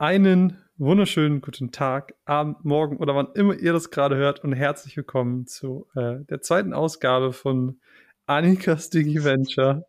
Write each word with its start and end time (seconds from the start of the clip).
Einen 0.00 0.56
wunderschönen 0.78 1.42
guten 1.42 1.72
Tag, 1.72 2.14
Abend, 2.24 2.64
Morgen 2.64 2.96
oder 2.96 3.14
wann 3.14 3.34
immer 3.34 3.54
ihr 3.54 3.74
das 3.74 3.90
gerade 3.90 4.16
hört 4.16 4.42
und 4.42 4.54
herzlich 4.54 4.96
willkommen 4.96 5.46
zu 5.46 5.88
äh, 5.94 6.24
der 6.24 6.40
zweiten 6.40 6.72
Ausgabe 6.72 7.34
von 7.34 7.78
Annikas 8.24 8.88
Digi 8.88 9.22
Venture, 9.22 9.84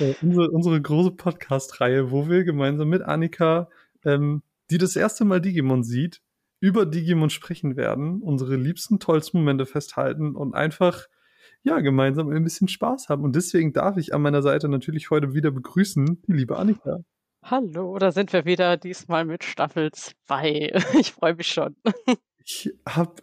äh, 0.00 0.12
unsere, 0.20 0.50
unsere, 0.50 0.82
große 0.82 1.12
Podcast-Reihe, 1.12 2.10
wo 2.10 2.28
wir 2.28 2.44
gemeinsam 2.44 2.90
mit 2.90 3.00
Annika, 3.00 3.70
ähm, 4.04 4.42
die 4.68 4.76
das 4.76 4.96
erste 4.96 5.24
Mal 5.24 5.40
Digimon 5.40 5.82
sieht, 5.82 6.20
über 6.60 6.84
Digimon 6.84 7.30
sprechen 7.30 7.74
werden, 7.74 8.20
unsere 8.20 8.56
liebsten, 8.56 9.00
tollsten 9.00 9.38
Momente 9.38 9.64
festhalten 9.64 10.36
und 10.36 10.54
einfach 10.54 11.06
ja, 11.62 11.80
gemeinsam 11.80 12.28
ein 12.28 12.44
bisschen 12.44 12.68
Spaß 12.68 13.08
haben. 13.08 13.24
Und 13.24 13.34
deswegen 13.34 13.72
darf 13.72 13.96
ich 13.96 14.12
an 14.12 14.20
meiner 14.20 14.42
Seite 14.42 14.68
natürlich 14.68 15.08
heute 15.08 15.32
wieder 15.32 15.50
begrüßen, 15.50 16.20
die 16.20 16.32
liebe 16.34 16.58
Annika. 16.58 16.98
Hallo, 17.46 17.98
da 17.98 18.10
sind 18.10 18.32
wir 18.32 18.46
wieder, 18.46 18.78
diesmal 18.78 19.26
mit 19.26 19.44
Staffel 19.44 19.92
2. 19.92 20.72
Ich 20.98 21.12
freue 21.12 21.34
mich 21.34 21.48
schon. 21.48 21.76
Ich 22.42 22.72
habe 22.88 23.16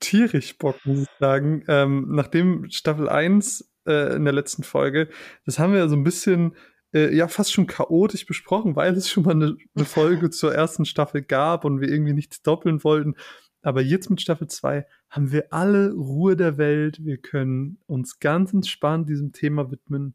tierisch 0.00 0.56
Bock, 0.56 0.76
muss 0.86 1.00
ich 1.00 1.08
sagen. 1.20 1.62
Ähm, 1.68 2.06
nachdem 2.08 2.70
Staffel 2.70 3.10
1 3.10 3.70
äh, 3.86 4.16
in 4.16 4.24
der 4.24 4.32
letzten 4.32 4.62
Folge, 4.62 5.10
das 5.44 5.58
haben 5.58 5.74
wir 5.74 5.80
ja 5.80 5.88
so 5.88 5.94
ein 5.94 6.04
bisschen, 6.04 6.56
äh, 6.94 7.14
ja, 7.14 7.28
fast 7.28 7.52
schon 7.52 7.66
chaotisch 7.66 8.24
besprochen, 8.24 8.76
weil 8.76 8.94
es 8.94 9.10
schon 9.10 9.24
mal 9.24 9.32
eine, 9.32 9.58
eine 9.74 9.84
Folge 9.84 10.30
zur 10.30 10.54
ersten 10.54 10.86
Staffel 10.86 11.20
gab 11.20 11.66
und 11.66 11.82
wir 11.82 11.90
irgendwie 11.90 12.14
nichts 12.14 12.40
doppeln 12.40 12.82
wollten. 12.82 13.14
Aber 13.60 13.82
jetzt 13.82 14.08
mit 14.08 14.22
Staffel 14.22 14.46
2 14.46 14.86
haben 15.10 15.32
wir 15.32 15.52
alle 15.52 15.92
Ruhe 15.92 16.34
der 16.34 16.56
Welt. 16.56 17.04
Wir 17.04 17.18
können 17.18 17.78
uns 17.84 18.20
ganz 18.20 18.54
entspannt 18.54 19.10
diesem 19.10 19.32
Thema 19.32 19.70
widmen 19.70 20.14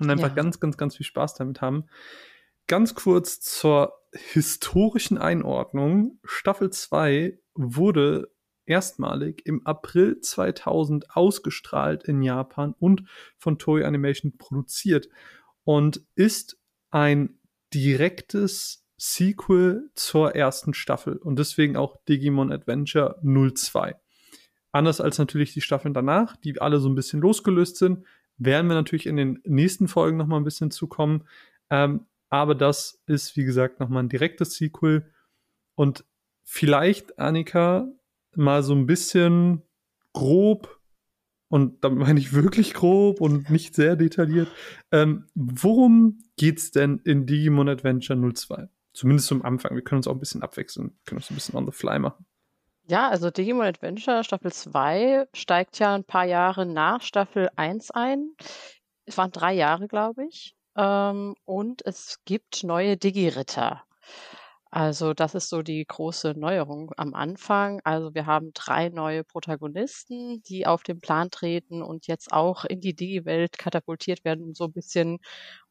und 0.00 0.10
einfach 0.10 0.28
ja. 0.28 0.34
ganz, 0.34 0.60
ganz, 0.60 0.76
ganz 0.76 0.96
viel 0.98 1.06
Spaß 1.06 1.32
damit 1.32 1.62
haben. 1.62 1.84
Ganz 2.68 2.94
kurz 2.94 3.40
zur 3.40 3.94
historischen 4.12 5.16
Einordnung. 5.16 6.20
Staffel 6.22 6.68
2 6.68 7.38
wurde 7.54 8.30
erstmalig 8.66 9.46
im 9.46 9.66
April 9.66 10.20
2000 10.20 11.16
ausgestrahlt 11.16 12.04
in 12.04 12.20
Japan 12.20 12.74
und 12.78 13.04
von 13.38 13.58
Toei 13.58 13.86
Animation 13.86 14.36
produziert 14.36 15.08
und 15.64 16.02
ist 16.14 16.58
ein 16.90 17.38
direktes 17.72 18.86
Sequel 18.98 19.90
zur 19.94 20.36
ersten 20.36 20.74
Staffel 20.74 21.16
und 21.16 21.38
deswegen 21.38 21.74
auch 21.74 21.96
Digimon 22.06 22.52
Adventure 22.52 23.18
02. 23.22 23.94
Anders 24.72 25.00
als 25.00 25.16
natürlich 25.16 25.54
die 25.54 25.62
Staffeln 25.62 25.94
danach, 25.94 26.36
die 26.36 26.60
alle 26.60 26.80
so 26.80 26.90
ein 26.90 26.94
bisschen 26.94 27.20
losgelöst 27.20 27.78
sind, 27.78 28.04
werden 28.36 28.68
wir 28.68 28.74
natürlich 28.74 29.06
in 29.06 29.16
den 29.16 29.40
nächsten 29.44 29.88
Folgen 29.88 30.18
noch 30.18 30.26
mal 30.26 30.36
ein 30.36 30.44
bisschen 30.44 30.70
zukommen. 30.70 31.26
Ähm, 31.70 32.04
aber 32.30 32.54
das 32.54 33.02
ist, 33.06 33.36
wie 33.36 33.44
gesagt, 33.44 33.80
nochmal 33.80 34.02
ein 34.02 34.08
direktes 34.08 34.54
Sequel. 34.54 35.12
Und 35.74 36.04
vielleicht, 36.44 37.18
Annika, 37.18 37.88
mal 38.34 38.62
so 38.62 38.74
ein 38.74 38.86
bisschen 38.86 39.62
grob, 40.12 40.80
und 41.48 41.82
da 41.82 41.88
meine 41.90 42.20
ich 42.20 42.32
wirklich 42.32 42.74
grob 42.74 43.20
und 43.20 43.50
nicht 43.50 43.74
sehr 43.74 43.96
detailliert, 43.96 44.48
ähm, 44.92 45.26
worum 45.34 46.18
geht's 46.36 46.70
denn 46.70 47.00
in 47.04 47.26
Digimon 47.26 47.68
Adventure 47.68 48.18
02? 48.34 48.68
Zumindest 48.92 49.28
zum 49.28 49.44
Anfang. 49.44 49.74
Wir 49.74 49.82
können 49.82 49.98
uns 49.98 50.08
auch 50.08 50.12
ein 50.12 50.18
bisschen 50.18 50.42
abwechseln, 50.42 50.98
können 51.04 51.18
uns 51.18 51.30
ein 51.30 51.34
bisschen 51.34 51.56
on 51.56 51.66
the 51.66 51.72
fly 51.72 51.98
machen. 51.98 52.26
Ja, 52.88 53.08
also 53.10 53.30
Digimon 53.30 53.66
Adventure 53.66 54.24
Staffel 54.24 54.50
2 54.50 55.28
steigt 55.34 55.78
ja 55.78 55.94
ein 55.94 56.04
paar 56.04 56.24
Jahre 56.24 56.64
nach 56.64 57.02
Staffel 57.02 57.50
1 57.54 57.90
ein. 57.90 58.30
Es 59.04 59.18
waren 59.18 59.30
drei 59.30 59.52
Jahre, 59.52 59.88
glaube 59.88 60.24
ich. 60.26 60.57
Ähm, 60.78 61.34
und 61.44 61.84
es 61.84 62.20
gibt 62.24 62.64
neue 62.64 62.96
Digi-Ritter. 62.96 63.82
Also 64.70 65.14
das 65.14 65.34
ist 65.34 65.48
so 65.48 65.62
die 65.62 65.84
große 65.86 66.34
Neuerung 66.36 66.92
am 66.98 67.14
Anfang. 67.14 67.80
Also 67.84 68.14
wir 68.14 68.26
haben 68.26 68.52
drei 68.52 68.90
neue 68.90 69.24
Protagonisten, 69.24 70.42
die 70.42 70.66
auf 70.66 70.82
den 70.82 71.00
Plan 71.00 71.30
treten 71.30 71.82
und 71.82 72.06
jetzt 72.06 72.32
auch 72.32 72.64
in 72.66 72.80
die 72.80 72.94
Digi-Welt 72.94 73.56
katapultiert 73.58 74.24
werden, 74.26 74.54
so 74.54 74.64
ein 74.66 74.72
bisschen 74.72 75.20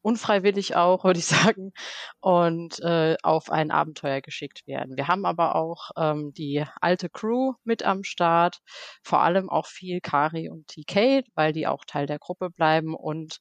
unfreiwillig 0.02 0.74
auch, 0.76 1.04
würde 1.04 1.20
ich 1.20 1.26
sagen, 1.26 1.72
und 2.20 2.80
äh, 2.80 3.16
auf 3.22 3.50
ein 3.50 3.70
Abenteuer 3.70 4.20
geschickt 4.20 4.66
werden. 4.66 4.96
Wir 4.96 5.06
haben 5.08 5.24
aber 5.26 5.54
auch 5.54 5.90
ähm, 5.96 6.32
die 6.34 6.64
alte 6.80 7.08
Crew 7.08 7.54
mit 7.64 7.84
am 7.84 8.02
Start, 8.02 8.58
vor 9.02 9.20
allem 9.22 9.48
auch 9.48 9.66
viel 9.66 10.00
Kari 10.00 10.50
und 10.50 10.66
TK, 10.68 11.22
weil 11.34 11.52
die 11.52 11.68
auch 11.68 11.84
Teil 11.86 12.06
der 12.06 12.18
Gruppe 12.18 12.50
bleiben 12.50 12.94
und 12.94 13.38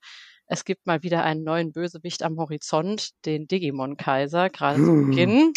es 0.48 0.64
gibt 0.64 0.88
mal 0.88 1.04
wieder 1.04 1.24
einen 1.24 1.44
neuen 1.44 1.74
Bösewicht 1.74 2.24
am 2.24 2.38
Horizont, 2.38 3.10
den 3.26 3.48
Digimon-Kaiser, 3.48 4.50
gerade 4.50 4.80
zu 4.80 4.92
hm. 4.92 5.10
Beginn. 5.10 5.54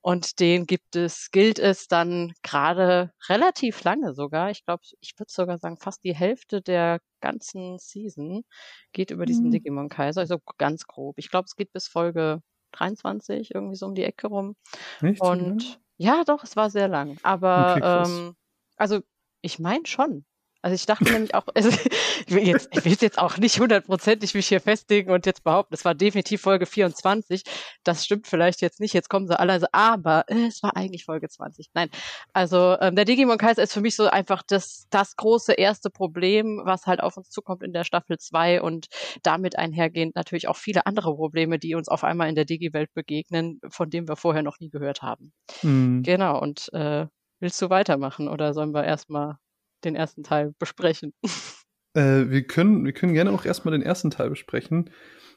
Und 0.00 0.40
den 0.40 0.66
gibt 0.66 0.96
es, 0.96 1.30
gilt 1.30 1.58
es 1.58 1.88
dann 1.88 2.32
gerade 2.42 3.12
relativ 3.28 3.84
lange 3.84 4.14
sogar. 4.14 4.50
Ich 4.50 4.64
glaube, 4.64 4.82
ich 5.00 5.12
würde 5.18 5.30
sogar 5.30 5.58
sagen, 5.58 5.78
fast 5.78 6.02
die 6.04 6.14
Hälfte 6.14 6.62
der 6.62 7.00
ganzen 7.20 7.78
Season 7.78 8.44
geht 8.92 9.10
über 9.10 9.26
diesen 9.26 9.46
mhm. 9.46 9.50
Digimon-Kaiser. 9.50 10.22
Also 10.22 10.38
ganz 10.56 10.86
grob. 10.86 11.18
Ich 11.18 11.30
glaube, 11.30 11.44
es 11.46 11.54
geht 11.54 11.72
bis 11.72 11.86
Folge 11.86 12.40
23, 12.72 13.54
irgendwie 13.54 13.76
so 13.76 13.86
um 13.86 13.94
die 13.94 14.04
Ecke 14.04 14.28
rum. 14.28 14.56
Nicht 15.02 15.20
Und 15.20 15.80
ja, 15.98 16.24
doch, 16.24 16.44
es 16.44 16.56
war 16.56 16.70
sehr 16.70 16.88
lang. 16.88 17.18
Aber 17.22 17.76
okay, 17.76 18.10
ähm, 18.10 18.36
also 18.76 19.00
ich 19.42 19.58
meine 19.58 19.86
schon. 19.86 20.24
Also 20.60 20.74
ich 20.74 20.86
dachte 20.86 21.04
nämlich 21.04 21.34
auch, 21.34 21.46
also 21.54 21.68
ich 22.26 22.34
will 22.34 22.46
jetzt, 22.46 22.68
ich 22.72 22.84
will 22.84 22.96
jetzt 23.00 23.18
auch 23.18 23.38
nicht 23.38 23.60
hundertprozentig 23.60 24.34
mich 24.34 24.48
hier 24.48 24.60
festlegen 24.60 25.10
und 25.10 25.24
jetzt 25.24 25.44
behaupten, 25.44 25.74
es 25.74 25.84
war 25.84 25.94
definitiv 25.94 26.40
Folge 26.40 26.66
24. 26.66 27.42
Das 27.84 28.04
stimmt 28.04 28.26
vielleicht 28.26 28.60
jetzt 28.60 28.80
nicht. 28.80 28.92
Jetzt 28.92 29.08
kommen 29.08 29.28
sie 29.28 29.38
alle, 29.38 29.52
also, 29.52 29.66
aber 29.72 30.24
äh, 30.28 30.46
es 30.46 30.62
war 30.62 30.76
eigentlich 30.76 31.04
Folge 31.04 31.28
20. 31.28 31.68
Nein, 31.74 31.90
also 32.32 32.76
ähm, 32.80 32.96
der 32.96 33.04
Digimon 33.04 33.38
Kaiser 33.38 33.62
ist 33.62 33.72
für 33.72 33.80
mich 33.80 33.94
so 33.94 34.08
einfach 34.08 34.42
das, 34.46 34.86
das 34.90 35.16
große 35.16 35.52
erste 35.52 35.90
Problem, 35.90 36.62
was 36.64 36.86
halt 36.86 37.00
auf 37.00 37.16
uns 37.16 37.30
zukommt 37.30 37.62
in 37.62 37.72
der 37.72 37.84
Staffel 37.84 38.18
2 38.18 38.60
und 38.60 38.88
damit 39.22 39.56
einhergehend 39.58 40.16
natürlich 40.16 40.48
auch 40.48 40.56
viele 40.56 40.86
andere 40.86 41.14
Probleme, 41.14 41.58
die 41.58 41.74
uns 41.74 41.88
auf 41.88 42.02
einmal 42.02 42.28
in 42.28 42.34
der 42.34 42.44
Digi-Welt 42.44 42.92
begegnen, 42.94 43.60
von 43.68 43.90
denen 43.90 44.08
wir 44.08 44.16
vorher 44.16 44.42
noch 44.42 44.58
nie 44.58 44.70
gehört 44.70 45.02
haben. 45.02 45.32
Mhm. 45.62 46.02
Genau, 46.02 46.40
und 46.40 46.72
äh, 46.72 47.06
willst 47.40 47.62
du 47.62 47.70
weitermachen 47.70 48.28
oder 48.28 48.54
sollen 48.54 48.74
wir 48.74 48.84
erstmal 48.84 49.36
den 49.84 49.94
ersten 49.94 50.22
Teil 50.22 50.54
besprechen. 50.58 51.12
Äh, 51.94 52.28
wir, 52.28 52.46
können, 52.46 52.84
wir 52.84 52.92
können 52.92 53.14
gerne 53.14 53.32
auch 53.32 53.46
erstmal 53.46 53.72
den 53.72 53.82
ersten 53.82 54.10
Teil 54.10 54.28
besprechen. 54.28 54.90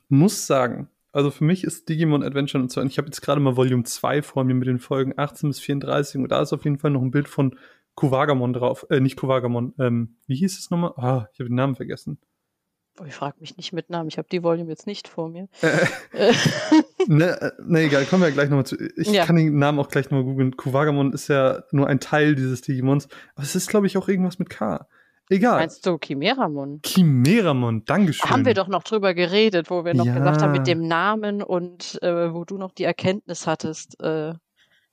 Muss 0.09 0.47
sagen, 0.47 0.89
also 1.13 1.31
für 1.31 1.45
mich 1.45 1.63
ist 1.63 1.87
Digimon 1.87 2.23
Adventure 2.23 2.61
und 2.61 2.69
so, 2.71 2.81
ich 2.81 2.97
habe 2.97 3.07
jetzt 3.07 3.21
gerade 3.21 3.39
mal 3.39 3.55
Volume 3.55 3.83
2 3.83 4.21
vor 4.21 4.43
mir 4.43 4.53
mit 4.53 4.67
den 4.67 4.79
Folgen 4.79 5.13
18 5.17 5.49
bis 5.49 5.59
34 5.59 6.17
und 6.17 6.29
da 6.29 6.41
ist 6.41 6.53
auf 6.53 6.63
jeden 6.65 6.77
Fall 6.77 6.91
noch 6.91 7.01
ein 7.01 7.11
Bild 7.11 7.29
von 7.29 7.57
Kuwagamon 7.95 8.53
drauf. 8.53 8.85
Äh, 8.89 8.99
nicht 8.99 9.17
Kuwagamon, 9.17 9.73
ähm, 9.79 10.17
wie 10.27 10.35
hieß 10.35 10.59
es 10.59 10.69
nochmal? 10.69 10.93
Ah, 10.97 11.27
ich 11.33 11.39
habe 11.39 11.49
den 11.49 11.55
Namen 11.55 11.75
vergessen. 11.75 12.19
Oh, 12.99 13.05
ich 13.05 13.13
frage 13.13 13.37
mich 13.39 13.57
nicht 13.57 13.71
mit 13.71 13.89
Namen, 13.89 14.09
ich 14.09 14.17
habe 14.17 14.27
die 14.29 14.43
Volume 14.43 14.69
jetzt 14.69 14.85
nicht 14.85 15.07
vor 15.07 15.29
mir. 15.29 15.47
Äh, 15.61 16.33
ne, 17.07 17.41
äh, 17.41 17.51
ne, 17.65 17.79
egal, 17.81 18.05
kommen 18.05 18.21
wir 18.21 18.29
ja 18.29 18.33
gleich 18.33 18.49
nochmal 18.49 18.65
zu. 18.65 18.75
Ich 18.97 19.07
ja. 19.07 19.25
kann 19.25 19.37
den 19.37 19.57
Namen 19.57 19.79
auch 19.79 19.87
gleich 19.87 20.05
nochmal 20.11 20.23
googeln. 20.23 20.57
Kuwagamon 20.57 21.13
ist 21.13 21.29
ja 21.29 21.63
nur 21.71 21.87
ein 21.87 21.99
Teil 21.99 22.35
dieses 22.35 22.61
Digimons, 22.61 23.07
aber 23.35 23.43
es 23.43 23.55
ist, 23.55 23.69
glaube 23.69 23.87
ich, 23.87 23.97
auch 23.97 24.07
irgendwas 24.07 24.39
mit 24.39 24.49
K. 24.49 24.87
Egal. 25.29 25.59
Meinst 25.59 25.85
du 25.85 25.97
Chimeramon? 25.97 26.81
Chimeramon, 26.85 27.85
Dankeschön. 27.85 28.29
Haben 28.29 28.45
wir 28.45 28.53
doch 28.53 28.67
noch 28.67 28.83
drüber 28.83 29.13
geredet, 29.13 29.69
wo 29.69 29.85
wir 29.85 29.93
noch 29.93 30.05
ja. 30.05 30.13
gesagt 30.13 30.41
haben 30.41 30.51
mit 30.51 30.67
dem 30.67 30.85
Namen 30.85 31.41
und 31.41 31.97
äh, 32.03 32.33
wo 32.33 32.43
du 32.43 32.57
noch 32.57 32.73
die 32.73 32.83
Erkenntnis 32.83 33.47
hattest 33.47 33.97
äh, 34.01 34.33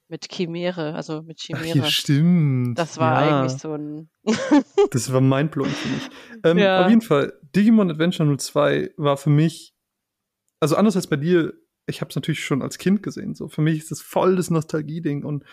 mit 0.09 0.29
Chimäre, 0.33 0.95
also 0.95 1.23
mit 1.23 1.41
Chimäre. 1.41 1.71
Ach, 1.71 1.85
ja, 1.85 1.85
stimmt. 1.85 2.79
Das 2.79 2.99
war 2.99 3.25
ja. 3.25 3.41
eigentlich 3.41 3.61
so 3.61 3.73
ein. 3.73 4.09
das 4.91 5.13
war 5.13 5.21
mindblowing 5.21 5.71
für 5.71 5.89
mich. 5.89 6.09
Ähm, 6.45 6.59
ja. 6.59 6.83
Auf 6.83 6.89
jeden 6.89 7.03
Fall, 7.03 7.33
Digimon 7.55 7.91
Adventure 7.91 8.37
02 8.37 8.93
war 8.97 9.17
für 9.17 9.31
mich, 9.31 9.75
also 10.61 10.77
anders 10.77 10.97
als 10.97 11.07
bei 11.07 11.17
dir, 11.17 11.53
ich 11.87 12.01
habe 12.01 12.11
es 12.11 12.17
natürlich 12.17 12.45
schon 12.45 12.63
als 12.63 12.79
Kind 12.79 13.03
gesehen. 13.03 13.35
So 13.35 13.49
für 13.49 13.63
mich 13.63 13.79
ist 13.79 13.91
das 13.91 14.01
voll 14.01 14.37
das 14.37 14.51
Nostalgie-Ding 14.51 15.25
und 15.25 15.45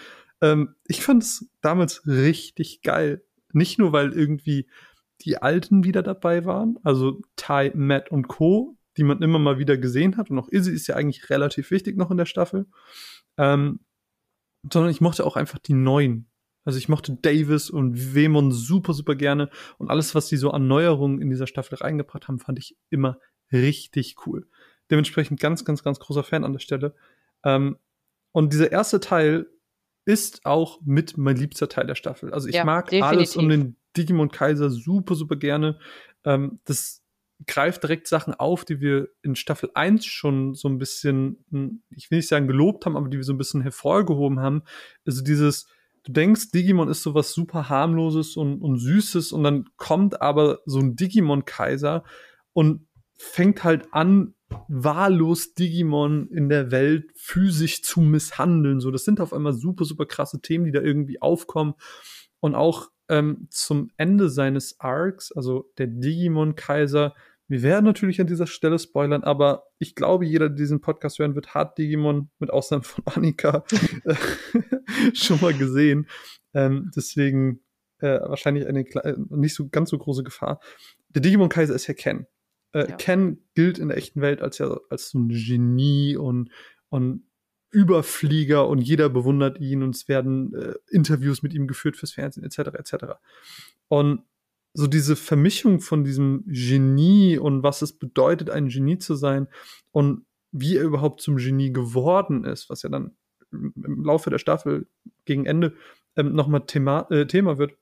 ähm, 0.41 0.75
ich 0.85 1.01
fand 1.01 1.23
es 1.23 1.49
damals 1.61 2.05
richtig 2.07 2.81
geil. 2.81 3.23
Nicht 3.53 3.79
nur, 3.79 3.93
weil 3.93 4.13
irgendwie 4.13 4.67
die 5.21 5.37
Alten 5.37 5.83
wieder 5.83 6.03
dabei 6.03 6.45
waren, 6.45 6.77
also 6.83 7.21
Tai, 7.35 7.71
Matt 7.73 8.11
und 8.11 8.27
Co., 8.27 8.77
die 8.97 9.03
man 9.03 9.21
immer 9.21 9.39
mal 9.39 9.59
wieder 9.59 9.77
gesehen 9.77 10.17
hat. 10.17 10.29
Und 10.29 10.39
auch 10.39 10.49
Izzy 10.49 10.71
ist 10.71 10.87
ja 10.87 10.95
eigentlich 10.95 11.29
relativ 11.29 11.71
wichtig 11.71 11.97
noch 11.97 12.11
in 12.11 12.17
der 12.17 12.25
Staffel. 12.25 12.65
Ähm, 13.37 13.79
sondern 14.71 14.91
ich 14.91 15.01
mochte 15.01 15.25
auch 15.25 15.35
einfach 15.35 15.59
die 15.59 15.73
neuen. 15.73 16.27
Also 16.63 16.79
ich 16.79 16.89
mochte 16.89 17.13
Davis 17.13 17.69
und 17.69 18.15
Wemon 18.15 18.51
super, 18.51 18.93
super 18.93 19.15
gerne. 19.15 19.49
Und 19.77 19.89
alles, 19.89 20.15
was 20.15 20.27
sie 20.27 20.37
so 20.37 20.51
an 20.51 20.67
Neuerungen 20.67 21.21
in 21.21 21.29
dieser 21.29 21.47
Staffel 21.47 21.75
reingebracht 21.75 22.27
haben, 22.27 22.39
fand 22.39 22.57
ich 22.57 22.75
immer 22.89 23.19
richtig 23.51 24.15
cool. 24.25 24.47
Dementsprechend 24.89 25.39
ganz, 25.39 25.63
ganz, 25.63 25.83
ganz 25.83 25.99
großer 25.99 26.23
Fan 26.23 26.43
an 26.43 26.53
der 26.53 26.59
Stelle. 26.59 26.95
Ähm, 27.43 27.77
und 28.31 28.51
dieser 28.51 28.71
erste 28.71 28.99
Teil 28.99 29.47
ist 30.05 30.45
auch 30.45 30.81
mit 30.83 31.17
mein 31.17 31.35
liebster 31.35 31.69
Teil 31.69 31.87
der 31.87 31.95
Staffel. 31.95 32.33
Also 32.33 32.47
ich 32.47 32.55
ja, 32.55 32.63
mag 32.63 32.89
definitiv. 32.89 33.17
alles 33.17 33.35
um 33.35 33.49
den 33.49 33.75
Digimon 33.95 34.29
Kaiser 34.29 34.69
super, 34.69 35.15
super 35.15 35.35
gerne. 35.35 35.79
Ähm, 36.23 36.59
das 36.65 37.04
greift 37.47 37.83
direkt 37.83 38.07
Sachen 38.07 38.33
auf, 38.33 38.65
die 38.65 38.79
wir 38.79 39.09
in 39.21 39.35
Staffel 39.35 39.69
1 39.73 40.05
schon 40.05 40.53
so 40.55 40.69
ein 40.69 40.77
bisschen, 40.77 41.45
hm, 41.51 41.83
ich 41.89 42.09
will 42.09 42.19
nicht 42.19 42.29
sagen 42.29 42.47
gelobt 42.47 42.85
haben, 42.85 42.95
aber 42.95 43.09
die 43.09 43.17
wir 43.17 43.23
so 43.23 43.33
ein 43.33 43.37
bisschen 43.37 43.61
hervorgehoben 43.61 44.39
haben. 44.39 44.63
Also 45.05 45.23
dieses, 45.23 45.67
du 46.03 46.13
denkst, 46.13 46.51
Digimon 46.51 46.89
ist 46.89 47.03
sowas 47.03 47.33
super 47.33 47.69
harmloses 47.69 48.37
und, 48.37 48.61
und 48.61 48.77
süßes 48.77 49.31
und 49.31 49.43
dann 49.43 49.65
kommt 49.75 50.21
aber 50.21 50.59
so 50.65 50.79
ein 50.79 50.95
Digimon-Kaiser 50.95 52.03
und 52.53 52.87
fängt 53.17 53.63
halt 53.63 53.93
an, 53.93 54.33
wahllos 54.67 55.53
Digimon 55.53 56.29
in 56.29 56.49
der 56.49 56.71
Welt 56.71 57.11
physisch 57.15 57.81
zu 57.81 58.01
misshandeln. 58.01 58.79
So, 58.79 58.91
das 58.91 59.03
sind 59.03 59.19
auf 59.19 59.33
einmal 59.33 59.53
super, 59.53 59.85
super 59.85 60.05
krasse 60.05 60.41
Themen, 60.41 60.65
die 60.65 60.71
da 60.71 60.81
irgendwie 60.81 61.21
aufkommen. 61.21 61.73
Und 62.39 62.55
auch 62.55 62.89
ähm, 63.09 63.47
zum 63.49 63.91
Ende 63.97 64.29
seines 64.29 64.79
Arcs, 64.79 65.31
also 65.31 65.71
der 65.77 65.87
Digimon-Kaiser, 65.87 67.13
wir 67.47 67.61
werden 67.61 67.85
natürlich 67.85 68.19
an 68.19 68.27
dieser 68.27 68.47
Stelle 68.47 68.79
spoilern, 68.79 69.23
aber 69.23 69.67
ich 69.77 69.93
glaube, 69.93 70.25
jeder, 70.25 70.49
der 70.49 70.57
diesen 70.57 70.81
Podcast 70.81 71.19
hören 71.19 71.35
wird, 71.35 71.53
hat 71.53 71.77
Digimon 71.77 72.29
mit 72.39 72.49
Ausnahme 72.49 72.83
von 72.83 73.03
Annika 73.15 73.63
äh, 74.05 74.15
schon 75.13 75.39
mal 75.41 75.53
gesehen. 75.53 76.07
Ähm, 76.53 76.91
deswegen 76.95 77.61
äh, 77.99 78.19
wahrscheinlich 78.19 78.65
eine 78.67 78.81
äh, 78.81 79.15
nicht 79.29 79.53
so 79.53 79.69
ganz 79.69 79.91
so 79.91 79.97
große 79.97 80.23
Gefahr. 80.23 80.59
Der 81.09 81.21
Digimon-Kaiser 81.21 81.75
ist 81.75 81.87
ja 81.87 81.93
Ken. 81.93 82.25
Äh, 82.73 82.89
ja. 82.89 82.95
Ken 82.95 83.43
gilt 83.53 83.77
in 83.77 83.89
der 83.89 83.97
echten 83.97 84.21
Welt 84.21 84.41
als 84.41 84.57
ja 84.57 84.79
als 84.89 85.11
so 85.11 85.19
ein 85.19 85.29
Genie 85.29 86.17
und, 86.17 86.49
und 86.89 87.27
Überflieger 87.75 88.67
und 88.67 88.79
jeder 88.79 89.09
bewundert 89.09 89.59
ihn 89.59 89.83
und 89.83 89.95
es 89.95 90.07
werden 90.07 90.53
äh, 90.55 90.75
Interviews 90.89 91.43
mit 91.43 91.53
ihm 91.53 91.67
geführt 91.67 91.97
fürs 91.97 92.13
Fernsehen 92.13 92.45
etc. 92.45 92.59
etc. 92.73 92.95
Und 93.89 94.23
so 94.73 94.87
diese 94.87 95.15
Vermischung 95.15 95.81
von 95.81 96.03
diesem 96.03 96.43
Genie 96.47 97.37
und 97.37 97.63
was 97.63 97.81
es 97.81 97.93
bedeutet, 97.93 98.49
ein 98.49 98.69
Genie 98.69 98.97
zu 98.97 99.15
sein 99.15 99.47
und 99.91 100.25
wie 100.51 100.77
er 100.77 100.83
überhaupt 100.83 101.21
zum 101.21 101.35
Genie 101.35 101.73
geworden 101.73 102.45
ist, 102.45 102.69
was 102.69 102.81
ja 102.81 102.89
dann 102.89 103.15
im 103.51 104.03
Laufe 104.03 104.29
der 104.29 104.37
Staffel 104.37 104.87
gegen 105.25 105.45
Ende 105.45 105.75
ähm, 106.15 106.33
nochmal 106.33 106.65
Thema, 106.65 107.07
äh, 107.11 107.27
Thema 107.27 107.57
wird. 107.57 107.77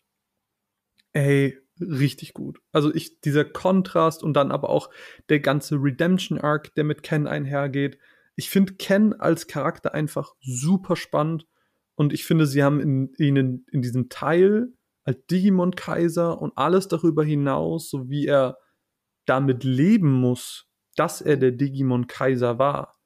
Ey, 1.13 1.59
richtig 1.79 2.33
gut. 2.33 2.59
Also 2.71 2.93
ich, 2.93 3.21
dieser 3.21 3.45
Kontrast 3.45 4.23
und 4.23 4.33
dann 4.33 4.51
aber 4.51 4.69
auch 4.69 4.89
der 5.29 5.39
ganze 5.39 5.75
Redemption 5.75 6.39
Arc, 6.39 6.73
der 6.75 6.83
mit 6.83 7.03
Ken 7.03 7.27
einhergeht. 7.27 7.99
Ich 8.35 8.49
finde 8.49 8.73
Ken 8.73 9.13
als 9.13 9.47
Charakter 9.47 9.93
einfach 9.93 10.33
super 10.41 10.95
spannend 10.95 11.45
und 11.95 12.13
ich 12.13 12.25
finde, 12.25 12.47
sie 12.47 12.63
haben 12.63 12.79
in, 12.79 13.13
ihnen 13.17 13.65
in 13.71 13.81
diesem 13.81 14.09
Teil 14.09 14.73
als 15.03 15.25
Digimon-Kaiser 15.27 16.41
und 16.41 16.57
alles 16.57 16.87
darüber 16.87 17.23
hinaus, 17.23 17.89
so 17.89 18.09
wie 18.09 18.25
er 18.25 18.57
damit 19.25 19.63
leben 19.63 20.11
muss, 20.11 20.67
dass 20.95 21.21
er 21.21 21.37
der 21.37 21.51
Digimon-Kaiser 21.51 22.57
war, 22.57 22.99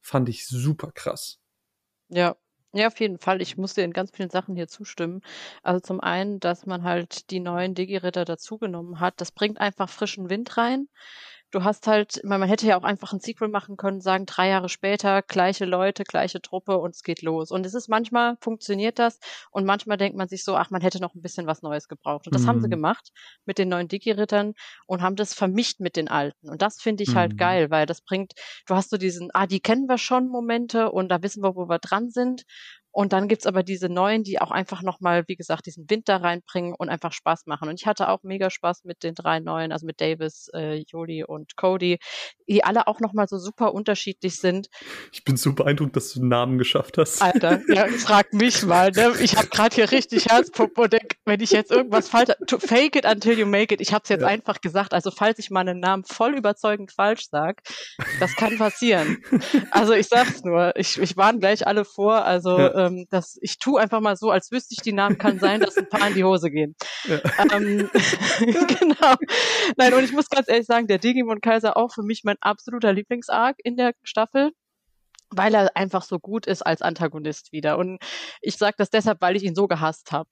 fand 0.00 0.28
ich 0.28 0.46
super 0.46 0.90
krass. 0.92 1.40
Ja, 2.08 2.36
ja, 2.72 2.88
auf 2.88 2.98
jeden 2.98 3.18
Fall. 3.18 3.40
Ich 3.40 3.56
muss 3.56 3.74
dir 3.74 3.84
in 3.84 3.92
ganz 3.92 4.10
vielen 4.10 4.30
Sachen 4.30 4.56
hier 4.56 4.66
zustimmen. 4.66 5.20
Also 5.62 5.80
zum 5.80 6.00
einen, 6.00 6.40
dass 6.40 6.66
man 6.66 6.82
halt 6.82 7.30
die 7.30 7.38
neuen 7.38 7.74
Digi-Ritter 7.74 8.24
dazugenommen 8.24 8.98
hat. 8.98 9.20
Das 9.20 9.30
bringt 9.30 9.60
einfach 9.60 9.88
frischen 9.88 10.28
Wind 10.28 10.56
rein 10.56 10.88
du 11.54 11.62
hast 11.62 11.86
halt, 11.86 12.20
man, 12.24 12.42
hätte 12.42 12.66
ja 12.66 12.76
auch 12.76 12.82
einfach 12.82 13.12
ein 13.12 13.20
Sequel 13.20 13.48
machen 13.48 13.76
können, 13.76 14.00
sagen 14.00 14.26
drei 14.26 14.48
Jahre 14.48 14.68
später, 14.68 15.22
gleiche 15.22 15.64
Leute, 15.64 16.04
gleiche 16.04 16.42
Truppe 16.42 16.78
und 16.78 16.94
es 16.94 17.02
geht 17.02 17.22
los. 17.22 17.50
Und 17.52 17.64
es 17.64 17.74
ist 17.74 17.88
manchmal 17.88 18.36
funktioniert 18.40 18.98
das 18.98 19.20
und 19.50 19.64
manchmal 19.64 19.96
denkt 19.96 20.16
man 20.16 20.28
sich 20.28 20.42
so, 20.42 20.56
ach, 20.56 20.70
man 20.70 20.82
hätte 20.82 21.00
noch 21.00 21.14
ein 21.14 21.22
bisschen 21.22 21.46
was 21.46 21.62
Neues 21.62 21.86
gebraucht. 21.86 22.26
Und 22.26 22.34
das 22.34 22.42
mhm. 22.42 22.48
haben 22.48 22.60
sie 22.60 22.66
mhm. 22.66 22.72
gemacht 22.72 23.12
mit 23.44 23.58
den 23.58 23.68
neuen 23.68 23.88
Digi-Rittern 23.88 24.54
und 24.86 25.02
haben 25.02 25.16
das 25.16 25.32
vermischt 25.32 25.80
mit 25.80 25.96
den 25.96 26.08
alten. 26.08 26.50
Und 26.50 26.60
das 26.60 26.80
finde 26.80 27.04
ich 27.04 27.14
halt 27.14 27.34
mhm. 27.34 27.38
halt 27.38 27.38
geil, 27.38 27.70
weil 27.70 27.86
das 27.86 28.00
bringt, 28.00 28.32
du 28.66 28.74
hast 28.74 28.90
so 28.90 28.96
diesen, 28.96 29.30
ah, 29.32 29.46
die 29.46 29.60
kennen 29.60 29.86
wir 29.86 29.98
schon 29.98 30.28
Momente 30.28 30.90
und 30.90 31.08
da 31.08 31.22
wissen 31.22 31.42
wir, 31.42 31.54
wo 31.54 31.68
wir 31.68 31.78
dran 31.78 32.10
sind. 32.10 32.44
Und 32.94 33.12
dann 33.12 33.26
gibt's 33.26 33.44
aber 33.44 33.64
diese 33.64 33.88
neuen, 33.88 34.22
die 34.22 34.40
auch 34.40 34.52
einfach 34.52 34.80
nochmal, 34.82 35.24
wie 35.26 35.34
gesagt, 35.34 35.66
diesen 35.66 35.90
Wind 35.90 36.08
da 36.08 36.18
reinbringen 36.18 36.76
und 36.78 36.88
einfach 36.88 37.12
Spaß 37.12 37.46
machen. 37.46 37.68
Und 37.68 37.80
ich 37.80 37.88
hatte 37.88 38.08
auch 38.08 38.22
mega 38.22 38.50
Spaß 38.50 38.84
mit 38.84 39.02
den 39.02 39.16
drei 39.16 39.40
neuen, 39.40 39.72
also 39.72 39.84
mit 39.84 40.00
Davis, 40.00 40.48
äh, 40.54 40.84
Joli 40.86 41.24
und 41.24 41.56
Cody, 41.56 41.98
die 42.48 42.62
alle 42.62 42.86
auch 42.86 43.00
nochmal 43.00 43.26
so 43.26 43.36
super 43.38 43.74
unterschiedlich 43.74 44.36
sind. 44.36 44.68
Ich 45.10 45.24
bin 45.24 45.36
so 45.36 45.54
beeindruckt, 45.54 45.96
dass 45.96 46.12
du 46.12 46.20
einen 46.20 46.28
Namen 46.28 46.56
geschafft 46.56 46.96
hast. 46.96 47.20
Alter, 47.20 47.62
ja, 47.66 47.88
frag 47.88 48.32
mich 48.32 48.62
mal. 48.62 48.92
Ne? 48.92 49.14
Ich 49.20 49.36
habe 49.36 49.48
gerade 49.48 49.74
hier 49.74 49.90
richtig 49.90 50.26
Herzpumpe 50.26 50.82
und 50.82 50.92
denk, 50.92 51.16
wenn 51.24 51.40
ich 51.40 51.50
jetzt 51.50 51.72
irgendwas 51.72 52.08
falsch, 52.08 52.30
fake 52.48 52.94
it 52.94 53.06
until 53.06 53.36
you 53.36 53.46
make 53.46 53.74
it. 53.74 53.80
Ich 53.80 53.92
habe 53.92 54.04
es 54.04 54.08
jetzt 54.08 54.20
ja. 54.20 54.28
einfach 54.28 54.60
gesagt. 54.60 54.94
Also 54.94 55.10
falls 55.10 55.40
ich 55.40 55.50
mal 55.50 55.62
einen 55.62 55.80
Namen 55.80 56.04
voll 56.04 56.36
überzeugend 56.36 56.92
falsch 56.92 57.26
sag, 57.28 57.60
das 58.20 58.36
kann 58.36 58.56
passieren. 58.56 59.18
Also 59.72 59.94
ich 59.94 60.06
sag's 60.06 60.44
nur, 60.44 60.76
ich, 60.76 60.96
ich 60.98 61.16
warne 61.16 61.40
gleich 61.40 61.66
alle 61.66 61.84
vor. 61.84 62.24
Also 62.24 62.56
ja 62.56 62.83
ähm, 62.86 63.06
das, 63.10 63.38
ich 63.40 63.58
tue 63.58 63.80
einfach 63.80 64.00
mal 64.00 64.16
so, 64.16 64.30
als 64.30 64.50
wüsste 64.50 64.74
ich 64.74 64.82
die 64.82 64.92
Namen, 64.92 65.18
kann 65.18 65.38
sein, 65.38 65.60
dass 65.60 65.76
ein 65.76 65.88
paar 65.88 66.08
in 66.08 66.14
die 66.14 66.24
Hose 66.24 66.50
gehen. 66.50 66.74
Ja. 67.04 67.20
Ähm, 67.52 67.90
genau. 68.40 69.14
Nein, 69.76 69.94
und 69.94 70.04
ich 70.04 70.12
muss 70.12 70.28
ganz 70.28 70.48
ehrlich 70.48 70.66
sagen, 70.66 70.86
der 70.86 70.98
Digimon 70.98 71.40
Kaiser 71.40 71.76
auch 71.76 71.92
für 71.92 72.02
mich 72.02 72.22
mein 72.24 72.36
absoluter 72.40 72.92
Lieblingsarc 72.92 73.56
in 73.62 73.76
der 73.76 73.94
Staffel 74.02 74.52
weil 75.36 75.54
er 75.54 75.76
einfach 75.76 76.02
so 76.02 76.18
gut 76.18 76.46
ist 76.46 76.62
als 76.62 76.82
Antagonist 76.82 77.52
wieder. 77.52 77.78
Und 77.78 77.98
ich 78.40 78.56
sage 78.56 78.74
das 78.78 78.90
deshalb, 78.90 79.20
weil 79.20 79.36
ich 79.36 79.42
ihn 79.42 79.54
so 79.54 79.66
gehasst 79.66 80.12
habe. 80.12 80.28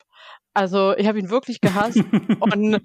Also 0.55 0.95
ich 0.97 1.07
habe 1.07 1.19
ihn 1.19 1.31
wirklich 1.31 1.61
gehasst. 1.61 1.99
und, 2.41 2.81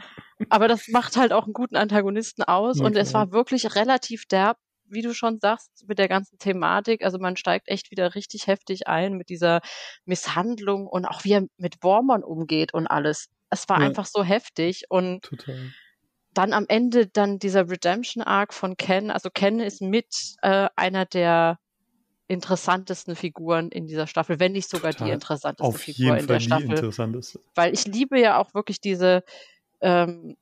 aber 0.50 0.68
das 0.68 0.88
macht 0.88 1.18
halt 1.18 1.34
auch 1.34 1.46
einen 1.46 1.54
guten 1.54 1.76
Antagonisten 1.76 2.44
aus. 2.44 2.78
Okay. 2.78 2.88
Und 2.88 2.98
es 2.98 3.14
war 3.14 3.32
wirklich 3.32 3.76
relativ 3.76 4.26
derb 4.26 4.58
wie 4.90 5.02
du 5.02 5.14
schon 5.14 5.40
sagst, 5.40 5.86
mit 5.88 6.00
der 6.00 6.08
ganzen 6.08 6.38
Thematik, 6.38 7.04
also 7.04 7.20
man 7.20 7.38
steigt 7.38 7.68
echt 7.68 7.92
wieder 7.92 8.16
richtig 8.16 8.48
heftig 8.48 8.88
ein 8.88 9.14
mit 9.14 9.30
dieser 9.30 9.62
Misshandlung 10.06 10.88
und 10.88 11.06
auch 11.06 11.24
wie 11.24 11.34
er 11.34 11.44
mit 11.58 11.84
Wormern 11.84 12.24
umgeht 12.24 12.74
und 12.74 12.88
alles. 12.88 13.30
Es 13.50 13.68
war 13.70 13.80
ja. 13.80 13.88
einfach 13.88 14.06
so 14.06 14.24
heftig 14.24 14.86
und 14.90 15.24
Total. 15.24 15.72
dann 16.34 16.54
am 16.54 16.66
Ende 16.68 17.08
dann 17.08 17.40
dieser 17.40 17.70
Redemption 17.70 18.24
Arc 18.24 18.54
von 18.54 18.78
Ken. 18.78 19.12
Also 19.12 19.30
Ken 19.30 19.60
ist 19.60 19.82
mit 19.82 20.36
äh, 20.42 20.68
einer 20.76 21.06
der 21.06 21.60
interessantesten 22.28 23.16
Figuren 23.16 23.70
in 23.70 23.88
dieser 23.88 24.06
Staffel, 24.06 24.40
wenn 24.40 24.52
nicht 24.52 24.70
sogar 24.70 24.92
Total. 24.92 25.08
die 25.08 25.14
interessanteste 25.14 25.64
Auf 25.64 25.78
Figur 25.78 26.18
in 26.18 26.28
der 26.28 26.40
Staffel. 26.40 26.70
Weil 27.56 27.74
ich 27.74 27.86
liebe 27.86 28.20
ja 28.20 28.38
auch 28.38 28.54
wirklich 28.54 28.82
diese 28.82 29.24
ähm, 29.80 30.36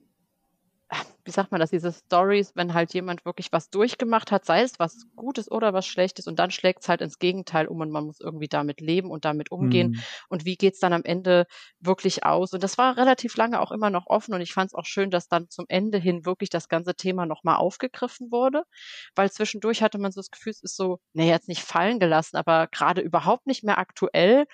wie 1.26 1.32
sagt 1.32 1.52
man 1.52 1.60
das, 1.60 1.72
diese 1.72 1.92
Stories, 1.92 2.52
wenn 2.56 2.74
halt 2.76 2.94
jemand 2.94 3.26
wirklich 3.26 3.52
was 3.52 3.70
durchgemacht 3.72 4.32
hat, 4.32 4.46
sei 4.46 4.62
es 4.62 4.78
was 4.78 5.08
Gutes 5.16 5.50
oder 5.50 5.74
was 5.74 5.88
Schlechtes, 5.88 6.28
und 6.28 6.38
dann 6.38 6.52
schlägt 6.52 6.84
es 6.84 6.90
halt 6.90 7.02
ins 7.02 7.18
Gegenteil 7.18 7.68
um 7.68 7.80
und 7.82 7.90
man 7.90 8.06
muss 8.06 8.20
irgendwie 8.20 8.48
damit 8.48 8.80
leben 8.82 9.10
und 9.10 9.26
damit 9.26 9.52
umgehen. 9.52 9.90
Mhm. 9.90 10.04
Und 10.30 10.46
wie 10.46 10.56
geht's 10.56 10.80
dann 10.80 10.94
am 10.94 11.04
Ende 11.04 11.48
wirklich 11.80 12.24
aus? 12.24 12.54
Und 12.54 12.62
das 12.64 12.78
war 12.78 12.98
relativ 12.98 13.36
lange 13.38 13.60
auch 13.60 13.72
immer 13.72 13.90
noch 13.90 14.06
offen 14.08 14.36
und 14.36 14.42
ich 14.42 14.54
fand 14.54 14.68
es 14.68 14.76
auch 14.76 14.86
schön, 14.86 15.10
dass 15.10 15.28
dann 15.28 15.50
zum 15.50 15.66
Ende 15.68 15.98
hin 15.98 16.26
wirklich 16.26 16.50
das 16.50 16.70
ganze 16.70 16.94
Thema 16.96 17.26
nochmal 17.26 17.56
aufgegriffen 17.56 18.32
wurde, 18.32 18.64
weil 19.16 19.32
zwischendurch 19.32 19.82
hatte 19.82 19.98
man 19.98 20.12
so 20.12 20.20
das 20.20 20.30
Gefühl, 20.32 20.52
es 20.52 20.62
ist 20.62 20.78
so, 20.78 21.00
nee, 21.14 21.28
jetzt 21.30 21.48
nicht 21.48 21.64
fallen 21.64 22.00
gelassen, 22.00 22.38
aber 22.38 22.68
gerade 22.68 23.02
überhaupt 23.02 23.48
nicht 23.48 23.64
mehr 23.64 23.80
aktuell. 23.80 24.46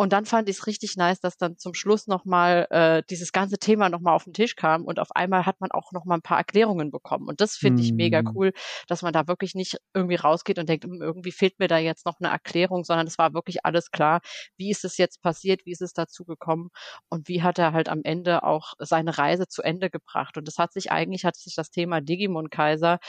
Und 0.00 0.14
dann 0.14 0.24
fand 0.24 0.48
ich 0.48 0.56
es 0.56 0.66
richtig 0.66 0.96
nice, 0.96 1.20
dass 1.20 1.36
dann 1.36 1.58
zum 1.58 1.74
Schluss 1.74 2.06
nochmal 2.06 2.66
äh, 2.70 3.02
dieses 3.10 3.32
ganze 3.32 3.58
Thema 3.58 3.90
nochmal 3.90 4.14
auf 4.14 4.24
den 4.24 4.32
Tisch 4.32 4.56
kam 4.56 4.86
und 4.86 4.98
auf 4.98 5.14
einmal 5.14 5.44
hat 5.44 5.60
man 5.60 5.70
auch 5.72 5.92
nochmal 5.92 6.16
ein 6.16 6.22
paar 6.22 6.38
Erklärungen 6.38 6.90
bekommen. 6.90 7.28
Und 7.28 7.42
das 7.42 7.56
finde 7.56 7.82
ich 7.82 7.92
mega 7.92 8.22
mhm. 8.22 8.32
cool, 8.34 8.52
dass 8.88 9.02
man 9.02 9.12
da 9.12 9.28
wirklich 9.28 9.54
nicht 9.54 9.76
irgendwie 9.92 10.14
rausgeht 10.14 10.58
und 10.58 10.70
denkt, 10.70 10.84
hm, 10.84 11.02
irgendwie 11.02 11.32
fehlt 11.32 11.58
mir 11.58 11.68
da 11.68 11.76
jetzt 11.76 12.06
noch 12.06 12.18
eine 12.18 12.30
Erklärung, 12.30 12.82
sondern 12.82 13.06
es 13.08 13.18
war 13.18 13.34
wirklich 13.34 13.66
alles 13.66 13.90
klar. 13.90 14.22
Wie 14.56 14.70
ist 14.70 14.86
es 14.86 14.96
jetzt 14.96 15.20
passiert? 15.20 15.66
Wie 15.66 15.72
ist 15.72 15.82
es 15.82 15.92
dazu 15.92 16.24
gekommen? 16.24 16.70
Und 17.10 17.28
wie 17.28 17.42
hat 17.42 17.58
er 17.58 17.74
halt 17.74 17.90
am 17.90 18.00
Ende 18.02 18.42
auch 18.42 18.72
seine 18.78 19.18
Reise 19.18 19.48
zu 19.48 19.60
Ende 19.60 19.90
gebracht? 19.90 20.38
Und 20.38 20.48
das 20.48 20.56
hat 20.56 20.72
sich 20.72 20.90
eigentlich, 20.90 21.26
hat 21.26 21.36
sich 21.36 21.54
das 21.54 21.70
Thema 21.70 22.00
Digimon 22.00 22.48
Kaiser 22.48 23.00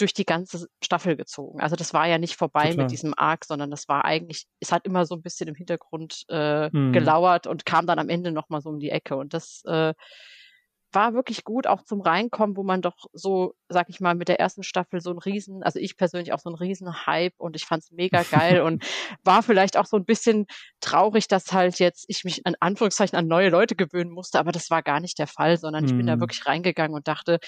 durch 0.00 0.14
die 0.14 0.24
ganze 0.24 0.68
Staffel 0.82 1.16
gezogen. 1.16 1.60
Also 1.60 1.76
das 1.76 1.92
war 1.92 2.06
ja 2.06 2.18
nicht 2.18 2.36
vorbei 2.36 2.70
Total. 2.70 2.84
mit 2.84 2.90
diesem 2.90 3.14
Arc, 3.16 3.44
sondern 3.44 3.70
das 3.70 3.88
war 3.88 4.04
eigentlich, 4.04 4.46
es 4.60 4.72
hat 4.72 4.86
immer 4.86 5.04
so 5.06 5.14
ein 5.14 5.22
bisschen 5.22 5.48
im 5.48 5.54
Hintergrund 5.54 6.24
äh, 6.28 6.70
mhm. 6.70 6.92
gelauert 6.92 7.46
und 7.46 7.66
kam 7.66 7.86
dann 7.86 7.98
am 7.98 8.08
Ende 8.08 8.32
nochmal 8.32 8.60
so 8.60 8.70
um 8.70 8.78
die 8.78 8.90
Ecke. 8.90 9.16
Und 9.16 9.34
das 9.34 9.62
äh, 9.66 9.92
war 10.92 11.12
wirklich 11.12 11.44
gut, 11.44 11.66
auch 11.66 11.82
zum 11.82 12.00
Reinkommen, 12.00 12.56
wo 12.56 12.62
man 12.62 12.80
doch 12.80 12.96
so, 13.12 13.54
sag 13.68 13.90
ich 13.90 14.00
mal, 14.00 14.14
mit 14.14 14.28
der 14.28 14.40
ersten 14.40 14.62
Staffel 14.62 15.00
so 15.00 15.10
ein 15.10 15.18
Riesen, 15.18 15.62
also 15.62 15.78
ich 15.78 15.96
persönlich 15.96 16.32
auch 16.32 16.38
so 16.38 16.48
ein 16.48 16.54
Riesen-Hype 16.54 17.34
und 17.36 17.56
ich 17.56 17.66
fand's 17.66 17.90
mega 17.90 18.22
geil 18.22 18.62
und 18.62 18.82
war 19.24 19.42
vielleicht 19.42 19.76
auch 19.76 19.84
so 19.84 19.96
ein 19.96 20.04
bisschen 20.04 20.46
traurig, 20.80 21.28
dass 21.28 21.52
halt 21.52 21.78
jetzt 21.78 22.06
ich 22.08 22.24
mich 22.24 22.44
in 22.46 22.54
Anführungszeichen 22.60 23.18
an 23.18 23.26
neue 23.26 23.50
Leute 23.50 23.76
gewöhnen 23.76 24.10
musste, 24.10 24.38
aber 24.38 24.52
das 24.52 24.70
war 24.70 24.82
gar 24.82 25.00
nicht 25.00 25.18
der 25.18 25.26
Fall, 25.26 25.58
sondern 25.58 25.84
ich 25.84 25.94
bin 25.94 26.06
da 26.06 26.16
mhm. 26.16 26.20
wirklich 26.20 26.46
reingegangen 26.46 26.94
und 26.94 27.06
dachte, 27.06 27.38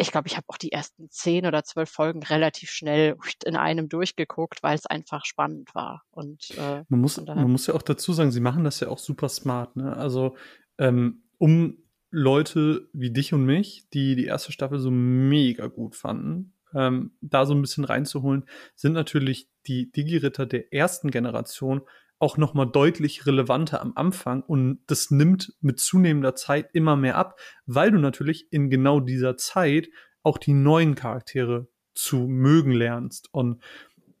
ich 0.00 0.12
glaube, 0.12 0.28
ich 0.28 0.36
habe 0.36 0.46
auch 0.48 0.56
die 0.56 0.70
ersten 0.70 1.10
zehn 1.10 1.44
oder 1.44 1.64
zwölf 1.64 1.90
Folgen 1.90 2.22
relativ 2.22 2.70
schnell 2.70 3.16
in 3.44 3.56
einem 3.56 3.88
durchgeguckt, 3.88 4.62
weil 4.62 4.76
es 4.76 4.86
einfach 4.86 5.24
spannend 5.24 5.74
war. 5.74 6.04
Und 6.10 6.50
äh, 6.56 6.84
man 6.88 7.00
muss, 7.00 7.20
man 7.24 7.50
muss 7.50 7.66
ja 7.66 7.74
auch 7.74 7.82
dazu 7.82 8.12
sagen, 8.12 8.30
sie 8.30 8.40
machen 8.40 8.64
das 8.64 8.80
ja 8.80 8.88
auch 8.88 8.98
super 8.98 9.28
smart. 9.28 9.76
Ne? 9.76 9.96
Also 9.96 10.36
ähm, 10.78 11.24
um 11.38 11.78
Leute 12.10 12.88
wie 12.92 13.10
dich 13.10 13.34
und 13.34 13.44
mich, 13.44 13.88
die 13.92 14.14
die 14.14 14.24
erste 14.24 14.52
Staffel 14.52 14.78
so 14.78 14.90
mega 14.90 15.66
gut 15.66 15.96
fanden, 15.96 16.54
ähm, 16.74 17.12
da 17.20 17.44
so 17.44 17.54
ein 17.54 17.60
bisschen 17.60 17.84
reinzuholen, 17.84 18.44
sind 18.74 18.92
natürlich 18.92 19.50
die 19.66 19.90
Digi-Ritter 19.90 20.46
der 20.46 20.72
ersten 20.72 21.10
Generation 21.10 21.82
auch 22.18 22.36
noch 22.36 22.54
mal 22.54 22.66
deutlich 22.66 23.26
relevanter 23.26 23.80
am 23.80 23.92
Anfang 23.94 24.42
und 24.42 24.80
das 24.86 25.10
nimmt 25.10 25.54
mit 25.60 25.78
zunehmender 25.78 26.34
Zeit 26.34 26.70
immer 26.72 26.96
mehr 26.96 27.16
ab, 27.16 27.38
weil 27.66 27.92
du 27.92 27.98
natürlich 27.98 28.52
in 28.52 28.70
genau 28.70 29.00
dieser 29.00 29.36
Zeit 29.36 29.88
auch 30.22 30.38
die 30.38 30.52
neuen 30.52 30.94
Charaktere 30.94 31.68
zu 31.94 32.26
mögen 32.26 32.72
lernst. 32.72 33.32
Und 33.32 33.62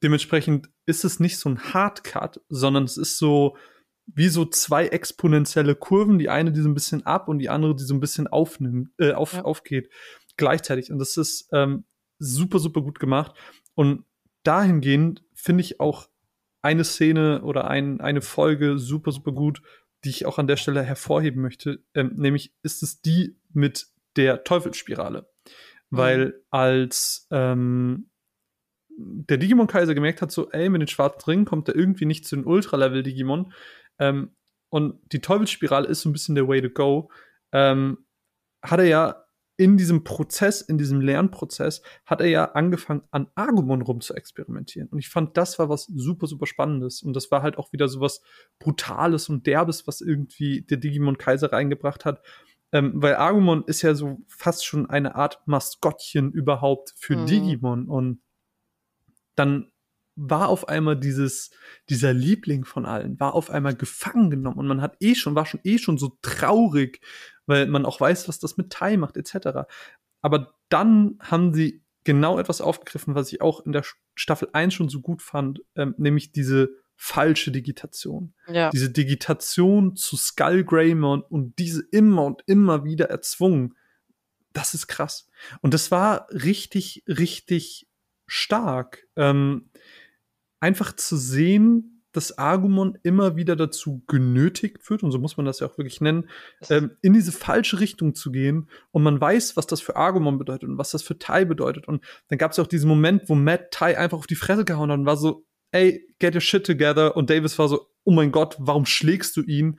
dementsprechend 0.02 0.70
ist 0.86 1.04
es 1.04 1.20
nicht 1.20 1.38
so 1.38 1.48
ein 1.48 1.72
Hardcut, 1.74 2.40
sondern 2.48 2.84
es 2.84 2.96
ist 2.96 3.18
so 3.18 3.56
wie 4.06 4.28
so 4.28 4.44
zwei 4.44 4.86
exponentielle 4.86 5.74
Kurven, 5.74 6.18
die 6.18 6.30
eine 6.30 6.52
die 6.52 6.62
so 6.62 6.68
ein 6.68 6.74
bisschen 6.74 7.04
ab 7.04 7.28
und 7.28 7.40
die 7.40 7.50
andere 7.50 7.76
die 7.76 7.84
so 7.84 7.94
ein 7.94 8.00
bisschen 8.00 8.26
aufnimmt, 8.26 8.90
äh, 8.98 9.12
auf, 9.12 9.34
ja. 9.34 9.42
aufgeht 9.42 9.90
gleichzeitig. 10.36 10.90
Und 10.90 10.98
das 10.98 11.16
ist 11.16 11.48
ähm, 11.52 11.84
super 12.18 12.58
super 12.58 12.80
gut 12.80 13.00
gemacht. 13.00 13.36
Und 13.74 14.04
dahingehend 14.44 15.24
finde 15.34 15.62
ich 15.62 15.80
auch 15.80 16.08
eine 16.62 16.84
Szene 16.84 17.42
oder 17.42 17.68
ein, 17.68 18.00
eine 18.00 18.20
Folge 18.20 18.78
super, 18.78 19.12
super 19.12 19.32
gut, 19.32 19.62
die 20.04 20.10
ich 20.10 20.26
auch 20.26 20.38
an 20.38 20.46
der 20.46 20.56
Stelle 20.56 20.82
hervorheben 20.82 21.42
möchte. 21.42 21.82
Ähm, 21.94 22.12
nämlich 22.16 22.54
ist 22.62 22.82
es 22.82 23.00
die 23.00 23.36
mit 23.52 23.86
der 24.16 24.44
Teufelsspirale. 24.44 25.28
Mhm. 25.90 25.96
Weil 25.96 26.42
als 26.50 27.26
ähm, 27.30 28.10
der 28.98 29.38
Digimon-Kaiser 29.38 29.94
gemerkt 29.94 30.22
hat, 30.22 30.32
so, 30.32 30.50
ey, 30.50 30.68
mit 30.68 30.80
den 30.80 30.88
schwarzen 30.88 31.30
Ringen 31.30 31.44
kommt 31.44 31.68
er 31.68 31.76
irgendwie 31.76 32.06
nicht 32.06 32.26
zu 32.26 32.36
den 32.36 32.44
Ultra-Level-Digimon. 32.44 33.52
Ähm, 33.98 34.34
und 34.70 35.00
die 35.12 35.20
Teufelsspirale 35.20 35.88
ist 35.88 36.02
so 36.02 36.08
ein 36.08 36.12
bisschen 36.12 36.34
der 36.34 36.48
Way 36.48 36.62
to 36.62 36.70
go. 36.70 37.10
Ähm, 37.52 38.06
hat 38.62 38.80
er 38.80 38.86
ja 38.86 39.24
in 39.58 39.76
diesem 39.76 40.04
Prozess, 40.04 40.60
in 40.60 40.78
diesem 40.78 41.00
Lernprozess, 41.00 41.82
hat 42.06 42.20
er 42.20 42.28
ja 42.28 42.52
angefangen, 42.52 43.02
an 43.10 43.26
Agumon 43.34 43.82
rum 43.82 44.00
zu 44.00 44.14
experimentieren. 44.14 44.88
Und 44.88 45.00
ich 45.00 45.08
fand, 45.08 45.36
das 45.36 45.58
war 45.58 45.68
was 45.68 45.84
super, 45.86 46.28
super 46.28 46.46
Spannendes. 46.46 47.02
Und 47.02 47.14
das 47.14 47.32
war 47.32 47.42
halt 47.42 47.58
auch 47.58 47.72
wieder 47.72 47.88
so 47.88 48.00
was 48.00 48.22
Brutales 48.60 49.28
und 49.28 49.46
Derbes, 49.46 49.88
was 49.88 50.00
irgendwie 50.00 50.62
der 50.62 50.76
Digimon 50.76 51.18
Kaiser 51.18 51.52
reingebracht 51.52 52.04
hat. 52.04 52.24
Ähm, 52.70 52.92
weil 52.94 53.16
Agumon 53.16 53.64
ist 53.66 53.82
ja 53.82 53.94
so 53.94 54.20
fast 54.28 54.64
schon 54.64 54.88
eine 54.88 55.16
Art 55.16 55.42
Maskottchen 55.46 56.30
überhaupt 56.30 56.94
für 56.96 57.16
mhm. 57.16 57.26
Digimon. 57.26 57.88
Und 57.88 58.22
dann 59.34 59.72
war 60.14 60.50
auf 60.50 60.68
einmal 60.68 60.96
dieses, 60.96 61.50
dieser 61.88 62.12
Liebling 62.12 62.64
von 62.64 62.86
allen, 62.86 63.18
war 63.18 63.34
auf 63.34 63.50
einmal 63.50 63.74
gefangen 63.74 64.30
genommen 64.30 64.58
und 64.58 64.68
man 64.68 64.82
hat 64.82 64.96
eh 65.00 65.14
schon, 65.14 65.34
war 65.34 65.46
schon 65.46 65.60
eh 65.64 65.78
schon 65.78 65.98
so 65.98 66.16
traurig, 66.22 67.00
weil 67.48 67.66
man 67.66 67.84
auch 67.84 68.00
weiß, 68.00 68.28
was 68.28 68.38
das 68.38 68.56
mit 68.56 68.70
Tai 68.70 68.96
macht, 68.96 69.16
etc. 69.16 69.68
Aber 70.20 70.54
dann 70.68 71.18
haben 71.20 71.54
sie 71.54 71.82
genau 72.04 72.38
etwas 72.38 72.60
aufgegriffen, 72.60 73.14
was 73.14 73.32
ich 73.32 73.40
auch 73.40 73.64
in 73.66 73.72
der 73.72 73.84
Staffel 74.14 74.48
1 74.52 74.72
schon 74.74 74.88
so 74.88 75.00
gut 75.00 75.22
fand, 75.22 75.60
ähm, 75.76 75.94
nämlich 75.98 76.32
diese 76.32 76.70
falsche 76.96 77.52
Digitation. 77.52 78.34
Ja. 78.48 78.70
Diese 78.70 78.90
Digitation 78.90 79.94
zu 79.94 80.16
Skull 80.16 80.64
Greymon 80.64 81.22
und 81.22 81.58
diese 81.58 81.82
immer 81.92 82.24
und 82.24 82.42
immer 82.46 82.84
wieder 82.84 83.08
erzwungen. 83.10 83.76
Das 84.52 84.74
ist 84.74 84.88
krass. 84.88 85.28
Und 85.60 85.74
das 85.74 85.90
war 85.90 86.26
richtig, 86.30 87.04
richtig 87.06 87.88
stark. 88.26 89.06
Ähm, 89.14 89.70
einfach 90.60 90.94
zu 90.96 91.16
sehen, 91.16 91.97
dass 92.12 92.38
Argumon 92.38 92.98
immer 93.02 93.36
wieder 93.36 93.54
dazu 93.54 94.02
genötigt 94.06 94.88
wird, 94.88 95.02
und 95.02 95.12
so 95.12 95.18
muss 95.18 95.36
man 95.36 95.46
das 95.46 95.60
ja 95.60 95.66
auch 95.66 95.76
wirklich 95.78 96.00
nennen, 96.00 96.28
ähm, 96.70 96.92
in 97.02 97.12
diese 97.12 97.32
falsche 97.32 97.80
Richtung 97.80 98.14
zu 98.14 98.32
gehen. 98.32 98.68
Und 98.90 99.02
man 99.02 99.20
weiß, 99.20 99.56
was 99.56 99.66
das 99.66 99.80
für 99.80 99.96
Argumon 99.96 100.38
bedeutet 100.38 100.68
und 100.68 100.78
was 100.78 100.90
das 100.90 101.02
für 101.02 101.18
Tai 101.18 101.44
bedeutet. 101.44 101.86
Und 101.86 102.02
dann 102.28 102.38
gab 102.38 102.52
es 102.52 102.56
ja 102.56 102.64
auch 102.64 102.68
diesen 102.68 102.88
Moment, 102.88 103.28
wo 103.28 103.34
Matt 103.34 103.70
Tai 103.70 103.98
einfach 103.98 104.18
auf 104.18 104.26
die 104.26 104.36
Fresse 104.36 104.64
gehauen 104.64 104.90
hat 104.90 104.98
und 104.98 105.06
war 105.06 105.16
so, 105.16 105.44
ey, 105.72 106.06
get 106.18 106.34
your 106.34 106.40
shit 106.40 106.64
together. 106.64 107.16
Und 107.16 107.30
Davis 107.30 107.58
war 107.58 107.68
so, 107.68 107.88
oh 108.04 108.12
mein 108.12 108.32
Gott, 108.32 108.56
warum 108.58 108.86
schlägst 108.86 109.36
du 109.36 109.42
ihn? 109.42 109.78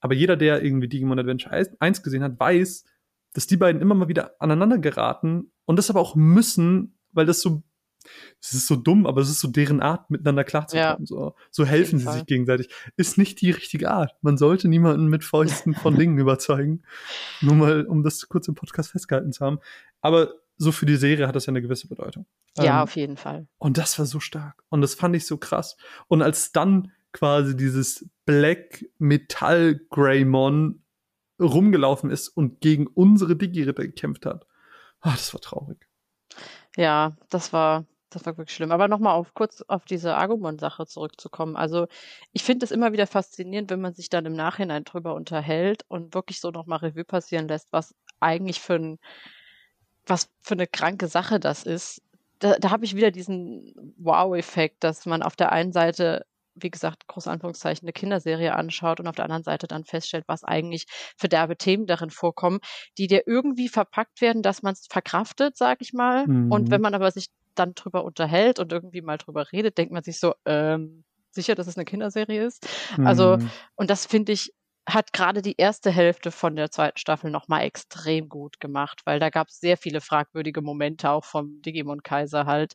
Aber 0.00 0.14
jeder, 0.14 0.36
der 0.36 0.62
irgendwie 0.62 0.88
Digimon 0.88 1.18
Adventure 1.18 1.66
1 1.80 2.02
gesehen 2.02 2.22
hat, 2.22 2.38
weiß, 2.38 2.84
dass 3.32 3.46
die 3.46 3.56
beiden 3.56 3.82
immer 3.82 3.94
mal 3.94 4.08
wieder 4.08 4.36
aneinander 4.38 4.78
geraten 4.78 5.50
und 5.64 5.76
das 5.76 5.90
aber 5.90 6.00
auch 6.00 6.14
müssen, 6.14 6.98
weil 7.12 7.26
das 7.26 7.40
so 7.40 7.62
es 8.40 8.54
ist 8.54 8.66
so 8.66 8.76
dumm, 8.76 9.06
aber 9.06 9.20
es 9.20 9.30
ist 9.30 9.40
so 9.40 9.48
deren 9.48 9.80
Art, 9.80 10.10
miteinander 10.10 10.44
klarzukommen. 10.44 11.00
Ja. 11.00 11.06
So, 11.06 11.34
so 11.50 11.64
helfen 11.64 11.98
sie 11.98 12.04
Fall. 12.04 12.14
sich 12.14 12.26
gegenseitig. 12.26 12.68
Ist 12.96 13.18
nicht 13.18 13.40
die 13.40 13.50
richtige 13.50 13.90
Art. 13.90 14.12
Man 14.22 14.36
sollte 14.36 14.68
niemanden 14.68 15.06
mit 15.06 15.24
Fäusten 15.24 15.74
von 15.74 15.94
Dingen 15.98 16.18
überzeugen. 16.18 16.82
Nur 17.40 17.54
mal, 17.54 17.86
um 17.86 18.02
das 18.02 18.28
kurz 18.28 18.48
im 18.48 18.54
Podcast 18.54 18.90
festgehalten 18.90 19.32
zu 19.32 19.44
haben. 19.44 19.58
Aber 20.00 20.34
so 20.56 20.72
für 20.72 20.86
die 20.86 20.96
Serie 20.96 21.26
hat 21.26 21.34
das 21.34 21.46
ja 21.46 21.50
eine 21.50 21.62
gewisse 21.62 21.88
Bedeutung. 21.88 22.26
Ja, 22.56 22.76
ähm, 22.76 22.82
auf 22.82 22.96
jeden 22.96 23.16
Fall. 23.16 23.48
Und 23.58 23.78
das 23.78 23.98
war 23.98 24.06
so 24.06 24.20
stark. 24.20 24.62
Und 24.68 24.80
das 24.80 24.94
fand 24.94 25.16
ich 25.16 25.26
so 25.26 25.36
krass. 25.36 25.76
Und 26.08 26.22
als 26.22 26.52
dann 26.52 26.92
quasi 27.12 27.56
dieses 27.56 28.08
Black 28.24 28.84
Metall 28.98 29.80
Greymon 29.90 30.82
rumgelaufen 31.40 32.10
ist 32.10 32.28
und 32.28 32.60
gegen 32.60 32.86
unsere 32.86 33.36
Digi-Ritter 33.36 33.84
gekämpft 33.84 34.26
hat, 34.26 34.46
oh, 35.02 35.10
das 35.10 35.32
war 35.34 35.40
traurig. 35.40 35.88
Ja, 36.76 37.16
das 37.30 37.52
war 37.52 37.86
das 38.14 38.26
war 38.26 38.36
wirklich 38.36 38.54
schlimm. 38.54 38.72
Aber 38.72 38.88
nochmal 38.88 39.14
auf 39.14 39.34
kurz 39.34 39.62
auf 39.62 39.84
diese 39.84 40.16
Agumon-Sache 40.16 40.86
zurückzukommen. 40.86 41.56
Also 41.56 41.86
ich 42.32 42.42
finde 42.42 42.64
es 42.64 42.70
immer 42.70 42.92
wieder 42.92 43.06
faszinierend, 43.06 43.70
wenn 43.70 43.80
man 43.80 43.94
sich 43.94 44.08
dann 44.08 44.26
im 44.26 44.34
Nachhinein 44.34 44.84
drüber 44.84 45.14
unterhält 45.14 45.84
und 45.88 46.14
wirklich 46.14 46.40
so 46.40 46.50
nochmal 46.50 46.78
Revue 46.78 47.04
passieren 47.04 47.48
lässt, 47.48 47.68
was 47.72 47.94
eigentlich 48.20 48.60
für 48.60 48.74
ein, 48.74 48.98
was 50.06 50.30
für 50.40 50.54
eine 50.54 50.66
kranke 50.66 51.08
Sache 51.08 51.40
das 51.40 51.64
ist. 51.64 52.02
Da, 52.38 52.56
da 52.58 52.70
habe 52.70 52.84
ich 52.84 52.96
wieder 52.96 53.10
diesen 53.10 53.94
Wow-Effekt, 53.98 54.84
dass 54.84 55.06
man 55.06 55.22
auf 55.22 55.36
der 55.36 55.52
einen 55.52 55.72
Seite 55.72 56.26
wie 56.54 56.70
gesagt, 56.70 57.06
große 57.08 57.30
Anführungszeichen, 57.30 57.86
eine 57.86 57.92
Kinderserie 57.92 58.54
anschaut 58.54 59.00
und 59.00 59.08
auf 59.08 59.16
der 59.16 59.24
anderen 59.24 59.42
Seite 59.42 59.66
dann 59.66 59.84
feststellt, 59.84 60.24
was 60.28 60.44
eigentlich 60.44 60.86
für 61.16 61.28
derbe 61.28 61.56
Themen 61.56 61.86
darin 61.86 62.10
vorkommen, 62.10 62.60
die 62.96 63.06
dir 63.06 63.24
irgendwie 63.26 63.68
verpackt 63.68 64.20
werden, 64.20 64.42
dass 64.42 64.62
man 64.62 64.74
es 64.74 64.86
verkraftet, 64.88 65.56
sag 65.56 65.78
ich 65.80 65.92
mal. 65.92 66.26
Mhm. 66.26 66.52
Und 66.52 66.70
wenn 66.70 66.80
man 66.80 66.94
aber 66.94 67.10
sich 67.10 67.28
dann 67.54 67.74
drüber 67.74 68.04
unterhält 68.04 68.58
und 68.58 68.72
irgendwie 68.72 69.02
mal 69.02 69.18
drüber 69.18 69.52
redet, 69.52 69.78
denkt 69.78 69.92
man 69.92 70.02
sich 70.02 70.18
so, 70.18 70.34
ähm, 70.44 71.04
sicher, 71.30 71.54
dass 71.54 71.66
es 71.66 71.76
eine 71.76 71.84
Kinderserie 71.84 72.44
ist. 72.44 72.68
Also, 73.02 73.02
mhm. 73.02 73.06
Also, 73.06 73.48
und 73.76 73.90
das 73.90 74.06
finde 74.06 74.32
ich 74.32 74.52
hat 74.86 75.12
gerade 75.12 75.40
die 75.40 75.56
erste 75.56 75.90
Hälfte 75.90 76.30
von 76.30 76.56
der 76.56 76.70
zweiten 76.70 76.98
Staffel 76.98 77.30
nochmal 77.30 77.62
extrem 77.62 78.28
gut 78.28 78.60
gemacht, 78.60 79.00
weil 79.04 79.18
da 79.18 79.30
gab 79.30 79.48
es 79.48 79.58
sehr 79.58 79.76
viele 79.76 80.00
fragwürdige 80.00 80.60
Momente 80.60 81.10
auch 81.10 81.24
vom 81.24 81.62
Digimon 81.62 82.02
Kaiser 82.02 82.44
halt, 82.44 82.74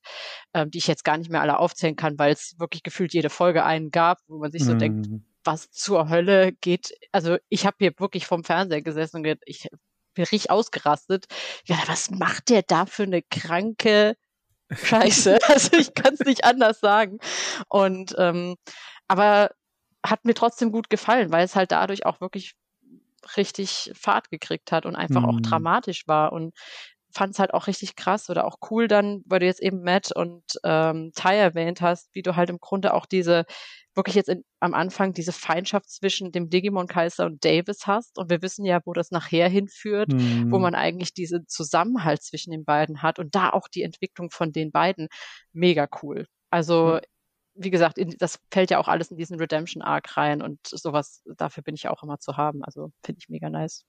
ähm, 0.54 0.72
die 0.72 0.80
ich 0.80 0.88
jetzt 0.88 1.04
gar 1.04 1.18
nicht 1.18 1.30
mehr 1.30 1.42
alle 1.42 1.60
aufzählen 1.60 1.96
kann, 1.96 2.18
weil 2.18 2.34
es 2.34 2.56
wirklich 2.58 2.84
gefühlt 2.84 3.14
jede 3.14 3.30
Folge 3.30 3.64
einen 3.64 3.92
gab, 3.92 4.20
wo 4.28 4.40
man 4.40 4.52
sich 4.52 4.64
so 4.66 4.74
mm. 4.74 4.80
denkt, 4.80 5.08
mhm. 5.08 5.24
was 5.44 5.70
zur 5.70 6.10
Hölle 6.10 6.54
geht. 6.54 6.94
Also 7.12 7.38
ich 7.48 7.66
habe 7.68 7.78
hier 7.80 7.92
wirklich 8.00 8.26
vom 8.26 8.44
Fernseher 8.44 8.82
gesessen 8.82 9.18
und 9.18 9.24
gedacht, 9.24 9.44
ich 9.46 9.70
bin 10.16 10.24
richtig 10.24 10.50
ausgerastet. 10.50 11.26
Ja, 11.66 11.78
was 11.86 12.10
macht 12.10 12.50
der 12.50 12.64
da 12.64 12.88
für 12.88 13.04
eine 13.04 13.22
kranke 13.22 14.16
Scheiße? 14.72 15.40
also 15.48 15.78
ich 15.78 15.94
kann 15.94 16.14
es 16.14 16.22
nicht 16.22 16.44
anders 16.44 16.80
sagen. 16.80 17.20
Und 17.68 18.16
ähm, 18.18 18.56
aber 19.08 19.52
hat 20.06 20.26
mir 20.26 20.34
trotzdem 20.34 20.72
gut 20.72 20.90
gefallen, 20.90 21.32
weil 21.32 21.44
es 21.44 21.56
halt 21.56 21.72
dadurch 21.72 22.06
auch 22.06 22.22
wirklich 22.22 22.56
richtig 23.36 23.92
Fahrt 23.96 24.30
gekriegt 24.30 24.72
hat 24.72 24.86
und 24.86 24.96
einfach 24.96 25.22
mhm. 25.22 25.30
auch 25.30 25.42
dramatisch 25.42 26.08
war 26.08 26.32
und 26.32 26.54
fand 27.12 27.34
es 27.34 27.40
halt 27.40 27.54
auch 27.54 27.68
richtig 27.68 27.96
krass 27.96 28.30
oder 28.30 28.46
auch 28.46 28.58
cool 28.70 28.88
dann, 28.88 29.24
weil 29.26 29.40
du 29.40 29.46
jetzt 29.46 29.62
eben 29.62 29.82
Matt 29.82 30.12
und 30.16 30.44
ähm, 30.64 31.12
Ty 31.16 31.36
erwähnt 31.36 31.82
hast, 31.82 32.14
wie 32.14 32.22
du 32.22 32.36
halt 32.36 32.50
im 32.50 32.60
Grunde 32.60 32.94
auch 32.94 33.06
diese, 33.06 33.46
wirklich 34.00 34.16
jetzt 34.16 34.30
in, 34.30 34.44
am 34.60 34.74
Anfang 34.74 35.14
diese 35.14 35.32
Feindschaft 35.32 35.90
zwischen 35.90 36.32
dem 36.32 36.50
Digimon-Kaiser 36.50 37.26
und 37.26 37.44
Davis 37.44 37.86
hast 37.86 38.18
und 38.18 38.30
wir 38.30 38.42
wissen 38.42 38.66
ja, 38.66 38.80
wo 38.86 38.94
das 38.94 39.12
nachher 39.12 39.50
hinführt, 39.50 40.12
mhm. 40.12 40.52
wo 40.52 40.60
man 40.60 40.74
eigentlich 40.74 41.14
diesen 41.14 41.48
Zusammenhalt 41.48 42.24
zwischen 42.24 42.52
den 42.52 42.66
beiden 42.66 43.02
hat 43.02 43.20
und 43.20 43.36
da 43.36 43.50
auch 43.50 43.68
die 43.68 43.84
Entwicklung 43.84 44.32
von 44.32 44.52
den 44.52 44.72
beiden 44.72 45.08
mega 45.54 45.88
cool. 46.02 46.26
Also 46.50 46.96
mhm 46.96 47.00
wie 47.60 47.72
gesagt, 47.72 47.98
in, 47.98 48.16
das 48.18 48.40
fällt 48.52 48.72
ja 48.72 48.80
auch 48.80 48.88
alles 48.88 49.12
in 49.12 49.18
diesen 49.18 49.38
Redemption 49.38 49.84
Arc 49.84 50.16
rein 50.16 50.42
und 50.42 50.60
sowas, 50.66 51.22
dafür 51.38 51.62
bin 51.62 51.76
ich 51.76 51.90
auch 51.90 52.04
immer 52.04 52.18
zu 52.20 52.38
haben. 52.38 52.64
Also 52.64 52.92
finde 53.04 53.20
ich 53.22 53.30
mega 53.30 53.50
nice. 53.50 53.86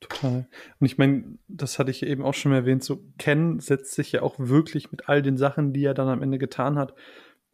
Total. 0.00 0.46
Und 0.78 0.86
ich 0.86 0.98
meine, 0.98 1.38
das 1.48 1.78
hatte 1.78 1.90
ich 1.90 2.02
eben 2.02 2.22
auch 2.22 2.34
schon 2.34 2.52
erwähnt, 2.52 2.84
so 2.84 3.02
Ken 3.18 3.60
setzt 3.60 3.94
sich 3.94 4.12
ja 4.12 4.22
auch 4.22 4.34
wirklich 4.38 4.90
mit 4.90 5.08
all 5.08 5.22
den 5.22 5.38
Sachen, 5.38 5.72
die 5.72 5.84
er 5.84 5.94
dann 5.94 6.08
am 6.08 6.22
Ende 6.22 6.38
getan 6.38 6.78
hat, 6.78 6.94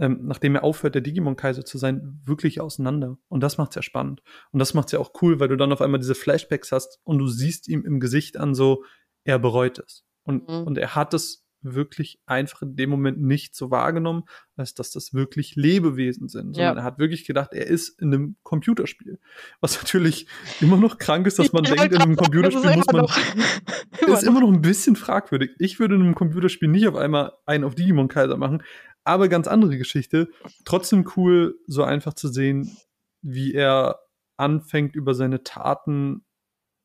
ähm, 0.01 0.21
nachdem 0.23 0.55
er 0.55 0.65
aufhört, 0.65 0.95
der 0.95 1.03
Digimon-Kaiser 1.03 1.65
zu 1.65 1.77
sein, 1.77 2.21
wirklich 2.25 2.61
auseinander. 2.61 3.19
Und 3.29 3.43
das 3.43 3.59
macht's 3.59 3.77
ja 3.77 3.83
spannend. 3.83 4.23
Und 4.51 4.59
das 4.59 4.73
macht's 4.73 4.93
ja 4.93 4.99
auch 4.99 5.13
cool, 5.21 5.39
weil 5.39 5.49
du 5.49 5.57
dann 5.57 5.73
auf 5.73 5.83
einmal 5.83 6.01
diese 6.01 6.15
Flashbacks 6.15 6.73
hast 6.73 6.99
und 7.05 7.19
du 7.19 7.27
siehst 7.27 7.69
ihm 7.69 7.85
im 7.85 8.01
Gesicht 8.01 8.39
an 8.39 8.55
so, 8.55 8.83
er 9.25 9.39
bereut 9.39 9.79
es. 9.79 10.07
Und, 10.25 10.49
mhm. 10.49 10.67
und 10.67 10.79
er 10.79 10.95
hat 10.95 11.13
es 11.13 11.47
wirklich 11.63 12.19
einfach 12.25 12.63
in 12.63 12.77
dem 12.77 12.89
Moment 12.89 13.21
nicht 13.21 13.55
so 13.55 13.71
wahrgenommen, 13.71 14.25
als 14.57 14.75
dass 14.75 14.91
das 14.93 15.13
wirklich 15.13 15.57
Lebewesen 15.57 16.29
sind, 16.29 16.55
sondern 16.55 16.77
ja. 16.77 16.81
er 16.81 16.85
hat 16.85 16.99
wirklich 16.99 17.27
gedacht, 17.27 17.51
er 17.53 17.67
ist 17.67 18.01
in 18.01 18.15
einem 18.15 18.37
Computerspiel. 18.43 19.19
Was 19.61 19.77
natürlich 19.77 20.27
immer 20.61 20.79
noch 20.79 20.97
krank 20.97 21.27
ist, 21.27 21.39
dass 21.39 21.53
man 21.53 21.65
ich 21.65 21.71
denkt, 21.73 21.95
in 21.95 22.01
einem 22.01 22.17
Computerspiel 22.17 22.77
muss 22.77 22.87
man. 22.87 23.05
ist 24.15 24.23
immer 24.23 24.41
noch 24.41 24.53
ein 24.53 24.63
bisschen 24.63 24.97
fragwürdig. 24.97 25.51
Ich 25.59 25.79
würde 25.79 25.97
in 25.97 26.03
einem 26.03 26.15
Computerspiel 26.15 26.69
nicht 26.69 26.89
auf 26.89 26.97
einmal 26.97 27.33
einen 27.47 27.65
auf 27.65 27.75
Digimon 27.75 28.09
Kaiser 28.09 28.37
machen, 28.37 28.63
aber 29.05 29.29
ganz 29.29 29.49
andere 29.49 29.79
Geschichte. 29.79 30.29
Trotzdem 30.65 31.11
cool, 31.17 31.59
so 31.67 31.83
einfach 31.83 32.15
zu 32.15 32.29
sehen, 32.29 32.77
wie 33.23 33.55
er 33.55 34.01
anfängt, 34.37 34.97
über 34.97 35.15
seine 35.15 35.43
Taten 35.43 36.25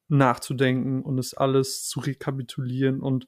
nachzudenken 0.08 1.02
und 1.02 1.18
es 1.18 1.34
alles 1.34 1.88
zu 1.88 2.00
rekapitulieren 2.00 3.02
und 3.02 3.28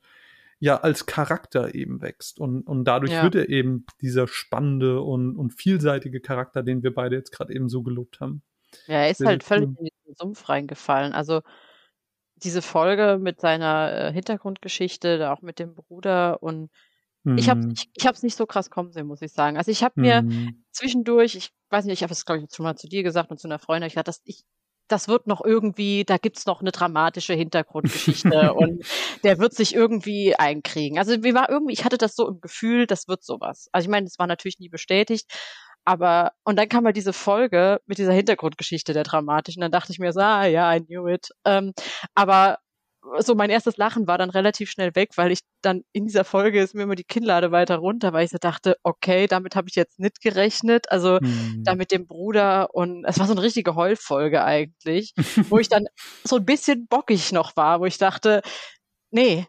ja 0.59 0.77
als 0.77 1.05
Charakter 1.05 1.75
eben 1.75 2.01
wächst. 2.01 2.39
Und, 2.39 2.63
und 2.63 2.85
dadurch 2.85 3.11
ja. 3.11 3.23
wird 3.23 3.35
er 3.35 3.49
eben 3.49 3.85
dieser 4.01 4.27
spannende 4.27 5.01
und, 5.01 5.35
und 5.35 5.51
vielseitige 5.51 6.19
Charakter, 6.19 6.63
den 6.63 6.83
wir 6.83 6.93
beide 6.93 7.15
jetzt 7.15 7.31
gerade 7.31 7.53
eben 7.53 7.69
so 7.69 7.83
gelobt 7.83 8.19
haben. 8.19 8.41
Ja, 8.87 8.95
er 8.95 9.11
ist 9.11 9.19
Sehr 9.19 9.27
halt 9.27 9.43
völlig 9.43 9.69
in 9.69 9.87
den 10.05 10.15
Sumpf 10.15 10.49
reingefallen. 10.49 11.13
Also 11.13 11.41
diese 12.35 12.61
Folge 12.61 13.17
mit 13.19 13.39
seiner 13.39 13.91
äh, 13.93 14.13
Hintergrundgeschichte, 14.13 15.17
da 15.17 15.33
auch 15.33 15.41
mit 15.41 15.59
dem 15.59 15.73
Bruder 15.73 16.43
und 16.43 16.69
ich 17.35 17.49
habe 17.49 17.61
mhm. 17.61 17.71
ich, 17.71 17.89
ich 17.93 18.07
hab's 18.07 18.23
nicht 18.23 18.37
so 18.37 18.45
krass 18.45 18.69
kommen 18.69 18.91
sehen, 18.91 19.07
muss 19.07 19.21
ich 19.21 19.31
sagen. 19.31 19.57
Also 19.57 19.71
ich 19.71 19.83
habe 19.83 19.99
mir 19.99 20.21
mm. 20.21 20.63
zwischendurch, 20.71 21.35
ich 21.35 21.51
weiß 21.69 21.85
nicht, 21.85 21.95
ich 21.95 22.03
habe 22.03 22.13
es 22.13 22.25
glaube 22.25 22.41
ich 22.41 22.55
schon 22.55 22.63
mal 22.63 22.75
zu 22.75 22.87
dir 22.87 23.03
gesagt 23.03 23.31
und 23.31 23.39
zu 23.39 23.47
einer 23.47 23.59
Freundin, 23.59 23.87
ich 23.87 23.95
dachte, 23.95 24.05
dass 24.05 24.21
ich 24.23 24.43
das 24.87 25.07
wird 25.07 25.27
noch 25.27 25.43
irgendwie, 25.43 26.05
da 26.05 26.17
gibt's 26.17 26.45
noch 26.45 26.61
eine 26.61 26.71
dramatische 26.71 27.33
Hintergrundgeschichte 27.33 28.53
und 28.53 28.85
der 29.23 29.37
wird 29.39 29.53
sich 29.53 29.75
irgendwie 29.75 30.35
einkriegen. 30.35 30.97
Also 30.97 31.23
wie 31.23 31.33
war 31.33 31.49
irgendwie, 31.49 31.73
ich 31.73 31.83
hatte 31.83 31.97
das 31.97 32.15
so 32.15 32.27
im 32.27 32.39
Gefühl, 32.39 32.87
das 32.87 33.07
wird 33.07 33.23
sowas. 33.23 33.67
Also 33.71 33.85
ich 33.85 33.91
meine, 33.91 34.05
das 34.05 34.17
war 34.17 34.27
natürlich 34.27 34.59
nie 34.59 34.69
bestätigt, 34.69 35.29
aber 35.85 36.33
und 36.43 36.57
dann 36.57 36.69
kam 36.69 36.85
halt 36.85 36.97
diese 36.97 37.13
Folge 37.13 37.79
mit 37.85 37.97
dieser 37.97 38.13
Hintergrundgeschichte 38.13 38.93
der 38.93 39.03
dramatischen. 39.03 39.61
Dann 39.61 39.71
dachte 39.71 39.91
ich 39.91 39.99
mir 39.99 40.11
so, 40.11 40.19
ah 40.19 40.45
ja, 40.45 40.73
I 40.75 40.81
knew 40.81 41.07
it. 41.07 41.29
Ähm, 41.45 41.73
aber 42.13 42.59
so 43.19 43.35
mein 43.35 43.49
erstes 43.49 43.77
Lachen 43.77 44.07
war 44.07 44.17
dann 44.17 44.29
relativ 44.29 44.69
schnell 44.69 44.95
weg, 44.95 45.11
weil 45.15 45.31
ich 45.31 45.39
dann 45.61 45.83
in 45.91 46.05
dieser 46.05 46.23
Folge 46.23 46.61
ist 46.61 46.75
mir 46.75 46.83
immer 46.83 46.95
die 46.95 47.03
Kinnlade 47.03 47.51
weiter 47.51 47.77
runter, 47.77 48.13
weil 48.13 48.25
ich 48.25 48.31
so 48.31 48.37
dachte, 48.39 48.77
okay, 48.83 49.27
damit 49.27 49.55
habe 49.55 49.69
ich 49.69 49.75
jetzt 49.75 49.99
nicht 49.99 50.21
gerechnet. 50.21 50.91
Also 50.91 51.19
mhm. 51.21 51.63
da 51.63 51.75
mit 51.75 51.91
dem 51.91 52.07
Bruder 52.07 52.73
und 52.73 53.05
es 53.05 53.19
war 53.19 53.27
so 53.27 53.33
eine 53.33 53.43
richtige 53.43 53.75
Heulfolge 53.75 54.43
eigentlich, 54.43 55.13
wo 55.49 55.59
ich 55.59 55.69
dann 55.69 55.85
so 56.23 56.37
ein 56.37 56.45
bisschen 56.45 56.87
bockig 56.87 57.31
noch 57.31 57.55
war, 57.55 57.79
wo 57.79 57.85
ich 57.85 57.97
dachte, 57.97 58.41
nee, 59.11 59.47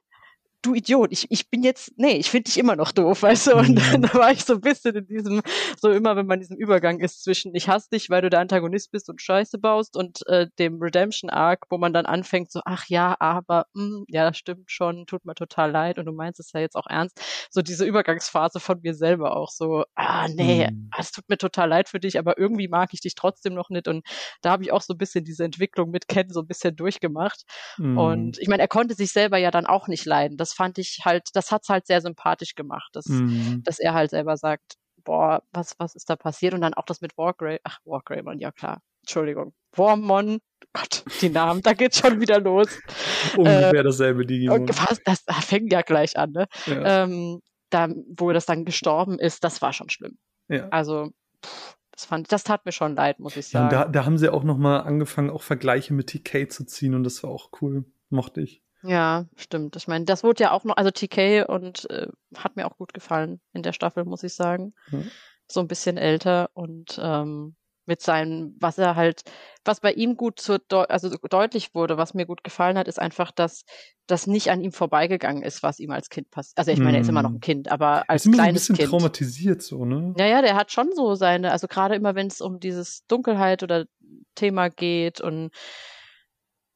du 0.63 0.75
Idiot, 0.75 1.13
ich, 1.13 1.31
ich 1.31 1.51
bin 1.51 1.63
jetzt, 1.63 1.93
nee, 1.97 2.17
ich 2.17 2.31
finde 2.31 2.45
dich 2.45 2.59
immer 2.59 2.77
noch 2.77 2.93
doof, 2.93 3.23
weißt 3.23 3.49
du? 3.49 3.57
Und 3.57 3.77
dann, 3.77 4.03
da 4.03 4.15
war 4.15 4.33
ich 4.33 4.45
so 4.45 4.55
ein 4.55 4.61
bisschen 4.61 4.95
in 4.97 5.07
diesem, 5.07 5.43
so 5.81 5.91
immer, 5.91 6.17
wenn 6.17 6.27
man 6.27 6.37
in 6.37 6.41
diesem 6.41 6.57
Übergang 6.57 7.01
ist 7.01 7.23
zwischen 7.23 7.55
ich 7.55 7.69
hasse 7.69 7.89
dich, 7.93 8.11
weil 8.11 8.23
du 8.23 8.31
der 8.31 8.41
Antagonist 8.41 8.91
bist 8.91 9.09
und 9.09 9.23
Scheiße 9.23 9.59
baust 9.59 9.97
und 9.97 10.27
äh, 10.27 10.47
dem 10.59 10.81
Redemption 10.83 11.31
Arc, 11.31 11.67
wo 11.71 11.79
man 11.79 11.93
dann 11.93 12.07
anfängt 12.07 12.51
so, 12.51 12.61
ach 12.65 12.87
ja, 12.89 13.17
aber, 13.21 13.67
mh, 13.75 13.99
hm, 13.99 14.05
ja, 14.09 14.25
das 14.29 14.39
stimmt 14.39 14.71
schon, 14.71 15.07
tut 15.07 15.25
mir 15.25 15.35
total 15.35 15.71
leid 15.71 15.99
und 15.99 16.07
du 16.07 16.13
meinst 16.13 16.41
es 16.41 16.53
ja 16.53 16.61
jetzt 16.61 16.77
auch 16.77 16.87
ernst. 16.89 17.21
So 17.51 17.63
diese 17.63 17.85
Übergangsphase 17.85 18.61
von 18.61 18.81
mir 18.83 18.95
selber 18.95 19.37
auch 19.37 19.51
so, 19.51 19.85
ah 19.95 20.29
nee, 20.29 20.69
mhm. 20.71 20.91
es 20.99 21.13
tut 21.13 21.29
mir 21.29 21.39
total 21.39 21.69
leid 21.69 21.89
für 21.89 22.01
dich, 22.01 22.19
aber 22.19 22.39
irgendwie 22.39 22.69
mag 22.69 22.91
ich 22.93 23.01
dich 23.01 23.15
trotzdem 23.15 23.55
noch 23.55 23.71
nicht 23.71 23.89
und 23.89 24.05
da 24.43 24.51
habe 24.51 24.63
ich 24.63 24.73
auch 24.73 24.83
so 24.83 24.95
ein 24.95 24.99
bisschen 24.99 25.25
diese 25.25 25.45
Entwicklung 25.45 25.91
mit 25.91 26.09
Ken 26.09 26.31
so 26.31 26.41
ein 26.41 26.47
bisschen 26.47 26.77
durchgemacht. 26.77 27.43
Mhm. 27.79 27.99
Und 27.99 28.39
ich 28.39 28.49
meine, 28.49 28.63
er 28.63 28.69
konnte 28.69 28.95
sich 28.95 29.13
selber 29.13 29.39
ja 29.39 29.51
dann 29.51 29.67
auch 29.67 29.89
nicht 29.89 30.05
leiden. 30.05 30.37
Das 30.37 30.48
das 30.49 30.55
fand 30.55 30.79
ich 30.79 31.01
halt, 31.05 31.29
das 31.35 31.51
hat's 31.51 31.69
halt 31.69 31.87
sehr 31.87 32.01
sympathisch 32.01 32.55
gemacht, 32.55 32.91
dass, 32.93 33.07
mhm. 33.07 33.63
dass 33.65 33.79
er 33.79 33.95
halt 33.95 34.11
selber 34.11 34.37
sagt, 34.37 34.75
boah, 35.05 35.43
was, 35.53 35.75
was 35.79 35.95
ist 35.95 36.09
da 36.09 36.17
passiert? 36.17 36.55
Und 36.55 36.63
dann 36.63 36.75
auch 36.75 36.85
das 36.87 37.01
mit 37.01 37.17
Wargrave, 37.17 37.61
ach, 37.65 37.79
Wargreymon, 37.85 38.41
ja 38.41 38.51
klar, 38.51 38.81
Entschuldigung, 39.03 39.53
Wormmon, 39.75 40.39
Gott, 40.73 41.05
die 41.21 41.31
Namen, 41.31 41.63
da 41.63 41.73
geht's 41.75 41.99
schon 41.99 42.21
wieder 42.21 42.41
los. 42.41 42.69
Ungefähr 43.37 43.75
äh, 43.75 43.83
dasselbe 43.83 44.27
Digimon. 44.27 44.69
Fast, 44.69 45.03
das 45.05 45.25
fängt 45.45 45.73
ja 45.73 45.83
gleich 45.83 46.17
an, 46.17 46.33
ne? 46.33 46.47
Ja. 46.67 47.05
Ähm, 47.05 47.41
da, 47.71 47.89
wo 48.17 48.33
das 48.33 48.47
dann 48.47 48.65
gestorben 48.65 49.19
ist, 49.19 49.45
das 49.45 49.61
war 49.61 49.73
schon 49.73 49.91
schlimm. 49.91 50.19
Ja. 50.49 50.69
Also, 50.71 51.11
pff, 51.45 51.77
das 51.93 52.05
fand, 52.07 52.33
das 52.33 52.45
tat 52.45 52.65
mir 52.65 52.73
schon 52.73 52.95
leid, 52.95 53.19
muss 53.19 53.37
ich 53.37 53.49
sagen. 53.49 53.75
Ja, 53.75 53.85
da, 53.85 53.91
da 53.91 54.05
haben 54.07 54.19
sie 54.19 54.33
auch 54.33 54.45
noch 54.45 54.57
mal 54.57 54.81
angefangen, 54.81 55.31
auch 55.31 55.43
Vergleiche 55.43 55.93
mit 55.93 56.09
TK 56.09 56.51
zu 56.51 56.65
ziehen 56.65 56.95
und 56.95 57.05
das 57.05 57.23
war 57.23 57.31
auch 57.31 57.51
cool, 57.61 57.85
mochte 58.09 58.41
ich. 58.41 58.63
Ja, 58.83 59.27
stimmt. 59.37 59.77
Ich 59.77 59.89
meine, 59.89 60.05
das 60.05 60.23
wurde 60.23 60.45
ja 60.45 60.53
auch 60.53 60.65
noch, 60.65 60.77
also 60.77 60.91
TK 60.91 61.47
und 61.49 61.91
äh, 61.91 62.09
hat 62.37 62.57
mir 62.57 62.67
auch 62.67 62.77
gut 62.77 62.95
gefallen 62.95 63.41
in 63.53 63.63
der 63.63 63.73
Staffel, 63.73 64.05
muss 64.05 64.23
ich 64.23 64.35
sagen. 64.35 64.75
Mhm. 64.91 65.11
So 65.49 65.61
ein 65.61 65.69
bisschen 65.69 65.97
älter 65.97 66.51
und 66.55 67.01
ähm, 67.03 67.57
mit 67.89 68.03
seinem, 68.03 68.55
was 68.61 68.77
er 68.77 68.97
halt, 68.97 69.23
was 69.65 69.81
bei 69.81 69.93
ihm 69.93 70.17
gut 70.17 70.39
zur, 70.39 70.61
also 70.91 71.09
deutlich 71.31 71.75
wurde, 71.75 71.97
was 71.97 72.13
mir 72.13 72.27
gut 72.27 72.45
gefallen 72.45 72.77
hat, 72.77 72.87
ist 72.87 73.01
einfach, 73.01 73.33
dass 73.33 73.65
das 74.07 74.27
nicht 74.27 74.51
an 74.51 74.61
ihm 74.61 74.73
vorbeigegangen 74.73 75.43
ist, 75.43 75.63
was 75.63 75.81
ihm 75.81 75.91
als 75.91 76.11
Kind 76.11 76.31
passiert. 76.31 76.59
Also 76.59 76.71
ich 76.71 76.79
meine, 76.81 76.99
er 76.99 77.01
ist 77.01 77.09
immer 77.09 77.23
noch 77.23 77.31
ein 77.31 77.37
mhm. 77.37 77.41
Kind, 77.41 77.73
aber 77.73 78.09
als 78.09 78.27
ist 78.27 78.33
kleines 78.33 78.67
so 78.67 78.73
ein 78.73 78.77
bisschen 78.77 78.77
kind. 78.77 78.91
traumatisiert 78.91 79.63
so, 79.63 79.87
ne? 79.87 80.15
Naja, 80.17 80.43
der 80.43 80.55
hat 80.55 80.71
schon 80.71 80.91
so 80.95 81.15
seine, 81.15 81.51
also 81.51 81.67
gerade 81.67 81.95
immer, 81.95 82.15
wenn 82.15 82.27
es 82.27 82.43
um 82.43 82.61
dieses 82.61 83.07
Dunkelheit 83.07 83.63
oder 83.63 83.87
Thema 84.35 84.69
geht 84.69 85.23
und 85.23 85.51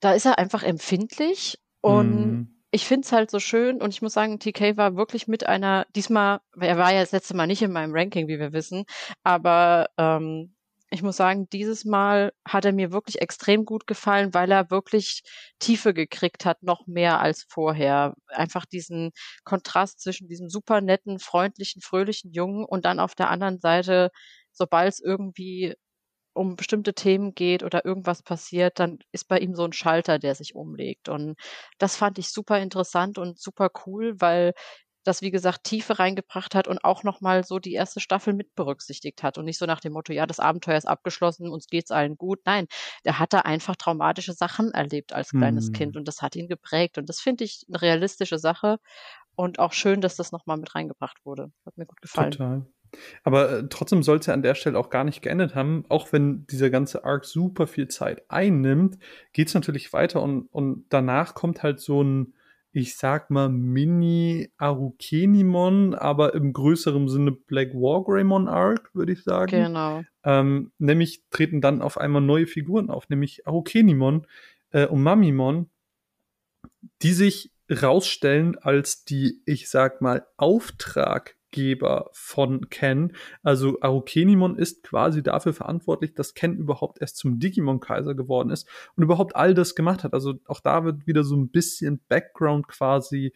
da 0.01 0.15
ist 0.15 0.25
er 0.25 0.39
einfach 0.39 0.63
empfindlich 0.63 1.59
und 1.83 2.27
mhm. 2.27 2.63
ich 2.71 2.87
finde 2.87 3.05
es 3.05 3.13
halt 3.13 3.31
so 3.31 3.39
schön 3.39 3.83
und 3.83 3.91
ich 3.91 4.01
muss 4.01 4.15
sagen, 4.15 4.39
TK 4.39 4.79
war 4.79 4.97
wirklich 4.97 5.29
mit 5.29 5.47
einer, 5.47 5.87
diesmal, 5.95 6.41
er 6.59 6.79
war 6.79 6.93
ja 6.95 7.01
das 7.01 7.13
letzte 7.13 7.37
Mal 7.37 7.47
nicht 7.47 7.61
in 7.61 7.73
meinem 7.73 7.93
Ranking, 7.95 8.29
wie 8.29 8.39
wir 8.39 8.53
wissen, 8.55 8.85
aber 9.23 9.89
ähm, 9.99 10.55
ich 10.93 11.03
muss 11.03 11.17
sagen, 11.17 11.49
dieses 11.49 11.87
Mal 11.87 12.33
hat 12.47 12.67
er 12.67 12.73
mir 12.73 12.93
wirklich 12.93 13.23
extrem 13.23 13.65
gut 13.65 13.87
gefallen, 13.87 14.35
weil 14.35 14.53
er 14.53 14.71
wirklich 14.71 15.23
Tiefe 15.59 15.95
gekriegt 15.95 16.45
hat, 16.45 16.63
noch 16.63 16.87
mehr 16.87 17.19
als 17.21 17.47
vorher. 17.49 18.15
Einfach 18.29 18.67
diesen 18.67 19.13
Kontrast 19.45 20.01
zwischen 20.01 20.29
diesem 20.29 20.51
super 20.51 20.83
netten, 20.83 21.19
freundlichen, 21.19 21.81
fröhlichen 21.81 22.33
Jungen 22.33 22.67
und 22.67 22.85
dann 22.85 23.01
auf 23.01 23.15
der 23.15 23.31
anderen 23.31 23.59
Seite, 23.59 24.11
sobald 24.53 24.93
es 24.93 25.01
irgendwie 25.01 25.75
um 26.35 26.57
bestimmte 26.57 26.95
Themen 26.95 27.35
geht 27.35 27.63
oder 27.63 27.85
irgendwas 27.85 28.23
passiert, 28.23 28.79
dann 28.79 28.99
ist 29.13 29.29
bei 29.29 29.39
ihm 29.39 29.55
so 29.55 29.65
ein 29.65 29.73
Schalter, 29.73 30.19
der 30.19 30.35
sich 30.35 30.55
umlegt. 30.55 31.09
Und 31.09 31.37
das 31.79 31.97
fand 31.97 32.19
ich 32.19 32.31
super 32.31 32.59
interessant 32.61 33.19
und 33.19 33.39
super 33.39 33.71
cool, 33.87 34.15
weil 34.21 34.55
das, 35.05 35.21
wie 35.23 35.31
gesagt, 35.31 35.65
Tiefe 35.65 35.99
reingebracht 35.99 36.55
hat 36.55 36.69
und 36.69 36.85
auch 36.85 37.03
nochmal 37.03 37.45
so 37.45 37.59
die 37.59 37.73
erste 37.73 38.01
Staffel 38.01 38.35
mit 38.35 38.55
berücksichtigt 38.55 39.23
hat 39.23 39.37
und 39.39 39.45
nicht 39.45 39.59
so 39.59 39.67
nach 39.67 39.81
dem 39.81 39.93
Motto, 39.95 40.13
ja, 40.13 40.27
das 40.27 40.39
Abenteuer 40.41 40.77
ist 40.77 40.87
abgeschlossen, 40.87 41.49
uns 41.49 41.67
geht's 41.67 41.91
allen 41.91 42.17
gut. 42.17 42.41
Nein, 42.45 42.67
der 43.05 43.19
hat 43.19 43.33
da 43.33 43.41
einfach 43.41 43.77
traumatische 43.77 44.33
Sachen 44.33 44.73
erlebt 44.73 45.13
als 45.13 45.35
kleines 45.35 45.67
hm. 45.67 45.73
Kind 45.73 45.97
und 45.97 46.07
das 46.07 46.23
hat 46.23 46.37
ihn 46.37 46.49
geprägt 46.49 46.99
und 46.99 47.09
das 47.09 47.21
finde 47.21 47.45
ich 47.45 47.65
eine 47.69 47.83
realistische 47.83 48.39
Sache 48.39 48.79
und 49.37 49.59
auch 49.59 49.73
schön, 49.73 50.01
dass 50.01 50.17
das 50.17 50.33
nochmal 50.33 50.59
mit 50.59 50.75
reingebracht 50.75 51.19
wurde. 51.25 51.53
Hat 51.67 51.77
mir 51.77 51.87
gut 51.87 52.01
gefallen. 52.01 52.33
Total. 52.33 52.67
Aber 53.23 53.51
äh, 53.51 53.69
trotzdem 53.69 54.03
soll 54.03 54.19
es 54.19 54.27
ja 54.27 54.35
an 54.35 54.43
der 54.43 54.55
Stelle 54.55 54.79
auch 54.79 54.91
gar 54.91 55.05
nicht 55.05 55.23
geendet 55.23 55.55
haben. 55.55 55.87
Auch 55.89 56.13
wenn 56.13 56.47
dieser 56.47 56.69
ganze 56.71 57.05
Arc 57.05 57.25
super 57.25 57.67
viel 57.67 57.89
Zeit 57.89 58.23
einnimmt, 58.29 58.99
geht 59.33 59.49
es 59.49 59.55
natürlich 59.55 59.91
weiter 59.93 60.23
und, 60.23 60.47
und 60.53 60.85
danach 60.89 61.35
kommt 61.35 61.63
halt 61.63 61.81
so 61.81 62.03
ein, 62.03 62.35
ich 62.73 62.97
sag 62.97 63.31
mal, 63.31 63.51
Mini-Arukenimon, 63.51 65.95
aber 65.95 66.35
im 66.35 66.53
größeren 66.53 67.09
Sinne 67.09 67.33
Black 67.33 67.75
Wargreymon 67.75 68.49
Arc, 68.49 68.95
würde 68.95 69.13
ich 69.13 69.25
sagen. 69.25 69.65
Genau. 69.65 70.03
Ähm, 70.25 70.71
nämlich 70.79 71.25
treten 71.31 71.61
dann 71.61 71.83
auf 71.83 71.99
einmal 71.99 72.23
neue 72.23 72.47
Figuren 72.47 72.89
auf, 72.89 73.11
nämlich 73.11 73.47
Arukenimon 73.47 74.27
äh, 74.71 74.87
und 74.87 75.03
Mamimon, 75.03 75.69
die 77.03 77.13
sich 77.13 77.53
rausstellen 77.71 78.57
als 78.59 79.05
die, 79.05 79.43
ich 79.47 79.69
sag 79.69 80.01
mal, 80.01 80.27
Auftrag 80.37 81.37
Geber 81.53 82.11
von 82.13 82.69
Ken. 82.69 83.13
Also 83.45 83.79
Arukenimon 83.81 84.57
ist 84.57 84.83
quasi 84.83 85.23
dafür 85.23 85.53
verantwortlich, 85.53 86.15
dass 86.15 86.35
Ken 86.35 86.57
überhaupt 86.57 87.01
erst 87.01 87.19
zum 87.19 87.39
Digimon-Kaiser 87.39 88.17
geworden 88.17 88.51
ist 88.51 88.69
und 88.97 89.05
überhaupt 89.05 89.37
all 89.37 89.55
das 89.55 89.77
gemacht 89.77 90.03
hat. 90.03 90.15
Also 90.15 90.35
auch 90.47 90.61
da 90.61 90.85
wird 90.85 91.07
wieder 91.07 91.23
so 91.23 91.37
ein 91.37 91.51
bisschen 91.51 92.01
Background 92.09 92.67
quasi 92.67 93.33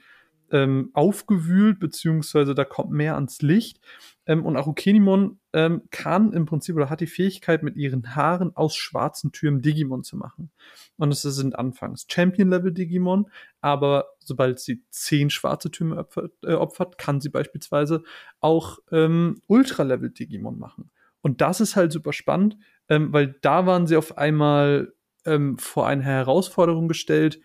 ähm, 0.51 0.91
aufgewühlt, 0.93 1.79
beziehungsweise 1.79 2.55
da 2.55 2.65
kommt 2.65 2.91
mehr 2.91 3.15
ans 3.15 3.43
Licht. 3.43 3.81
Ähm, 4.27 4.45
und 4.45 4.57
Arukenimon 4.57 5.39
ähm, 5.57 5.85
kann 5.91 6.35
im 6.35 6.45
Prinzip 6.45 6.77
oder 6.77 6.91
hat 6.91 7.01
die 7.01 7.07
Fähigkeit, 7.07 7.63
mit 7.63 7.77
ihren 7.77 8.15
Haaren 8.15 8.55
aus 8.55 8.77
schwarzen 8.77 9.33
Türmen 9.33 9.63
Digimon 9.63 10.05
zu 10.05 10.19
machen. 10.19 10.51
Und 10.99 11.11
es 11.11 11.23
sind 11.23 11.59
anfangs 11.59 12.05
Champion-Level-Digimon, 12.11 13.31
aber 13.63 14.05
sobald 14.19 14.61
sie 14.61 14.85
zehn 14.91 15.31
schwarze 15.31 15.71
Türme 15.71 15.97
opfert, 15.97 16.33
äh, 16.45 16.53
opfert 16.53 16.99
kann 16.99 17.23
sie 17.23 17.31
beispielsweise 17.31 18.03
auch 18.39 18.81
ähm, 18.93 19.41
Ultra-Level-Digimon 19.47 20.59
machen. 20.59 20.91
Und 21.23 21.41
das 21.41 21.63
ist 21.63 21.75
halt 21.75 21.91
super 21.91 22.13
spannend, 22.13 22.59
ähm, 22.91 23.15
weil 23.15 23.39
da 23.41 23.65
waren 23.65 23.87
sie 23.87 23.97
auf 23.97 24.19
einmal 24.19 24.93
ähm, 25.25 25.57
vor 25.57 25.87
eine 25.87 26.03
Herausforderung 26.03 26.87
gestellt, 26.87 27.41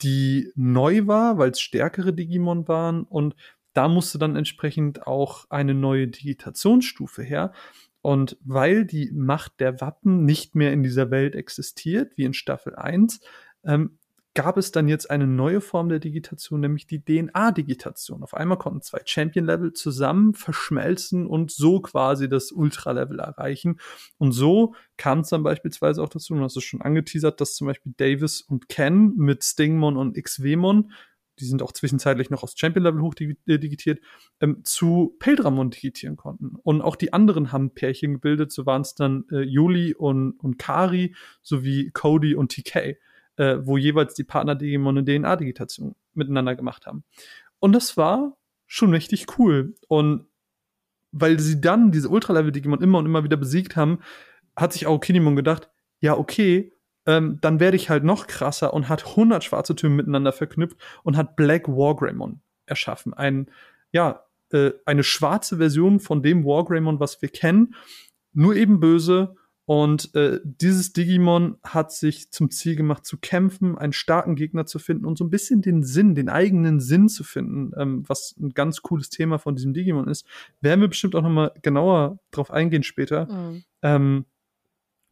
die 0.00 0.50
neu 0.54 1.06
war, 1.06 1.36
weil 1.36 1.50
es 1.50 1.60
stärkere 1.60 2.14
Digimon 2.14 2.66
waren 2.68 3.02
und 3.02 3.36
da 3.72 3.88
musste 3.88 4.18
dann 4.18 4.36
entsprechend 4.36 5.06
auch 5.06 5.46
eine 5.50 5.74
neue 5.74 6.08
Digitationsstufe 6.08 7.22
her. 7.22 7.52
Und 8.02 8.38
weil 8.42 8.84
die 8.84 9.10
Macht 9.12 9.60
der 9.60 9.80
Wappen 9.80 10.24
nicht 10.24 10.54
mehr 10.54 10.72
in 10.72 10.82
dieser 10.82 11.10
Welt 11.10 11.34
existiert, 11.34 12.16
wie 12.16 12.24
in 12.24 12.32
Staffel 12.32 12.74
1, 12.74 13.20
ähm, 13.64 13.98
gab 14.34 14.56
es 14.56 14.70
dann 14.70 14.88
jetzt 14.88 15.10
eine 15.10 15.26
neue 15.26 15.60
Form 15.60 15.88
der 15.88 15.98
Digitation, 15.98 16.60
nämlich 16.60 16.86
die 16.86 17.04
DNA-Digitation. 17.04 18.22
Auf 18.22 18.34
einmal 18.34 18.58
konnten 18.58 18.80
zwei 18.80 19.00
Champion-Level 19.04 19.72
zusammen 19.72 20.34
verschmelzen 20.34 21.26
und 21.26 21.50
so 21.50 21.80
quasi 21.80 22.28
das 22.28 22.52
Ultra-Level 22.52 23.18
erreichen. 23.18 23.80
Und 24.18 24.32
so 24.32 24.74
kam 24.96 25.20
es 25.20 25.30
dann 25.30 25.42
beispielsweise 25.42 26.02
auch 26.02 26.08
dazu, 26.08 26.34
und 26.34 26.42
hast 26.42 26.56
du 26.56 26.60
schon 26.60 26.80
angeteasert, 26.80 27.40
dass 27.40 27.54
zum 27.54 27.66
Beispiel 27.66 27.92
Davis 27.96 28.40
und 28.40 28.68
Ken 28.68 29.14
mit 29.16 29.42
Stingmon 29.42 29.96
und 29.96 30.16
XWmon 30.16 30.92
die 31.40 31.46
sind 31.46 31.62
auch 31.62 31.72
zwischenzeitlich 31.72 32.30
noch 32.30 32.42
aufs 32.42 32.58
Champion-Level 32.58 33.00
hoch 33.00 33.14
digitiert, 33.14 34.00
ähm, 34.40 34.60
zu 34.64 35.16
Peldramon 35.18 35.70
digitieren 35.70 36.16
konnten. 36.16 36.56
Und 36.62 36.82
auch 36.82 36.96
die 36.96 37.12
anderen 37.12 37.52
haben 37.52 37.74
Pärchen 37.74 38.14
gebildet, 38.14 38.52
so 38.52 38.66
waren 38.66 38.82
es 38.82 38.94
dann 38.94 39.24
äh, 39.30 39.40
Juli 39.40 39.94
und, 39.94 40.32
und 40.32 40.58
Kari 40.58 41.14
sowie 41.42 41.90
Cody 41.92 42.34
und 42.34 42.52
TK 42.52 42.96
äh, 43.40 43.66
wo 43.66 43.78
jeweils 43.78 44.14
die 44.14 44.24
Partner 44.24 44.54
Digimon 44.54 44.98
eine 44.98 45.04
DNA-Digitation 45.04 45.94
miteinander 46.12 46.54
gemacht 46.54 46.86
haben. 46.86 47.04
Und 47.58 47.72
das 47.72 47.96
war 47.96 48.36
schon 48.66 48.92
richtig 48.92 49.38
cool. 49.38 49.74
Und 49.88 50.26
weil 51.10 51.40
sie 51.40 51.60
dann 51.60 51.90
diese 51.90 52.10
Ultra-Level-Digimon 52.10 52.82
immer 52.82 52.98
und 52.98 53.06
immer 53.06 53.24
wieder 53.24 53.38
besiegt 53.38 53.76
haben, 53.76 54.00
hat 54.56 54.74
sich 54.74 54.86
auch 54.86 55.00
Kinimon 55.00 55.36
gedacht, 55.36 55.70
ja, 56.00 56.16
okay, 56.16 56.72
ähm, 57.10 57.38
dann 57.40 57.58
werde 57.58 57.76
ich 57.76 57.90
halt 57.90 58.04
noch 58.04 58.28
krasser 58.28 58.72
und 58.72 58.88
hat 58.88 59.04
100 59.04 59.42
schwarze 59.42 59.74
Türme 59.74 59.96
miteinander 59.96 60.32
verknüpft 60.32 60.76
und 61.02 61.16
hat 61.16 61.34
Black 61.34 61.66
Wargreymon 61.66 62.40
erschaffen. 62.66 63.12
Ein, 63.12 63.50
ja, 63.90 64.22
äh, 64.52 64.70
eine 64.86 65.02
schwarze 65.02 65.56
Version 65.56 65.98
von 65.98 66.22
dem 66.22 66.44
Wargreymon, 66.44 67.00
was 67.00 67.20
wir 67.20 67.28
kennen, 67.28 67.74
nur 68.32 68.54
eben 68.54 68.78
böse 68.78 69.34
und 69.70 70.14
äh, 70.16 70.40
dieses 70.42 70.92
Digimon 70.92 71.56
hat 71.62 71.92
sich 71.92 72.32
zum 72.32 72.50
Ziel 72.50 72.74
gemacht, 72.74 73.06
zu 73.06 73.18
kämpfen, 73.18 73.78
einen 73.78 73.92
starken 73.92 74.34
Gegner 74.34 74.66
zu 74.66 74.78
finden 74.78 75.04
und 75.04 75.16
so 75.16 75.24
ein 75.24 75.30
bisschen 75.30 75.62
den 75.62 75.84
Sinn, 75.84 76.14
den 76.14 76.28
eigenen 76.28 76.80
Sinn 76.80 77.08
zu 77.08 77.22
finden, 77.22 77.70
ähm, 77.76 78.02
was 78.08 78.34
ein 78.40 78.50
ganz 78.50 78.82
cooles 78.82 79.10
Thema 79.10 79.38
von 79.38 79.54
diesem 79.54 79.72
Digimon 79.72 80.08
ist. 80.08 80.26
Werden 80.60 80.80
wir 80.80 80.88
bestimmt 80.88 81.14
auch 81.14 81.22
noch 81.22 81.30
mal 81.30 81.52
genauer 81.62 82.18
drauf 82.32 82.50
eingehen 82.50 82.82
später. 82.82 83.26
Mhm. 83.26 83.64
Ähm, 83.82 84.24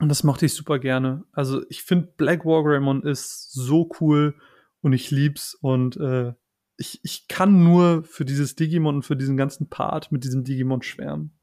und 0.01 0.09
das 0.09 0.23
mochte 0.25 0.47
ich 0.47 0.55
super 0.55 0.79
gerne. 0.79 1.25
Also 1.33 1.63
ich 1.69 1.83
finde 1.83 2.13
Black 2.17 2.45
Wargreymon 2.45 3.03
ist 3.03 3.53
so 3.53 3.91
cool 4.01 4.35
und 4.81 4.93
ich 4.93 5.11
lieb's 5.11 5.55
und 5.55 5.97
äh, 5.97 6.33
ich, 6.77 7.01
ich 7.03 7.27
kann 7.27 7.65
nur 7.65 8.05
für 8.05 8.25
dieses 8.25 8.55
Digimon 8.55 8.97
und 8.97 9.03
für 9.03 9.17
diesen 9.17 9.37
ganzen 9.37 9.69
Part 9.69 10.13
mit 10.13 10.23
diesem 10.23 10.45
Digimon 10.45 10.83
schwärmen. 10.83 11.37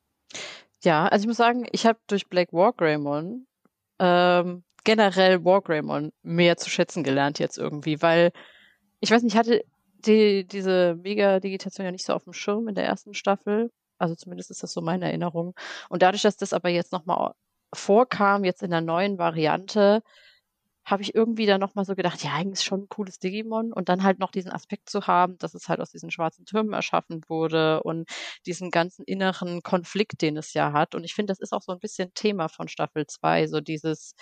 Ja, 0.83 1.07
also 1.07 1.23
ich 1.23 1.27
muss 1.27 1.37
sagen, 1.37 1.65
ich 1.71 1.85
habe 1.85 1.99
durch 2.07 2.29
Black 2.29 2.53
Wargreymon 2.53 3.45
ähm, 3.99 4.63
generell 4.85 5.43
Wargreymon 5.43 6.13
mehr 6.21 6.55
zu 6.57 6.69
schätzen 6.69 7.03
gelernt 7.03 7.39
jetzt 7.39 7.57
irgendwie, 7.57 8.01
weil 8.01 8.31
ich 9.01 9.11
weiß 9.11 9.23
nicht, 9.23 9.33
ich 9.33 9.39
hatte 9.39 9.65
die, 10.05 10.45
diese 10.47 10.95
Mega-Digitation 11.01 11.85
ja 11.85 11.91
nicht 11.91 12.05
so 12.05 12.13
auf 12.13 12.23
dem 12.23 12.33
Schirm 12.33 12.67
in 12.67 12.75
der 12.75 12.85
ersten 12.85 13.13
Staffel. 13.13 13.71
Also 13.97 14.15
zumindest 14.15 14.51
ist 14.51 14.63
das 14.63 14.71
so 14.71 14.81
meine 14.81 15.05
Erinnerung. 15.05 15.55
Und 15.89 16.01
dadurch, 16.01 16.21
dass 16.21 16.37
das 16.37 16.53
aber 16.53 16.69
jetzt 16.69 16.91
nochmal 16.91 17.33
vorkam, 17.75 18.43
jetzt 18.43 18.63
in 18.63 18.71
der 18.71 18.81
neuen 18.81 19.17
Variante, 19.17 20.01
habe 20.85 21.01
ich 21.01 21.15
irgendwie 21.15 21.47
dann 21.47 21.59
nochmal 21.59 21.83
so 21.83 21.95
gedacht, 21.95 22.23
ja, 22.23 22.33
eigentlich 22.33 22.59
ist 22.59 22.63
schon 22.63 22.81
ein 22.83 22.89
cooles 22.89 23.17
Digimon 23.19 23.73
und 23.73 23.89
dann 23.89 24.03
halt 24.03 24.19
noch 24.19 24.31
diesen 24.31 24.51
Aspekt 24.51 24.89
zu 24.89 25.07
haben, 25.07 25.37
dass 25.39 25.55
es 25.55 25.67
halt 25.67 25.79
aus 25.81 25.91
diesen 25.91 26.11
schwarzen 26.11 26.45
Türmen 26.45 26.73
erschaffen 26.73 27.21
wurde 27.27 27.81
und 27.83 28.07
diesen 28.45 28.69
ganzen 28.69 29.03
inneren 29.05 29.63
Konflikt, 29.63 30.21
den 30.21 30.37
es 30.37 30.53
ja 30.53 30.73
hat. 30.73 30.93
Und 30.93 31.03
ich 31.03 31.15
finde, 31.15 31.31
das 31.31 31.39
ist 31.39 31.53
auch 31.53 31.63
so 31.63 31.71
ein 31.71 31.79
bisschen 31.79 32.13
Thema 32.13 32.47
von 32.49 32.67
Staffel 32.67 33.07
2, 33.07 33.47
so 33.47 33.61
dieses, 33.61 34.13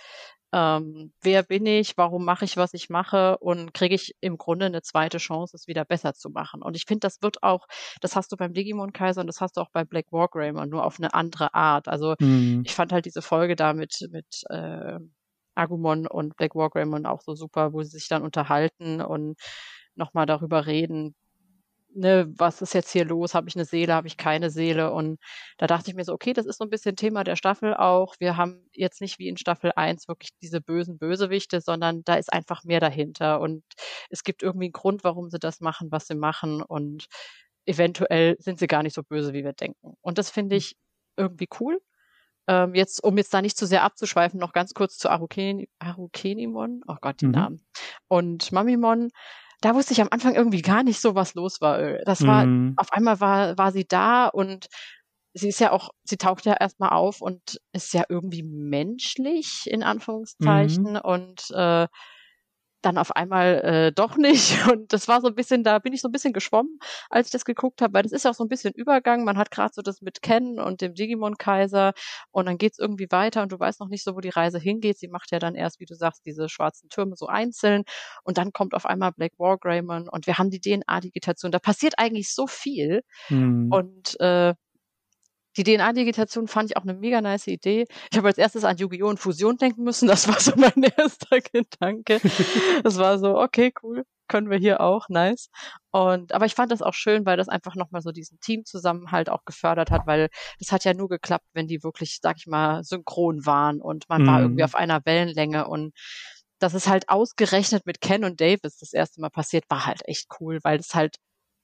ähm, 0.53 1.11
wer 1.21 1.43
bin 1.43 1.65
ich, 1.65 1.97
warum 1.97 2.23
mache 2.23 2.45
ich, 2.45 2.55
was 2.55 2.73
ich 2.73 2.89
mache 2.89 3.37
und 3.39 3.73
kriege 3.73 3.95
ich 3.95 4.15
im 4.21 4.37
Grunde 4.37 4.67
eine 4.67 4.81
zweite 4.83 5.17
Chance, 5.17 5.57
es 5.57 5.67
wieder 5.67 5.83
besser 5.83 6.13
zu 6.13 6.29
machen. 6.29 6.61
Und 6.61 6.77
ich 6.77 6.85
finde, 6.85 7.01
das 7.01 7.21
wird 7.21 7.43
auch, 7.43 7.67
das 8.01 8.15
hast 8.15 8.31
du 8.31 8.37
beim 8.37 8.53
Digimon 8.53 8.93
Kaiser 8.93 9.21
und 9.21 9.27
das 9.27 9.41
hast 9.41 9.57
du 9.57 9.61
auch 9.61 9.71
bei 9.73 9.83
Black 9.83 10.11
Wargreymon, 10.11 10.69
nur 10.69 10.85
auf 10.85 10.97
eine 10.97 11.13
andere 11.13 11.53
Art. 11.53 11.89
Also 11.89 12.15
mhm. 12.19 12.61
ich 12.65 12.73
fand 12.73 12.93
halt 12.93 13.05
diese 13.05 13.21
Folge 13.21 13.55
da 13.55 13.73
mit, 13.73 14.07
mit 14.11 14.43
äh, 14.49 14.99
Agumon 15.55 16.07
und 16.07 16.35
Black 16.37 16.55
Wargreymon 16.55 17.05
auch 17.05 17.21
so 17.21 17.35
super, 17.35 17.73
wo 17.73 17.83
sie 17.83 17.91
sich 17.91 18.07
dann 18.07 18.23
unterhalten 18.23 19.01
und 19.01 19.37
nochmal 19.95 20.25
darüber 20.25 20.65
reden, 20.65 21.15
ne, 21.95 22.31
was 22.37 22.61
ist 22.61 22.73
jetzt 22.73 22.91
hier 22.91 23.05
los? 23.05 23.33
Habe 23.35 23.47
ich 23.49 23.55
eine 23.55 23.65
Seele, 23.65 23.93
habe 23.93 24.07
ich 24.07 24.17
keine 24.17 24.49
Seele? 24.49 24.91
Und 24.93 25.19
da 25.57 25.67
dachte 25.67 25.89
ich 25.89 25.95
mir 25.95 26.03
so, 26.03 26.13
okay, 26.13 26.33
das 26.33 26.45
ist 26.45 26.57
so 26.57 26.65
ein 26.65 26.69
bisschen 26.69 26.95
Thema 26.95 27.23
der 27.23 27.35
Staffel 27.35 27.73
auch. 27.73 28.15
Wir 28.19 28.37
haben 28.37 28.67
jetzt 28.73 29.01
nicht 29.01 29.19
wie 29.19 29.27
in 29.27 29.37
Staffel 29.37 29.71
1 29.75 30.07
wirklich 30.07 30.31
diese 30.41 30.61
bösen 30.61 30.97
Bösewichte, 30.97 31.61
sondern 31.61 32.03
da 32.03 32.15
ist 32.15 32.31
einfach 32.31 32.63
mehr 32.63 32.79
dahinter. 32.79 33.39
Und 33.41 33.63
es 34.09 34.23
gibt 34.23 34.43
irgendwie 34.43 34.65
einen 34.65 34.73
Grund, 34.73 35.03
warum 35.03 35.29
sie 35.29 35.39
das 35.39 35.61
machen, 35.61 35.91
was 35.91 36.07
sie 36.07 36.15
machen. 36.15 36.61
Und 36.61 37.07
eventuell 37.65 38.35
sind 38.39 38.59
sie 38.59 38.67
gar 38.67 38.83
nicht 38.83 38.95
so 38.95 39.03
böse, 39.03 39.33
wie 39.33 39.43
wir 39.43 39.53
denken. 39.53 39.95
Und 40.01 40.17
das 40.17 40.29
finde 40.29 40.55
hm. 40.55 40.57
ich 40.57 40.75
irgendwie 41.17 41.47
cool. 41.59 41.79
Ähm, 42.47 42.75
jetzt, 42.75 43.03
um 43.03 43.17
jetzt 43.17 43.33
da 43.33 43.41
nicht 43.41 43.57
zu 43.57 43.65
sehr 43.65 43.83
abzuschweifen, 43.83 44.39
noch 44.39 44.53
ganz 44.53 44.73
kurz 44.73 44.97
zu 44.97 45.09
Aruken, 45.09 45.65
Arukenimon. 45.79 46.81
Oh 46.87 46.97
Gott, 46.99 47.21
die 47.21 47.27
mhm. 47.27 47.31
Namen. 47.31 47.65
Und 48.07 48.51
Mamimon. 48.51 49.09
Da 49.61 49.75
wusste 49.75 49.93
ich 49.93 50.01
am 50.01 50.09
Anfang 50.11 50.35
irgendwie 50.35 50.61
gar 50.61 50.83
nicht 50.83 50.99
so, 50.99 51.15
was 51.15 51.35
los 51.35 51.61
war. 51.61 51.79
Äh, 51.79 52.03
das 52.05 52.25
war, 52.25 52.45
mhm. 52.45 52.73
auf 52.75 52.91
einmal 52.91 53.21
war, 53.21 53.57
war 53.57 53.71
sie 53.71 53.85
da 53.87 54.27
und 54.27 54.67
sie 55.33 55.49
ist 55.49 55.59
ja 55.59 55.71
auch, 55.71 55.89
sie 56.03 56.17
taucht 56.17 56.45
ja 56.45 56.53
erstmal 56.59 56.89
auf 56.89 57.21
und 57.21 57.59
ist 57.71 57.93
ja 57.93 58.03
irgendwie 58.09 58.43
menschlich, 58.43 59.63
in 59.65 59.83
Anführungszeichen. 59.83 60.93
Mhm. 60.93 61.01
Und 61.01 61.49
äh, 61.51 61.87
dann 62.85 62.97
auf 62.97 63.15
einmal 63.15 63.61
äh, 63.63 63.91
doch 63.91 64.17
nicht. 64.17 64.67
Und 64.71 64.93
das 64.93 65.07
war 65.07 65.21
so 65.21 65.27
ein 65.27 65.35
bisschen, 65.35 65.63
da 65.63 65.79
bin 65.79 65.93
ich 65.93 66.01
so 66.01 66.07
ein 66.07 66.11
bisschen 66.11 66.33
geschwommen, 66.33 66.79
als 67.09 67.27
ich 67.27 67.31
das 67.31 67.45
geguckt 67.45 67.81
habe, 67.81 67.93
weil 67.93 68.03
das 68.03 68.11
ist 68.11 68.25
ja 68.25 68.31
auch 68.31 68.35
so 68.35 68.43
ein 68.43 68.49
bisschen 68.49 68.73
Übergang. 68.73 69.23
Man 69.23 69.37
hat 69.37 69.51
gerade 69.51 69.73
so 69.73 69.81
das 69.81 70.01
mit 70.01 70.21
Ken 70.21 70.59
und 70.59 70.81
dem 70.81 70.93
Digimon-Kaiser 70.93 71.93
und 72.31 72.45
dann 72.45 72.57
geht's 72.57 72.79
irgendwie 72.79 73.07
weiter 73.09 73.41
und 73.43 73.51
du 73.51 73.59
weißt 73.59 73.79
noch 73.79 73.89
nicht 73.89 74.03
so, 74.03 74.15
wo 74.15 74.19
die 74.19 74.29
Reise 74.29 74.59
hingeht. 74.59 74.99
Sie 74.99 75.07
macht 75.07 75.31
ja 75.31 75.39
dann 75.39 75.55
erst, 75.55 75.79
wie 75.79 75.85
du 75.85 75.95
sagst, 75.95 76.25
diese 76.25 76.49
schwarzen 76.49 76.89
Türme 76.89 77.15
so 77.15 77.27
einzeln 77.27 77.83
und 78.23 78.37
dann 78.37 78.53
kommt 78.53 78.73
auf 78.73 78.85
einmal 78.85 79.11
Black 79.11 79.33
Wargreymon 79.37 80.09
und 80.09 80.27
wir 80.27 80.37
haben 80.37 80.49
die 80.49 80.61
DNA-Digitation. 80.61 81.51
Da 81.51 81.59
passiert 81.59 81.95
eigentlich 81.97 82.33
so 82.33 82.47
viel. 82.47 83.03
Hm. 83.27 83.71
Und 83.71 84.19
äh, 84.19 84.53
die 85.57 85.63
DNA-Digitation 85.63 86.47
fand 86.47 86.71
ich 86.71 86.77
auch 86.77 86.83
eine 86.83 86.93
mega 86.93 87.21
nice 87.21 87.47
Idee. 87.47 87.85
Ich 88.11 88.17
habe 88.17 88.27
als 88.27 88.37
erstes 88.37 88.63
an 88.63 88.77
Yu-Gi-Oh! 88.77 89.07
und 89.07 89.19
Fusion 89.19 89.57
denken 89.57 89.83
müssen. 89.83 90.07
Das 90.07 90.27
war 90.27 90.39
so 90.39 90.53
mein 90.55 90.83
erster 90.97 91.39
Gedanke. 91.41 92.19
Das 92.83 92.97
war 92.97 93.19
so, 93.19 93.39
okay, 93.39 93.73
cool. 93.83 94.03
Können 94.27 94.49
wir 94.49 94.57
hier 94.57 94.81
auch, 94.81 95.09
nice. 95.09 95.49
Und, 95.91 96.31
aber 96.31 96.45
ich 96.45 96.55
fand 96.55 96.71
das 96.71 96.81
auch 96.81 96.93
schön, 96.93 97.25
weil 97.25 97.37
das 97.37 97.49
einfach 97.49 97.75
nochmal 97.75 98.01
so 98.01 98.11
diesen 98.11 98.39
Teamzusammenhalt 98.39 99.29
auch 99.29 99.43
gefördert 99.45 99.91
hat, 99.91 100.07
weil 100.07 100.29
das 100.59 100.71
hat 100.71 100.85
ja 100.85 100.93
nur 100.93 101.09
geklappt, 101.09 101.45
wenn 101.53 101.67
die 101.67 101.83
wirklich, 101.83 102.19
sag 102.21 102.37
ich 102.37 102.47
mal, 102.47 102.83
synchron 102.83 103.45
waren 103.45 103.81
und 103.81 104.07
man 104.09 104.23
mm. 104.23 104.27
war 104.27 104.41
irgendwie 104.41 104.61
mhm. 104.61 104.65
auf 104.65 104.75
einer 104.75 105.01
Wellenlänge 105.05 105.67
und 105.67 105.93
dass 106.59 106.73
es 106.73 106.87
halt 106.87 107.09
ausgerechnet 107.09 107.85
mit 107.85 107.99
Ken 107.99 108.23
und 108.23 108.39
Davis 108.39 108.77
das 108.77 108.93
erste 108.93 109.19
Mal 109.19 109.29
passiert, 109.29 109.65
war 109.69 109.85
halt 109.85 110.01
echt 110.07 110.27
cool, 110.39 110.59
weil 110.63 110.79
es 110.79 110.95
halt 110.95 111.17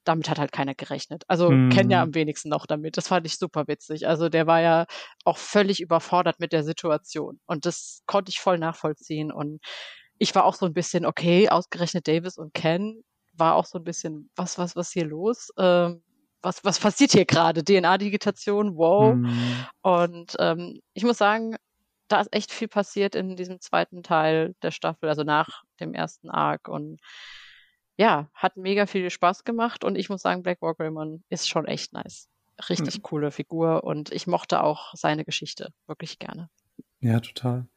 damit 0.10 0.30
hat 0.30 0.40
halt 0.40 0.52
keiner 0.52 0.74
gerechnet. 0.74 1.24
Also 1.28 1.52
mhm. 1.52 1.70
kennen 1.70 1.92
ja 1.92 2.02
am 2.02 2.16
wenigsten 2.16 2.50
noch 2.50 2.66
damit. 2.66 2.98
Das 2.98 3.08
fand 3.08 3.28
ich 3.28 3.38
super 3.38 3.68
witzig. 3.68 4.08
Also 4.08 4.28
der 4.28 4.48
war 4.48 4.60
ja 4.60 4.86
auch 5.24 5.38
völlig 5.38 5.80
überfordert 5.80 6.40
mit 6.40 6.52
der 6.52 6.64
Situation. 6.64 7.40
Und 7.46 7.66
das 7.66 8.02
konnte 8.08 8.32
ich 8.32 8.40
voll 8.40 8.58
nachvollziehen. 8.58 9.32
Und 9.32 9.62
ich 10.18 10.34
war 10.34 10.46
auch 10.46 10.56
so 10.56 10.66
ein 10.66 10.74
bisschen, 10.74 11.06
okay, 11.06 11.50
ausgerechnet 11.50 12.08
Davis 12.08 12.38
und 12.38 12.54
Ken 12.56 13.04
war 13.34 13.56
auch 13.56 13.66
so 13.66 13.78
ein 13.78 13.84
bisschen, 13.84 14.30
was, 14.36 14.58
was, 14.58 14.76
was 14.76 14.92
hier 14.92 15.06
los? 15.06 15.50
Ähm, 15.58 16.02
was, 16.42 16.64
was 16.64 16.80
passiert 16.80 17.12
hier 17.12 17.26
gerade? 17.26 17.64
DNA-Digitation, 17.64 18.76
wow. 18.78 19.14
Mhm. 19.14 19.66
Und 19.82 20.36
ähm, 20.40 20.82
ich 20.94 21.04
muss 21.04 21.20
sagen, 21.20 21.56
da 22.08 22.22
ist 22.22 22.34
echt 22.34 22.52
viel 22.52 22.68
passiert 22.68 23.14
in 23.14 23.36
diesem 23.36 23.62
zweiten 23.62 24.02
Teil 24.02 24.56
der 24.64 24.72
Staffel, 24.72 25.08
also 25.08 25.24
nach 25.24 25.64
dem 25.80 25.94
ersten 25.94 26.30
Arc. 26.32 26.68
Und 26.68 27.00
ja, 28.00 28.30
hat 28.34 28.56
mega 28.56 28.86
viel 28.86 29.10
Spaß 29.10 29.44
gemacht 29.44 29.84
und 29.84 29.98
ich 29.98 30.10
muss 30.10 30.22
sagen, 30.22 30.42
Black 30.42 30.62
Wargreymon 30.62 31.22
ist 31.28 31.50
schon 31.50 31.66
echt 31.66 31.92
nice. 31.92 32.30
Richtig 32.70 32.98
mhm. 32.98 33.02
coole 33.04 33.32
Figur 33.32 33.84
und 33.84 34.14
ich 34.14 34.26
mochte 34.26 34.64
auch 34.64 34.94
seine 34.96 35.26
Geschichte 35.26 35.74
wirklich 35.86 36.18
gerne. 36.18 36.50
Ja, 37.02 37.20
total. 37.20 37.68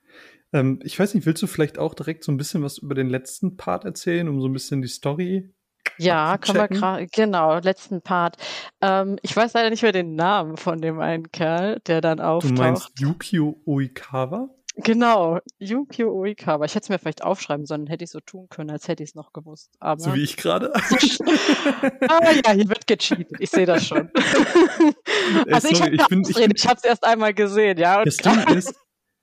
Ähm, 0.52 0.78
ich 0.84 0.96
weiß 0.96 1.14
nicht, 1.14 1.26
willst 1.26 1.42
du 1.42 1.48
vielleicht 1.48 1.76
auch 1.76 1.94
direkt 1.94 2.22
so 2.22 2.30
ein 2.30 2.36
bisschen 2.36 2.62
was 2.62 2.78
über 2.78 2.94
den 2.94 3.08
letzten 3.08 3.56
Part 3.56 3.84
erzählen, 3.84 4.28
um 4.28 4.40
so 4.40 4.46
ein 4.46 4.52
bisschen 4.52 4.80
die 4.80 4.88
Story 4.88 5.52
ja, 5.98 6.38
können 6.38 6.58
wir 6.58 6.68
gerade, 6.68 7.06
genau, 7.08 7.58
letzten 7.58 8.02
Part. 8.02 8.36
Ähm, 8.80 9.18
ich 9.22 9.36
weiß 9.36 9.52
leider 9.52 9.68
nicht 9.68 9.82
mehr 9.82 9.92
den 9.92 10.14
Namen 10.14 10.56
von 10.56 10.80
dem 10.80 11.00
einen 11.00 11.30
Kerl, 11.32 11.80
der 11.86 12.00
dann 12.00 12.20
auftaucht. 12.20 12.56
Du 12.56 12.62
meinst 12.62 12.90
Yukio 12.98 13.60
Oikawa? 13.66 14.48
Genau, 14.76 15.38
Yukio 15.58 16.12
Oikawa. 16.12 16.64
Ich 16.64 16.74
hätte 16.74 16.84
es 16.84 16.88
mir 16.88 16.98
vielleicht 16.98 17.22
aufschreiben 17.22 17.66
sollen, 17.66 17.86
hätte 17.86 18.04
ich 18.04 18.10
so 18.10 18.20
tun 18.20 18.48
können, 18.48 18.70
als 18.70 18.88
hätte 18.88 19.02
ich 19.02 19.10
es 19.10 19.14
noch 19.14 19.32
gewusst. 19.32 19.70
Aber 19.80 20.00
so 20.00 20.14
wie 20.14 20.22
ich 20.22 20.36
gerade. 20.36 20.72
ah 22.08 22.32
ja, 22.44 22.52
hier 22.52 22.68
wird 22.68 22.86
gecheatet. 22.86 23.36
Ich 23.38 23.50
sehe 23.50 23.66
das 23.66 23.86
schon. 23.86 24.10
also 25.52 25.68
ich, 25.68 25.76
sorry, 25.76 25.94
ich, 25.94 26.06
bin, 26.06 26.22
ich, 26.22 26.38
ich 26.38 26.66
habe 26.66 26.78
es 26.78 26.84
erst 26.84 27.04
einmal 27.04 27.34
gesehen, 27.34 27.76
ja. 27.78 28.02
Das 28.02 28.16
Ding 28.16 28.38
ist, 28.56 28.74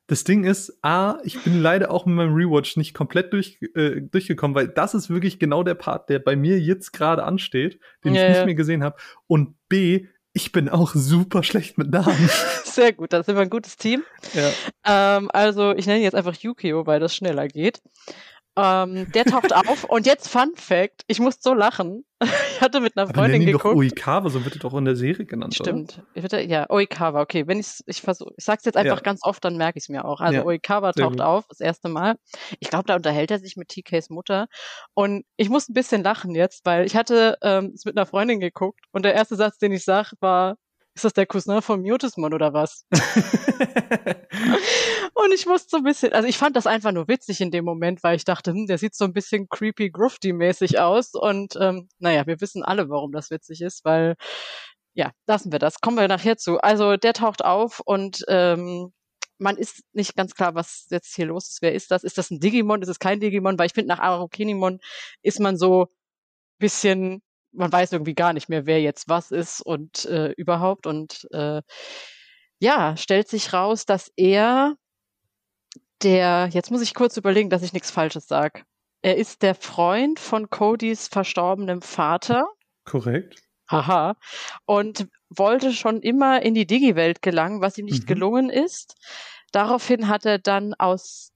das 0.05 0.23
Ding 0.23 0.43
ist, 0.43 0.77
A, 0.83 1.17
ich 1.23 1.41
bin 1.43 1.61
leider 1.61 1.89
auch 1.89 2.05
mit 2.05 2.15
meinem 2.15 2.33
Rewatch 2.33 2.77
nicht 2.77 2.93
komplett 2.93 3.33
durch, 3.33 3.59
äh, 3.75 4.01
durchgekommen, 4.01 4.55
weil 4.55 4.67
das 4.67 4.93
ist 4.93 5.09
wirklich 5.09 5.39
genau 5.39 5.63
der 5.63 5.75
Part, 5.75 6.09
der 6.09 6.19
bei 6.19 6.35
mir 6.35 6.59
jetzt 6.59 6.91
gerade 6.93 7.23
ansteht, 7.23 7.79
den 8.03 8.13
ja, 8.13 8.23
ich 8.23 8.29
nicht 8.35 8.45
mehr 8.45 8.55
gesehen 8.55 8.83
habe. 8.83 8.97
Und 9.25 9.55
B, 9.67 10.07
ich 10.33 10.51
bin 10.51 10.69
auch 10.69 10.93
super 10.93 11.43
schlecht 11.43 11.77
mit 11.77 11.91
Namen. 11.91 12.29
Sehr 12.63 12.93
gut, 12.93 13.13
da 13.13 13.23
sind 13.23 13.35
wir 13.35 13.41
ein 13.41 13.49
gutes 13.49 13.77
Team. 13.77 14.03
Ja. 14.33 15.17
Ähm, 15.17 15.29
also 15.33 15.73
ich 15.73 15.87
nenne 15.87 16.01
jetzt 16.01 16.15
einfach 16.15 16.35
Yukio, 16.35 16.85
weil 16.85 16.99
das 16.99 17.15
schneller 17.15 17.47
geht. 17.47 17.81
Ähm, 18.61 19.11
der 19.13 19.25
taucht 19.25 19.53
auf 19.55 19.83
und 19.85 20.05
jetzt 20.05 20.27
Fun 20.29 20.51
Fact, 20.55 21.03
ich 21.07 21.19
muss 21.19 21.37
so 21.41 21.53
lachen. 21.53 22.03
Ich 22.59 22.61
hatte 22.61 22.81
mit 22.81 22.97
einer 22.97 23.07
Aber 23.07 23.13
Freundin 23.21 23.45
geguckt. 23.45 23.63
doch 23.63 23.79
Oikawa, 23.79 24.29
so 24.29 24.43
wird 24.43 24.55
er 24.57 24.59
doch 24.59 24.73
in 24.73 24.83
der 24.83 24.97
Serie 24.97 25.25
genannt, 25.25 25.55
Stimmt. 25.55 26.01
Würde, 26.13 26.41
ja, 26.43 26.69
Oikawa, 26.69 27.21
okay. 27.21 27.47
Wenn 27.47 27.57
ich's, 27.57 27.81
ich 27.85 28.01
versuche, 28.01 28.33
ich 28.35 28.43
sag's 28.43 28.65
jetzt 28.65 28.75
einfach 28.75 28.97
Ja. 28.97 29.01
ganz 29.01 29.21
oft, 29.23 29.45
dann 29.45 29.55
merke 29.55 29.77
ich 29.77 29.85
es 29.85 29.89
mir 29.89 30.03
auch. 30.03 30.19
Also 30.19 30.39
Ja, 30.39 30.45
Oikawa 30.45 30.91
taucht 30.91 31.21
auf, 31.21 31.45
das 31.47 31.61
erste 31.61 31.87
Mal. 31.87 32.17
Ich 32.59 32.69
glaube, 32.69 32.83
da 32.87 32.95
unterhält 32.97 33.31
er 33.31 33.39
sich 33.39 33.55
mit 33.55 33.69
TKs 33.69 34.09
Mutter. 34.09 34.47
Und 34.93 35.23
ich 35.37 35.47
muss 35.49 35.69
ein 35.69 35.73
bisschen 35.73 36.03
lachen 36.03 36.35
jetzt, 36.35 36.65
weil 36.65 36.85
ich 36.85 36.97
hatte 36.97 37.37
ähm, 37.41 37.71
es 37.73 37.85
mit 37.85 37.95
einer 37.97 38.05
Freundin 38.05 38.41
geguckt 38.41 38.81
und 38.91 39.05
der 39.05 39.13
erste 39.13 39.37
Satz, 39.37 39.57
den 39.57 39.71
ich 39.71 39.85
sag, 39.85 40.11
war, 40.19 40.57
ist 40.99 41.05
das 41.05 41.13
der 41.13 41.25
Cousin 41.25 41.61
von 41.61 41.81
Mutismon 41.81 42.33
oder 42.33 42.53
was? 42.53 42.85
Und 45.13 45.33
ich 45.33 45.45
musste 45.45 45.69
so 45.69 45.77
ein 45.77 45.83
bisschen, 45.83 46.11
also 46.13 46.27
ich 46.27 46.37
fand 46.37 46.55
das 46.55 46.67
einfach 46.67 46.91
nur 46.91 47.07
witzig 47.07 47.39
in 47.41 47.51
dem 47.51 47.63
Moment, 47.65 48.03
weil 48.03 48.15
ich 48.15 48.25
dachte, 48.25 48.51
hm, 48.51 48.67
der 48.67 48.77
sieht 48.77 48.95
so 48.95 49.05
ein 49.05 49.13
bisschen 49.13 49.47
creepy 49.49 49.91
Grufty-mäßig 49.91 50.79
aus. 50.79 51.13
Und 51.13 51.55
ähm, 51.59 51.87
naja, 51.99 52.27
wir 52.27 52.41
wissen 52.41 52.63
alle, 52.63 52.89
warum 52.89 53.11
das 53.11 53.31
witzig 53.31 53.61
ist, 53.61 53.85
weil 53.85 54.15
ja, 54.93 55.11
lassen 55.27 55.51
wir 55.51 55.59
das. 55.59 55.79
Kommen 55.79 55.97
wir 55.97 56.07
nachher 56.07 56.37
zu. 56.37 56.59
Also 56.59 56.97
der 56.97 57.13
taucht 57.13 57.43
auf 57.45 57.79
und 57.85 58.25
ähm, 58.27 58.91
man 59.37 59.55
ist 59.55 59.83
nicht 59.93 60.15
ganz 60.17 60.35
klar, 60.35 60.55
was 60.55 60.87
jetzt 60.89 61.15
hier 61.15 61.27
los 61.27 61.49
ist. 61.49 61.61
Wer 61.61 61.73
ist 61.73 61.91
das? 61.91 62.03
Ist 62.03 62.17
das 62.17 62.29
ein 62.31 62.39
Digimon? 62.41 62.81
Ist 62.81 62.89
es 62.89 62.99
kein 62.99 63.21
Digimon? 63.21 63.57
Weil 63.57 63.67
ich 63.67 63.73
finde, 63.73 63.87
nach 63.87 63.99
Arukenimon 63.99 64.79
ist 65.21 65.39
man 65.39 65.57
so 65.57 65.87
bisschen, 66.59 67.21
man 67.51 67.71
weiß 67.71 67.91
irgendwie 67.93 68.15
gar 68.15 68.33
nicht 68.33 68.49
mehr, 68.49 68.65
wer 68.65 68.81
jetzt 68.81 69.09
was 69.09 69.31
ist 69.31 69.61
und 69.61 70.05
äh, 70.05 70.31
überhaupt. 70.33 70.87
Und 70.87 71.27
äh, 71.31 71.61
ja, 72.59 72.97
stellt 72.97 73.27
sich 73.27 73.53
raus, 73.53 73.85
dass 73.85 74.11
er 74.15 74.75
der, 76.01 76.49
jetzt 76.51 76.71
muss 76.71 76.81
ich 76.81 76.93
kurz 76.93 77.17
überlegen, 77.17 77.49
dass 77.49 77.63
ich 77.63 77.73
nichts 77.73 77.91
Falsches 77.91 78.27
sage. 78.27 78.63
Er 79.01 79.17
ist 79.17 79.41
der 79.41 79.55
Freund 79.55 80.19
von 80.19 80.49
Codys 80.49 81.07
verstorbenem 81.07 81.81
Vater. 81.81 82.45
Korrekt. 82.85 83.41
Haha. 83.69 84.15
Und 84.65 85.07
wollte 85.29 85.73
schon 85.73 86.01
immer 86.01 86.41
in 86.41 86.53
die 86.55 86.65
Digi-Welt 86.65 87.21
gelangen, 87.21 87.61
was 87.61 87.77
ihm 87.77 87.85
nicht 87.85 88.03
Mhm. 88.03 88.07
gelungen 88.07 88.49
ist. 88.49 88.95
Daraufhin 89.51 90.07
hat 90.07 90.25
er 90.25 90.39
dann 90.39 90.73
aus, 90.73 91.31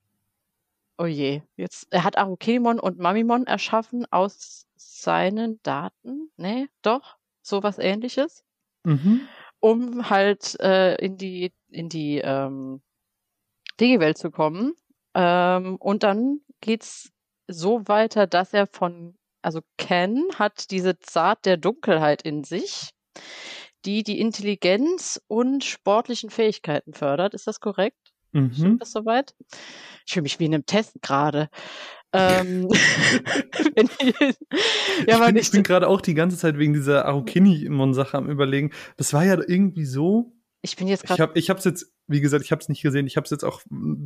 oh 0.97 1.05
je, 1.05 1.41
jetzt, 1.55 1.87
er 1.91 2.03
hat 2.03 2.17
Arukenimon 2.17 2.79
und 2.79 2.99
Mamimon 2.99 3.45
erschaffen 3.45 4.05
aus 4.11 4.65
seinen 4.83 5.61
Daten. 5.63 6.31
Nee, 6.37 6.67
doch, 6.81 7.17
sowas 7.41 7.79
ähnliches 7.79 8.43
Mhm. 8.85 9.27
um 9.59 10.09
halt 10.09 10.59
äh, 10.59 10.95
in 10.95 11.17
die 11.17 11.53
in 11.69 11.87
die 11.89 12.17
ähm, 12.17 12.81
Digi-Welt 13.79 14.17
zu 14.17 14.31
kommen. 14.31 14.73
Ähm, 15.15 15.77
und 15.77 16.03
dann 16.03 16.41
geht's 16.61 17.11
so 17.47 17.87
weiter, 17.87 18.27
dass 18.27 18.53
er 18.53 18.67
von, 18.67 19.17
also 19.41 19.61
Ken 19.77 20.23
hat 20.35 20.71
diese 20.71 20.95
Saat 21.01 21.45
der 21.45 21.57
Dunkelheit 21.57 22.21
in 22.23 22.43
sich, 22.43 22.89
die 23.85 24.03
die 24.03 24.19
Intelligenz 24.19 25.21
und 25.27 25.63
sportlichen 25.63 26.29
Fähigkeiten 26.29 26.93
fördert. 26.93 27.33
Ist 27.33 27.47
das 27.47 27.59
korrekt? 27.59 28.02
Mhm. 28.33 28.53
Stimmt 28.53 28.81
das 28.81 28.91
soweit? 28.91 29.33
Ich 30.05 30.13
fühle 30.13 30.23
mich 30.23 30.39
wie 30.39 30.45
in 30.45 30.53
einem 30.53 30.65
Test 30.65 31.01
gerade. 31.01 31.49
Ähm, 32.11 32.67
ich- 33.75 33.89
ja, 33.99 34.33
ich 35.07 35.13
aber 35.13 35.25
bin, 35.27 35.37
ich 35.37 35.51
bin 35.51 35.63
gerade 35.63 35.87
auch 35.87 36.01
die 36.01 36.13
ganze 36.13 36.37
Zeit 36.37 36.57
wegen 36.57 36.73
dieser 36.73 37.05
Arukini-Mon-Sache 37.05 38.17
am 38.17 38.29
überlegen. 38.29 38.71
Das 38.97 39.13
war 39.13 39.25
ja 39.25 39.33
irgendwie 39.47 39.85
so. 39.85 40.35
Ich 40.61 40.75
bin 40.75 40.87
jetzt 40.87 41.03
Ich 41.03 41.07
gerade. 41.09 41.21
habe 41.23 41.37
ich 41.39 41.49
hab's 41.49 41.65
jetzt, 41.65 41.91
wie 42.07 42.21
gesagt, 42.21 42.43
ich 42.45 42.51
habe 42.51 42.61
es 42.61 42.69
nicht 42.69 42.81
gesehen. 42.81 43.05
Ich 43.07 43.17
habe 43.17 43.25
es 43.25 43.31
jetzt 43.31 43.43
auch 43.43 43.61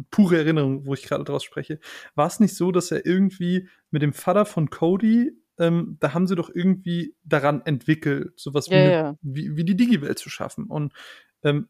pure 0.10 0.38
Erinnerung, 0.38 0.86
wo 0.86 0.94
ich 0.94 1.04
gerade 1.04 1.24
draus 1.24 1.44
spreche. 1.44 1.80
War 2.16 2.28
es 2.28 2.40
nicht 2.40 2.56
so, 2.56 2.72
dass 2.72 2.92
er 2.92 3.06
irgendwie 3.06 3.68
mit 3.92 4.02
dem 4.02 4.13
Vater 4.13 4.46
von 4.46 4.70
Cody, 4.70 5.32
ähm, 5.60 5.98
da 6.00 6.13
haben 6.13 6.28
sie 6.28 6.36
doch 6.36 6.50
irgendwie 6.54 7.16
daran 7.24 7.62
entwickelt, 7.66 8.32
sowas 8.40 8.70
wie, 8.70 8.76
Ja, 8.76 8.80
eine, 8.82 8.92
ja. 8.92 9.18
wie, 9.22 9.56
wie 9.56 9.66
die 9.66 9.76
Digi-Welt 9.76 10.18
zu 10.18 10.30
schaffen. 10.30 10.66
Und, 10.66 10.94
ähm, 11.44 11.68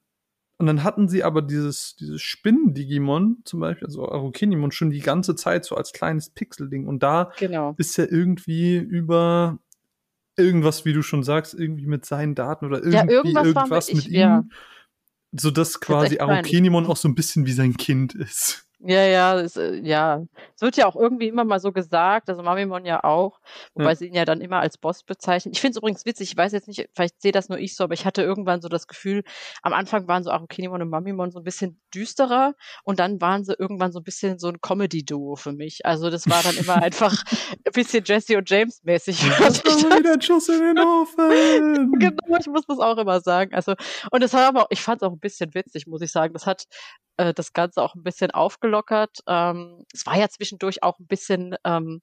und 0.59 0.65
dann 0.67 0.83
hatten 0.83 1.07
sie 1.07 1.23
aber 1.23 1.41
dieses, 1.41 1.95
dieses 1.95 2.21
Spinnen-Digimon, 2.21 3.41
zum 3.45 3.59
Beispiel, 3.59 3.85
also 3.87 4.09
Arukenimon, 4.09 4.71
schon 4.71 4.89
die 4.89 4.99
ganze 4.99 5.35
Zeit 5.35 5.65
so 5.65 5.75
als 5.75 5.93
kleines 5.93 6.29
Pixel-Ding. 6.31 6.87
Und 6.87 7.03
da 7.03 7.31
Genau. 7.37 7.75
ist 7.77 7.97
er 7.99 8.11
irgendwie 8.11 8.77
über 8.77 9.59
irgendwas, 10.35 10.85
wie 10.85 10.93
du 10.93 11.01
schon 11.01 11.23
sagst, 11.23 11.53
irgendwie 11.53 11.85
mit 11.87 12.05
seinen 12.05 12.35
Daten 12.35 12.65
oder 12.65 12.77
irgendwie 12.77 12.95
Ja, 12.97 13.09
irgendwas 13.09 13.45
irgendwas, 13.47 13.87
mit- 13.87 13.95
mit 13.97 14.07
ich- 14.07 14.11
ja. 14.13 14.39
ihm, 14.39 14.51
sodass 15.31 15.79
quasi. 15.79 16.19
Arukenimon 16.19 16.85
auch 16.85 16.97
so 16.97 17.07
ein 17.07 17.15
bisschen 17.15 17.45
wie 17.45 17.53
sein 17.53 17.75
Kind 17.77 18.13
ist. 18.15 18.66
Ja, 18.79 19.01
ja, 19.01 19.39
es, 19.39 19.55
äh, 19.57 19.75
ja. 19.81 20.21
Es 20.55 20.61
wird 20.61 20.77
ja 20.77 20.85
auch 20.85 20.95
irgendwie 20.95 21.27
immer 21.27 21.43
mal 21.43 21.59
so 21.59 21.71
gesagt, 21.71 22.29
also 22.29 22.43
Mamimon 22.43 22.85
ja 22.85 23.03
auch, 23.03 23.39
wobei 23.73 23.89
Ja. 23.89 23.95
sie 23.95 24.05
ihn 24.07 24.13
ja 24.13 24.23
dann 24.23 24.39
immer 24.39 24.59
als 24.59 24.77
Boss 24.77 25.03
bezeichnen. 25.03 25.51
Ich 25.53 25.61
finde 25.61 25.71
es 25.71 25.77
übrigens 25.77 26.05
witzig, 26.05 26.29
ich 26.31 26.37
weiß 26.37 26.51
jetzt 26.51 26.67
nicht, 26.67 26.87
vielleicht 26.95 27.19
sehe 27.19 27.31
das 27.31 27.49
nur 27.49 27.57
ich 27.57 27.75
so, 27.75 27.83
aber 27.85 27.95
ich 27.95 28.05
hatte 28.05 28.21
irgendwann 28.21 28.61
so 28.61 28.69
das 28.69 28.85
Gefühl, 28.87 29.23
am 29.63 29.73
Anfang 29.73 30.07
waren 30.07 30.21
so 30.23 30.29
Arukenimon 30.29 30.83
und 30.83 30.89
Mamimon 30.89 31.31
so 31.31 31.39
ein 31.39 31.43
bisschen 31.43 31.81
düsterer 31.93 32.53
und 32.83 32.99
dann 32.99 33.19
waren 33.19 33.43
sie 33.43 33.55
irgendwann 33.57 33.91
so 33.91 33.99
ein 33.99 34.03
bisschen 34.03 34.37
so 34.37 34.47
ein 34.49 34.61
Comedy-Duo 34.61 35.35
für 35.37 35.53
mich. 35.53 35.83
Also 35.83 36.11
das 36.11 36.29
war 36.29 36.43
dann 36.43 36.55
immer 36.55 36.75
einfach 36.83 37.23
ein 37.49 37.71
bisschen 37.73 38.03
Jesse 38.05 38.37
und 38.37 38.47
James 38.47 38.83
mäßig. 38.83 39.19
Das 39.39 39.65
war 39.65 39.97
wieder 39.97 40.13
ein 40.13 40.21
Schuss 40.21 40.49
in 40.49 40.59
den 40.59 40.79
Ofen. 40.79 41.93
Genau, 41.99 42.37
ich 42.39 42.47
muss 42.47 42.65
das 42.67 42.77
auch 42.79 42.97
immer 42.97 43.21
sagen. 43.21 43.55
Also, 43.55 43.73
und 44.11 44.23
es 44.23 44.33
hat 44.33 44.43
aber, 44.47 44.63
auch- 44.63 44.67
ich 44.69 44.81
fand 44.81 45.01
es 45.01 45.07
auch 45.07 45.11
ein 45.13 45.19
bisschen 45.19 45.53
witzig, 45.55 45.87
muss 45.87 46.01
ich 46.01 46.11
sagen. 46.11 46.33
Das 46.33 46.45
hat 46.45 46.65
äh, 47.17 47.33
das 47.33 47.53
Ganze 47.53 47.81
auch 47.81 47.95
ein 47.95 48.03
bisschen 48.03 48.29
aufgelockert. 48.67 49.19
Ähm, 49.27 49.85
es 49.93 50.05
war 50.05 50.17
ja 50.17 50.29
zwischendurch 50.29 50.83
auch 50.83 50.99
ein 50.99 51.07
bisschen 51.07 51.55
ähm, 51.63 52.01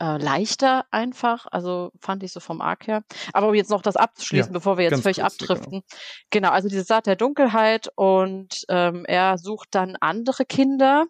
äh, 0.00 0.18
leichter 0.18 0.84
einfach, 0.90 1.46
also 1.50 1.90
fand 2.00 2.22
ich 2.22 2.32
so 2.32 2.40
vom 2.40 2.60
Arc 2.60 2.86
her. 2.86 3.02
Aber 3.32 3.48
um 3.48 3.54
jetzt 3.54 3.70
noch 3.70 3.82
das 3.82 3.96
abzuschließen, 3.96 4.52
Ja, 4.52 4.58
bevor 4.58 4.76
wir 4.76 4.84
jetzt 4.84 5.02
völlig 5.02 5.18
kurz, 5.18 5.38
ja, 5.38 5.46
abdriften. 5.46 5.82
Genau, 6.30 6.50
also 6.50 6.68
diese 6.68 6.84
Saat 6.84 7.06
der 7.06 7.16
Dunkelheit 7.16 7.88
und 7.94 8.64
ähm, 8.68 9.04
er 9.06 9.38
sucht 9.38 9.68
dann 9.72 9.96
andere 10.00 10.44
Kinder, 10.44 11.06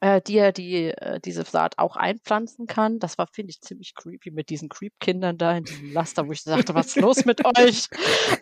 äh, 0.00 0.20
die 0.20 0.38
er 0.38 0.52
die, 0.52 0.86
äh, 0.86 1.20
diese 1.20 1.44
Saat 1.44 1.78
auch 1.78 1.96
einpflanzen 1.96 2.66
kann. 2.66 2.98
Das 2.98 3.18
war, 3.18 3.26
finde 3.32 3.50
ich, 3.50 3.60
ziemlich 3.60 3.94
creepy 3.94 4.30
mit 4.30 4.48
diesen 4.50 4.68
Creep-Kindern 4.68 5.38
da 5.38 5.56
in 5.56 5.64
diesem 5.64 5.92
Laster, 5.92 6.26
wo 6.26 6.32
ich 6.32 6.44
dachte, 6.44 6.74
was 6.74 6.88
ist 6.88 6.96
los 6.96 7.24
mit 7.24 7.44
euch? 7.44 7.88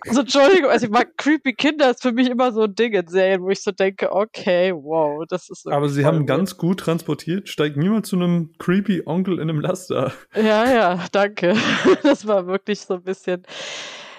Also 0.07 0.21
Entschuldigung, 0.21 0.71
also 0.71 0.87
ich 0.87 0.93
mag 0.93 1.17
creepy 1.17 1.55
Kinder 1.55 1.91
ist 1.91 2.03
für 2.03 2.13
mich 2.13 2.29
immer 2.29 2.53
so 2.53 2.63
ein 2.65 2.75
Ding 2.75 2.93
in 2.93 3.07
Serien, 3.09 3.43
wo 3.43 3.51
ich 3.51 3.63
so 3.63 3.71
denke, 3.71 4.13
okay, 4.13 4.73
wow, 4.75 5.25
das 5.29 5.49
ist 5.49 5.67
Aber 5.67 5.89
sie 5.89 6.05
haben 6.05 6.19
weird. 6.19 6.27
ganz 6.29 6.57
gut 6.57 6.81
transportiert, 6.81 7.49
steigt 7.49 7.77
niemand 7.77 8.07
zu 8.07 8.17
einem 8.17 8.53
creepy 8.59 9.03
Onkel 9.07 9.35
in 9.35 9.49
einem 9.49 9.61
Laster. 9.61 10.13
Ja, 10.35 10.71
ja, 10.71 11.05
danke. 11.13 11.57
Das 12.03 12.27
war 12.27 12.47
wirklich 12.47 12.81
so 12.81 12.95
ein 12.95 13.03
bisschen. 13.03 13.43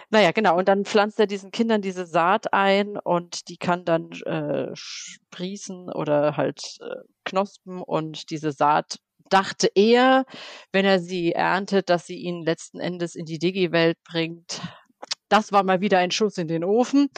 Naja, 0.09 0.31
genau. 0.31 0.57
Und 0.57 0.69
dann 0.69 0.85
pflanzt 0.85 1.19
er 1.19 1.27
diesen 1.27 1.51
Kindern 1.51 1.81
diese 1.81 2.05
Saat 2.05 2.53
ein 2.53 2.97
und 2.97 3.49
die 3.49 3.57
kann 3.57 3.83
dann 3.83 4.09
äh, 4.25 4.69
sprießen 4.73 5.89
oder 5.91 6.37
halt 6.37 6.77
äh, 6.79 7.03
knospen 7.25 7.81
und 7.81 8.29
diese 8.29 8.53
Saat 8.53 8.99
dachte 9.29 9.69
er, 9.75 10.23
wenn 10.71 10.85
er 10.85 10.99
sie 10.99 11.33
erntet, 11.33 11.89
dass 11.89 12.05
sie 12.05 12.15
ihn 12.17 12.43
letzten 12.43 12.79
Endes 12.79 13.15
in 13.15 13.25
die 13.25 13.39
Digi-Welt 13.39 13.97
bringt. 14.05 14.61
Das 15.29 15.51
war 15.51 15.63
mal 15.63 15.81
wieder 15.81 15.99
ein 15.99 16.11
Schuss 16.11 16.37
in 16.37 16.47
den 16.47 16.63
Ofen. 16.63 17.09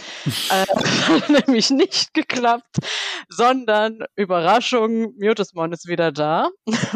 äh, 0.50 0.65
hat 1.08 1.30
nämlich 1.30 1.69
nicht 1.69 2.13
geklappt, 2.13 2.78
sondern 3.28 4.00
Überraschung, 4.15 5.13
Mutusmon 5.19 5.72
ist 5.74 5.88
wieder 5.88 6.12
da. 6.12 6.50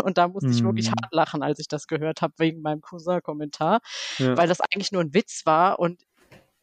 Und 0.04 0.18
da 0.18 0.28
musste 0.28 0.50
ich 0.50 0.64
wirklich 0.64 0.88
Hm. 0.88 0.94
hart 1.02 1.14
lachen, 1.14 1.44
als 1.44 1.60
ich 1.60 1.68
das 1.68 1.88
gehört 1.88 2.22
habe, 2.22 2.34
wegen 2.38 2.62
meinem 2.62 2.82
Cousin-Kommentar, 2.82 3.80
Ja. 4.18 4.36
weil 4.38 4.48
das 4.48 4.60
eigentlich 4.62 4.92
nur 4.92 5.02
ein 5.04 5.14
Witz 5.14 5.42
war 5.46 5.80
und 5.80 6.02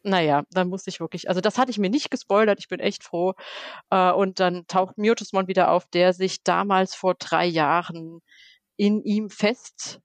naja, 0.03 0.43
dann 0.49 0.67
musste 0.67 0.89
ich 0.89 0.99
wirklich, 0.99 1.29
also 1.29 1.41
das 1.41 1.59
hatte 1.59 1.69
ich 1.69 1.77
mir 1.77 1.91
nicht 1.91 2.09
gespoilert, 2.09 2.57
ich 2.59 2.67
bin 2.67 2.79
echt 2.79 3.03
froh. 3.03 3.33
Äh, 3.91 4.11
und 4.11 4.39
dann 4.39 4.65
taucht 4.67 4.97
Mutusmon 4.97 5.47
wieder 5.47 5.69
auf, 5.69 5.85
der 5.85 6.13
sich 6.13 6.41
damals 6.43 6.95
vor 6.95 7.13
drei 7.13 7.45
Jahren 7.45 8.21
in 8.77 9.03
ihm 9.03 9.29
fest, 9.29 9.99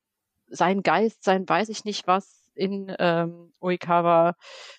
sein 0.48 0.82
Geist, 0.82 1.24
sein 1.24 1.48
weiß 1.48 1.70
ich 1.70 1.84
nicht 1.86 2.06
was, 2.06 2.45
in 2.56 2.94
ähm, 2.98 3.52
Oikawa 3.60 4.34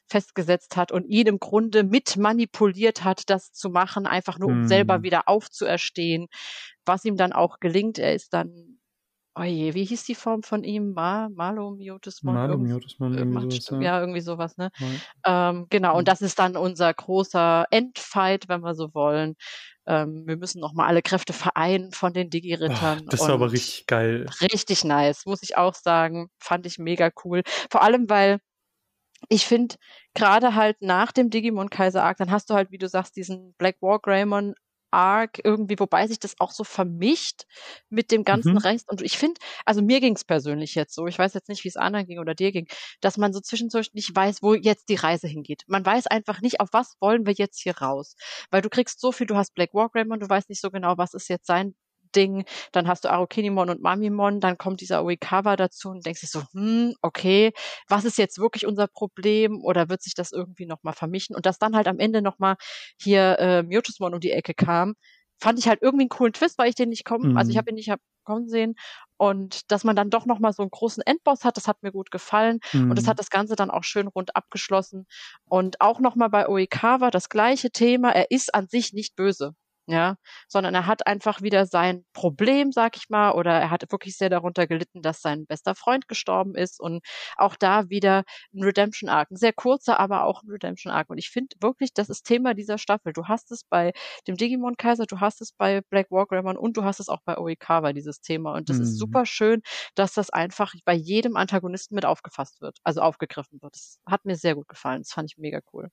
festgesetzt 0.08 0.76
hat 0.76 0.92
und 0.92 1.06
ihn 1.06 1.28
im 1.28 1.40
Grunde 1.40 1.84
mit 1.84 2.18
manipuliert 2.18 3.04
hat, 3.04 3.30
das 3.30 3.52
zu 3.52 3.70
machen, 3.70 4.06
einfach 4.06 4.40
nur 4.40 4.50
um 4.50 4.62
hm. 4.62 4.68
selber 4.68 5.04
wieder 5.04 5.28
aufzuerstehen, 5.28 6.28
was 6.86 7.06
ihm 7.06 7.18
dann 7.18 7.34
auch 7.34 7.60
gelingt. 7.60 8.00
Er 8.00 8.14
ist 8.14 8.34
dann 8.34 8.77
Oje, 9.38 9.74
wie 9.74 9.86
hieß 9.86 10.04
die 10.06 10.16
Form 10.16 10.42
von 10.42 10.64
ihm? 10.64 10.94
Ma, 10.94 11.30
Malomyotismon? 11.30 12.34
Malomyotismon, 12.34 13.18
irgendwie 13.18 13.62
sowas, 13.62 13.82
ja. 13.82 13.82
ja. 13.82 14.00
irgendwie 14.00 14.22
sowas, 14.22 14.58
ne? 14.58 14.72
Ja. 15.24 15.50
Ähm, 15.50 15.68
genau, 15.70 15.98
und 15.98 16.08
das 16.08 16.22
ist 16.22 16.40
dann 16.40 16.58
unser 16.58 16.94
großer 16.94 17.66
Endfight, 17.70 18.50
wenn 18.50 18.62
wir 18.62 18.74
so 18.74 18.94
wollen. 18.96 19.36
Ähm, 19.86 20.24
wir 20.26 20.38
müssen 20.38 20.60
nochmal 20.60 20.88
alle 20.88 21.02
Kräfte 21.02 21.34
vereinen 21.34 21.92
von 21.92 22.14
den 22.14 22.30
Digi-Rittern. 22.30 23.06
Das 23.08 23.22
war 23.22 23.30
aber 23.30 23.52
richtig 23.52 23.86
geil. 23.86 24.26
Richtig 24.42 24.84
nice, 24.84 25.26
muss 25.26 25.44
ich 25.44 25.56
auch 25.56 25.76
sagen. 25.76 26.30
Fand 26.40 26.66
ich 26.66 26.80
mega 26.80 27.12
cool. 27.24 27.44
Vor 27.70 27.84
allem, 27.84 28.10
weil 28.10 28.40
ich 29.30 29.46
finde, 29.46 29.76
gerade 30.14 30.56
halt 30.56 30.82
nach 30.82 31.12
dem 31.12 31.30
Digimon 31.30 31.70
Kaiser 31.70 32.04
Arc, 32.04 32.18
dann 32.18 32.32
hast 32.32 32.50
du 32.50 32.54
halt, 32.54 32.72
wie 32.72 32.78
du 32.78 32.88
sagst, 32.88 33.16
diesen 33.16 33.54
Black 33.54 33.78
War 33.82 34.00
Greymon 34.00 34.56
arg 34.92 35.40
irgendwie, 35.44 35.80
wobei 35.80 36.08
sich 36.08 36.20
das 36.20 36.40
auch 36.40 36.52
so 36.52 36.64
vermischt 36.64 37.44
mit 37.90 38.12
dem 38.12 38.24
ganzen 38.24 38.54
mhm. 38.54 38.58
Rest. 38.58 38.90
Und 38.90 39.02
ich 39.02 39.18
finde, 39.18 39.40
also 39.66 39.82
mir 39.82 40.00
ging 40.00 40.16
es 40.16 40.24
persönlich 40.24 40.76
jetzt 40.76 40.94
so, 40.96 41.08
ich 41.08 41.18
weiß 41.18 41.34
jetzt 41.34 41.50
nicht, 41.50 41.64
wie 41.64 41.70
es 41.70 41.78
anderen 41.78 42.06
ging 42.06 42.20
oder 42.20 42.36
dir 42.36 42.52
ging, 42.52 42.68
dass 43.02 43.18
man 43.18 43.34
so 43.34 43.40
zwischendurch 43.40 43.94
nicht 43.94 44.16
weiß, 44.16 44.42
wo 44.42 44.54
jetzt 44.54 44.90
die 44.90 44.96
Reise 44.96 45.28
hingeht. 45.28 45.64
Man 45.68 45.86
weiß 45.86 46.08
einfach 46.08 46.42
nicht, 46.42 46.60
auf 46.60 46.70
was 46.72 46.96
wollen 47.00 47.26
wir 47.26 47.34
jetzt 47.34 47.62
hier 47.62 47.78
raus. 47.78 48.16
Weil 48.52 48.62
du 48.62 48.70
kriegst 48.70 49.00
so 49.00 49.12
viel, 49.12 49.28
du 49.28 49.36
hast 49.36 49.54
Black 49.54 49.74
Wargame 49.74 50.14
und 50.14 50.22
du 50.22 50.30
weißt 50.30 50.50
nicht 50.50 50.62
so 50.62 50.72
genau, 50.72 50.98
was 50.98 51.14
ist 51.14 51.30
jetzt 51.30 51.48
sein 51.48 51.76
Ding, 52.18 52.46
dann 52.72 52.88
hast 52.88 53.06
du 53.06 53.12
Arukinimon 53.12 53.70
und 53.70 53.82
Mamimon, 53.82 54.40
dann 54.40 54.58
kommt 54.58 54.82
dieser 54.82 55.04
Oikawa 55.04 55.56
dazu 55.56 55.90
und 55.90 56.06
denkst 56.06 56.22
dich 56.22 56.32
so, 56.32 56.42
hm, 56.54 56.96
okay, 57.02 57.54
was 57.88 58.06
ist 58.06 58.18
jetzt 58.18 58.40
wirklich 58.40 58.66
unser 58.66 58.88
Problem 58.88 59.64
oder 59.64 59.88
wird 59.90 60.02
sich 60.02 60.16
das 60.16 60.32
irgendwie 60.32 60.66
nochmal 60.66 60.94
vermischen? 60.94 61.36
Und 61.36 61.46
dass 61.46 61.60
dann 61.60 61.76
halt 61.76 61.88
am 61.88 62.00
Ende 62.00 62.24
nochmal 62.24 62.56
hier 63.00 63.38
äh, 63.40 63.64
Mewtwomon 63.64 64.16
um 64.16 64.20
die 64.20 64.32
Ecke 64.32 64.56
kam, 64.56 64.96
fand 65.40 65.60
ich 65.60 65.68
halt 65.68 65.82
irgendwie 65.84 66.04
einen 66.04 66.10
coolen 66.10 66.34
Twist, 66.34 66.58
weil 66.58 66.70
ich 66.70 66.76
den 66.76 66.90
nicht 66.90 67.06
kommen, 67.06 67.32
mhm. 67.32 67.38
also 67.38 67.50
ich 67.50 67.56
mhm. 67.56 67.60
habe 67.60 67.70
ihn 67.70 67.76
nicht 67.76 67.94
kommen 68.24 68.50
sehen 68.50 68.76
und 69.16 69.72
dass 69.72 69.86
man 69.86 69.96
dann 69.96 70.10
doch 70.10 70.26
nochmal 70.26 70.52
so 70.52 70.62
einen 70.62 70.70
großen 70.70 71.02
Endboss 71.06 71.46
hat, 71.46 71.56
das 71.56 71.68
hat 71.68 71.82
mir 71.82 71.94
gut 71.94 72.12
gefallen 72.12 72.60
mhm. 72.74 72.90
und 72.90 72.98
das 72.98 73.08
hat 73.08 73.20
das 73.20 73.30
Ganze 73.30 73.56
dann 73.56 73.72
auch 73.72 73.86
schön 73.86 74.08
rund 74.08 74.36
abgeschlossen 74.36 75.06
und 75.46 75.80
auch 75.80 76.02
nochmal 76.02 76.30
bei 76.30 76.50
Oikawa 76.50 77.10
das 77.10 77.30
gleiche 77.30 77.72
Thema, 77.72 78.12
er 78.12 78.32
ist 78.32 78.54
an 78.54 78.68
sich 78.68 78.92
nicht 78.92 79.16
böse 79.16 79.54
ja, 79.88 80.18
sondern 80.50 80.76
er 80.76 80.86
hat 80.86 81.08
einfach 81.08 81.42
wieder 81.42 81.66
sein 81.66 82.06
Problem, 82.14 82.72
sag 82.74 82.98
ich 82.98 83.10
mal, 83.10 83.32
oder 83.32 83.52
er 83.52 83.72
hat 83.72 83.90
wirklich 83.92 84.18
sehr 84.18 84.30
darunter 84.30 84.68
gelitten, 84.68 85.02
dass 85.02 85.22
sein 85.22 85.46
bester 85.48 85.76
Freund 85.76 86.10
gestorben 86.10 86.56
ist 86.56 86.80
und 86.80 87.02
auch 87.38 87.56
da 87.56 87.90
wieder 87.90 88.24
ein 88.54 88.64
Redemption 88.64 89.10
Arc, 89.10 89.32
ein 89.32 89.38
sehr 89.38 89.54
kurzer, 89.54 90.00
aber 90.00 90.26
auch 90.26 90.44
ein 90.44 90.50
Redemption 90.50 90.92
Arc 90.92 91.10
und 91.10 91.18
ich 91.18 91.30
finde 91.30 91.56
wirklich, 91.62 91.94
das 91.94 92.10
ist 92.10 92.24
Thema 92.24 92.54
dieser 92.54 92.78
Staffel. 92.78 93.14
Du 93.14 93.28
hast 93.28 93.52
es 93.52 93.64
bei 93.64 93.94
dem 94.28 94.36
Digimon 94.36 94.76
Kaiser, 94.76 95.06
du 95.06 95.22
hast 95.22 95.42
es 95.42 95.54
bei 95.54 95.82
Black 95.90 96.12
Wargreymon 96.12 96.58
und 96.58 96.76
du 96.76 96.84
hast 96.84 97.00
es 97.00 97.08
auch 97.08 97.22
bei 97.24 97.38
Oikawa 97.38 97.94
dieses 97.94 98.20
Thema 98.22 98.56
und 98.56 98.70
das 98.70 98.78
mhm. 98.78 98.84
ist 98.84 98.98
super 98.98 99.26
schön, 99.26 99.62
dass 99.96 100.14
das 100.14 100.30
einfach 100.30 100.74
bei 100.86 100.94
jedem 100.94 101.38
Antagonisten 101.38 101.96
mit 101.96 102.06
aufgefasst 102.06 102.62
wird, 102.62 102.80
also 102.84 103.02
aufgegriffen 103.02 103.62
wird. 103.62 103.76
Das 103.76 104.00
hat 104.06 104.26
mir 104.26 104.36
sehr 104.36 104.56
gut 104.56 104.68
gefallen. 104.68 105.02
Das 105.04 105.12
fand 105.12 105.32
ich 105.32 105.38
mega 105.38 105.62
cool. 105.74 105.90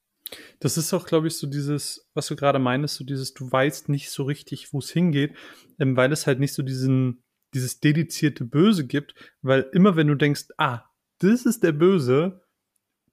Das 0.59 0.77
ist 0.79 0.93
auch, 0.95 1.07
glaube 1.07 1.29
ich, 1.29 1.37
so 1.37 1.47
dieses, 1.47 2.09
was 2.15 2.27
du 2.27 2.37
gerade 2.37 2.59
meinst, 2.59 2.97
so 2.97 3.05
dieses, 3.05 3.35
du 3.35 3.51
weißt 3.51 3.89
nicht 3.89 4.11
so 4.11 4.25
richtig, 4.25 4.73
wo 4.73 4.79
es 4.79 4.91
hingeht, 4.91 5.35
ähm, 5.79 5.97
weil 5.97 6.13
es 6.13 6.27
halt 6.27 6.41
nicht 6.41 6.55
so 6.55 6.63
diesen, 6.63 7.23
dieses 7.55 7.81
dedizierte 7.81 8.45
Böse 8.45 8.87
gibt, 8.87 9.15
weil 9.43 9.69
immer 9.73 9.97
wenn 9.97 10.09
du 10.09 10.15
denkst, 10.15 10.47
ah, 10.59 10.85
das 11.19 11.47
ist 11.47 11.63
der 11.63 11.73
Böse, 11.73 12.45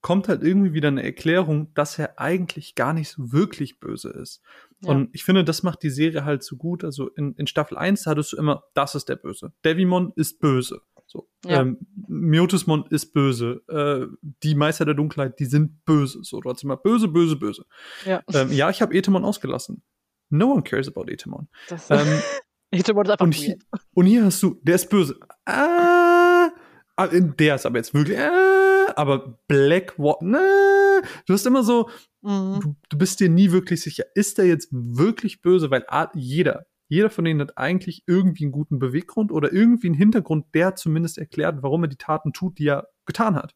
kommt 0.02 0.28
halt 0.28 0.42
irgendwie 0.42 0.74
wieder 0.74 0.88
eine 0.88 1.04
Erklärung, 1.04 1.74
dass 1.76 2.00
er 2.00 2.20
eigentlich 2.20 2.74
gar 2.76 2.94
nicht 2.94 3.10
so 3.10 3.32
wirklich 3.32 3.80
böse 3.80 4.10
ist. 4.10 4.42
Ja. 4.82 4.90
Und 4.90 5.10
ich 5.14 5.24
finde, 5.24 5.44
das 5.44 5.62
macht 5.62 5.84
die 5.84 5.92
Serie 5.92 6.26
halt 6.26 6.44
so 6.44 6.58
gut. 6.58 6.84
Also 6.84 7.10
in, 7.10 7.36
in 7.36 7.46
Staffel 7.46 7.78
1 7.78 8.08
hattest 8.08 8.34
du 8.34 8.38
immer, 8.38 8.64
das 8.74 8.96
ist 8.96 9.10
der 9.10 9.16
Böse. 9.16 9.54
Devimon 9.64 10.12
ist 10.16 10.40
böse. 10.40 10.82
So. 11.12 11.28
Ja. 11.46 11.62
Ähm, 11.62 11.78
Miotismon 12.08 12.86
ist 12.90 13.12
böse. 13.14 13.62
Äh, 13.68 14.08
die 14.44 14.56
Meister 14.56 14.86
der 14.86 14.94
Dunkelheit, 14.94 15.40
die 15.40 15.46
sind 15.46 15.84
böse. 15.84 16.24
So, 16.24 16.40
du 16.40 16.50
hast 16.50 16.64
immer 16.64 16.78
böse, 16.78 17.10
böse, 17.10 17.36
böse. 17.36 17.66
Ja, 18.06 18.22
ähm, 18.34 18.50
ja 18.54 18.70
ich 18.70 18.82
habe 18.82 18.96
Etemon 18.96 19.26
ausgelassen. 19.26 19.84
No 20.30 20.54
one 20.54 20.62
cares 20.62 20.88
about 20.88 21.12
Etemon. 21.12 21.50
Ähm, 21.90 22.22
Etemon 22.72 23.06
ist 23.06 23.12
einfach 23.12 23.26
und 23.26 23.36
hier, 23.36 23.58
und 23.94 24.06
hier 24.06 24.24
hast 24.24 24.42
du, 24.42 24.62
der 24.64 24.76
ist 24.76 24.90
böse. 24.90 25.20
Ah, 25.44 26.50
ah 26.96 27.08
der 27.08 27.56
ist 27.56 27.66
aber 27.66 27.80
jetzt 27.80 27.94
wirklich, 27.94 28.18
ah, 28.18 28.94
aber 28.96 29.38
Black 29.50 30.00
What, 30.00 30.22
ne, 30.22 31.02
du 31.26 31.34
hast 31.34 31.46
immer 31.46 31.64
so, 31.64 31.90
mhm. 32.22 32.62
du, 32.62 32.76
du, 32.88 32.98
bist 32.98 33.20
dir 33.20 33.28
nie 33.28 33.52
wirklich 33.52 33.82
sicher, 33.82 34.06
ist 34.16 34.38
der 34.38 34.46
jetzt 34.46 34.70
wirklich 34.72 35.42
böse? 35.42 35.70
Weil 35.70 35.86
jeder, 36.14 36.68
jeder 36.92 37.10
von 37.10 37.24
denen 37.24 37.40
hat 37.40 37.58
eigentlich 37.58 38.04
irgendwie 38.06 38.44
einen 38.44 38.52
guten 38.52 38.78
Beweggrund 38.78 39.32
oder 39.32 39.54
irgendwie 39.54 39.88
einen 39.88 39.96
Hintergrund, 39.96 40.48
der 40.54 40.76
zumindest 40.76 41.18
erklärt, 41.18 41.64
warum 41.64 41.86
er 41.86 41.88
die 41.88 41.96
Taten 41.96 42.34
tut, 42.34 42.60
die 42.60 42.68
er 42.68 42.90
getan 43.06 43.38
hat. 43.38 43.56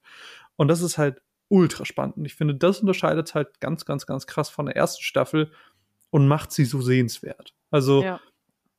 Und 0.55 0.69
das 0.69 0.81
ist 0.81 0.97
halt 0.97 1.21
ultra 1.49 1.83
spannend. 1.83 2.15
Und 2.15 2.23
ich 2.23 2.35
finde, 2.35 2.55
das 2.55 2.79
unterscheidet 2.79 3.35
halt 3.35 3.59
ganz, 3.59 3.83
ganz, 3.83 4.05
ganz 4.05 4.25
krass 4.25 4.49
von 4.49 4.67
der 4.67 4.77
ersten 4.77 5.03
Staffel 5.03 5.51
und 6.11 6.29
macht 6.29 6.53
sie 6.53 6.63
so 6.63 6.79
sehenswert. 6.79 7.53
Also, 7.71 8.03
ja. 8.03 8.21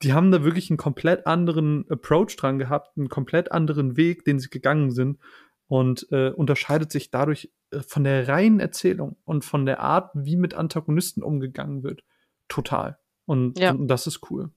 die 0.02 0.14
haben 0.14 0.30
da 0.30 0.42
wirklich 0.42 0.70
einen 0.70 0.78
komplett 0.78 1.26
anderen 1.26 1.84
Approach 1.90 2.34
dran 2.38 2.58
gehabt, 2.58 2.96
einen 2.96 3.10
komplett 3.10 3.52
anderen 3.52 3.98
Weg, 3.98 4.24
den 4.24 4.38
sie 4.38 4.48
gegangen 4.48 4.90
sind 4.90 5.18
und 5.66 6.10
äh, 6.12 6.30
unterscheidet 6.30 6.90
sich 6.90 7.10
dadurch 7.10 7.52
äh, 7.72 7.80
von 7.80 8.04
der 8.04 8.26
reinen 8.26 8.60
Erzählung 8.60 9.18
und 9.26 9.44
von 9.44 9.66
der 9.66 9.80
Art, 9.80 10.12
wie 10.14 10.36
mit 10.36 10.54
Antagonisten 10.54 11.22
umgegangen 11.22 11.82
wird, 11.82 12.04
total. 12.48 12.96
Und, 13.26 13.58
ja. 13.58 13.72
und 13.72 13.88
das 13.88 14.06
ist 14.06 14.30
cool. 14.30 14.50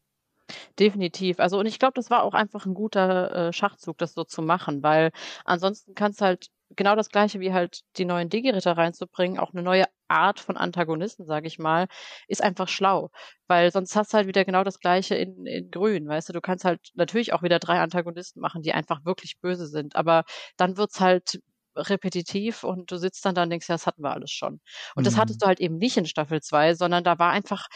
Definitiv. 0.80 1.40
Also, 1.40 1.60
und 1.60 1.66
ich 1.66 1.80
glaube, 1.80 1.94
das 1.96 2.10
war 2.10 2.24
auch 2.24 2.34
einfach 2.34 2.66
ein 2.66 2.74
guter 2.74 3.50
äh, 3.50 3.54
Schachzug, 3.54 3.98
das 3.98 4.14
so 4.14 4.24
zu 4.24 4.42
machen, 4.42 4.82
weil 4.82 5.12
ansonsten 5.46 5.94
kannst 5.94 6.22
halt 6.22 6.48
genau 6.76 6.96
das 6.96 7.10
Gleiche 7.10 7.40
wie 7.40 7.54
halt 7.54 7.82
die 7.98 8.06
neuen 8.06 8.30
Digi-Ritter 8.30 8.78
reinzubringen, 8.78 9.40
auch 9.40 9.54
eine 9.54 9.64
neue 9.64 9.86
Art 10.08 10.40
von 10.40 10.58
Antagonisten, 10.58 11.26
sage 11.26 11.48
ich 11.48 11.60
mal, 11.60 11.88
ist 12.28 12.44
einfach 12.44 12.68
schlau. 12.68 13.10
Weil 13.48 13.72
sonst 13.72 13.96
hast 13.96 14.14
du 14.14 14.18
halt 14.18 14.28
wieder 14.28 14.46
genau 14.46 14.64
das 14.64 14.80
Gleiche 14.80 15.16
in, 15.16 15.46
in 15.46 15.72
Grün, 15.72 16.08
weißt 16.08 16.30
du, 16.30 16.34
du 16.34 16.42
kannst 16.42 16.66
halt 16.66 16.80
natürlich 16.94 17.34
auch 17.34 17.44
wieder 17.44 17.60
drei 17.60 17.80
Antagonisten 17.80 18.40
machen, 18.40 18.62
die 18.62 18.74
einfach 18.74 19.06
wirklich 19.06 19.40
böse 19.40 19.68
sind, 19.68 19.96
aber 19.96 20.24
dann 20.58 20.78
wird's 20.78 21.00
halt 21.00 21.42
repetitiv 21.76 22.64
und 22.64 22.92
du 22.92 22.98
sitzt 22.98 23.26
dann 23.26 23.36
da 23.36 23.44
und 23.44 23.50
denkst, 23.50 23.70
ja, 23.70 23.76
das 23.76 23.88
hatten 23.88 24.04
wir 24.04 24.12
alles 24.12 24.32
schon. 24.32 24.60
Und 24.96 25.02
mhm. 25.02 25.04
das 25.06 25.18
hattest 25.18 25.42
du 25.42 25.48
halt 25.48 25.60
eben 25.60 25.78
nicht 25.78 25.98
in 25.98 26.06
Staffel 26.06 26.42
2, 26.42 26.76
sondern 26.76 27.04
da 27.04 27.20
war 27.20 27.32
einfach 27.32 27.68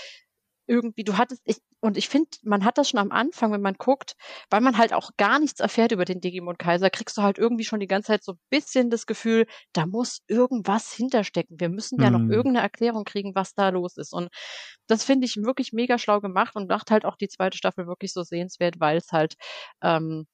irgendwie, 0.68 1.04
du 1.04 1.18
hattest, 1.18 1.42
ich, 1.46 1.58
und 1.82 1.98
ich 1.98 2.08
finde, 2.08 2.30
man 2.44 2.64
hat 2.64 2.78
das 2.78 2.90
schon 2.90 3.00
am 3.00 3.12
Anfang, 3.12 3.52
wenn 3.52 3.62
man 3.62 3.76
guckt, 3.76 4.16
weil 4.50 4.62
man 4.62 4.78
halt 4.78 4.94
auch 4.94 5.12
gar 5.18 5.40
nichts 5.40 5.60
erfährt 5.60 5.92
über 5.92 6.06
den 6.06 6.22
Digimon 6.22 6.58
Kaiser, 6.58 6.90
kriegst 6.90 7.18
du 7.18 7.22
halt 7.22 7.38
irgendwie 7.38 7.66
schon 7.66 7.80
die 7.80 7.88
ganze 7.88 8.08
Zeit 8.08 8.24
so 8.24 8.34
ein 8.34 8.40
bisschen 8.50 8.90
das 8.90 9.06
Gefühl, 9.06 9.46
da 9.74 9.86
muss 9.86 10.20
irgendwas 10.28 10.94
hinterstecken. 10.94 11.60
Wir 11.60 11.70
müssen 11.70 12.02
ja 12.02 12.10
mhm. 12.10 12.28
noch 12.28 12.34
irgendeine 12.34 12.64
Erklärung 12.64 13.04
kriegen, 13.04 13.36
was 13.36 13.54
da 13.54 13.70
los 13.70 13.98
ist. 13.98 14.14
Und 14.14 14.30
das 14.88 15.04
finde 15.04 15.26
ich 15.26 15.36
wirklich 15.38 15.74
mega 15.74 15.98
schlau 15.98 16.22
gemacht 16.22 16.56
und 16.56 16.70
macht 16.70 16.92
halt 16.92 17.06
auch 17.06 17.18
die 17.18 17.28
zweite 17.28 17.58
Staffel 17.58 17.88
wirklich 17.88 18.14
so 18.14 18.24
sehenswert, 18.24 18.80
weil 18.80 18.98
es 18.98 19.12
halt 19.12 19.36
ähm, 19.82 20.26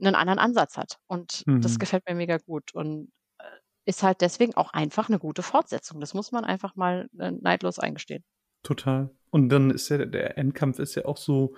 einen 0.00 0.14
anderen 0.14 0.38
Ansatz 0.38 0.76
hat. 0.76 0.98
Und 1.06 1.42
mhm. 1.46 1.60
das 1.60 1.78
gefällt 1.78 2.04
mir 2.08 2.14
mega 2.14 2.38
gut. 2.38 2.74
Und 2.74 3.10
äh, 3.38 3.44
ist 3.86 4.02
halt 4.02 4.20
deswegen 4.20 4.54
auch 4.54 4.72
einfach 4.72 5.08
eine 5.08 5.18
gute 5.18 5.42
Fortsetzung. 5.42 6.00
Das 6.00 6.14
muss 6.14 6.32
man 6.32 6.44
einfach 6.44 6.76
mal 6.76 7.08
äh, 7.18 7.32
neidlos 7.32 7.78
eingestehen. 7.78 8.24
Total. 8.66 9.10
Und 9.30 9.48
dann 9.48 9.70
ist 9.70 9.88
ja 9.90 10.04
der 10.04 10.38
Endkampf 10.38 10.80
ist 10.80 10.96
ja 10.96 11.04
auch 11.04 11.18
so, 11.18 11.54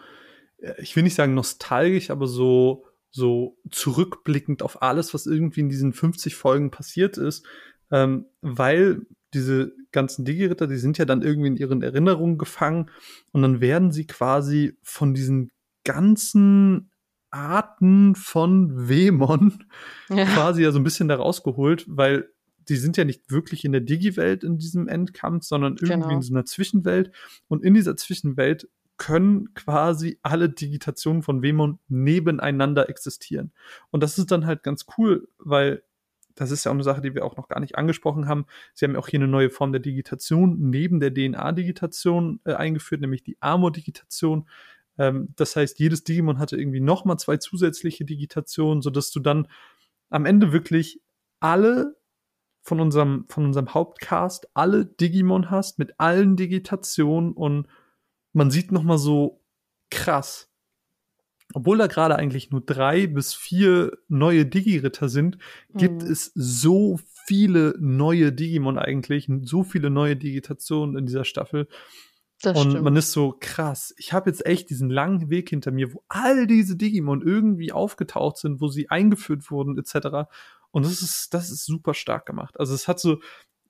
äh, 0.58 0.74
ich 0.82 0.94
will 0.94 1.02
nicht 1.02 1.14
sagen 1.14 1.32
nostalgisch, 1.32 2.10
aber 2.10 2.26
so, 2.26 2.84
so 3.10 3.56
zurückblickend 3.70 4.62
auf 4.62 4.82
alles, 4.82 5.14
was 5.14 5.24
irgendwie 5.24 5.60
in 5.60 5.70
diesen 5.70 5.94
50 5.94 6.34
Folgen 6.34 6.70
passiert 6.70 7.16
ist, 7.16 7.46
ähm, 7.90 8.26
weil 8.42 9.06
diese 9.32 9.72
ganzen 9.90 10.26
Digi-Ritter, 10.26 10.66
die 10.66 10.76
sind 10.76 10.98
ja 10.98 11.06
dann 11.06 11.22
irgendwie 11.22 11.48
in 11.48 11.56
ihren 11.56 11.80
Erinnerungen 11.80 12.36
gefangen 12.36 12.90
und 13.32 13.40
dann 13.40 13.62
werden 13.62 13.90
sie 13.90 14.06
quasi 14.06 14.76
von 14.82 15.14
diesen 15.14 15.50
ganzen 15.84 16.90
Arten 17.30 18.16
von 18.16 18.86
Wemon 18.90 19.64
ja. 20.10 20.26
quasi 20.26 20.62
ja 20.62 20.72
so 20.72 20.78
ein 20.78 20.84
bisschen 20.84 21.08
da 21.08 21.16
rausgeholt, 21.16 21.86
weil 21.88 22.28
die 22.68 22.76
sind 22.76 22.96
ja 22.96 23.04
nicht 23.04 23.31
wirklich 23.31 23.64
in 23.64 23.72
der 23.72 23.81
Digi-Welt 23.81 24.44
in 24.44 24.59
diesem 24.59 24.88
Endkampf, 24.88 25.44
sondern 25.44 25.74
irgendwie 25.74 25.94
genau. 25.94 26.11
in 26.11 26.22
so 26.22 26.35
einer 26.35 26.44
Zwischenwelt. 26.44 27.12
Und 27.48 27.64
in 27.64 27.74
dieser 27.74 27.96
Zwischenwelt 27.96 28.68
können 28.98 29.54
quasi 29.54 30.18
alle 30.22 30.50
Digitationen 30.50 31.22
von 31.22 31.42
Wemon 31.42 31.78
nebeneinander 31.88 32.88
existieren. 32.88 33.52
Und 33.90 34.02
das 34.02 34.18
ist 34.18 34.31
dann 34.31 34.44
halt 34.44 34.62
ganz 34.62 34.87
cool, 34.98 35.28
weil 35.38 35.83
das 36.34 36.51
ist 36.51 36.64
ja 36.64 36.70
auch 36.70 36.74
eine 36.74 36.84
Sache, 36.84 37.01
die 37.01 37.14
wir 37.14 37.24
auch 37.24 37.36
noch 37.36 37.49
gar 37.49 37.61
nicht 37.61 37.76
angesprochen 37.76 38.28
haben. 38.28 38.47
Sie 38.74 38.84
haben 38.84 38.92
ja 38.92 38.99
auch 38.99 39.09
hier 39.09 39.18
eine 39.18 39.28
neue 39.28 39.51
Form 39.51 39.72
der 39.72 39.80
Digitation 39.80 40.70
neben 40.70 41.01
der 41.01 41.12
DNA-Digitation 41.12 42.40
äh, 42.45 42.55
eingeführt, 42.55 43.01
nämlich 43.01 43.24
die 43.24 43.36
Armor-Digitation. 43.40 44.49
Ähm, 44.99 45.28
das 45.36 45.57
heißt, 45.57 45.78
jedes 45.80 46.05
Digimon 46.05 46.38
hatte 46.38 46.57
irgendwie 46.57 46.80
nochmal 46.80 47.18
zwei 47.18 47.38
zusätzliche 47.38 48.05
Digitationen, 48.05 48.82
sodass 48.82 49.11
du 49.11 49.20
dann 49.20 49.49
am 50.11 50.26
Ende 50.26 50.53
wirklich 50.53 51.01
alle 51.40 51.97
von 52.68 52.80
unserem, 52.80 53.24
von 53.28 53.44
unserem 53.46 53.72
Hauptcast 53.74 54.48
alle 54.54 54.86
Digimon 54.86 55.50
hast, 55.50 55.78
mit 55.78 55.98
allen 55.98 56.36
Digitationen 56.36 57.32
und 57.32 57.66
man 58.32 58.50
sieht 58.50 58.70
noch 58.72 58.82
mal 58.82 58.98
so 58.98 59.40
krass, 59.90 60.50
obwohl 61.54 61.78
da 61.78 61.86
gerade 61.86 62.16
eigentlich 62.16 62.50
nur 62.50 62.60
drei 62.60 63.06
bis 63.06 63.32
vier 63.34 63.96
neue 64.08 64.44
Digi-Ritter 64.44 65.08
sind, 65.08 65.38
gibt 65.74 66.02
Mhm. 66.02 66.10
es 66.10 66.30
so 66.34 67.00
viele 67.26 67.74
neue 67.80 68.32
Digimon 68.32 68.78
eigentlich, 68.78 69.30
so 69.42 69.62
viele 69.64 69.88
neue 69.88 70.14
Digitationen 70.16 70.96
in 70.98 71.06
dieser 71.06 71.24
Staffel. 71.24 71.66
Das 72.42 72.56
und 72.56 72.70
stimmt. 72.70 72.84
man 72.84 72.96
ist 72.96 73.12
so 73.12 73.34
krass. 73.40 73.94
Ich 73.96 74.12
habe 74.12 74.30
jetzt 74.30 74.46
echt 74.46 74.70
diesen 74.70 74.90
langen 74.90 75.28
Weg 75.30 75.48
hinter 75.48 75.70
mir, 75.72 75.92
wo 75.94 76.04
all 76.08 76.46
diese 76.46 76.76
Digimon 76.76 77.22
irgendwie 77.22 77.72
aufgetaucht 77.72 78.36
sind, 78.36 78.60
wo 78.60 78.68
sie 78.68 78.90
eingeführt 78.90 79.50
wurden, 79.50 79.76
etc. 79.78 80.28
Und 80.70 80.84
das 80.84 81.02
ist, 81.02 81.32
das 81.34 81.50
ist 81.50 81.64
super 81.64 81.94
stark 81.94 82.26
gemacht. 82.26 82.58
Also 82.58 82.74
es 82.74 82.88
hat 82.88 83.00
so, 83.00 83.20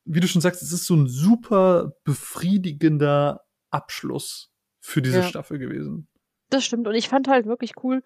wie 0.05 0.21
du 0.21 0.29
schon 0.29 0.41
sagst, 0.43 0.63
es 0.63 0.73
ist 0.73 0.87
so 0.87 0.95
ein 0.95 1.07
super 1.07 1.93
befriedigender 2.05 3.41
Abschluss 3.71 4.51
für 4.81 5.03
diese 5.03 5.19
Ja. 5.19 5.23
Staffel 5.25 5.59
gewesen. 5.59 6.09
Das 6.51 6.65
stimmt. 6.65 6.89
Und 6.89 6.95
ich 6.95 7.09
fand 7.09 7.29
halt 7.29 7.47
wirklich 7.47 7.73
cool, 7.83 8.03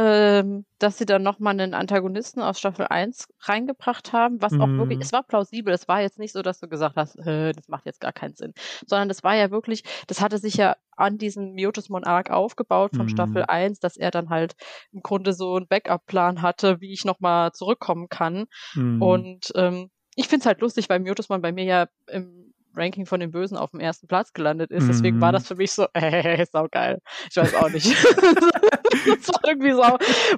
ähm, 0.00 0.64
dass 0.78 0.96
sie 0.98 1.06
dann 1.06 1.24
nochmal 1.24 1.54
einen 1.54 1.74
Antagonisten 1.74 2.40
aus 2.40 2.60
Staffel 2.60 2.86
1 2.86 3.26
reingebracht 3.40 4.12
haben, 4.12 4.40
was 4.40 4.52
auch 4.60 4.76
wirklich, 4.76 4.98
Mhm. 4.98 5.02
es 5.02 5.12
war 5.12 5.24
plausibel. 5.24 5.74
Es 5.74 5.88
war 5.88 6.00
jetzt 6.02 6.20
nicht 6.20 6.32
so, 6.32 6.42
dass 6.42 6.60
du 6.60 6.68
gesagt 6.68 6.94
hast, 6.96 7.16
äh, 7.18 7.52
das 7.52 7.66
macht 7.68 7.84
jetzt 7.84 8.00
gar 8.00 8.12
keinen 8.12 8.36
Sinn. 8.36 8.54
Sondern 8.86 9.08
das 9.08 9.24
war 9.24 9.34
ja 9.34 9.50
wirklich, 9.50 9.82
das 10.06 10.20
hatte 10.20 10.38
sich 10.38 10.54
ja 10.54 10.76
an 10.96 11.18
diesem 11.18 11.52
Miotis 11.54 11.88
Monarch 11.88 12.30
aufgebaut 12.30 12.94
von 12.94 13.06
Mhm. 13.06 13.08
Staffel 13.08 13.44
1, 13.48 13.80
dass 13.80 13.96
er 13.96 14.12
dann 14.12 14.30
halt 14.30 14.54
im 14.92 15.00
Grunde 15.02 15.32
so 15.32 15.56
einen 15.56 15.66
Backup-Plan 15.66 16.42
hatte, 16.42 16.80
wie 16.80 16.92
ich 16.92 17.04
nochmal 17.04 17.50
zurückkommen 17.52 18.08
kann. 18.08 18.46
Mhm. 18.74 19.02
Und 19.02 19.52
ähm, 19.56 19.90
ich 20.14 20.28
find's 20.28 20.46
halt 20.46 20.60
lustig, 20.60 20.88
weil 20.88 21.00
Mutusman 21.00 21.42
bei 21.42 21.50
mir 21.52 21.64
ja 21.64 21.86
im 22.08 22.47
Ranking 22.78 23.06
von 23.06 23.20
den 23.20 23.30
Bösen 23.30 23.56
auf 23.56 23.70
dem 23.72 23.80
ersten 23.80 24.06
Platz 24.06 24.32
gelandet 24.32 24.70
ist. 24.70 24.88
Deswegen 24.88 25.20
war 25.20 25.30
Mhm. 25.30 25.34
das 25.34 25.46
für 25.48 25.56
mich 25.56 25.72
so, 25.72 25.86
äh, 25.94 26.46
saugeil. 26.50 27.00
Ich 27.30 27.36
weiß 27.36 27.54
auch 27.56 27.70
nicht. 27.70 27.86
das 28.04 29.28
war 29.28 29.40
irgendwie 29.46 29.72
so, 29.72 29.82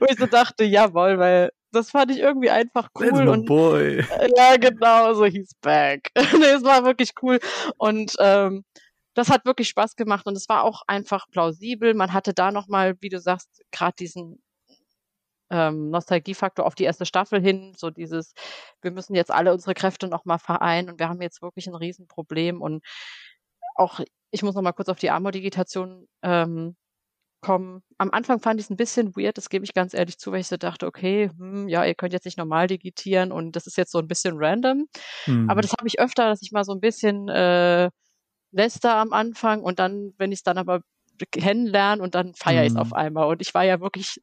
wo 0.00 0.06
ich 0.08 0.18
so 0.18 0.26
dachte, 0.26 0.64
jawohl, 0.64 1.18
weil 1.18 1.50
das 1.72 1.90
fand 1.90 2.10
ich 2.10 2.18
irgendwie 2.18 2.50
einfach 2.50 2.88
cool 2.98 3.28
und 3.28 3.46
boy. 3.46 3.98
äh, 4.00 4.30
ja, 4.36 4.56
genau, 4.56 5.14
so 5.14 5.24
he's 5.24 5.54
back. 5.60 6.10
nee, 6.16 6.44
es 6.46 6.64
war 6.64 6.84
wirklich 6.84 7.12
cool 7.22 7.38
und 7.78 8.14
ähm, 8.18 8.64
das 9.14 9.28
hat 9.30 9.44
wirklich 9.44 9.68
Spaß 9.68 9.96
gemacht 9.96 10.26
und 10.26 10.36
es 10.36 10.48
war 10.48 10.64
auch 10.64 10.82
einfach 10.86 11.26
plausibel. 11.30 11.94
Man 11.94 12.12
hatte 12.12 12.32
da 12.34 12.50
nochmal, 12.50 12.94
wie 13.00 13.08
du 13.08 13.20
sagst, 13.20 13.62
gerade 13.72 13.94
diesen 13.98 14.42
ähm, 15.50 15.90
Nostalgiefaktor 15.90 16.66
auf 16.66 16.74
die 16.74 16.84
erste 16.84 17.06
Staffel 17.06 17.40
hin, 17.40 17.74
so 17.76 17.90
dieses, 17.90 18.32
wir 18.82 18.90
müssen 18.90 19.14
jetzt 19.14 19.30
alle 19.30 19.52
unsere 19.52 19.74
Kräfte 19.74 20.08
nochmal 20.08 20.38
vereinen 20.38 20.90
und 20.90 20.98
wir 20.98 21.08
haben 21.08 21.20
jetzt 21.20 21.42
wirklich 21.42 21.66
ein 21.66 21.74
Riesenproblem 21.74 22.62
und 22.62 22.84
auch, 23.76 24.00
ich 24.30 24.42
muss 24.42 24.54
nochmal 24.54 24.72
kurz 24.72 24.88
auf 24.88 24.98
die 24.98 25.10
Armor-Digitation 25.10 26.06
ähm, 26.22 26.76
kommen. 27.40 27.82
Am 27.98 28.10
Anfang 28.10 28.40
fand 28.40 28.60
ich 28.60 28.66
es 28.66 28.70
ein 28.70 28.76
bisschen 28.76 29.16
weird, 29.16 29.38
das 29.38 29.48
gebe 29.48 29.64
ich 29.64 29.74
ganz 29.74 29.94
ehrlich 29.94 30.18
zu, 30.18 30.30
weil 30.30 30.40
ich 30.40 30.48
so 30.48 30.56
dachte, 30.56 30.86
okay, 30.86 31.30
hm, 31.36 31.68
ja, 31.68 31.84
ihr 31.84 31.94
könnt 31.94 32.12
jetzt 32.12 32.26
nicht 32.26 32.38
normal 32.38 32.66
digitieren 32.66 33.32
und 33.32 33.56
das 33.56 33.66
ist 33.66 33.76
jetzt 33.76 33.92
so 33.92 33.98
ein 33.98 34.08
bisschen 34.08 34.34
random. 34.36 34.86
Mhm. 35.26 35.48
Aber 35.48 35.62
das 35.62 35.72
habe 35.72 35.88
ich 35.88 35.98
öfter, 35.98 36.28
dass 36.28 36.42
ich 36.42 36.52
mal 36.52 36.64
so 36.64 36.72
ein 36.72 36.80
bisschen 36.80 37.28
äh, 37.28 37.90
läster 38.52 38.96
am 38.96 39.12
Anfang 39.12 39.62
und 39.62 39.78
dann, 39.78 40.12
wenn 40.18 40.32
ich 40.32 40.40
es 40.40 40.42
dann 40.42 40.58
aber 40.58 40.80
kennenlerne 41.32 42.02
und 42.02 42.14
dann 42.14 42.34
feiere 42.34 42.62
ich 42.62 42.68
es 42.68 42.74
Mhm. 42.74 42.80
auf 42.80 42.92
einmal. 42.92 43.26
Und 43.26 43.42
ich 43.42 43.54
war 43.54 43.64
ja 43.64 43.80
wirklich 43.80 44.20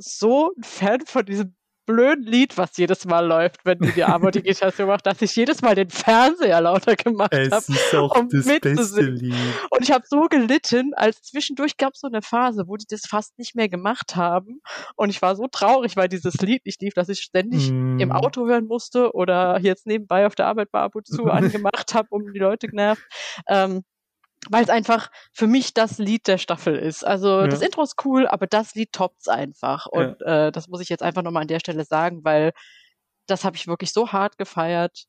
so 0.00 0.52
ein 0.56 0.62
Fan 0.62 1.00
von 1.06 1.24
diesem 1.24 1.54
blöden 1.86 2.24
Lied, 2.24 2.56
was 2.56 2.76
jedes 2.76 3.04
Mal 3.04 3.26
läuft, 3.26 3.64
wenn 3.64 3.78
die 3.80 3.90
die 3.90 4.04
Armor-Digitation 4.04 4.86
macht, 4.86 5.06
dass 5.06 5.20
ich 5.22 5.34
jedes 5.34 5.60
Mal 5.60 5.74
den 5.74 5.90
Fernseher 5.90 6.60
lauter 6.60 6.94
gemacht 6.94 7.32
habe. 7.32 7.42
es 7.42 7.68
ist 7.68 7.94
auch 7.96 8.16
um 8.16 8.28
das 8.28 8.44
beste 8.46 8.68
mitzusingen. 8.68 9.16
Lied. 9.16 9.34
Und 9.70 9.82
ich 9.82 9.90
habe 9.90 10.04
so 10.06 10.28
gelitten, 10.28 10.92
als 10.94 11.20
zwischendurch 11.22 11.76
gab 11.78 11.94
es 11.94 12.00
so 12.00 12.06
eine 12.06 12.22
Phase, 12.22 12.64
wo 12.68 12.76
die 12.76 12.86
das 12.88 13.02
fast 13.08 13.36
nicht 13.38 13.56
mehr 13.56 13.68
gemacht 13.68 14.14
haben. 14.14 14.60
Und 14.94 15.10
ich 15.10 15.20
war 15.20 15.34
so 15.34 15.48
traurig, 15.50 15.96
weil 15.96 16.08
dieses 16.08 16.34
Lied 16.34 16.64
nicht 16.64 16.80
lief, 16.80 16.94
dass 16.94 17.08
ich 17.08 17.20
ständig 17.22 17.68
im 17.70 17.96
Mhm. 17.98 18.12
Auto 18.12 18.46
hören 18.46 18.66
musste 18.66 19.12
oder 19.12 19.58
jetzt 19.60 19.86
nebenbei 19.86 20.26
auf 20.26 20.36
der 20.36 20.46
Arbeit 20.46 20.68
mal 20.72 20.84
ab 20.84 20.94
und 20.94 21.08
zu 21.08 21.24
angemacht 21.64 21.92
habe, 21.94 22.06
um 22.10 22.32
die 22.32 22.38
Leute 22.38 22.68
genervt. 22.68 23.02
Ähm, 23.48 23.82
weil 24.48 24.64
es 24.64 24.70
einfach 24.70 25.10
für 25.32 25.46
mich 25.46 25.74
das 25.74 25.98
Lied 25.98 26.26
der 26.26 26.38
Staffel 26.38 26.76
ist. 26.76 27.04
Also 27.04 27.40
Ja. 27.40 27.48
das 27.48 27.60
Intro 27.60 27.82
ist 27.82 28.04
cool, 28.04 28.26
aber 28.26 28.46
das 28.46 28.74
Lied 28.74 28.92
toppt's 28.92 29.28
einfach. 29.28 29.86
Und 29.86 30.22
äh, 30.22 30.50
das 30.50 30.68
muss 30.68 30.80
ich 30.80 30.88
jetzt 30.88 31.02
einfach 31.02 31.22
nochmal 31.22 31.42
an 31.42 31.48
der 31.48 31.60
Stelle 31.60 31.84
sagen, 31.84 32.24
weil 32.24 32.52
das 33.26 33.44
habe 33.44 33.56
ich 33.56 33.66
wirklich 33.66 33.92
so 33.92 34.12
hart 34.12 34.38
gefeiert. 34.38 35.04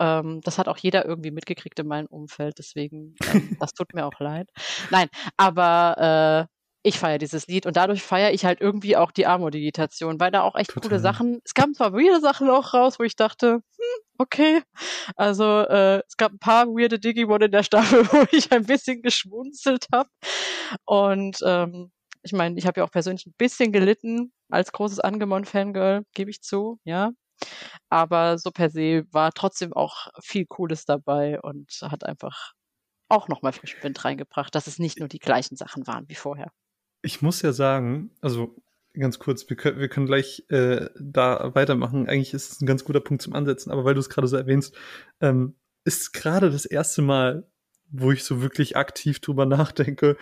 Ähm, 0.00 0.40
das 0.42 0.58
hat 0.58 0.68
auch 0.68 0.78
jeder 0.78 1.04
irgendwie 1.04 1.30
mitgekriegt 1.30 1.78
in 1.78 1.86
meinem 1.86 2.06
Umfeld, 2.06 2.58
deswegen, 2.58 3.14
ähm, 3.32 3.56
das 3.60 3.72
tut 3.72 3.94
mir 3.94 4.04
auch 4.04 4.18
leid. 4.18 4.48
Nein, 4.90 5.08
aber 5.36 6.48
äh, 6.48 6.52
ich 6.82 6.98
feiere 6.98 7.18
dieses 7.18 7.46
Lied 7.46 7.66
und 7.66 7.76
dadurch 7.76 8.02
feiere 8.02 8.32
ich 8.32 8.44
halt 8.44 8.60
irgendwie 8.60 8.96
auch 8.96 9.12
die 9.12 9.26
Armor-Digitation, 9.26 10.18
weil 10.18 10.30
da 10.30 10.42
auch 10.42 10.56
echt 10.56 10.70
Total. 10.70 10.88
coole 10.88 11.00
Sachen, 11.00 11.40
es 11.44 11.54
kamen 11.54 11.74
zwar 11.74 11.92
weirde 11.92 12.20
Sachen 12.20 12.50
auch 12.50 12.74
raus, 12.74 12.98
wo 12.98 13.04
ich 13.04 13.14
dachte, 13.14 13.62
hm, 13.76 14.02
okay, 14.18 14.62
also 15.16 15.44
äh, 15.44 16.02
es 16.06 16.16
gab 16.16 16.32
ein 16.32 16.38
paar 16.38 16.66
weirde 16.66 16.98
Digimon 16.98 17.42
in 17.42 17.52
der 17.52 17.62
Staffel, 17.62 18.04
wo 18.12 18.26
ich 18.32 18.50
ein 18.52 18.66
bisschen 18.66 19.02
geschmunzelt 19.02 19.86
habe 19.92 20.10
und 20.84 21.38
ähm, 21.44 21.92
ich 22.24 22.32
meine, 22.32 22.56
ich 22.58 22.66
habe 22.66 22.80
ja 22.80 22.86
auch 22.86 22.90
persönlich 22.90 23.26
ein 23.26 23.34
bisschen 23.36 23.72
gelitten 23.72 24.32
als 24.48 24.72
großes 24.72 25.00
Angemon-Fangirl, 25.00 26.04
gebe 26.14 26.30
ich 26.30 26.42
zu, 26.42 26.78
ja. 26.84 27.10
Aber 27.88 28.38
so 28.38 28.50
per 28.52 28.70
se 28.70 29.04
war 29.10 29.32
trotzdem 29.32 29.72
auch 29.72 30.08
viel 30.22 30.46
Cooles 30.46 30.84
dabei 30.84 31.40
und 31.40 31.80
hat 31.82 32.04
einfach 32.04 32.52
auch 33.08 33.28
nochmal 33.28 33.52
frischen 33.52 33.82
Wind 33.82 34.04
reingebracht, 34.04 34.54
dass 34.54 34.66
es 34.68 34.78
nicht 34.78 35.00
nur 35.00 35.08
die 35.08 35.18
gleichen 35.18 35.56
Sachen 35.56 35.86
waren 35.86 36.08
wie 36.08 36.14
vorher. 36.14 36.52
Ich 37.02 37.22
muss 37.22 37.42
ja 37.42 37.52
sagen, 37.52 38.10
also 38.20 38.56
ganz 38.94 39.18
kurz, 39.18 39.48
wir 39.48 39.56
können, 39.56 39.78
wir 39.78 39.88
können 39.88 40.06
gleich 40.06 40.44
äh, 40.48 40.88
da 40.98 41.54
weitermachen. 41.54 42.08
Eigentlich 42.08 42.34
ist 42.34 42.52
es 42.52 42.60
ein 42.60 42.66
ganz 42.66 42.84
guter 42.84 43.00
Punkt 43.00 43.22
zum 43.22 43.34
Ansetzen, 43.34 43.70
aber 43.70 43.84
weil 43.84 43.94
du 43.94 44.00
es 44.00 44.08
gerade 44.08 44.28
so 44.28 44.36
erwähnst, 44.36 44.74
ähm, 45.20 45.54
ist 45.84 46.12
gerade 46.12 46.50
das 46.50 46.64
erste 46.64 47.02
Mal, 47.02 47.46
wo 47.90 48.12
ich 48.12 48.24
so 48.24 48.40
wirklich 48.42 48.76
aktiv 48.76 49.20
drüber 49.20 49.46
nachdenke, 49.46 50.16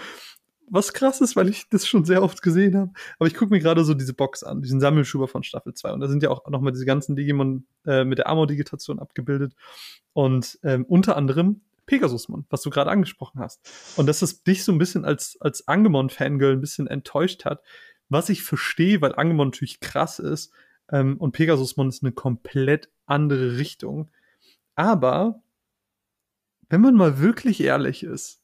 was 0.71 0.93
krass 0.93 1.21
ist, 1.21 1.35
weil 1.35 1.49
ich 1.49 1.69
das 1.69 1.87
schon 1.87 2.05
sehr 2.05 2.23
oft 2.23 2.43
gesehen 2.43 2.77
habe. 2.77 2.93
Aber 3.19 3.27
ich 3.27 3.35
gucke 3.35 3.53
mir 3.53 3.61
gerade 3.61 3.85
so 3.85 3.93
diese 3.93 4.15
Box 4.15 4.45
an, 4.45 4.63
diesen 4.63 4.81
Sammelschuber 4.81 5.27
von 5.27 5.43
Staffel 5.43 5.75
2. 5.75 5.93
Und 5.93 6.01
da 6.01 6.09
sind 6.09 6.23
ja 6.23 6.31
auch 6.31 6.49
nochmal 6.49 6.73
diese 6.73 6.87
ganzen 6.87 7.17
Digimon 7.17 7.67
äh, 7.87 8.05
mit 8.05 8.19
der 8.19 8.29
Armor-Digitation 8.29 9.01
abgebildet. 9.01 9.55
Und 10.13 10.59
ähm, 10.63 10.85
unter 10.85 11.17
anderem 11.17 11.63
Pegasusmon, 11.91 12.47
was 12.51 12.63
du 12.63 12.71
gerade 12.71 12.91
angesprochen 12.91 13.41
hast. 13.41 13.69
Und 13.97 14.07
dass 14.07 14.23
es 14.23 14.45
dich 14.45 14.63
so 14.63 14.71
ein 14.71 14.79
bisschen 14.79 15.05
als, 15.05 15.37
als 15.41 15.67
Angemon-Fangirl 15.67 16.53
ein 16.53 16.61
bisschen 16.61 16.87
enttäuscht 16.87 17.45
hat, 17.45 17.63
was 18.09 18.29
ich 18.29 18.45
verstehe, 18.45 19.01
weil 19.01 19.15
Angemon 19.17 19.49
natürlich 19.49 19.81
krass 19.81 20.21
ist 20.21 20.53
ähm, 20.91 21.17
und 21.17 21.33
Pegasusmon 21.33 21.89
ist 21.89 22.05
eine 22.05 22.13
komplett 22.13 22.91
andere 23.07 23.57
Richtung. 23.59 24.09
Aber 24.77 25.43
wenn 26.69 26.81
man 26.81 26.95
mal 26.95 27.19
wirklich 27.19 27.61
ehrlich 27.61 28.05
ist, 28.05 28.41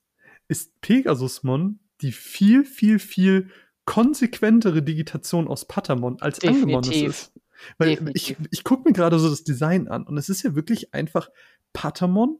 ist 0.48 0.80
Pegasusmon 0.80 1.78
die 2.00 2.12
viel, 2.12 2.64
viel, 2.64 2.98
viel 2.98 3.48
konsequentere 3.84 4.82
Digitation 4.82 5.46
aus 5.46 5.66
Patamon 5.66 6.20
als 6.20 6.42
Angemon 6.42 6.82
Definitiv. 6.82 7.08
ist. 7.08 7.32
Weil 7.78 7.90
ich, 7.90 7.98
Definitiv. 7.98 8.36
ich 8.50 8.64
gucke 8.64 8.88
mir 8.88 8.92
gerade 8.92 9.20
so 9.20 9.30
das 9.30 9.44
Design 9.44 9.86
an 9.86 10.02
und 10.02 10.18
es 10.18 10.28
ist 10.28 10.42
ja 10.42 10.56
wirklich 10.56 10.92
einfach 10.92 11.30
Patamon, 11.72 12.38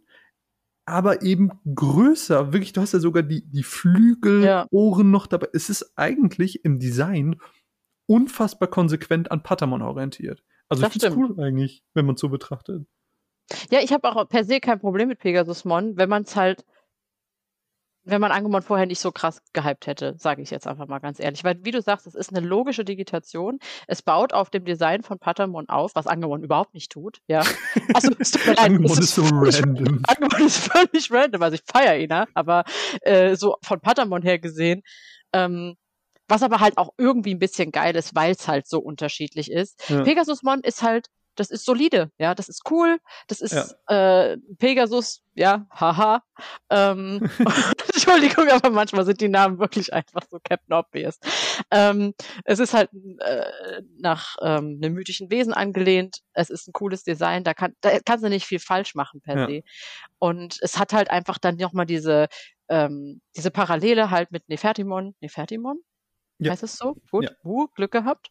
aber 0.87 1.22
eben 1.22 1.51
größer. 1.74 2.53
Wirklich, 2.53 2.72
du 2.72 2.80
hast 2.80 2.93
ja 2.93 3.01
sogar 3.01 3.22
die, 3.22 3.43
die 3.45 3.62
Flügel, 3.64 4.45
Ja. 4.45 4.66
Ohren 4.70 5.11
noch 5.11 5.26
dabei. 5.26 5.49
Es 5.53 5.68
ist 5.68 5.93
eigentlich 5.97 6.64
im 6.64 6.78
Design 6.78 7.37
unfassbar 8.07 8.68
konsequent 8.68 9.30
an 9.30 9.43
Patamon 9.43 9.82
orientiert. 9.82 10.43
Also 10.68 10.82
Das 10.82 10.95
ich 10.95 11.03
finde 11.03 11.14
stimmt. 11.16 11.39
cool 11.39 11.45
eigentlich, 11.45 11.82
wenn 11.95 12.07
man 12.07 12.16
so 12.16 12.28
betrachtet. 12.28 12.87
Ja, 13.70 13.80
ich 13.80 13.93
habe 13.93 14.09
auch 14.09 14.28
per 14.28 14.45
se 14.45 14.61
kein 14.61 14.80
Problem 14.80 15.09
mit 15.09 15.18
Pegasusmon, 15.18 15.97
wenn 15.97 16.09
man 16.09 16.22
es 16.22 16.34
halt, 16.34 16.64
wenn 18.07 18.20
man 18.20 18.30
Angemon 18.32 18.62
vorher 18.62 18.86
nicht 18.86 19.00
so 19.00 19.11
krass 19.12 19.42
gehypt 19.52 19.86
hätte, 19.86 20.14
sage 20.18 20.40
ich 20.40 20.50
jetzt 20.50 20.66
einfach 20.66 20.86
mal 20.86 21.00
ganz 21.00 21.18
ehrlich. 21.20 21.42
Weil, 21.44 21.59
wie 21.64 21.72
du 21.72 21.82
sagst, 21.82 22.07
es 22.07 22.14
ist 22.14 22.34
eine 22.34 22.46
logische 22.46 22.84
Digitation. 22.84 23.59
Es 23.88 24.00
baut 24.00 24.32
auf 24.32 24.48
dem 24.50 24.64
Design 24.64 25.02
von 25.02 25.18
Patamon 25.18 25.68
auf, 25.68 25.94
was 25.94 26.07
Angemon 26.07 26.42
überhaupt 26.42 26.72
nicht 26.74 26.90
tut. 26.92 27.18
Ja. 27.26 27.42
Also, 27.94 28.11
es 28.18 28.30
tut 28.30 28.46
mir 28.46 28.54
leid. 28.54 28.66
Angemon 28.66 28.98
ist 28.98 29.14
so 29.14 29.24
völlig- 29.24 29.61
random. 29.62 30.02
Angemon 30.09 30.46
ist 30.46 30.59
völlig 30.59 31.11
random. 31.11 31.42
Also, 31.42 31.54
ich 31.57 31.62
feiere 31.70 31.98
ihn, 31.98 32.11
ja, 32.11 32.26
aber 32.34 32.64
äh, 33.02 33.36
so 33.36 33.57
von 33.62 33.80
Patamon 33.80 34.22
her 34.22 34.38
gesehen, 34.38 34.82
ähm, 35.32 35.76
was 36.28 36.42
aber 36.42 36.61
halt 36.61 36.76
auch 36.78 36.90
irgendwie 36.98 37.34
ein 37.34 37.38
bisschen 37.38 37.70
geil 37.70 37.94
ist, 37.96 38.14
weil 38.14 38.32
es 38.32 38.48
halt 38.48 38.66
so 38.66 38.80
unterschiedlich 38.80 39.50
ist. 39.50 39.88
Ja. 39.88 40.02
Pegasusmon 40.02 40.61
ist 40.61 40.82
halt 40.82 41.07
das 41.37 41.51
ist 41.51 41.64
solide, 41.64 42.11
ja, 42.18 42.34
das 42.34 42.49
ist 42.49 42.62
cool, 42.70 42.99
das 43.28 43.41
ist 43.41 43.76
ja. 43.89 44.32
äh, 44.32 44.39
Pegasus, 44.59 45.22
ja, 45.34 45.66
haha. 45.70 46.22
Ähm, 46.70 47.28
Entschuldigung, 47.95 48.49
aber 48.49 48.70
manchmal 48.70 49.05
sind 49.05 49.20
die 49.20 49.28
Namen 49.28 49.59
wirklich 49.59 49.93
einfach 49.93 50.22
so 50.30 50.39
Captain 50.43 50.74
Obvious. 50.74 51.18
Ähm, 51.70 52.14
es 52.45 52.59
ist 52.59 52.74
halt 52.74 52.91
äh, 53.20 53.82
nach 53.99 54.37
ähm, 54.41 54.80
einem 54.82 54.95
mythischen 54.95 55.30
Wesen 55.30 55.53
angelehnt. 55.53 56.18
Es 56.32 56.51
ist 56.51 56.68
ein 56.68 56.72
cooles 56.72 57.05
Design. 57.05 57.45
Da, 57.45 57.55
kann, 57.55 57.74
da 57.80 57.99
kannst 58.05 58.24
du 58.24 58.28
nicht 58.28 58.47
viel 58.47 58.61
falsch 58.61 58.95
machen 58.95 59.20
per 59.20 59.37
ja. 59.37 59.47
se. 59.47 59.62
Und 60.18 60.59
es 60.62 60.78
hat 60.78 60.93
halt 60.93 61.11
einfach 61.11 61.39
dann 61.39 61.57
nochmal 61.57 61.87
diese 61.87 62.28
ähm, 62.68 63.20
diese 63.37 63.51
Parallele 63.51 64.11
halt 64.11 64.30
mit 64.30 64.49
Nefertimon. 64.49 65.14
Nefertimon? 65.20 65.80
Ja. 66.39 66.53
Heißt 66.53 66.62
es 66.62 66.76
so? 66.76 66.97
Gut, 67.11 67.24
ja. 67.24 67.30
uh, 67.45 67.66
Glück 67.74 67.93
gehabt. 67.93 68.28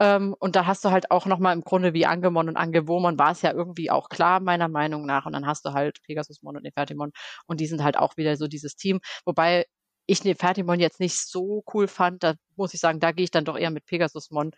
Ähm, 0.00 0.34
und 0.38 0.56
da 0.56 0.66
hast 0.66 0.84
du 0.84 0.90
halt 0.90 1.10
auch 1.10 1.26
nochmal 1.26 1.54
im 1.54 1.62
Grunde 1.62 1.94
wie 1.94 2.06
Angemon 2.06 2.48
und 2.48 2.56
Angewomon 2.56 3.18
war 3.18 3.32
es 3.32 3.42
ja 3.42 3.52
irgendwie 3.52 3.90
auch 3.90 4.08
klar, 4.08 4.40
meiner 4.40 4.68
Meinung 4.68 5.06
nach. 5.06 5.26
Und 5.26 5.32
dann 5.32 5.46
hast 5.46 5.64
du 5.64 5.72
halt 5.72 6.00
Pegasusmon 6.02 6.56
und 6.56 6.62
Nefertimon 6.64 7.12
und 7.46 7.60
die 7.60 7.66
sind 7.66 7.82
halt 7.84 7.96
auch 7.96 8.16
wieder 8.16 8.36
so 8.36 8.46
dieses 8.48 8.76
Team. 8.76 9.00
Wobei 9.24 9.66
ich 10.06 10.24
Nefertimon 10.24 10.80
jetzt 10.80 11.00
nicht 11.00 11.16
so 11.16 11.64
cool 11.72 11.88
fand, 11.88 12.22
da 12.22 12.34
muss 12.56 12.74
ich 12.74 12.80
sagen, 12.80 13.00
da 13.00 13.12
gehe 13.12 13.24
ich 13.24 13.30
dann 13.30 13.44
doch 13.44 13.56
eher 13.56 13.70
mit 13.70 13.86
Pegasusmon, 13.86 14.52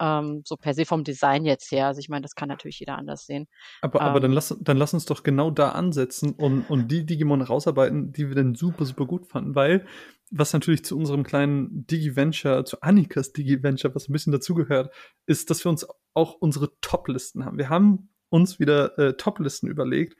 ähm, 0.00 0.42
so 0.44 0.56
per 0.56 0.74
se 0.74 0.84
vom 0.84 1.04
Design 1.04 1.44
jetzt 1.44 1.70
her. 1.70 1.86
Also 1.86 2.00
ich 2.00 2.08
meine, 2.08 2.22
das 2.22 2.34
kann 2.34 2.48
natürlich 2.48 2.80
jeder 2.80 2.98
anders 2.98 3.26
sehen. 3.26 3.46
Aber, 3.80 4.00
ähm, 4.00 4.06
aber 4.06 4.20
dann, 4.20 4.32
lass, 4.32 4.56
dann 4.60 4.76
lass 4.76 4.94
uns 4.94 5.04
doch 5.04 5.22
genau 5.22 5.50
da 5.50 5.70
ansetzen 5.70 6.32
und, 6.32 6.68
und 6.68 6.88
die 6.88 7.06
Digimon 7.06 7.42
rausarbeiten, 7.42 8.12
die 8.12 8.28
wir 8.28 8.34
dann 8.34 8.54
super, 8.54 8.84
super 8.84 9.06
gut 9.06 9.26
fanden, 9.26 9.54
weil 9.54 9.86
was 10.30 10.52
natürlich 10.52 10.84
zu 10.84 10.96
unserem 10.96 11.22
kleinen 11.22 11.86
Digi-Venture, 11.86 12.64
zu 12.64 12.82
Annikas 12.82 13.32
Digi-Venture, 13.32 13.94
was 13.94 14.08
ein 14.08 14.12
bisschen 14.12 14.32
dazugehört, 14.32 14.92
ist, 15.26 15.48
dass 15.48 15.64
wir 15.64 15.70
uns 15.70 15.86
auch 16.12 16.34
unsere 16.34 16.78
Top-Listen 16.80 17.44
haben. 17.44 17.56
Wir 17.56 17.70
haben 17.70 18.10
uns 18.28 18.58
wieder 18.58 18.98
äh, 18.98 19.16
Top-Listen 19.16 19.68
überlegt. 19.68 20.16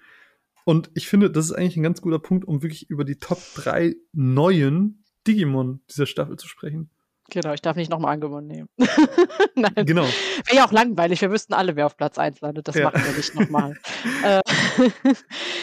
Und 0.69 0.91
ich 0.93 1.09
finde, 1.09 1.31
das 1.31 1.47
ist 1.47 1.53
eigentlich 1.53 1.79
ein 1.79 1.83
ganz 1.83 2.03
guter 2.03 2.19
Punkt, 2.19 2.47
um 2.47 2.61
wirklich 2.61 2.91
über 2.91 3.07
die 3.07 3.19
Top 3.19 3.39
3 3.55 3.97
neuen 4.12 5.03
Digimon 5.27 5.81
dieser 5.89 6.05
Staffel 6.05 6.37
zu 6.37 6.47
sprechen. 6.47 6.91
Genau, 7.31 7.55
ich 7.55 7.62
darf 7.62 7.75
nicht 7.75 7.91
nochmal 7.91 8.12
Angemon 8.12 8.47
nehmen. 8.47 8.69
Nein. 9.55 9.87
Genau. 9.87 10.03
Wäre 10.03 10.57
ja 10.57 10.66
auch 10.66 10.73
langweilig. 10.73 11.23
Wir 11.23 11.31
wüssten 11.31 11.55
alle, 11.55 11.75
wer 11.75 11.87
auf 11.87 11.97
Platz 11.97 12.19
1 12.19 12.43
landet. 12.43 12.69
Das 12.69 12.75
ja. 12.75 12.85
machen 12.85 13.03
wir 13.03 13.16
nicht 13.16 13.35
nochmal. 13.35 13.79
Äh, 14.23 14.41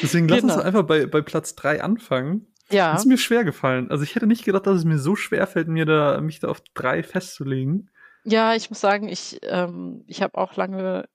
Deswegen 0.02 0.28
lass 0.28 0.42
genau. 0.42 0.56
uns 0.56 0.64
einfach 0.64 0.84
bei, 0.84 1.06
bei 1.06 1.22
Platz 1.22 1.54
3 1.54 1.84
anfangen. 1.84 2.48
Ja. 2.72 2.94
Das 2.94 3.02
ist 3.02 3.08
mir 3.08 3.20
schwer 3.20 3.44
gefallen. 3.44 3.92
Also 3.92 4.04
ich 4.04 4.16
hätte 4.16 4.26
nicht 4.26 4.44
gedacht, 4.44 4.66
dass 4.66 4.78
es 4.78 4.86
mir 4.86 4.98
so 4.98 5.16
schwer 5.16 5.46
fällt, 5.46 5.68
mir 5.68 5.86
da, 5.86 6.20
mich 6.20 6.40
da 6.40 6.48
auf 6.48 6.62
drei 6.74 7.04
festzulegen. 7.04 7.92
Ja, 8.24 8.56
ich 8.56 8.72
muss 8.72 8.82
sagen, 8.82 9.08
ich, 9.08 9.40
ähm, 9.44 10.04
ich 10.08 10.24
habe 10.24 10.36
auch 10.36 10.56
lange 10.56 11.06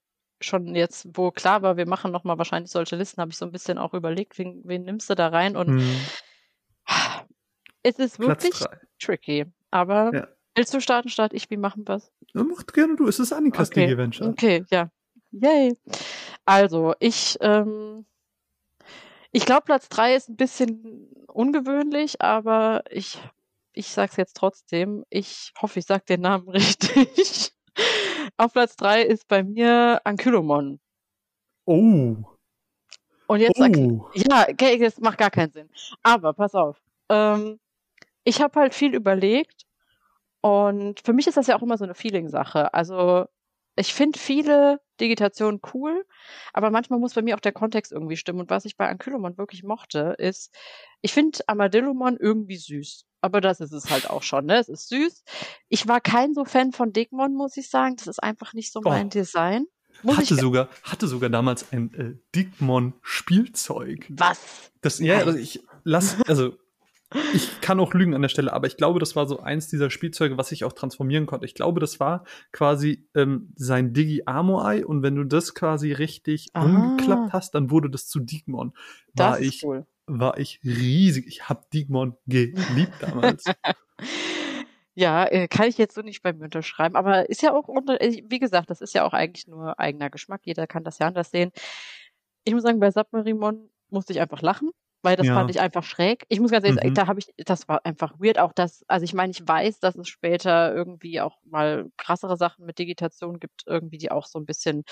schon 0.41 0.74
jetzt, 0.74 1.09
wo 1.12 1.30
klar 1.30 1.62
war, 1.62 1.76
wir 1.76 1.86
machen 1.86 2.12
nochmal 2.12 2.38
wahrscheinlich 2.38 2.70
solche 2.70 2.97
Listen, 2.97 3.20
habe 3.20 3.30
ich 3.30 3.38
so 3.38 3.45
ein 3.45 3.53
bisschen 3.53 3.78
auch 3.78 3.95
überlegt, 3.95 4.38
wen, 4.38 4.62
wen 4.64 4.84
nimmst 4.84 5.11
du 5.11 5.14
da 5.14 5.28
rein? 5.28 5.57
Und 5.57 5.68
hm. 5.68 6.01
es 7.82 7.99
ist 7.99 8.18
wirklich 8.18 8.55
tricky. 8.99 9.47
Aber 9.70 10.11
ja. 10.14 10.28
willst 10.55 10.74
du 10.74 10.80
starten, 10.80 11.09
starte 11.09 11.36
ich, 11.36 11.51
wie 11.51 11.57
machen 11.57 11.86
wir 11.86 11.97
es? 11.97 12.12
Ja, 12.34 12.43
mach 12.43 12.66
gerne 12.66 12.97
du, 12.97 13.07
es 13.07 13.18
ist 13.18 13.32
Annikas 13.32 13.70
okay. 13.70 13.97
Venture. 13.97 14.28
Okay, 14.28 14.64
ja. 14.70 14.91
Yay. 15.32 15.76
Also, 16.45 16.95
ich, 16.99 17.36
ähm, 17.41 18.05
ich 19.30 19.47
glaube, 19.47 19.62
Platz 19.66 19.88
3 19.88 20.16
ist 20.16 20.28
ein 20.28 20.36
bisschen 20.36 21.14
ungewöhnlich, 21.28 22.20
aber 22.20 22.82
ich, 22.91 23.18
ich 23.72 23.88
sag's 23.88 24.16
jetzt 24.16 24.36
trotzdem. 24.36 25.05
Ich 25.11 25.53
hoffe, 25.61 25.78
ich 25.78 25.86
sag 25.86 26.07
den 26.07 26.22
Namen 26.22 26.49
richtig. 26.49 27.53
Auf 28.37 28.53
Platz 28.53 28.77
3 28.77 29.03
ist 29.03 29.29
bei 29.29 29.43
mir 29.43 30.01
Ankylomon. 30.05 30.81
Oh. 31.66 32.16
Und 33.27 33.41
jetzt, 33.41 33.61
oh. 33.61 34.11
ja, 34.14 34.47
okay, 34.49 34.79
das 34.79 34.99
macht 34.99 35.18
gar 35.18 35.31
keinen 35.31 35.53
Sinn. 35.53 35.71
Aber 36.03 36.33
pass 36.33 36.55
auf. 36.55 36.81
Ähm, 37.09 37.61
ich 38.25 38.41
habe 38.41 38.59
halt 38.59 38.75
viel 38.75 38.95
überlegt 38.95 39.66
und 40.41 41.01
für 41.05 41.12
mich 41.12 41.27
ist 41.27 41.37
das 41.37 41.47
ja 41.47 41.57
auch 41.57 41.62
immer 41.62 41.79
so 41.79 41.85
eine 41.85 41.95
Feeling-Sache. 41.95 42.75
Also 42.75 43.27
ich 43.77 43.95
finde 43.95 44.18
viele 44.18 44.81
Digitationen 45.01 45.61
cool, 45.74 46.05
aber 46.53 46.70
manchmal 46.70 46.98
muss 46.98 47.14
bei 47.14 47.22
mir 47.22 47.34
auch 47.36 47.40
der 47.40 47.53
Kontext 47.53 47.92
irgendwie 47.92 48.16
stimmen. 48.16 48.40
Und 48.40 48.51
was 48.51 48.64
ich 48.64 48.76
bei 48.76 48.88
Ankylomon 48.88 49.38
wirklich 49.38 49.62
mochte, 49.62 50.14
ist, 50.18 50.55
ich 51.01 51.12
finde 51.12 51.38
Armadillomon 51.46 52.16
irgendwie 52.18 52.57
süß. 52.57 53.07
Aber 53.22 53.40
das 53.40 53.61
ist 53.61 53.72
es 53.72 53.90
halt 53.90 54.09
auch 54.09 54.22
schon, 54.22 54.46
ne? 54.46 54.59
Es 54.59 54.68
ist 54.68 54.88
süß. 54.88 55.24
Ich 55.68 55.86
war 55.88 56.01
kein 56.01 56.34
so 56.34 56.44
Fan 56.44 56.72
von 56.72 56.92
Digmon, 56.92 57.34
muss 57.34 57.57
ich 57.57 57.68
sagen. 57.68 57.96
Das 57.96 58.07
ist 58.07 58.22
einfach 58.22 58.55
nicht 58.55 58.72
so 58.72 58.80
mein 58.80 59.07
oh. 59.07 59.11
Design. 59.11 59.66
Muss 60.03 60.16
hatte 60.16 60.36
sogar, 60.36 60.68
hatte 60.82 61.07
sogar 61.07 61.28
damals 61.28 61.72
ein 61.72 61.94
äh, 61.94 62.14
Digmon-Spielzeug. 62.34 64.07
Was? 64.09 64.70
Das, 64.80 64.98
ja, 64.98 65.18
also 65.18 65.38
ich 65.38 65.62
lass, 65.84 66.16
also 66.26 66.57
ich 67.34 67.61
kann 67.61 67.80
auch 67.80 67.92
lügen 67.92 68.14
an 68.14 68.22
der 68.22 68.28
Stelle, 68.28 68.52
aber 68.52 68.66
ich 68.66 68.76
glaube, 68.76 69.00
das 69.00 69.16
war 69.16 69.26
so 69.26 69.40
eins 69.40 69.68
dieser 69.68 69.90
Spielzeuge, 69.90 70.38
was 70.38 70.52
ich 70.52 70.64
auch 70.64 70.72
transformieren 70.72 71.26
konnte. 71.26 71.46
Ich 71.46 71.54
glaube, 71.54 71.80
das 71.80 71.98
war 71.98 72.24
quasi 72.52 73.08
ähm, 73.14 73.52
sein 73.56 73.92
Digi 73.92 74.22
Armor 74.26 74.70
Eye 74.70 74.84
und 74.84 75.02
wenn 75.02 75.16
du 75.16 75.24
das 75.24 75.54
quasi 75.54 75.92
richtig 75.92 76.50
ah. 76.52 76.64
umgeklappt 76.64 77.32
hast, 77.32 77.54
dann 77.54 77.70
wurde 77.70 77.90
das 77.90 78.06
zu 78.06 78.20
Digmon. 78.20 78.72
War 79.14 79.32
das 79.32 79.40
ich, 79.40 79.64
cool. 79.64 79.86
war 80.06 80.38
ich 80.38 80.61
riesig. 80.64 81.26
Ich 81.26 81.48
habe 81.48 81.64
Digmon 81.72 82.16
geliebt 82.26 82.94
damals. 83.00 83.44
Ja, 84.96 85.24
äh, 85.24 85.46
kann 85.46 85.68
ich 85.68 85.78
jetzt 85.78 85.94
so 85.94 86.02
nicht 86.02 86.20
bei 86.22 86.32
mir 86.32 86.44
unterschreiben, 86.44 86.96
aber 86.96 87.30
ist 87.30 87.42
ja 87.42 87.52
auch, 87.54 87.68
äh, 88.00 88.22
wie 88.26 88.38
gesagt, 88.40 88.68
das 88.70 88.80
ist 88.80 88.92
ja 88.92 89.04
auch 89.04 89.14
eigentlich 89.14 89.46
nur 89.46 89.78
eigener 89.78 90.11
Geschmack. 90.11 90.42
Jeder 90.44 90.66
kann 90.66 90.84
das 90.84 90.98
ja 90.98 91.06
anders 91.06 91.30
sehen. 91.30 91.52
Ich 92.44 92.52
muss 92.52 92.64
sagen, 92.64 92.80
bei 92.80 92.90
Submarimon 92.90 93.70
musste 93.88 94.12
ich 94.12 94.20
einfach 94.20 94.42
lachen 94.42 94.72
weil 95.03 95.16
das 95.16 95.26
ja. 95.26 95.34
fand 95.34 95.51
ich 95.51 95.61
einfach 95.61 95.82
schräg. 95.82 96.24
Ich 96.28 96.40
muss 96.40 96.51
ganz 96.51 96.64
ehrlich 96.64 96.80
sagen, 96.80 96.90
mhm. 96.90 96.94
da 96.94 97.07
habe 97.07 97.20
ich, 97.20 97.32
das 97.36 97.68
war 97.68 97.84
einfach 97.84 98.14
weird. 98.18 98.38
Auch 98.38 98.53
das, 98.53 98.84
also 98.88 99.05
ich 99.05 99.14
meine, 99.14 99.32
ich 99.32 99.46
weiß, 99.46 99.80
dass 99.80 99.96
es 99.96 100.09
später 100.09 100.74
irgendwie 100.74 101.20
auch 101.20 101.38
mal 101.44 101.90
krassere 101.96 102.36
Sachen 102.36 102.66
mit 102.66 102.78
Digitation 102.78 103.40
gibt, 103.40 103.64
irgendwie, 103.66 103.98
die 103.98 104.11
auch 104.11 104.26
so 104.26 104.38
ein 104.38 104.46
bisschen 104.46 104.84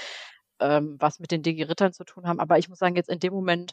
ähm, 0.60 0.96
was 0.98 1.20
mit 1.20 1.30
den 1.30 1.42
Digi-Rittern 1.42 1.92
zu 1.92 2.04
tun 2.04 2.26
haben. 2.26 2.40
Aber 2.40 2.58
ich 2.58 2.68
muss 2.68 2.78
sagen, 2.78 2.96
jetzt 2.96 3.10
in 3.10 3.20
dem 3.20 3.32
Moment 3.32 3.72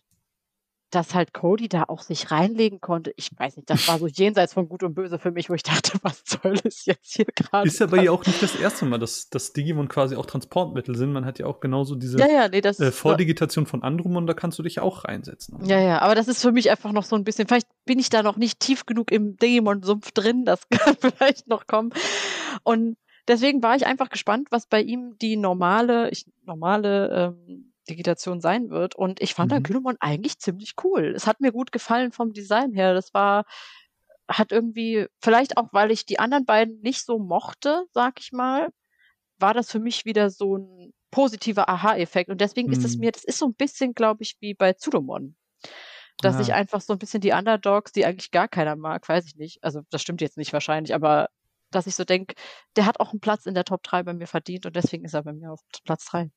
dass 0.96 1.14
halt 1.14 1.34
Cody 1.34 1.68
da 1.68 1.84
auch 1.88 2.02
sich 2.02 2.32
reinlegen 2.32 2.80
konnte. 2.80 3.14
Ich 3.18 3.30
weiß 3.38 3.58
nicht, 3.58 3.70
das 3.70 3.88
war 3.88 4.00
so 4.00 4.08
jenseits 4.14 4.54
von 4.54 4.70
Gut 4.70 4.84
und 4.84 4.94
Böse 4.94 5.20
für 5.20 5.32
mich, 5.32 5.50
wo 5.50 5.54
ich 5.54 5.64
dachte, 5.64 5.98
was 6.04 6.24
soll 6.26 6.56
es 6.64 6.86
jetzt 6.86 7.16
hier 7.16 7.26
gerade? 7.26 7.68
Ist 7.68 7.82
aber 7.82 8.02
ja 8.02 8.12
auch 8.12 8.26
nicht 8.26 8.42
das 8.42 8.56
erste 8.56 8.86
Mal, 8.86 8.98
dass, 8.98 9.30
dass 9.30 9.54
Digimon 9.54 9.90
quasi 9.90 10.16
auch 10.16 10.26
Transportmittel 10.26 10.96
sind. 10.96 11.12
Man 11.12 11.26
hat 11.26 11.40
ja 11.40 11.46
auch 11.48 11.60
genauso 11.60 11.96
diese 11.96 12.18
ja, 12.18 12.28
ja, 12.28 12.48
nee, 12.48 12.62
das, 12.62 12.80
äh, 12.80 12.92
Vordigitation 12.92 13.66
von 13.66 13.84
Andromon, 13.84 14.26
da 14.26 14.34
kannst 14.34 14.58
du 14.58 14.64
dich 14.64 14.80
auch 14.80 15.04
reinsetzen. 15.06 15.66
Ja, 15.66 15.80
ja, 15.80 16.00
aber 16.00 16.16
das 16.16 16.28
ist 16.28 16.42
für 16.42 16.52
mich 16.52 16.72
einfach 16.72 16.92
noch 16.92 17.04
so 17.04 17.16
ein 17.16 17.24
bisschen, 17.24 17.48
vielleicht 17.48 17.68
bin 17.86 18.00
ich 18.00 18.10
da 18.10 18.24
noch 18.24 18.38
nicht 18.38 18.60
tief 18.60 18.86
genug 18.86 19.12
im 19.12 19.38
Digimon-Sumpf 19.38 20.12
drin, 20.12 20.46
das 20.46 20.62
kann 20.70 20.96
vielleicht 21.00 21.48
noch 21.48 21.68
kommen. 21.68 21.92
Und 22.64 22.98
deswegen 23.28 23.62
war 23.62 23.76
ich 23.76 23.86
einfach 23.86 24.10
gespannt, 24.10 24.48
was 24.52 24.68
bei 24.68 24.82
ihm 24.82 25.18
die 25.22 25.36
normale, 25.36 26.10
ich, 26.12 26.26
normale 26.46 27.36
ähm, 27.48 27.74
Digitation 27.86 28.42
sein 28.42 28.70
wird. 28.70 28.96
Und 28.96 29.22
ich 29.22 29.34
fand 29.34 29.52
mhm. 29.52 29.58
Ankylomon 29.58 29.98
eigentlich 30.00 30.40
ziemlich 30.40 30.74
cool. 30.84 31.14
Es 31.16 31.28
hat 31.28 31.42
mir 31.42 31.52
gut 31.52 31.72
gefallen 31.72 32.12
vom 32.12 32.34
Design 32.34 32.74
her. 32.74 32.94
Das 32.94 33.14
war, 33.14 33.46
hat 34.28 34.52
irgendwie, 34.52 35.08
vielleicht 35.22 35.58
auch, 35.58 35.70
weil 35.72 35.92
ich 35.92 36.06
die 36.06 36.20
anderen 36.20 36.46
beiden 36.46 36.82
nicht 36.82 37.06
so 37.06 37.20
mochte, 37.20 37.86
sag 37.92 38.20
ich 38.20 38.32
mal, 38.32 38.70
war 39.38 39.54
das 39.54 39.72
für 39.72 39.80
mich 39.80 40.06
wieder 40.06 40.30
so 40.30 40.58
ein 40.58 40.94
positiver 41.12 41.70
Aha-Effekt. 41.70 42.30
Und 42.30 42.42
deswegen 42.42 42.68
mhm. 42.68 42.74
ist 42.74 42.84
es 42.84 42.96
mhm. 42.96 43.02
mir, 43.02 43.12
das 43.12 43.24
ist 43.24 43.40
so 43.40 43.48
ein 43.48 43.56
bisschen, 43.56 43.94
glaube 43.94 44.24
ich, 44.24 44.36
wie 44.40 44.54
bei 44.54 44.74
Zudomon. 44.74 45.36
Dass 46.20 46.36
ja. 46.36 46.42
ich 46.42 46.54
einfach 46.54 46.82
so 46.82 46.94
ein 46.94 47.00
bisschen 47.00 47.22
die 47.22 47.32
Underdogs, 47.32 47.92
die 47.92 48.06
eigentlich 48.06 48.32
gar 48.32 48.48
keiner 48.48 48.76
mag, 48.76 49.08
weiß 49.08 49.26
ich 49.26 49.36
nicht. 49.36 49.64
Also 49.64 49.82
das 49.90 50.02
stimmt 50.02 50.22
jetzt 50.22 50.38
nicht 50.38 50.54
wahrscheinlich, 50.54 50.94
aber 50.94 51.28
dass 51.72 51.88
ich 51.88 51.96
so 51.96 52.06
denke, 52.06 52.36
der 52.76 52.86
hat 52.86 53.00
auch 53.00 53.12
einen 53.12 53.20
Platz 53.20 53.46
in 53.46 53.54
der 53.54 53.66
Top 53.66 53.84
3 53.84 54.04
bei 54.04 54.14
mir 54.14 54.28
verdient 54.28 54.66
und 54.66 54.76
deswegen 54.76 55.06
ist 55.06 55.14
er 55.14 55.24
bei 55.24 55.34
mir 55.34 55.52
auf 55.52 55.60
Platz 55.84 56.06
3. 56.06 56.32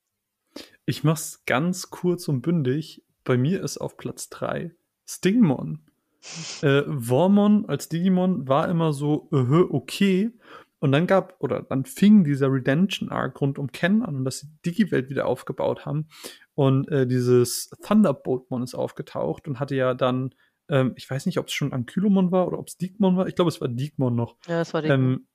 Ich 0.87 1.05
mach's 1.05 1.45
ganz 1.47 1.91
kurz 1.91 2.29
und 2.29 2.43
bündig. 2.43 3.05
Bei 3.25 3.37
mir 3.37 3.63
ist 3.63 3.79
auf 3.79 3.97
Platz 3.97 4.29
3 4.31 4.75
Stingmon. 5.07 5.85
äh, 6.63 6.83
Wormon 6.87 7.67
als 7.67 7.89
Digimon 7.89 8.49
war 8.49 8.69
immer 8.69 8.93
so, 8.93 9.29
uh, 9.33 9.69
okay. 9.71 10.33
Und 10.81 10.93
dann 10.93 11.07
gab, 11.07 11.37
oder 11.41 11.63
dann 11.63 11.85
fing 11.85 12.25
dieser 12.25 12.53
Redemption 12.53 13.09
Arc 13.11 13.41
rund 13.41 13.59
um 13.59 13.73
Ken 13.73 14.03
an 14.03 14.17
und 14.17 14.25
dass 14.25 14.41
sie 14.41 14.47
die 14.47 14.71
Digi-Welt 14.71 15.11
wieder 15.11 15.27
aufgebaut 15.27 15.87
haben. 15.87 16.09
Und 16.55 16.89
äh, 16.89 17.07
dieses 17.07 17.71
Thunderboltmon 17.83 18.63
ist 18.63 18.75
aufgetaucht 18.75 19.49
und 19.49 19.59
hatte 19.59 19.75
ja 19.75 19.95
dann, 19.95 20.35
ähm, 20.69 20.93
ich 20.97 21.09
weiß 21.11 21.27
nicht, 21.27 21.39
ob 21.39 21.49
es 21.49 21.53
schon 21.53 21.73
Ankylomon 21.73 22.31
war 22.31 22.47
oder 22.47 22.59
ob 22.59 22.69
es 22.69 22.77
Digmon 22.77 23.17
war. 23.17 23.27
Ich 23.27 23.35
glaube, 23.35 23.49
es 23.49 23.61
war 23.61 23.69
Digmon 23.69 24.15
noch. 24.15 24.37
Ja, 24.47 24.61
es 24.61 24.73
war 24.73 24.83
Digmon. 24.83 25.01
Ähm, 25.01 25.27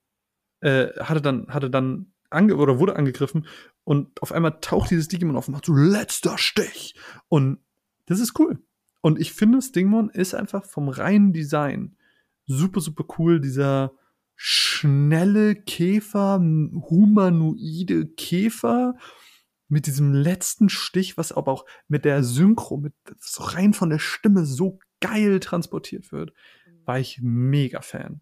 äh, 0.62 0.88
hatte 1.00 1.22
dann, 1.22 1.48
hatte 1.50 1.70
dann 1.70 2.13
ange 2.34 2.56
oder 2.56 2.80
wurde 2.80 2.96
angegriffen 2.96 3.48
und 3.84 4.22
auf 4.22 4.32
einmal 4.32 4.60
taucht 4.62 4.92
dieses 4.92 5.08
Digimon 5.08 5.36
auf 5.36 5.48
und 5.48 5.54
macht 5.54 5.66
so 5.66 5.74
letzter 5.74 6.38
Stich. 6.38 6.96
Und 7.30 7.60
das 8.06 8.20
ist 8.20 8.40
cool. 8.40 8.60
Und 9.02 9.20
ich 9.20 9.34
finde, 9.34 9.62
Stingmon 9.62 10.10
ist 10.10 10.34
einfach 10.34 10.66
vom 10.66 10.88
reinen 10.88 11.34
Design 11.34 11.98
super, 12.46 12.80
super 12.80 13.06
cool. 13.18 13.42
Dieser 13.42 13.94
schnelle 14.36 15.56
Käfer, 15.56 16.40
humanoide 16.40 18.08
Käfer 18.08 18.96
mit 19.68 19.88
diesem 19.88 20.14
letzten 20.14 20.70
Stich, 20.70 21.18
was 21.18 21.32
aber 21.32 21.52
auch 21.52 21.66
mit 21.88 22.06
der 22.06 22.24
Synchro, 22.24 22.78
mit 22.78 22.94
so 23.20 23.44
rein 23.44 23.74
von 23.74 23.90
der 23.90 24.00
Stimme 24.00 24.46
so 24.46 24.80
geil 25.02 25.40
transportiert 25.40 26.12
wird, 26.12 26.34
war 26.86 27.00
ich 27.00 27.20
mega 27.22 27.82
Fan. 27.82 28.22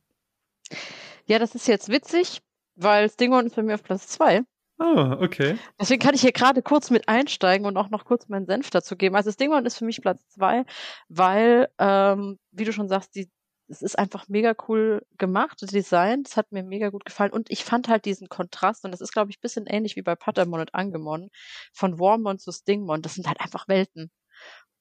Ja, 1.26 1.39
das 1.39 1.55
ist 1.55 1.68
jetzt 1.68 1.89
witzig, 1.89 2.41
weil 2.76 3.09
Stingone 3.09 3.47
ist 3.47 3.55
bei 3.55 3.63
mir 3.63 3.76
auf 3.76 3.84
Platz 3.84 4.07
2. 4.07 4.43
Ah, 4.80 5.17
okay. 5.22 5.57
Deswegen 5.80 6.01
kann 6.01 6.15
ich 6.15 6.22
hier 6.22 6.32
gerade 6.32 6.63
kurz 6.63 6.89
mit 6.89 7.07
einsteigen 7.07 7.67
und 7.67 7.78
auch 7.78 7.89
noch 7.89 8.03
kurz 8.03 8.28
meinen 8.30 8.47
Senf 8.47 8.72
dazu 8.72 8.95
geben. 8.95 9.15
Also 9.15 9.32
Stingone 9.32 9.67
ist 9.67 9.78
für 9.78 9.86
mich 9.86 10.01
Platz 10.01 10.28
2, 10.30 10.65
weil, 11.07 11.69
ähm, 11.78 12.39
wie 12.51 12.63
du 12.63 12.74
schon 12.74 12.89
sagst, 12.89 13.15
die 13.15 13.30
es 13.72 13.82
ist 13.82 13.97
einfach 13.97 14.28
mega 14.28 14.53
cool 14.67 15.01
gemacht, 15.17 15.61
Design. 15.72 16.24
Das 16.24 16.36
hat 16.36 16.51
mir 16.51 16.61
mega 16.63 16.89
gut 16.89 17.05
gefallen. 17.05 17.32
Und 17.32 17.49
ich 17.49 17.63
fand 17.63 17.88
halt 17.88 18.05
diesen 18.05 18.28
Kontrast, 18.28 18.84
und 18.84 18.91
das 18.91 19.01
ist, 19.01 19.13
glaube 19.13 19.32
ich, 19.32 19.38
ein 19.38 19.41
bisschen 19.41 19.65
ähnlich 19.65 19.95
wie 19.95 20.01
bei 20.01 20.15
Patamon 20.15 20.59
und 20.59 20.76
Angemon, 20.76 21.30
von 21.74 21.97
Warmon 21.97 22.38
zu 22.38 22.51
Stingmon. 22.51 23.01
Das 23.01 23.15
sind 23.15 23.28
halt 23.28 23.39
einfach 23.39 23.67
Welten. 23.69 24.11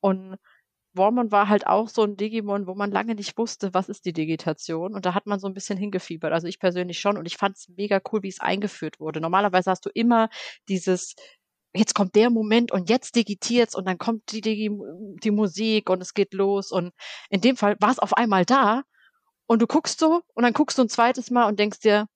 Und 0.01 0.38
Warmon 0.93 1.30
war 1.30 1.49
halt 1.49 1.66
auch 1.66 1.88
so 1.88 2.03
ein 2.03 2.16
Digimon, 2.16 2.66
wo 2.66 2.74
man 2.74 2.91
lange 2.91 3.14
nicht 3.14 3.38
wusste, 3.38 3.72
was 3.74 3.88
ist 3.88 4.05
die 4.05 4.12
Digitation. 4.12 4.95
Und 4.95 5.07
da 5.07 5.14
hat 5.14 5.26
man 5.26 5.38
so 5.38 5.47
ein 5.47 5.55
bisschen 5.55 5.78
hingefiebert. 5.78 6.32
Also 6.32 6.49
ich 6.49 6.59
persönlich 6.59 6.99
schon. 6.99 7.16
Und 7.16 7.26
ich 7.26 7.36
fand 7.36 7.57
es 7.57 7.68
mega 7.68 8.01
cool, 8.12 8.22
wie 8.22 8.28
es 8.28 8.41
eingeführt 8.41 8.99
wurde. 8.99 9.20
Normalerweise 9.20 9.70
hast 9.70 9.86
du 9.86 9.91
immer 9.91 10.28
dieses, 10.68 11.14
jetzt 11.72 11.95
kommt 11.95 12.14
der 12.16 12.30
Moment 12.30 12.72
und 12.72 12.91
jetzt 12.91 13.14
digitiert's 13.14 13.74
und 13.74 13.86
dann 13.86 13.99
kommt 13.99 14.32
die, 14.32 14.41
die, 14.41 14.70
die 15.22 15.30
Musik 15.30 15.91
und 15.91 16.01
es 16.03 16.14
geht 16.14 16.34
los. 16.34 16.72
Und 16.72 16.93
in 17.30 17.41
dem 17.41 17.57
Fall 17.57 17.76
war 17.80 17.91
es 17.91 17.99
auf 17.99 18.14
einmal 18.14 18.45
da 18.45 18.82
und 19.47 19.62
du 19.62 19.66
guckst 19.66 20.01
so 20.01 20.22
und 20.34 20.43
dann 20.43 20.53
guckst 20.53 20.78
du 20.78 20.82
ein 20.82 20.88
zweites 20.88 21.30
Mal 21.30 21.47
und 21.47 21.61
denkst 21.61 21.80
dir, 21.80 22.07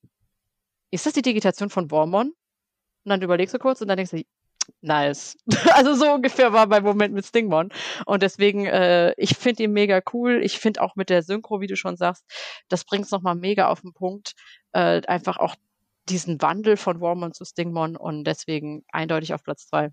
ist 0.90 1.06
das 1.06 1.12
die 1.12 1.22
Digitation 1.22 1.70
von 1.70 1.88
Bormon? 1.88 2.28
Und 2.28 3.10
dann 3.10 3.22
überlegst 3.22 3.54
du 3.54 3.58
kurz 3.58 3.80
und 3.80 3.88
dann 3.88 3.96
denkst 3.96 4.12
du, 4.12 4.22
nice. 4.80 5.36
also 5.74 5.94
so 5.94 6.12
ungefähr 6.12 6.52
war 6.52 6.66
mein 6.66 6.82
Moment 6.82 7.14
mit 7.14 7.26
Stingmon. 7.26 7.70
Und 8.06 8.22
deswegen, 8.22 8.66
äh, 8.66 9.14
ich 9.16 9.36
finde 9.36 9.64
ihn 9.64 9.72
mega 9.72 10.00
cool. 10.12 10.40
Ich 10.42 10.58
finde 10.58 10.82
auch 10.82 10.96
mit 10.96 11.10
der 11.10 11.22
Synchro, 11.22 11.60
wie 11.60 11.66
du 11.66 11.76
schon 11.76 11.96
sagst, 11.96 12.24
das 12.68 12.84
bringt 12.84 13.06
es 13.06 13.10
nochmal 13.10 13.34
mega 13.34 13.68
auf 13.68 13.80
den 13.80 13.92
Punkt. 13.92 14.34
Äh, 14.72 15.02
einfach 15.06 15.38
auch 15.38 15.54
diesen 16.08 16.40
Wandel 16.42 16.76
von 16.76 17.00
Warmon 17.00 17.32
zu 17.32 17.44
Stingmon 17.44 17.96
und 17.96 18.24
deswegen 18.24 18.84
eindeutig 18.90 19.34
auf 19.34 19.42
Platz 19.42 19.66
zwei. 19.66 19.90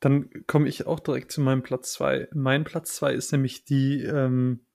Dann 0.00 0.28
komme 0.46 0.68
ich 0.68 0.86
auch 0.86 1.00
direkt 1.00 1.32
zu 1.32 1.40
meinem 1.40 1.62
Platz 1.62 1.92
zwei. 1.92 2.28
Mein 2.34 2.64
Platz 2.64 2.96
zwei 2.96 3.14
ist 3.14 3.32
nämlich 3.32 3.64
die, 3.64 4.02
ähm, 4.02 4.65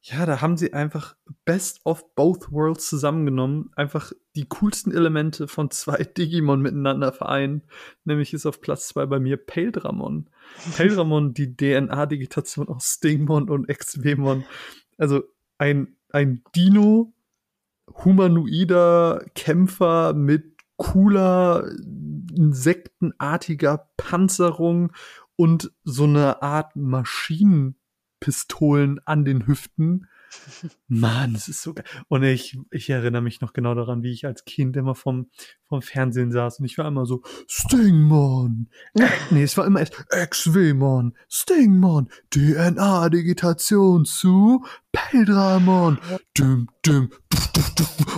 ja, 0.00 0.26
da 0.26 0.40
haben 0.40 0.56
sie 0.56 0.72
einfach 0.72 1.16
Best 1.44 1.80
of 1.84 2.14
Both 2.14 2.52
Worlds 2.52 2.88
zusammengenommen. 2.88 3.70
Einfach 3.74 4.12
die 4.36 4.46
coolsten 4.46 4.92
Elemente 4.92 5.48
von 5.48 5.70
zwei 5.70 5.96
Digimon 6.18 6.62
miteinander 6.62 7.12
vereint. 7.12 7.64
Nämlich 8.04 8.32
ist 8.32 8.46
auf 8.46 8.60
Platz 8.60 8.88
zwei 8.88 9.06
bei 9.06 9.18
mir 9.18 9.36
Paildramon. 9.36 10.30
Paildramon, 10.76 11.34
die 11.34 11.56
DNA-Digitation 11.56 12.68
aus 12.68 12.94
Stingmon 12.94 13.50
und 13.50 13.68
XWmon. 13.68 14.44
Also 14.96 15.24
ein, 15.58 15.96
ein 16.10 16.42
Dino, 16.54 17.12
humanoider 18.04 19.24
Kämpfer 19.34 20.14
mit 20.14 20.58
cooler, 20.76 21.68
insektenartiger 22.34 23.90
Panzerung 23.96 24.92
und 25.34 25.72
so 25.82 26.04
eine 26.04 26.40
Art 26.42 26.76
Maschinenpistolen 28.20 29.00
an 29.04 29.24
den 29.24 29.46
Hüften 29.46 30.06
Mann, 30.88 31.32
das 31.32 31.48
ist 31.48 31.62
so 31.62 31.74
geil. 31.74 31.84
Und 32.08 32.22
ich, 32.22 32.58
ich 32.70 32.90
erinnere 32.90 33.22
mich 33.22 33.40
noch 33.40 33.52
genau 33.52 33.74
daran, 33.74 34.02
wie 34.02 34.12
ich 34.12 34.26
als 34.26 34.44
Kind 34.44 34.76
immer 34.76 34.94
vom, 34.94 35.30
vom 35.68 35.82
Fernsehen 35.82 36.32
saß 36.32 36.60
und 36.60 36.66
ich 36.66 36.76
war 36.78 36.86
immer 36.86 37.06
so, 37.06 37.22
Stingmon. 37.46 38.68
nee, 39.30 39.42
es 39.42 39.56
war 39.56 39.66
immer 39.66 39.80
erst 39.80 39.94
XW-Mon, 40.10 41.16
Stingmon, 41.28 42.08
DNA-Digitation 42.30 44.04
zu 44.04 44.64
Peldramon. 44.92 45.98
Düm, 46.36 46.68
düm, 46.84 47.10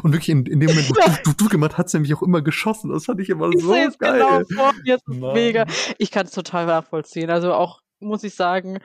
und 0.03 0.13
wirklich 0.13 0.31
in, 0.31 0.47
in 0.47 0.61
dem 0.61 0.71
Moment, 0.71 0.91
wo 0.91 0.95
du, 1.31 1.33
du, 1.37 1.49
gemacht 1.49 1.79
hat 1.79 1.87
es 1.87 1.95
nämlich 1.95 2.15
auch 2.15 2.23
immer 2.23 2.43
geschossen. 2.43 2.91
Das 2.91 3.05
fand 3.05 3.21
ich 3.21 3.31
immer 3.31 3.51
ich 3.51 3.63
so 3.63 3.71
geil. 3.71 3.95
Genau 3.99 4.43
vor, 4.53 4.73
jetzt 4.85 5.07
ist 5.09 5.17
mega. 5.17 5.67
Ich 5.99 6.11
kann 6.11 6.27
es 6.27 6.33
total 6.33 6.67
nachvollziehen. 6.67 7.31
Also 7.31 7.53
auch, 7.53 7.83
muss 8.01 8.25
ich 8.25 8.35
sagen, 8.35 8.81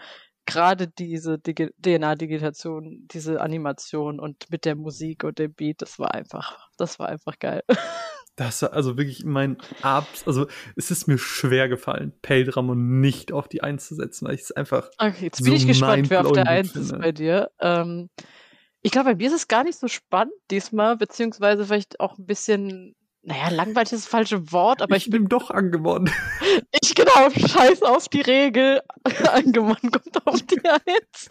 gerade 0.45 0.87
diese 0.87 1.39
DNA-Digitation, 1.39 3.07
diese 3.11 3.41
Animation 3.41 4.19
und 4.19 4.49
mit 4.49 4.65
der 4.65 4.75
Musik 4.75 5.23
und 5.23 5.39
dem 5.39 5.53
Beat, 5.53 5.81
das 5.81 5.99
war 5.99 6.13
einfach, 6.13 6.69
das 6.77 6.99
war 6.99 7.09
einfach 7.09 7.39
geil. 7.39 7.63
Das 8.37 8.61
war 8.61 8.73
also 8.73 8.97
wirklich 8.97 9.23
mein 9.23 9.55
Abs, 9.81 10.27
also 10.27 10.47
es 10.75 10.91
ist 10.91 11.07
mir 11.07 11.17
schwer 11.17 11.69
gefallen, 11.69 12.11
Peldramon 12.21 12.99
nicht 12.99 13.31
auf 13.31 13.47
die 13.47 13.63
Eins 13.63 13.87
zu 13.87 13.95
setzen, 13.95 14.27
weil 14.27 14.35
ich 14.35 14.41
es 14.41 14.51
einfach. 14.51 14.89
Okay, 14.97 15.23
jetzt 15.27 15.37
bin 15.37 15.51
so 15.51 15.53
ich 15.53 15.65
gespannt, 15.65 16.09
wer 16.09 16.25
auf 16.25 16.33
der 16.33 16.45
Eins 16.45 16.75
ist 16.75 16.99
bei 16.99 17.13
dir. 17.13 17.49
Ähm, 17.61 18.09
ich 18.81 18.91
glaube, 18.91 19.11
bei 19.11 19.15
mir 19.15 19.27
ist 19.27 19.35
es 19.35 19.47
gar 19.47 19.63
nicht 19.63 19.79
so 19.79 19.87
spannend 19.87 20.33
diesmal, 20.51 20.97
beziehungsweise 20.97 21.63
vielleicht 21.63 22.01
auch 22.01 22.17
ein 22.17 22.25
bisschen 22.25 22.97
naja, 23.25 23.49
langweilig 23.49 23.91
ist 23.91 24.05
das 24.05 24.07
falsche 24.07 24.51
Wort, 24.51 24.83
aber 24.83 24.95
ich, 24.95 25.07
ich 25.07 25.11
bin 25.11 25.27
doch 25.27 25.49
angewonnen. 25.51 26.13
Ich 26.81 26.95
genau, 26.95 27.29
scheiß 27.29 27.81
auf 27.81 28.07
die 28.07 28.21
Regel. 28.21 28.81
angewonnen 29.33 29.91
kommt 29.91 30.25
auf 30.25 30.41
die 30.43 30.61
Eins. 30.63 31.27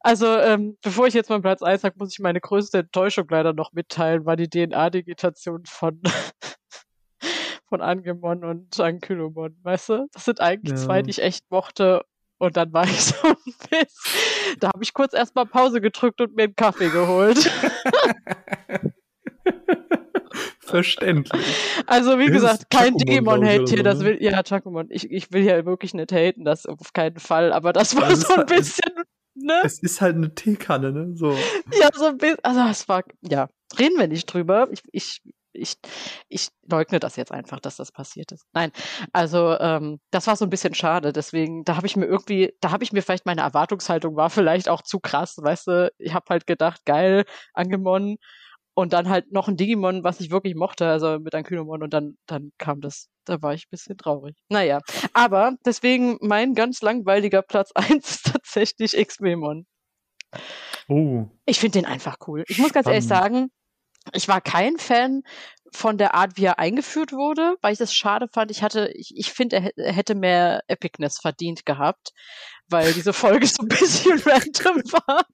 Also, 0.00 0.26
ähm, 0.26 0.78
bevor 0.80 1.06
ich 1.06 1.14
jetzt 1.14 1.28
mal 1.28 1.42
Platz 1.42 1.60
1 1.60 1.82
sage, 1.82 1.96
muss 1.98 2.12
ich 2.12 2.20
meine 2.20 2.40
größte 2.40 2.78
Enttäuschung 2.78 3.26
leider 3.28 3.52
noch 3.52 3.72
mitteilen, 3.72 4.24
war 4.24 4.36
die 4.36 4.48
DNA-Digitation 4.48 5.64
von 5.66 6.00
von 7.68 7.82
Angemon 7.82 8.44
und 8.44 8.80
Ankylomon, 8.80 9.58
weißt 9.62 9.88
du? 9.90 10.06
Das 10.12 10.24
sind 10.24 10.40
eigentlich 10.40 10.78
ja. 10.78 10.84
zwei, 10.84 11.02
die 11.02 11.10
ich 11.10 11.20
echt 11.20 11.50
mochte. 11.50 12.04
Und 12.38 12.56
dann 12.56 12.72
war 12.72 12.84
ich 12.84 13.04
so 13.04 13.16
ein 13.26 13.54
Biss. 13.68 14.56
Da 14.60 14.68
habe 14.68 14.82
ich 14.82 14.94
kurz 14.94 15.12
erstmal 15.12 15.44
Pause 15.44 15.80
gedrückt 15.80 16.20
und 16.20 16.36
mir 16.36 16.44
einen 16.44 16.56
Kaffee 16.56 16.88
geholt. 16.88 17.50
Verständlich. 20.68 21.42
Also, 21.86 22.18
wie 22.18 22.26
das 22.26 22.34
gesagt, 22.34 22.70
kein 22.70 22.96
Digimon-Hate 22.96 23.64
hier, 23.68 23.82
das 23.82 24.00
ne? 24.00 24.04
will, 24.04 24.22
ja, 24.22 24.42
Chakumon, 24.46 24.86
ich, 24.90 25.10
ich 25.10 25.32
will 25.32 25.42
ja 25.44 25.64
wirklich 25.64 25.94
nicht 25.94 26.12
haten, 26.12 26.44
das 26.44 26.66
auf 26.66 26.92
keinen 26.92 27.18
Fall, 27.18 27.52
aber 27.52 27.72
das 27.72 27.96
war 27.96 28.04
also 28.04 28.26
so 28.26 28.34
ein 28.34 28.46
bisschen, 28.46 28.92
ne? 29.34 29.62
Es 29.64 29.82
ist 29.82 30.00
halt 30.00 30.16
eine 30.16 30.34
Teekanne, 30.34 30.92
ne, 30.92 31.16
so. 31.16 31.32
Ja, 31.80 31.88
so 31.94 32.06
ein 32.06 32.18
bisschen, 32.18 32.38
also, 32.42 32.60
es 32.70 32.88
war, 32.88 33.02
ja, 33.22 33.48
reden 33.78 33.98
wir 33.98 34.08
nicht 34.08 34.26
drüber, 34.26 34.68
ich, 34.70 34.82
ich, 34.92 35.22
ich, 35.52 35.76
ich 36.28 36.48
leugne 36.70 37.00
das 37.00 37.16
jetzt 37.16 37.32
einfach, 37.32 37.60
dass 37.60 37.76
das 37.76 37.90
passiert 37.90 38.32
ist. 38.32 38.46
Nein, 38.52 38.70
also 39.12 39.58
ähm, 39.58 40.00
das 40.10 40.26
war 40.26 40.36
so 40.36 40.44
ein 40.44 40.50
bisschen 40.50 40.74
schade. 40.74 41.12
Deswegen, 41.12 41.64
da 41.64 41.76
habe 41.76 41.86
ich 41.86 41.96
mir 41.96 42.06
irgendwie, 42.06 42.54
da 42.60 42.70
habe 42.70 42.84
ich 42.84 42.92
mir 42.92 43.02
vielleicht 43.02 43.26
meine 43.26 43.40
Erwartungshaltung 43.40 44.14
war 44.14 44.30
vielleicht 44.30 44.68
auch 44.68 44.82
zu 44.82 45.00
krass, 45.00 45.36
weißt 45.38 45.66
du. 45.66 45.92
Ich 45.98 46.14
habe 46.14 46.26
halt 46.28 46.46
gedacht, 46.46 46.84
geil, 46.84 47.24
angemonnen 47.54 48.18
und 48.78 48.92
dann 48.92 49.08
halt 49.08 49.32
noch 49.32 49.48
ein 49.48 49.56
Digimon, 49.56 50.04
was 50.04 50.20
ich 50.20 50.30
wirklich 50.30 50.54
mochte, 50.54 50.88
also 50.88 51.18
mit 51.18 51.34
einem 51.34 51.42
Kynomon 51.42 51.82
und 51.82 51.92
dann, 51.92 52.16
dann 52.26 52.52
kam 52.58 52.80
das, 52.80 53.08
da 53.24 53.42
war 53.42 53.52
ich 53.52 53.64
ein 53.64 53.70
bisschen 53.72 53.96
traurig. 53.96 54.36
Naja, 54.50 54.78
aber 55.14 55.56
deswegen 55.66 56.16
mein 56.20 56.54
ganz 56.54 56.80
langweiliger 56.80 57.42
Platz 57.42 57.72
1 57.74 58.08
ist 58.08 58.26
tatsächlich 58.32 58.96
X-Memon. 58.96 59.66
Oh. 60.86 61.26
Ich 61.44 61.58
finde 61.58 61.80
den 61.80 61.86
einfach 61.86 62.18
cool. 62.28 62.44
Ich 62.46 62.58
muss 62.60 62.72
ganz 62.72 62.86
ehrlich 62.86 63.08
sagen, 63.08 63.48
ich 64.12 64.28
war 64.28 64.40
kein 64.40 64.78
Fan 64.78 65.22
von 65.72 65.98
der 65.98 66.14
Art, 66.14 66.36
wie 66.36 66.44
er 66.44 66.58
eingeführt 66.58 67.12
wurde, 67.12 67.56
weil 67.62 67.72
ich 67.72 67.78
das 67.78 67.94
schade 67.94 68.26
fand. 68.32 68.50
Ich 68.50 68.62
hatte, 68.62 68.90
ich, 68.94 69.12
ich 69.16 69.32
finde, 69.32 69.72
er 69.76 69.92
hätte 69.92 70.14
mehr 70.14 70.62
Epicness 70.66 71.18
verdient 71.18 71.66
gehabt, 71.66 72.12
weil 72.68 72.92
diese 72.92 73.12
Folge 73.12 73.46
so 73.46 73.62
ein 73.62 73.68
bisschen 73.68 74.18
random 74.26 74.82
war. 74.92 75.24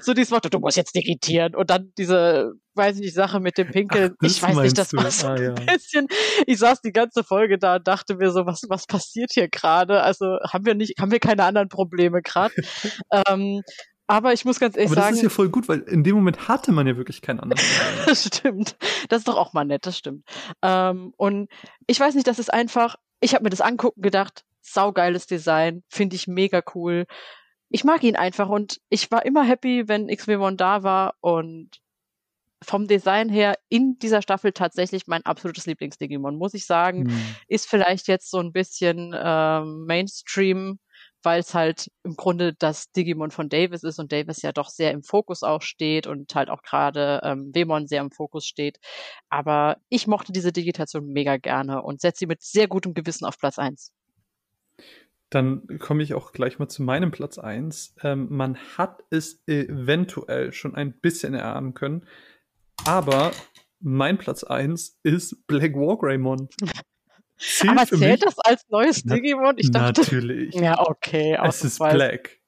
So 0.00 0.14
dieses 0.14 0.30
Wort, 0.30 0.52
du 0.52 0.58
musst 0.58 0.76
jetzt 0.76 0.94
digitieren 0.94 1.54
und 1.54 1.70
dann 1.70 1.92
diese, 1.98 2.52
weiß 2.74 2.96
ich 2.96 3.02
nicht, 3.02 3.14
Sache 3.14 3.40
mit 3.40 3.58
dem 3.58 3.70
Pinkeln. 3.70 4.14
Ach, 4.18 4.26
ich 4.26 4.42
weiß 4.42 4.56
nicht, 4.56 4.78
das 4.78 4.92
war 4.94 5.10
so 5.10 5.28
ah, 5.28 5.34
ein 5.34 5.42
ja. 5.42 5.52
bisschen. 5.52 6.06
Ich 6.46 6.58
saß 6.58 6.80
die 6.80 6.92
ganze 6.92 7.24
Folge 7.24 7.58
da 7.58 7.76
und 7.76 7.86
dachte 7.86 8.16
mir 8.16 8.30
so, 8.30 8.46
was, 8.46 8.62
was 8.68 8.86
passiert 8.86 9.32
hier 9.32 9.48
gerade? 9.48 10.02
Also 10.02 10.38
haben 10.48 10.64
wir 10.64 10.74
nicht, 10.74 10.94
haben 10.98 11.10
wir 11.10 11.20
keine 11.20 11.44
anderen 11.44 11.68
Probleme 11.68 12.22
gerade? 12.22 12.54
ähm, 13.28 13.62
aber 14.10 14.32
ich 14.32 14.44
muss 14.44 14.58
ganz 14.58 14.76
ehrlich 14.76 14.90
aber 14.90 15.02
sagen. 15.02 15.12
Das 15.12 15.18
ist 15.18 15.22
ja 15.22 15.28
voll 15.28 15.50
gut, 15.50 15.68
weil 15.68 15.80
in 15.82 16.02
dem 16.02 16.16
Moment 16.16 16.48
hatte 16.48 16.72
man 16.72 16.84
ja 16.84 16.96
wirklich 16.96 17.22
keinen 17.22 17.38
anderen. 17.38 17.62
das 18.06 18.24
stimmt. 18.24 18.76
Das 19.08 19.20
ist 19.20 19.28
doch 19.28 19.36
auch 19.36 19.52
mal 19.52 19.64
nett, 19.64 19.86
das 19.86 19.96
stimmt. 19.96 20.24
Ähm, 20.62 21.14
und 21.16 21.48
ich 21.86 22.00
weiß 22.00 22.16
nicht, 22.16 22.26
das 22.26 22.40
ist 22.40 22.52
einfach, 22.52 22.96
ich 23.20 23.34
habe 23.34 23.44
mir 23.44 23.50
das 23.50 23.60
angucken 23.60 24.02
gedacht, 24.02 24.44
saugeiles 24.62 25.28
Design, 25.28 25.84
finde 25.88 26.16
ich 26.16 26.26
mega 26.26 26.60
cool. 26.74 27.06
Ich 27.68 27.84
mag 27.84 28.02
ihn 28.02 28.16
einfach 28.16 28.48
und 28.48 28.80
ich 28.88 29.12
war 29.12 29.24
immer 29.24 29.44
happy, 29.44 29.86
wenn 29.86 30.10
XW1 30.10 30.56
da 30.56 30.82
war 30.82 31.14
und 31.20 31.70
vom 32.62 32.88
Design 32.88 33.28
her 33.28 33.56
in 33.68 33.96
dieser 34.00 34.22
Staffel 34.22 34.50
tatsächlich 34.50 35.06
mein 35.06 35.24
absolutes 35.24 35.66
Lieblings-Digimon, 35.66 36.36
muss 36.36 36.54
ich 36.54 36.66
sagen. 36.66 37.08
Hm. 37.08 37.36
Ist 37.46 37.68
vielleicht 37.68 38.08
jetzt 38.08 38.28
so 38.28 38.38
ein 38.38 38.52
bisschen 38.52 39.14
ähm, 39.16 39.84
Mainstream 39.86 40.80
weil 41.22 41.40
es 41.40 41.54
halt 41.54 41.90
im 42.02 42.16
Grunde 42.16 42.54
das 42.58 42.90
Digimon 42.92 43.30
von 43.30 43.48
Davis 43.48 43.82
ist 43.82 43.98
und 43.98 44.12
Davis 44.12 44.42
ja 44.42 44.52
doch 44.52 44.68
sehr 44.68 44.92
im 44.92 45.02
Fokus 45.02 45.42
auch 45.42 45.62
steht 45.62 46.06
und 46.06 46.34
halt 46.34 46.50
auch 46.50 46.62
gerade 46.62 47.20
ähm, 47.22 47.50
Wemon 47.54 47.86
sehr 47.86 48.00
im 48.00 48.10
Fokus 48.10 48.46
steht. 48.46 48.78
Aber 49.28 49.76
ich 49.88 50.06
mochte 50.06 50.32
diese 50.32 50.52
Digitation 50.52 51.06
mega 51.06 51.36
gerne 51.36 51.82
und 51.82 52.00
setze 52.00 52.20
sie 52.20 52.26
mit 52.26 52.42
sehr 52.42 52.68
gutem 52.68 52.94
Gewissen 52.94 53.24
auf 53.24 53.38
Platz 53.38 53.58
eins. 53.58 53.92
Dann 55.30 55.78
komme 55.78 56.02
ich 56.02 56.14
auch 56.14 56.32
gleich 56.32 56.58
mal 56.58 56.68
zu 56.68 56.82
meinem 56.82 57.12
Platz 57.12 57.38
eins. 57.38 57.94
Ähm, 58.02 58.26
man 58.30 58.56
hat 58.76 59.04
es 59.10 59.46
eventuell 59.46 60.52
schon 60.52 60.74
ein 60.74 60.92
bisschen 60.92 61.34
erahnen 61.34 61.74
können, 61.74 62.06
aber 62.84 63.30
mein 63.78 64.18
Platz 64.18 64.44
eins 64.44 64.98
ist 65.02 65.46
Black 65.46 65.74
War 65.74 65.96
Greymon. 65.98 66.48
Zählt 67.40 67.70
Aber 67.72 67.86
zählt 67.86 68.24
das 68.24 68.38
als 68.38 68.68
neues 68.68 69.04
Na, 69.04 69.14
Digimon? 69.14 69.54
Ich 69.56 69.70
dachte, 69.70 70.02
natürlich. 70.02 70.54
Ja, 70.54 70.78
okay. 70.78 71.38
Es 71.42 71.64
ist 71.64 71.78
Black. 71.78 72.38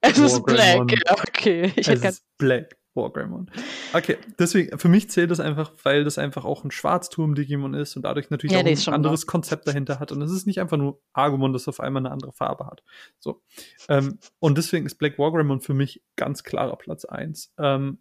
Es 0.00 0.18
ist 0.18 0.44
Black, 0.44 0.92
okay. 1.10 1.72
Ich 1.74 1.88
es 1.88 2.04
ist 2.04 2.24
Black 2.36 2.76
Wargreymon. 2.96 3.50
Okay, 3.92 4.16
deswegen, 4.38 4.78
für 4.78 4.88
mich 4.88 5.08
zählt 5.10 5.30
das 5.30 5.40
einfach, 5.40 5.72
weil 5.84 6.04
das 6.04 6.18
einfach 6.18 6.44
auch 6.44 6.64
ein 6.64 6.70
Schwarzturm-Digimon 6.70 7.74
ist 7.74 7.96
und 7.96 8.02
dadurch 8.02 8.30
natürlich 8.30 8.52
ja, 8.52 8.60
auch 8.60 8.88
ein 8.88 8.94
anderes 8.94 9.22
genau. 9.22 9.30
Konzept 9.30 9.68
dahinter 9.68 10.00
hat. 10.00 10.12
Und 10.12 10.22
es 10.22 10.32
ist 10.32 10.46
nicht 10.46 10.60
einfach 10.60 10.76
nur 10.76 11.00
Argumon, 11.12 11.52
das 11.52 11.68
auf 11.68 11.80
einmal 11.80 12.02
eine 12.02 12.10
andere 12.10 12.32
Farbe 12.32 12.66
hat. 12.66 12.82
So. 13.18 13.42
Ähm, 13.88 14.18
und 14.38 14.58
deswegen 14.58 14.86
ist 14.86 14.96
Black 14.96 15.18
Wargreymon 15.18 15.60
für 15.60 15.74
mich 15.74 16.02
ganz 16.16 16.42
klarer 16.42 16.76
Platz 16.76 17.04
1. 17.04 17.54
Ähm, 17.58 17.98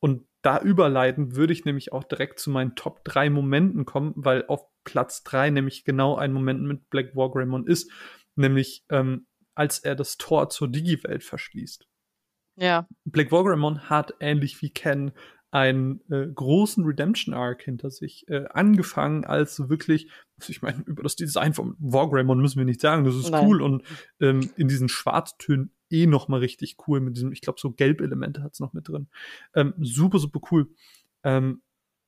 und 0.00 0.26
da 0.42 0.60
überleiten 0.60 1.34
würde 1.34 1.52
ich 1.52 1.64
nämlich 1.64 1.92
auch 1.92 2.04
direkt 2.04 2.38
zu 2.38 2.50
meinen 2.50 2.76
Top 2.76 3.04
3 3.04 3.30
Momenten 3.30 3.84
kommen, 3.84 4.12
weil 4.16 4.44
auf 4.46 4.64
Platz 4.86 5.22
3 5.24 5.50
nämlich 5.50 5.84
genau 5.84 6.16
ein 6.16 6.32
Moment 6.32 6.62
mit 6.62 6.88
Black 6.88 7.14
War 7.14 7.30
Greymon 7.30 7.66
ist, 7.66 7.90
nämlich 8.36 8.84
ähm, 8.88 9.26
als 9.54 9.80
er 9.80 9.94
das 9.94 10.16
Tor 10.16 10.48
zur 10.48 10.68
Digi-Welt 10.68 11.22
verschließt. 11.22 11.86
Ja. 12.56 12.88
Black 13.04 13.30
War 13.32 13.44
Greymon 13.44 13.90
hat 13.90 14.14
ähnlich 14.20 14.62
wie 14.62 14.70
Ken 14.70 15.12
einen 15.50 16.00
äh, 16.10 16.26
großen 16.26 16.84
Redemption 16.84 17.34
Arc 17.34 17.62
hinter 17.62 17.90
sich. 17.90 18.28
Äh, 18.28 18.44
angefangen 18.50 19.24
als 19.24 19.68
wirklich, 19.68 20.10
also 20.38 20.50
ich 20.50 20.60
meine, 20.60 20.82
über 20.86 21.02
das 21.02 21.16
Design 21.16 21.54
von 21.54 21.76
Wargreymon 21.78 22.40
müssen 22.40 22.58
wir 22.58 22.64
nicht 22.64 22.80
sagen, 22.80 23.04
das 23.04 23.14
ist 23.14 23.30
Nein. 23.30 23.46
cool 23.46 23.62
und 23.62 23.82
ähm, 24.20 24.50
in 24.56 24.68
diesen 24.68 24.88
Schwarztönen 24.88 25.72
eh 25.90 26.06
noch 26.06 26.28
mal 26.28 26.40
richtig 26.40 26.76
cool 26.86 27.00
mit 27.00 27.16
diesem, 27.16 27.32
ich 27.32 27.40
glaube, 27.40 27.60
so 27.60 27.70
Gelbelemente 27.70 28.42
hat 28.42 28.52
es 28.52 28.60
noch 28.60 28.72
mit 28.72 28.88
drin. 28.88 29.08
Ähm, 29.54 29.72
super, 29.78 30.18
super 30.18 30.40
cool. 30.50 30.68
Ähm, 31.22 31.62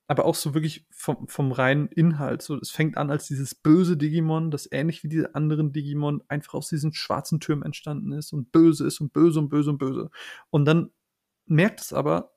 aber 0.09 0.25
auch 0.25 0.35
so 0.35 0.55
wirklich 0.55 0.87
vom, 0.91 1.29
vom 1.29 1.53
reinen 1.53 1.89
Inhalt. 1.89 2.41
So, 2.41 2.57
es 2.57 2.71
fängt 2.71 2.97
an 2.97 3.11
als 3.11 3.29
dieses 3.29 3.55
böse 3.55 3.99
Digimon, 3.99 4.51
das 4.51 4.67
ähnlich 4.73 5.05
wie 5.05 5.09
diese 5.09 5.35
anderen 5.35 5.71
Digimon 5.71 6.25
einfach 6.29 6.55
aus 6.55 6.71
diesen 6.71 6.95
schwarzen 6.95 7.41
Türmen 7.41 7.63
entstanden 7.63 8.13
ist 8.13 8.33
und 8.33 8.51
böse 8.51 8.87
ist 8.87 9.01
und 9.01 9.13
böse 9.13 9.39
und 9.39 9.51
böse 9.51 9.71
und 9.71 9.79
böse. 9.79 10.11
Und 10.49 10.65
dann 10.65 10.91
merkt 11.45 11.83
es 11.83 11.93
aber, 11.93 12.33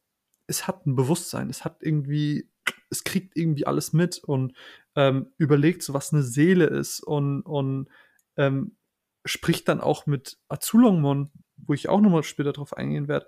es 0.48 0.68
hat 0.68 0.86
ein 0.86 0.96
Bewusstsein, 0.96 1.50
es 1.50 1.64
hat 1.64 1.78
irgendwie, 1.82 2.50
es 2.90 3.06
kriegt 3.06 3.38
irgendwie 3.38 3.66
alles 3.66 3.94
mit 3.94 4.22
und 4.22 4.54
ähm, 4.98 5.28
überlegt 5.38 5.82
so, 5.82 5.94
was 5.94 6.12
eine 6.12 6.24
Seele 6.24 6.66
ist 6.66 7.00
und, 7.00 7.42
und 7.44 7.88
ähm, 8.36 8.76
spricht 9.24 9.70
dann 9.70 9.80
auch 9.80 10.08
mit 10.08 10.40
Azulongmon, 10.50 11.32
wo 11.56 11.74
ich 11.74 11.88
auch 11.88 12.02
nochmal 12.02 12.24
später 12.24 12.52
drauf 12.52 12.76
eingehen 12.76 13.08
werde, 13.08 13.28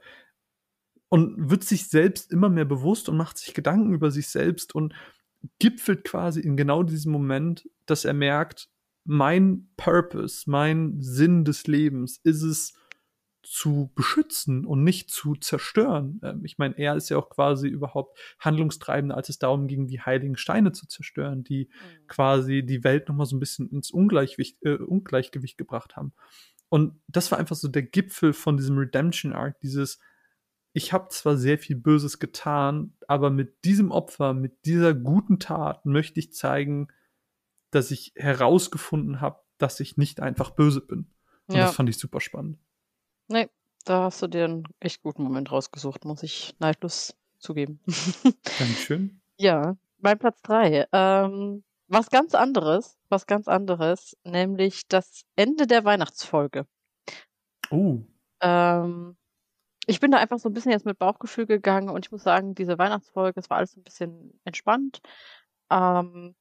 und 1.13 1.51
wird 1.51 1.63
sich 1.63 1.89
selbst 1.89 2.31
immer 2.31 2.49
mehr 2.49 2.65
bewusst 2.65 3.07
und 3.07 3.17
macht 3.17 3.37
sich 3.37 3.53
Gedanken 3.53 3.93
über 3.93 4.09
sich 4.09 4.29
selbst 4.29 4.73
und 4.73 4.95
gipfelt 5.59 6.05
quasi 6.05 6.39
in 6.39 6.57
genau 6.57 6.81
diesem 6.81 7.11
Moment, 7.11 7.69
dass 7.85 8.03
er 8.03 8.15
merkt, 8.15 8.67
mein 9.03 9.69
Purpose, 9.77 10.49
mein 10.49 11.03
Sinn 11.03 11.45
des 11.45 11.67
Lebens 11.67 12.19
ist 12.23 12.41
es, 12.41 12.73
zu 13.43 13.91
beschützen 13.93 14.65
und 14.65 14.83
nicht 14.83 15.11
zu 15.11 15.35
zerstören. 15.35 16.19
Ähm, 16.23 16.45
ich 16.45 16.57
meine, 16.57 16.79
er 16.79 16.95
ist 16.95 17.09
ja 17.09 17.17
auch 17.17 17.29
quasi 17.29 17.67
überhaupt 17.67 18.17
handlungstreibender, 18.39 19.15
als 19.15 19.29
es 19.29 19.37
darum 19.37 19.67
ging, 19.67 19.85
die 19.85 20.01
heiligen 20.01 20.35
Steine 20.35 20.71
zu 20.71 20.87
zerstören, 20.87 21.43
die 21.43 21.69
mhm. 21.69 22.07
quasi 22.07 22.65
die 22.65 22.83
Welt 22.83 23.07
nochmal 23.07 23.27
so 23.27 23.35
ein 23.35 23.39
bisschen 23.39 23.69
ins 23.69 23.91
Ungleichgewicht, 23.91 24.57
äh, 24.63 24.77
Ungleichgewicht 24.77 25.59
gebracht 25.59 25.95
haben. 25.95 26.13
Und 26.69 26.99
das 27.07 27.31
war 27.31 27.37
einfach 27.37 27.55
so 27.55 27.67
der 27.67 27.83
Gipfel 27.83 28.33
von 28.33 28.57
diesem 28.57 28.79
Redemption 28.79 29.33
Arc, 29.33 29.59
dieses 29.59 29.99
ich 30.73 30.91
habe 30.91 31.09
zwar 31.09 31.37
sehr 31.37 31.59
viel 31.59 31.75
Böses 31.75 32.19
getan, 32.19 32.93
aber 33.07 33.29
mit 33.29 33.63
diesem 33.63 33.91
Opfer, 33.91 34.33
mit 34.33 34.65
dieser 34.65 34.93
guten 34.93 35.39
Tat 35.39 35.85
möchte 35.85 36.19
ich 36.19 36.33
zeigen, 36.33 36.87
dass 37.69 37.91
ich 37.91 38.13
herausgefunden 38.15 39.21
habe, 39.21 39.39
dass 39.59 39.79
ich 39.79 39.97
nicht 39.97 40.19
einfach 40.19 40.49
böse 40.49 40.81
bin. 40.81 41.11
Und 41.47 41.55
ja. 41.55 41.65
das 41.65 41.75
fand 41.75 41.89
ich 41.89 41.97
super 41.97 42.19
spannend. 42.19 42.57
Nee, 43.27 43.49
da 43.85 44.03
hast 44.03 44.21
du 44.23 44.27
dir 44.27 44.45
einen 44.45 44.67
echt 44.79 45.03
guten 45.03 45.23
Moment 45.23 45.51
rausgesucht, 45.51 46.05
muss 46.05 46.23
ich 46.23 46.55
neidlos 46.59 47.15
zugeben. 47.37 47.79
Dankeschön. 48.59 49.21
ja, 49.37 49.77
mein 49.99 50.17
Platz 50.17 50.41
drei. 50.41 50.87
Ähm, 50.91 51.63
was 51.87 52.09
ganz 52.09 52.33
anderes, 52.33 52.97
was 53.09 53.27
ganz 53.27 53.47
anderes, 53.47 54.17
nämlich 54.23 54.87
das 54.87 55.25
Ende 55.35 55.67
der 55.67 55.85
Weihnachtsfolge. 55.85 56.65
Oh. 57.69 57.99
Ähm, 58.41 59.15
ich 59.87 59.99
bin 59.99 60.11
da 60.11 60.17
einfach 60.17 60.39
so 60.39 60.49
ein 60.49 60.53
bisschen 60.53 60.71
jetzt 60.71 60.85
mit 60.85 60.99
Bauchgefühl 60.99 61.45
gegangen 61.45 61.89
und 61.89 62.05
ich 62.05 62.11
muss 62.11 62.23
sagen, 62.23 62.55
diese 62.55 62.77
Weihnachtsfolge, 62.77 63.39
es 63.39 63.49
war 63.49 63.57
alles 63.57 63.71
so 63.73 63.79
ein 63.79 63.83
bisschen 63.83 64.39
entspannt. 64.45 65.01
Ähm, 65.71 66.35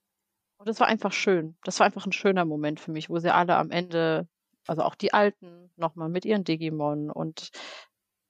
und 0.59 0.69
es 0.69 0.81
war 0.81 0.87
einfach 0.87 1.13
schön. 1.13 1.57
Das 1.65 1.81
war 1.81 1.87
einfach 1.87 2.07
ein 2.07 2.13
schöner 2.13 2.45
Moment 2.45 2.81
für 2.81 2.93
mich, 2.93 3.11
wo 3.11 3.19
sie 3.19 3.35
alle 3.35 3.57
am 3.57 3.71
Ende 3.71 4.29
also 4.67 4.83
auch 4.83 4.95
die 4.95 5.13
Alten 5.13 5.71
nochmal 5.77 6.09
mit 6.09 6.25
ihren 6.25 6.45
Digimon 6.45 7.11
und 7.11 7.51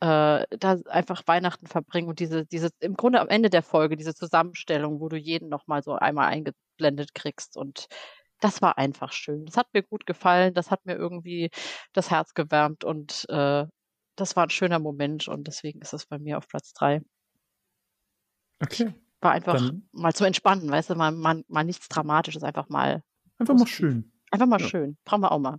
äh, 0.00 0.46
da 0.50 0.78
einfach 0.88 1.22
Weihnachten 1.26 1.66
verbringen 1.66 2.08
und 2.08 2.20
diese, 2.20 2.46
diese, 2.46 2.70
im 2.80 2.94
Grunde 2.94 3.20
am 3.20 3.28
Ende 3.28 3.50
der 3.50 3.62
Folge, 3.62 3.96
diese 3.96 4.14
Zusammenstellung, 4.14 5.00
wo 5.00 5.08
du 5.08 5.16
jeden 5.16 5.48
nochmal 5.48 5.82
so 5.82 5.94
einmal 5.94 6.28
eingeblendet 6.28 7.14
kriegst 7.14 7.56
und 7.56 7.86
das 8.40 8.60
war 8.62 8.78
einfach 8.78 9.12
schön. 9.12 9.44
Das 9.46 9.56
hat 9.56 9.68
mir 9.72 9.82
gut 9.84 10.06
gefallen, 10.06 10.54
das 10.54 10.70
hat 10.70 10.84
mir 10.86 10.96
irgendwie 10.96 11.50
das 11.92 12.10
Herz 12.10 12.34
gewärmt 12.34 12.84
und 12.84 13.26
äh, 13.28 13.66
das 14.16 14.36
war 14.36 14.44
ein 14.44 14.50
schöner 14.50 14.78
Moment 14.78 15.28
und 15.28 15.46
deswegen 15.46 15.80
ist 15.80 15.92
es 15.92 16.06
bei 16.06 16.18
mir 16.18 16.38
auf 16.38 16.48
Platz 16.48 16.72
drei. 16.72 17.02
Okay. 18.60 18.94
War 19.20 19.32
einfach 19.32 19.54
Dann 19.54 19.88
mal 19.92 20.12
zum 20.12 20.26
Entspannen, 20.26 20.70
weißt 20.70 20.90
du, 20.90 20.94
mal, 20.94 21.12
mal, 21.12 21.44
mal 21.48 21.64
nichts 21.64 21.88
Dramatisches, 21.88 22.42
einfach 22.42 22.68
mal. 22.68 23.02
Einfach 23.38 23.54
mal 23.54 23.66
schön. 23.66 24.12
Einfach 24.30 24.46
mal 24.46 24.60
ja. 24.60 24.66
schön. 24.66 24.96
Brauchen 25.04 25.22
wir 25.22 25.32
auch 25.32 25.38
mal. 25.38 25.58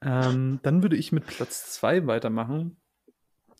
Ähm, 0.00 0.60
dann 0.62 0.82
würde 0.82 0.96
ich 0.96 1.12
mit 1.12 1.26
Platz 1.26 1.72
2 1.72 2.06
weitermachen. 2.06 2.76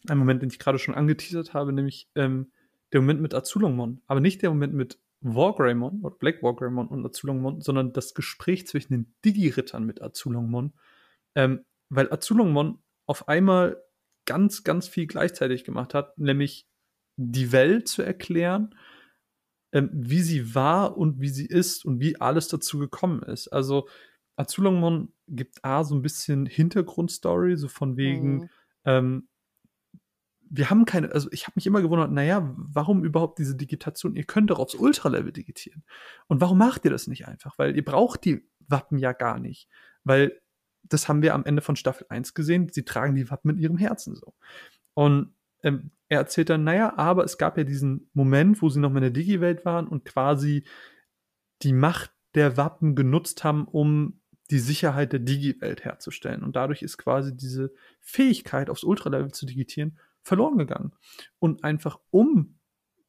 Ein 0.08 0.18
Moment, 0.18 0.42
den 0.42 0.50
ich 0.50 0.58
gerade 0.58 0.78
schon 0.78 0.94
angeteasert 0.94 1.54
habe, 1.54 1.72
nämlich 1.72 2.08
ähm, 2.14 2.52
der 2.92 3.00
Moment 3.00 3.20
mit 3.20 3.34
Azulongmon. 3.34 4.00
Aber 4.06 4.20
nicht 4.20 4.42
der 4.42 4.50
Moment 4.50 4.74
mit 4.74 4.98
Wargreymon 5.20 6.00
oder 6.02 6.14
Black 6.14 6.42
Wargreymon 6.42 6.88
und 6.88 7.04
Azulongmon, 7.04 7.60
sondern 7.60 7.92
das 7.92 8.14
Gespräch 8.14 8.66
zwischen 8.66 8.92
den 8.92 9.14
Digi-Rittern 9.24 9.84
mit 9.84 10.00
Azulongmon. 10.00 10.72
Ähm, 11.34 11.64
weil 11.88 12.12
Azulongmon 12.12 12.78
auf 13.06 13.28
einmal 13.28 13.82
ganz, 14.28 14.62
ganz 14.62 14.86
viel 14.86 15.06
gleichzeitig 15.06 15.64
gemacht 15.64 15.94
hat, 15.94 16.18
nämlich 16.18 16.68
die 17.16 17.50
Welt 17.50 17.88
zu 17.88 18.02
erklären, 18.02 18.74
ähm, 19.72 19.88
wie 19.92 20.20
sie 20.20 20.54
war 20.54 20.98
und 20.98 21.18
wie 21.18 21.30
sie 21.30 21.46
ist 21.46 21.86
und 21.86 21.98
wie 21.98 22.20
alles 22.20 22.48
dazu 22.48 22.78
gekommen 22.78 23.22
ist. 23.22 23.48
Also 23.48 23.88
Azulongmon 24.36 25.14
gibt 25.28 25.64
A 25.64 25.82
so 25.82 25.94
ein 25.94 26.02
bisschen 26.02 26.44
Hintergrundstory, 26.44 27.56
so 27.56 27.68
von 27.68 27.96
wegen, 27.96 28.34
mhm. 28.34 28.50
ähm, 28.84 29.28
wir 30.50 30.68
haben 30.68 30.84
keine, 30.84 31.10
also 31.12 31.28
ich 31.32 31.44
habe 31.46 31.54
mich 31.56 31.66
immer 31.66 31.80
gewundert, 31.80 32.12
naja, 32.12 32.54
warum 32.56 33.04
überhaupt 33.04 33.38
diese 33.38 33.56
Digitation? 33.56 34.14
Ihr 34.14 34.24
könnt 34.24 34.50
doch 34.50 34.58
aufs 34.58 34.74
Ultralevel 34.74 35.32
digitieren. 35.32 35.84
Und 36.26 36.42
warum 36.42 36.58
macht 36.58 36.84
ihr 36.84 36.90
das 36.90 37.06
nicht 37.06 37.26
einfach? 37.26 37.58
Weil 37.58 37.76
ihr 37.76 37.84
braucht 37.84 38.24
die 38.26 38.46
Wappen 38.66 38.98
ja 38.98 39.12
gar 39.12 39.38
nicht. 39.38 39.68
Weil 40.04 40.38
das 40.82 41.08
haben 41.08 41.22
wir 41.22 41.34
am 41.34 41.44
Ende 41.44 41.62
von 41.62 41.76
Staffel 41.76 42.06
1 42.08 42.34
gesehen, 42.34 42.68
sie 42.70 42.84
tragen 42.84 43.14
die 43.14 43.30
Wappen 43.30 43.48
mit 43.52 43.60
ihrem 43.60 43.76
Herzen 43.76 44.14
so. 44.14 44.34
Und 44.94 45.34
ähm, 45.62 45.90
er 46.08 46.18
erzählt 46.18 46.50
dann, 46.50 46.64
naja, 46.64 46.94
aber 46.96 47.24
es 47.24 47.38
gab 47.38 47.58
ja 47.58 47.64
diesen 47.64 48.10
Moment, 48.14 48.62
wo 48.62 48.68
sie 48.68 48.80
noch 48.80 48.90
mal 48.90 48.98
in 48.98 49.02
der 49.02 49.10
Digi-Welt 49.10 49.64
waren 49.64 49.86
und 49.86 50.04
quasi 50.04 50.64
die 51.62 51.72
Macht 51.72 52.12
der 52.34 52.56
Wappen 52.56 52.94
genutzt 52.94 53.44
haben, 53.44 53.66
um 53.66 54.20
die 54.50 54.58
Sicherheit 54.58 55.12
der 55.12 55.20
Digi-Welt 55.20 55.84
herzustellen. 55.84 56.42
Und 56.42 56.56
dadurch 56.56 56.82
ist 56.82 56.96
quasi 56.96 57.36
diese 57.36 57.72
Fähigkeit, 58.00 58.70
aufs 58.70 58.84
Ultralevel 58.84 59.32
zu 59.32 59.44
digitieren, 59.44 59.98
verloren 60.22 60.56
gegangen. 60.56 60.92
Und 61.38 61.64
einfach 61.64 61.98
um 62.10 62.58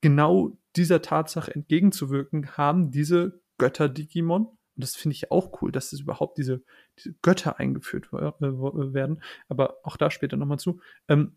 genau 0.01 0.57
dieser 0.75 1.01
Tatsache 1.01 1.53
entgegenzuwirken, 1.53 2.57
haben 2.57 2.91
diese 2.91 3.41
Götter-Digimon, 3.57 4.47
und 4.79 4.83
das 4.85 4.95
finde 4.95 5.13
ich 5.13 5.29
auch 5.29 5.61
cool, 5.61 5.73
dass 5.73 5.91
es 5.91 5.99
überhaupt 5.99 6.37
diese, 6.37 6.63
diese 6.97 7.13
Götter 7.21 7.59
eingeführt 7.59 8.07
äh, 8.13 8.31
werden, 8.39 9.21
aber 9.49 9.75
auch 9.83 9.97
da 9.97 10.09
später 10.09 10.37
nochmal 10.37 10.57
zu, 10.57 10.79
ähm, 11.09 11.35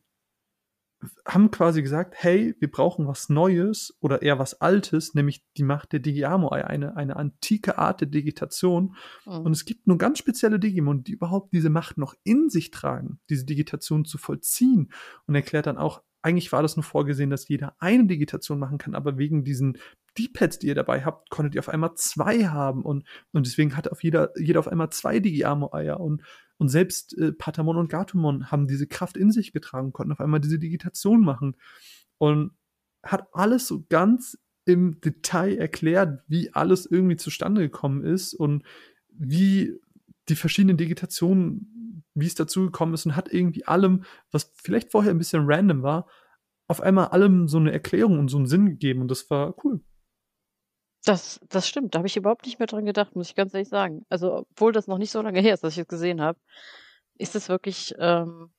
haben 1.26 1.50
quasi 1.50 1.82
gesagt, 1.82 2.14
hey, 2.16 2.54
wir 2.60 2.70
brauchen 2.70 3.08
was 3.08 3.28
Neues 3.28 3.98
oder 3.98 4.22
eher 4.22 4.38
was 4.38 4.60
Altes, 4.60 5.14
nämlich 5.14 5.44
die 5.56 5.64
Macht 5.64 5.90
der 5.92 5.98
Digiamo-Ei, 5.98 6.64
eine, 6.64 6.96
eine 6.96 7.16
antike 7.16 7.78
Art 7.78 8.00
der 8.00 8.06
Digitation. 8.06 8.94
Mhm. 9.26 9.32
Und 9.38 9.50
es 9.50 9.64
gibt 9.64 9.88
nur 9.88 9.98
ganz 9.98 10.20
spezielle 10.20 10.60
Digimon, 10.60 11.02
die 11.02 11.10
überhaupt 11.10 11.52
diese 11.52 11.68
Macht 11.68 11.98
noch 11.98 12.14
in 12.22 12.48
sich 12.48 12.70
tragen, 12.70 13.18
diese 13.28 13.44
Digitation 13.44 14.04
zu 14.04 14.18
vollziehen. 14.18 14.92
Und 15.26 15.34
erklärt 15.34 15.66
dann 15.66 15.78
auch, 15.78 16.04
eigentlich 16.22 16.52
war 16.52 16.62
das 16.62 16.76
nur 16.76 16.84
vorgesehen, 16.84 17.30
dass 17.30 17.48
jeder 17.48 17.74
eine 17.78 18.06
Digitation 18.06 18.58
machen 18.58 18.78
kann, 18.78 18.94
aber 18.94 19.18
wegen 19.18 19.44
diesen 19.44 19.78
D-Pads, 20.16 20.60
die 20.60 20.68
ihr 20.68 20.74
dabei 20.74 21.04
habt, 21.04 21.30
konntet 21.30 21.54
ihr 21.54 21.60
auf 21.60 21.68
einmal 21.68 21.94
zwei 21.96 22.46
haben 22.46 22.82
und, 22.82 23.04
und 23.32 23.46
deswegen 23.46 23.76
hat 23.76 23.90
auf 23.90 24.02
jeder, 24.02 24.30
jeder 24.38 24.60
auf 24.60 24.68
einmal 24.68 24.90
zwei 24.90 25.18
Digi-Amo-Eier 25.18 26.00
und, 26.00 26.22
und 26.58 26.68
selbst 26.68 27.18
äh, 27.18 27.32
Patamon 27.32 27.76
und 27.76 27.88
Gatomon 27.88 28.50
haben 28.50 28.68
diese 28.68 28.86
Kraft 28.86 29.16
in 29.16 29.32
sich 29.32 29.52
getragen, 29.52 29.92
konnten 29.92 30.12
auf 30.12 30.20
einmal 30.20 30.40
diese 30.40 30.58
Digitation 30.58 31.24
machen 31.24 31.56
und 32.18 32.52
hat 33.02 33.26
alles 33.32 33.66
so 33.66 33.84
ganz 33.88 34.38
im 34.64 35.00
Detail 35.00 35.56
erklärt, 35.56 36.22
wie 36.28 36.54
alles 36.54 36.86
irgendwie 36.86 37.16
zustande 37.16 37.62
gekommen 37.62 38.04
ist 38.04 38.32
und 38.32 38.62
wie 39.08 39.80
die 40.28 40.36
verschiedenen 40.36 40.76
Digitationen, 40.76 41.71
wie 42.14 42.26
es 42.26 42.34
dazu 42.34 42.66
gekommen 42.66 42.94
ist 42.94 43.06
und 43.06 43.16
hat 43.16 43.32
irgendwie 43.32 43.64
allem, 43.66 44.04
was 44.30 44.52
vielleicht 44.54 44.90
vorher 44.90 45.12
ein 45.12 45.18
bisschen 45.18 45.44
random 45.46 45.82
war, 45.82 46.08
auf 46.68 46.80
einmal 46.80 47.08
allem 47.08 47.48
so 47.48 47.58
eine 47.58 47.72
Erklärung 47.72 48.18
und 48.18 48.28
so 48.28 48.36
einen 48.36 48.46
Sinn 48.46 48.66
gegeben 48.66 49.00
und 49.02 49.10
das 49.10 49.28
war 49.30 49.54
cool. 49.64 49.80
Das, 51.04 51.40
das 51.48 51.68
stimmt. 51.68 51.94
Da 51.94 51.98
habe 51.98 52.06
ich 52.06 52.16
überhaupt 52.16 52.46
nicht 52.46 52.58
mehr 52.58 52.68
dran 52.68 52.84
gedacht, 52.84 53.16
muss 53.16 53.28
ich 53.28 53.34
ganz 53.34 53.52
ehrlich 53.54 53.68
sagen. 53.68 54.06
Also, 54.08 54.46
obwohl 54.50 54.72
das 54.72 54.86
noch 54.86 54.98
nicht 54.98 55.10
so 55.10 55.20
lange 55.20 55.40
her 55.40 55.54
ist, 55.54 55.64
dass 55.64 55.72
ich 55.72 55.80
es 55.80 55.88
gesehen 55.88 56.20
habe, 56.20 56.38
ist 57.18 57.34
es 57.34 57.48
wirklich 57.48 57.94
ähm, 57.98 58.52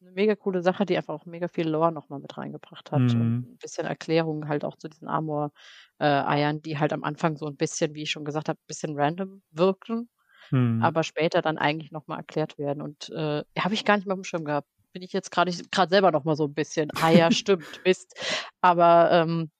eine 0.00 0.12
mega 0.12 0.34
coole 0.34 0.62
Sache, 0.62 0.84
die 0.84 0.96
einfach 0.96 1.14
auch 1.14 1.26
mega 1.26 1.48
viel 1.48 1.68
Lore 1.68 1.92
nochmal 1.92 2.20
mit 2.20 2.36
reingebracht 2.36 2.92
hat. 2.92 3.00
Mhm. 3.00 3.20
Und 3.20 3.52
ein 3.52 3.58
bisschen 3.58 3.86
Erklärung 3.86 4.48
halt 4.48 4.64
auch 4.64 4.76
zu 4.76 4.88
diesen 4.88 5.08
Armor-Eiern, 5.08 6.56
äh, 6.56 6.60
die 6.60 6.78
halt 6.78 6.92
am 6.92 7.04
Anfang 7.04 7.36
so 7.36 7.46
ein 7.46 7.56
bisschen, 7.56 7.94
wie 7.94 8.02
ich 8.02 8.10
schon 8.10 8.24
gesagt 8.24 8.48
habe, 8.48 8.58
ein 8.58 8.66
bisschen 8.66 8.98
random 8.98 9.42
wirkten, 9.50 10.10
mhm. 10.50 10.82
aber 10.82 11.02
später 11.02 11.42
dann 11.42 11.58
eigentlich 11.58 11.92
nochmal 11.92 12.18
erklärt 12.18 12.58
werden. 12.58 12.82
Und 12.82 13.10
äh, 13.10 13.42
habe 13.58 13.74
ich 13.74 13.84
gar 13.84 13.96
nicht 13.96 14.06
mehr 14.06 14.14
auf 14.14 14.20
dem 14.20 14.24
Schirm 14.24 14.44
gehabt. 14.44 14.68
Bin 14.92 15.02
ich 15.02 15.12
jetzt 15.12 15.30
gerade 15.30 15.52
selber 15.88 16.10
nochmal 16.10 16.36
so 16.36 16.44
ein 16.44 16.54
bisschen, 16.54 16.90
ah 17.00 17.10
ja, 17.10 17.30
stimmt, 17.30 17.80
Mist. 17.84 18.14
Aber 18.60 19.10
ähm, 19.12 19.50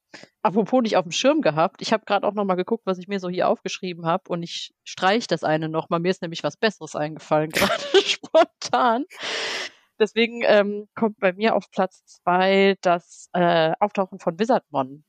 Apropos 0.43 0.83
nicht 0.83 0.97
auf 0.97 1.05
dem 1.05 1.13
Schirm 1.13 1.41
gehabt. 1.41 1.83
Ich 1.83 1.93
habe 1.93 2.05
gerade 2.05 2.27
auch 2.27 2.35
noch 2.35 2.45
mal 2.45 2.55
geguckt, 2.55 2.87
was 2.87 2.99
ich 2.99 3.09
mir 3.09 3.21
so 3.21 3.29
hier 3.29 3.49
aufgeschrieben 3.49 4.07
habe 4.07 4.25
und 4.29 4.43
ich 4.43 4.73
streich 4.85 5.27
das 5.27 5.45
eine 5.45 5.69
noch 5.69 5.89
mal. 5.91 6.01
Mir 6.01 6.11
ist 6.11 6.23
nämlich 6.23 6.43
was 6.43 6.57
Besseres 6.57 6.97
eingefallen, 6.97 7.51
gerade 7.53 7.83
spontan. 8.05 9.05
Deswegen 9.99 10.43
ähm, 10.45 10.89
kommt 10.95 11.21
bei 11.21 11.33
mir 11.33 11.55
auf 11.55 11.71
Platz 11.71 12.05
zwei 12.07 12.77
das 12.81 13.29
äh, 13.35 13.73
Auftauchen 13.79 14.19
von 14.19 14.39
Wizardmon 14.39 15.05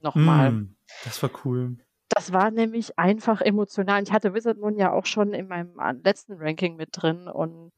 nochmal. 0.00 0.50
Mm, 0.50 0.76
das 1.04 1.22
war 1.22 1.30
cool. 1.44 1.76
Das 2.14 2.32
war 2.32 2.50
nämlich 2.50 2.98
einfach 2.98 3.40
emotional. 3.40 4.02
Ich 4.02 4.12
hatte 4.12 4.34
Wizardmon 4.34 4.76
ja 4.76 4.92
auch 4.92 5.06
schon 5.06 5.32
in 5.32 5.48
meinem 5.48 5.74
letzten 6.04 6.34
Ranking 6.34 6.76
mit 6.76 6.90
drin 6.92 7.26
und 7.26 7.72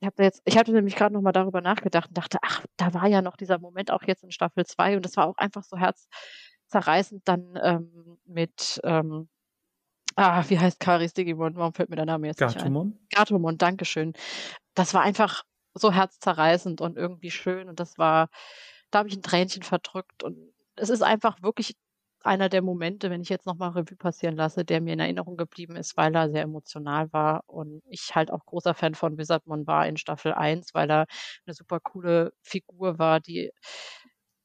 ich 0.00 0.06
habe 0.06 0.22
jetzt, 0.22 0.40
ich 0.44 0.56
hatte 0.56 0.72
nämlich 0.72 0.96
gerade 0.96 1.14
noch 1.14 1.20
mal 1.20 1.32
darüber 1.32 1.60
nachgedacht 1.60 2.08
und 2.08 2.18
dachte, 2.18 2.38
ach, 2.42 2.64
da 2.76 2.94
war 2.94 3.06
ja 3.06 3.20
noch 3.22 3.36
dieser 3.36 3.58
Moment 3.58 3.90
auch 3.90 4.02
jetzt 4.02 4.24
in 4.24 4.32
Staffel 4.32 4.64
2 4.64 4.96
und 4.96 5.04
das 5.04 5.16
war 5.16 5.26
auch 5.26 5.36
einfach 5.36 5.62
so 5.62 5.76
herzzerreißend 5.76 7.28
dann 7.28 7.58
ähm, 7.62 8.18
mit, 8.24 8.80
ähm, 8.82 9.28
ah, 10.16 10.42
wie 10.48 10.58
heißt 10.58 10.80
Karis 10.80 11.12
Digimon? 11.12 11.54
Warum 11.54 11.74
fällt 11.74 11.90
mir 11.90 11.96
der 11.96 12.06
Name 12.06 12.28
jetzt 12.28 12.38
Gatomon? 12.38 12.88
nicht 12.88 12.96
ein? 12.96 13.08
Gatomon, 13.10 13.58
Dankeschön. 13.58 14.14
Das 14.74 14.94
war 14.94 15.02
einfach 15.02 15.44
so 15.74 15.92
herzzerreißend 15.92 16.80
und 16.80 16.96
irgendwie 16.96 17.30
schön 17.30 17.68
und 17.68 17.78
das 17.78 17.98
war, 17.98 18.30
da 18.90 19.00
habe 19.00 19.08
ich 19.10 19.16
ein 19.16 19.22
Tränchen 19.22 19.62
verdrückt 19.62 20.24
und 20.24 20.52
es 20.76 20.88
ist 20.88 21.02
einfach 21.02 21.42
wirklich 21.42 21.76
einer 22.24 22.48
der 22.48 22.62
Momente, 22.62 23.10
wenn 23.10 23.22
ich 23.22 23.28
jetzt 23.30 23.46
nochmal 23.46 23.70
Revue 23.70 23.96
passieren 23.96 24.36
lasse, 24.36 24.64
der 24.64 24.80
mir 24.80 24.92
in 24.94 25.00
Erinnerung 25.00 25.36
geblieben 25.36 25.76
ist, 25.76 25.96
weil 25.96 26.14
er 26.14 26.30
sehr 26.30 26.42
emotional 26.42 27.12
war 27.12 27.44
und 27.46 27.82
ich 27.88 28.14
halt 28.14 28.30
auch 28.30 28.44
großer 28.46 28.74
Fan 28.74 28.94
von 28.94 29.18
Wizardmon 29.18 29.66
war 29.66 29.86
in 29.86 29.96
Staffel 29.96 30.32
1, 30.34 30.74
weil 30.74 30.90
er 30.90 31.06
eine 31.46 31.54
super 31.54 31.80
coole 31.80 32.32
Figur 32.42 32.98
war, 32.98 33.20
die 33.20 33.50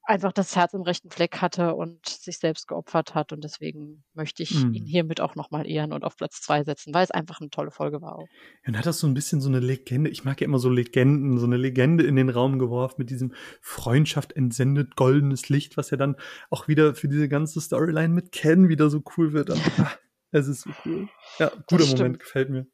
einfach 0.06 0.32
das 0.32 0.56
Herz 0.56 0.74
im 0.74 0.82
rechten 0.82 1.10
Fleck 1.10 1.42
hatte 1.42 1.76
und 1.76 2.08
sich 2.08 2.38
selbst 2.38 2.68
geopfert 2.68 3.16
hat. 3.16 3.32
Und 3.32 3.44
deswegen 3.44 4.04
möchte 4.14 4.44
ich 4.44 4.64
mhm. 4.64 4.74
ihn 4.74 4.86
hiermit 4.86 5.20
auch 5.20 5.36
nochmal 5.36 5.68
ehren 5.68 5.94
und 5.94 6.04
auf 6.04 6.16
Platz 6.16 6.42
zwei 6.42 6.64
setzen, 6.64 6.94
weil 6.94 7.04
es 7.04 7.12
einfach 7.12 7.42
eine 7.42 7.50
tolle 7.50 7.72
Folge 7.72 8.02
war 8.02 8.18
auch. 8.18 8.28
Ja, 8.64 8.70
und 8.70 8.78
hat 8.78 8.86
das 8.86 9.00
so 9.00 9.08
ein 9.08 9.14
bisschen 9.14 9.42
so 9.42 9.50
eine 9.50 9.60
Legende, 9.60 10.10
ich 10.10 10.24
mag 10.24 10.40
ja 10.42 10.46
immer 10.46 10.60
so 10.60 10.70
Legenden, 10.70 11.38
so 11.38 11.46
eine 11.46 11.58
Legende 11.58 12.06
in 12.06 12.16
den 12.16 12.30
Raum 12.30 12.60
geworfen 12.60 12.96
mit 13.00 13.10
diesem 13.10 13.34
Freundschaft 13.62 14.34
entsendet 14.34 14.96
goldenes 14.96 15.50
Licht, 15.50 15.76
was 15.78 15.90
ja 15.90 15.98
dann 15.98 16.16
auch 16.50 16.68
wieder 16.68 16.96
für 16.96 17.08
diese 17.08 17.28
ganze 17.28 17.60
Storyline 17.60 18.14
mit 18.14 18.32
Ken 18.32 18.70
wieder 18.70 18.90
so 18.90 19.04
cool 19.18 19.34
wird. 19.34 19.50
Und, 19.50 19.62
ach, 19.80 19.98
es 20.32 20.48
ist 20.48 20.62
so 20.62 20.70
cool. 20.86 21.10
Ja, 21.40 21.52
guter 21.68 21.86
Moment, 21.88 22.20
gefällt 22.20 22.50
mir. 22.50 22.68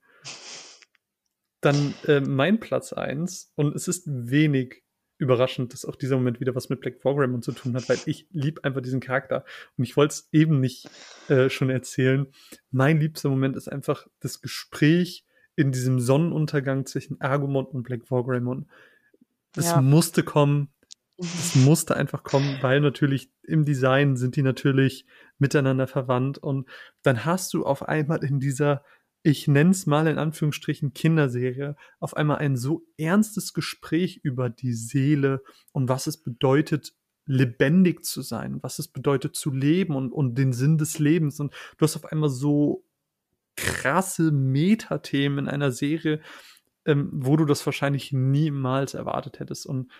Dann 1.61 1.93
äh, 2.07 2.19
mein 2.19 2.59
Platz 2.59 2.91
eins 2.91 3.51
und 3.55 3.75
es 3.75 3.87
ist 3.87 4.07
wenig 4.07 4.83
überraschend, 5.21 5.71
dass 5.71 5.85
auch 5.85 5.95
dieser 5.95 6.17
Moment 6.17 6.39
wieder 6.39 6.55
was 6.55 6.69
mit 6.69 6.81
Black 6.81 6.99
Program 6.99 7.41
zu 7.43 7.51
tun 7.51 7.75
hat, 7.75 7.87
weil 7.87 7.99
ich 8.05 8.27
liebe 8.31 8.63
einfach 8.63 8.81
diesen 8.81 8.99
Charakter. 8.99 9.45
Und 9.77 9.83
ich 9.83 9.95
wollte 9.95 10.13
es 10.13 10.29
eben 10.31 10.59
nicht 10.59 10.89
äh, 11.29 11.49
schon 11.49 11.69
erzählen. 11.69 12.25
Mein 12.71 12.99
liebster 12.99 13.29
Moment 13.29 13.55
ist 13.55 13.71
einfach 13.71 14.07
das 14.19 14.41
Gespräch 14.41 15.23
in 15.55 15.71
diesem 15.71 15.99
Sonnenuntergang 15.99 16.87
zwischen 16.87 17.21
Argumon 17.21 17.65
und 17.65 17.83
Black 17.83 18.07
Vorgramon. 18.07 18.67
Das 19.53 19.67
ja. 19.67 19.81
musste 19.81 20.23
kommen. 20.23 20.69
Das 21.17 21.53
musste 21.55 21.95
einfach 21.95 22.23
kommen, 22.23 22.57
weil 22.61 22.81
natürlich 22.81 23.29
im 23.43 23.63
Design 23.63 24.17
sind 24.17 24.35
die 24.35 24.41
natürlich 24.41 25.05
miteinander 25.37 25.85
verwandt 25.85 26.39
und 26.39 26.67
dann 27.03 27.25
hast 27.25 27.53
du 27.53 27.63
auf 27.63 27.87
einmal 27.87 28.23
in 28.23 28.39
dieser 28.39 28.83
ich 29.23 29.47
nenne 29.47 29.71
es 29.71 29.85
mal 29.85 30.07
in 30.07 30.17
Anführungsstrichen 30.17 30.93
Kinderserie, 30.93 31.75
auf 31.99 32.15
einmal 32.15 32.37
ein 32.37 32.57
so 32.57 32.85
ernstes 32.97 33.53
Gespräch 33.53 34.19
über 34.23 34.49
die 34.49 34.73
Seele 34.73 35.43
und 35.71 35.89
was 35.89 36.07
es 36.07 36.21
bedeutet, 36.21 36.93
lebendig 37.25 38.03
zu 38.03 38.21
sein, 38.21 38.61
was 38.63 38.79
es 38.79 38.87
bedeutet 38.87 39.35
zu 39.35 39.51
leben 39.51 39.95
und, 39.95 40.11
und 40.11 40.35
den 40.35 40.53
Sinn 40.53 40.77
des 40.77 40.97
Lebens. 40.97 41.39
Und 41.39 41.53
du 41.77 41.83
hast 41.83 41.95
auf 41.95 42.05
einmal 42.05 42.29
so 42.29 42.83
krasse 43.55 44.31
Metathemen 44.31 45.45
in 45.45 45.47
einer 45.47 45.71
Serie, 45.71 46.19
ähm, 46.85 47.09
wo 47.13 47.37
du 47.37 47.45
das 47.45 47.65
wahrscheinlich 47.65 48.11
niemals 48.11 48.95
erwartet 48.95 49.39
hättest. 49.39 49.67
Und 49.67 49.91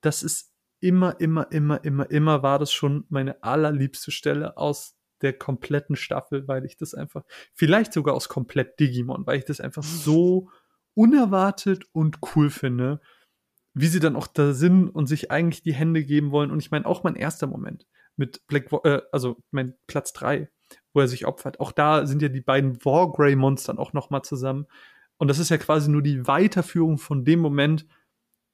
das 0.00 0.22
ist 0.22 0.54
immer, 0.80 1.20
immer, 1.20 1.52
immer, 1.52 1.84
immer, 1.84 2.10
immer 2.10 2.42
war 2.42 2.58
das 2.58 2.72
schon 2.72 3.04
meine 3.08 3.42
allerliebste 3.42 4.10
Stelle 4.10 4.56
aus 4.56 4.96
der 5.24 5.32
kompletten 5.32 5.96
Staffel, 5.96 6.46
weil 6.46 6.64
ich 6.64 6.76
das 6.76 6.94
einfach, 6.94 7.24
vielleicht 7.54 7.92
sogar 7.92 8.14
aus 8.14 8.28
komplett 8.28 8.78
Digimon, 8.78 9.26
weil 9.26 9.38
ich 9.38 9.44
das 9.44 9.60
einfach 9.60 9.82
so 9.82 10.50
unerwartet 10.94 11.84
und 11.92 12.18
cool 12.34 12.50
finde, 12.50 13.00
wie 13.72 13.88
sie 13.88 14.00
dann 14.00 14.14
auch 14.14 14.28
da 14.28 14.52
sind 14.52 14.88
und 14.88 15.06
sich 15.06 15.30
eigentlich 15.30 15.62
die 15.62 15.74
Hände 15.74 16.04
geben 16.04 16.30
wollen. 16.30 16.52
Und 16.52 16.60
ich 16.60 16.70
meine, 16.70 16.86
auch 16.86 17.02
mein 17.02 17.16
erster 17.16 17.48
Moment 17.48 17.86
mit 18.16 18.46
Black, 18.46 18.70
äh, 18.84 19.00
also 19.10 19.42
mein 19.50 19.74
Platz 19.88 20.12
3, 20.12 20.48
wo 20.92 21.00
er 21.00 21.08
sich 21.08 21.26
opfert. 21.26 21.58
Auch 21.58 21.72
da 21.72 22.06
sind 22.06 22.22
ja 22.22 22.28
die 22.28 22.40
beiden 22.40 22.84
Wargrey-Monstern 22.84 23.78
auch 23.78 23.92
noch 23.92 24.10
mal 24.10 24.22
zusammen. 24.22 24.66
Und 25.16 25.28
das 25.28 25.40
ist 25.40 25.48
ja 25.48 25.58
quasi 25.58 25.90
nur 25.90 26.02
die 26.02 26.26
Weiterführung 26.26 26.98
von 26.98 27.24
dem 27.24 27.40
Moment, 27.40 27.86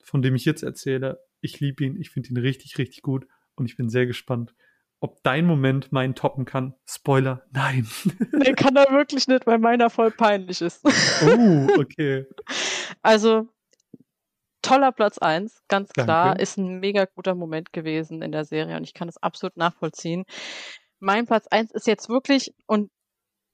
von 0.03 0.23
dem 0.23 0.35
ich 0.35 0.47
jetzt 0.47 0.63
erzähle. 0.63 1.21
Ich 1.43 1.61
liebe 1.61 1.85
ihn, 1.85 1.97
ich 1.97 2.11
finde 2.11 2.31
ihn 2.31 2.37
richtig, 2.39 2.79
richtig 2.79 3.03
gut 3.03 3.27
und 3.55 3.67
ich 3.67 3.77
bin 3.77 3.91
sehr 3.91 4.07
gespannt, 4.07 4.55
ob 5.01 5.23
dein 5.23 5.47
Moment 5.47 5.93
meinen 5.93 6.15
toppen 6.15 6.45
kann. 6.45 6.75
Spoiler, 6.87 7.43
nein. 7.53 7.89
Nee, 8.33 8.53
kann 8.53 8.77
er 8.77 8.91
wirklich 8.91 9.27
nicht, 9.29 9.47
weil 9.47 9.59
meiner 9.59 9.91
voll 9.91 10.11
peinlich 10.11 10.61
ist. 10.61 10.85
Oh, 11.25 11.69
okay. 11.79 12.27
Also, 13.03 13.49
toller 14.61 14.93
Platz 14.93 15.17
1, 15.17 15.63
ganz 15.69 15.91
klar. 15.93 16.07
Danke. 16.07 16.43
Ist 16.43 16.59
ein 16.59 16.81
mega 16.81 17.07
guter 17.07 17.35
Moment 17.35 17.73
gewesen 17.73 18.21
in 18.21 18.31
der 18.31 18.45
Serie 18.45 18.77
und 18.77 18.85
ich 18.85 18.93
kann 18.93 19.09
es 19.09 19.17
absolut 19.17 19.57
nachvollziehen. 19.57 20.25
Mein 20.99 21.27
Platz 21.27 21.47
1 21.47 21.71
ist 21.71 21.87
jetzt 21.87 22.11
wirklich, 22.11 22.55
und 22.67 22.91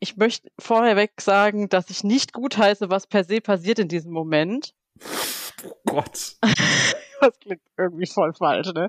ich 0.01 0.17
möchte 0.17 0.51
vorherweg 0.59 1.13
sagen, 1.21 1.69
dass 1.69 1.91
ich 1.91 2.03
nicht 2.03 2.33
gut 2.33 2.59
heiße, 2.59 2.91
was 2.91 3.07
per 3.07 3.23
se 3.23 3.41
passiert 3.41 3.79
in 3.79 3.89
diesem 3.89 4.13
Moment. 4.13 4.75
Oh 5.65 5.77
Gott. 5.87 6.37
das 7.21 7.39
klingt 7.41 7.63
irgendwie 7.77 8.07
voll 8.07 8.35
falsch, 8.35 8.73
ne? 8.75 8.89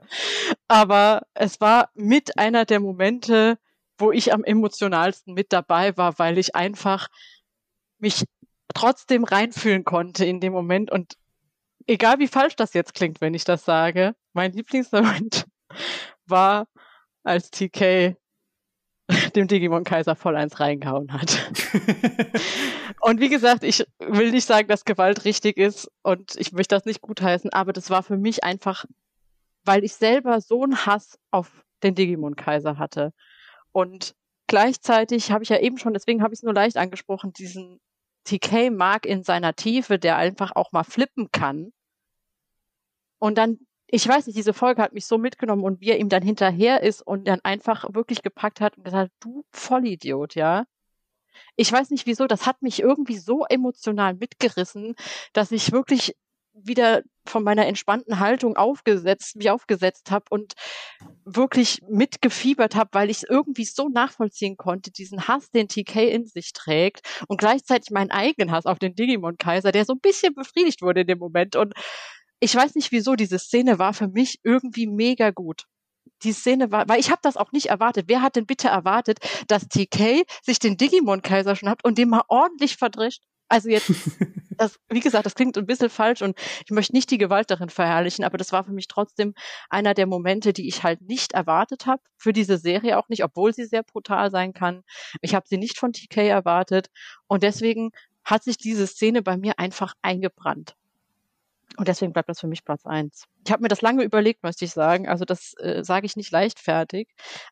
Aber 0.68 1.24
es 1.34 1.62
war 1.62 1.90
mit 1.94 2.38
einer 2.38 2.66
der 2.66 2.80
Momente, 2.80 3.58
wo 3.98 4.12
ich 4.12 4.34
am 4.34 4.44
emotionalsten 4.44 5.34
mit 5.34 5.54
dabei 5.54 5.96
war, 5.98 6.20
weil 6.20 6.38
ich 6.38 6.56
einfach 6.56 7.08
mich 8.00 8.26
trotzdem 8.74 9.24
reinfühlen 9.24 9.86
konnte 9.86 10.26
in 10.26 10.40
dem 10.40 10.54
Moment 10.54 10.92
und 10.92 11.18
egal 11.88 12.20
wie 12.20 12.28
falsch 12.28 12.56
das 12.56 12.74
jetzt 12.74 12.94
klingt, 12.94 13.22
wenn 13.22 13.34
ich 13.34 13.44
das 13.44 13.66
sage, 13.66 14.16
mein 14.34 14.52
Lieblingsmoment 14.52 15.46
war, 16.26 16.68
als 17.24 17.50
TK 17.50 18.16
dem 19.36 19.48
Digimon 19.48 19.84
Kaiser 19.84 20.16
voll 20.16 20.36
eins 20.36 20.60
reingehauen 20.60 21.14
hat. 21.14 21.52
und 23.02 23.20
wie 23.20 23.30
gesagt, 23.30 23.64
ich 23.64 23.86
will 24.00 24.32
nicht 24.32 24.46
sagen, 24.46 24.68
dass 24.68 24.86
Gewalt 24.86 25.26
richtig 25.26 25.58
ist 25.58 25.90
und 26.04 26.36
ich 26.36 26.52
möchte 26.52 26.76
das 26.76 26.86
nicht 26.86 27.02
gutheißen, 27.02 27.54
aber 27.54 27.74
das 27.74 27.90
war 27.90 28.04
für 28.04 28.18
mich 28.18 28.44
einfach 28.44 28.86
weil 29.68 29.84
ich 29.84 29.94
selber 29.94 30.42
so 30.42 30.64
einen 30.64 30.86
Hass 30.86 31.20
auf 31.30 31.64
den 31.84 31.94
Digimon-Kaiser 31.94 32.80
hatte. 32.80 33.14
Und 33.72 34.16
gleichzeitig 34.48 35.32
habe 35.32 35.44
ich 35.44 35.50
ja 35.50 35.60
eben 35.60 35.78
schon, 35.78 35.94
deswegen 35.94 36.24
habe 36.24 36.34
ich 36.34 36.40
es 36.40 36.44
nur 36.44 36.54
leicht 36.54 36.78
angesprochen, 36.78 37.34
diesen 37.34 37.80
TK 38.24 38.72
mag 38.72 39.06
in 39.06 39.24
seiner 39.24 39.54
Tiefe, 39.54 40.00
der 40.00 40.16
einfach 40.16 40.56
auch 40.56 40.72
mal 40.72 40.84
flippen 40.84 41.30
kann. 41.32 41.72
Und 43.20 43.38
dann, 43.38 43.60
ich 43.88 44.08
weiß 44.08 44.28
nicht, 44.28 44.38
diese 44.38 44.54
Folge 44.54 44.82
hat 44.82 44.94
mich 44.94 45.06
so 45.06 45.18
mitgenommen 45.18 45.64
und 45.64 45.82
wie 45.82 45.90
er 45.90 46.00
ihm 46.00 46.10
dann 46.10 46.24
hinterher 46.24 46.84
ist 46.84 47.02
und 47.02 47.28
dann 47.28 47.40
einfach 47.44 47.86
wirklich 47.94 48.22
gepackt 48.22 48.60
hat 48.62 48.78
und 48.78 48.84
gesagt, 48.84 49.12
du 49.22 49.46
Vollidiot, 49.52 50.36
ja. 50.36 50.66
Ich 51.56 51.72
weiß 51.72 51.92
nicht 51.92 52.06
wieso, 52.06 52.28
das 52.28 52.46
hat 52.46 52.62
mich 52.62 52.82
irgendwie 52.82 53.18
so 53.18 53.46
emotional 53.46 54.16
mitgerissen, 54.16 54.96
dass 55.34 55.52
ich 55.52 55.72
wirklich 55.72 56.16
wieder 56.54 57.04
von 57.26 57.44
meiner 57.44 57.68
entspannten 57.68 58.20
Haltung 58.20 58.58
aufgesetzt, 58.58 59.36
mich 59.36 59.50
aufgesetzt 59.50 60.12
habe 60.12 60.26
und 60.30 60.54
wirklich 61.26 61.82
mitgefiebert 61.88 62.76
habe, 62.76 62.90
weil 62.94 63.10
ich 63.10 63.18
es 63.18 63.30
irgendwie 63.30 63.66
so 63.66 63.90
nachvollziehen 63.90 64.58
konnte, 64.58 64.92
diesen 64.92 65.28
Hass, 65.28 65.52
den 65.52 65.68
TK 65.68 66.10
in 66.10 66.26
sich 66.26 66.54
trägt 66.54 67.02
und 67.28 67.38
gleichzeitig 67.38 67.92
meinen 67.92 68.12
eigenen 68.12 68.52
Hass 68.52 68.66
auf 68.66 68.80
den 68.80 68.96
Digimon-Kaiser, 68.96 69.72
der 69.72 69.86
so 69.86 69.94
ein 69.94 70.00
bisschen 70.00 70.34
befriedigt 70.34 70.82
wurde 70.82 71.02
in 71.02 71.08
dem 71.08 71.20
Moment. 71.20 71.56
Und 71.56 71.74
ich 72.40 72.56
weiß 72.56 72.76
nicht 72.76 72.92
wieso, 72.92 73.16
diese 73.16 73.40
Szene 73.40 73.80
war 73.80 73.94
für 73.94 74.08
mich 74.08 74.40
irgendwie 74.44 74.88
mega 74.88 75.32
gut. 75.32 75.64
Die 76.24 76.34
Szene 76.34 76.72
war, 76.72 76.88
weil 76.88 77.00
ich 77.00 77.12
habe 77.12 77.20
das 77.22 77.38
auch 77.38 77.52
nicht 77.52 77.68
erwartet. 77.68 78.06
Wer 78.08 78.22
hat 78.22 78.36
denn 78.36 78.46
bitte 78.46 78.70
erwartet, 78.70 79.20
dass 79.48 79.68
TK 79.68 80.26
sich 80.42 80.60
den 80.60 80.78
Digimon-Kaiser 80.78 81.56
schnappt 81.56 81.84
und 81.84 81.98
den 81.98 82.10
mal 82.10 82.24
ordentlich 82.28 82.78
verdrischt? 82.78 83.24
Also 83.50 83.70
jetzt, 83.70 83.92
das, 84.58 84.80
wie 84.90 85.00
gesagt, 85.00 85.26
das 85.26 85.36
klingt 85.36 85.58
ein 85.58 85.66
bisschen 85.66 85.90
falsch 85.90 86.22
und 86.22 86.38
ich 86.66 86.72
möchte 86.72 86.94
nicht 86.94 87.12
die 87.12 87.18
Gewalt 87.18 87.50
darin 87.50 87.70
verherrlichen, 87.70 88.26
aber 88.26 88.38
das 88.38 88.52
war 88.52 88.64
für 88.64 88.74
mich 88.74 88.88
trotzdem 88.88 89.34
einer 89.70 89.94
der 89.94 90.08
Momente, 90.08 90.54
die 90.54 90.68
ich 90.68 90.84
halt 90.84 91.02
nicht 91.02 91.34
erwartet 91.34 91.86
habe, 91.86 92.02
für 92.18 92.34
diese 92.34 92.58
Serie 92.58 92.98
auch 92.98 93.10
nicht, 93.10 93.24
obwohl 93.24 93.54
sie 93.54 93.66
sehr 93.66 93.84
brutal 93.84 94.32
sein 94.32 94.54
kann. 94.54 94.84
Ich 95.22 95.36
habe 95.36 95.48
sie 95.48 95.58
nicht 95.58 95.78
von 95.78 95.94
TK 95.94 96.28
erwartet 96.28 96.88
und 97.28 97.44
deswegen 97.44 97.92
hat 98.24 98.44
sich 98.44 98.58
diese 98.58 98.88
Szene 98.88 99.22
bei 99.22 99.38
mir 99.38 99.60
einfach 99.60 99.94
eingebrannt. 100.02 100.76
Und 101.76 101.88
deswegen 101.88 102.14
bleibt 102.14 102.30
das 102.30 102.40
für 102.40 102.48
mich 102.48 102.64
Platz 102.64 102.86
eins. 102.86 103.26
Ich 103.46 103.52
habe 103.52 103.62
mir 103.62 103.68
das 103.68 103.82
lange 103.82 104.04
überlegt, 104.04 104.44
möchte 104.44 104.66
ich 104.66 104.72
sagen. 104.72 105.08
Also 105.08 105.26
das 105.26 105.54
äh, 105.60 105.84
sage 105.84 106.06
ich 106.06 106.16
nicht 106.16 106.32
leichtfertig, 106.32 107.10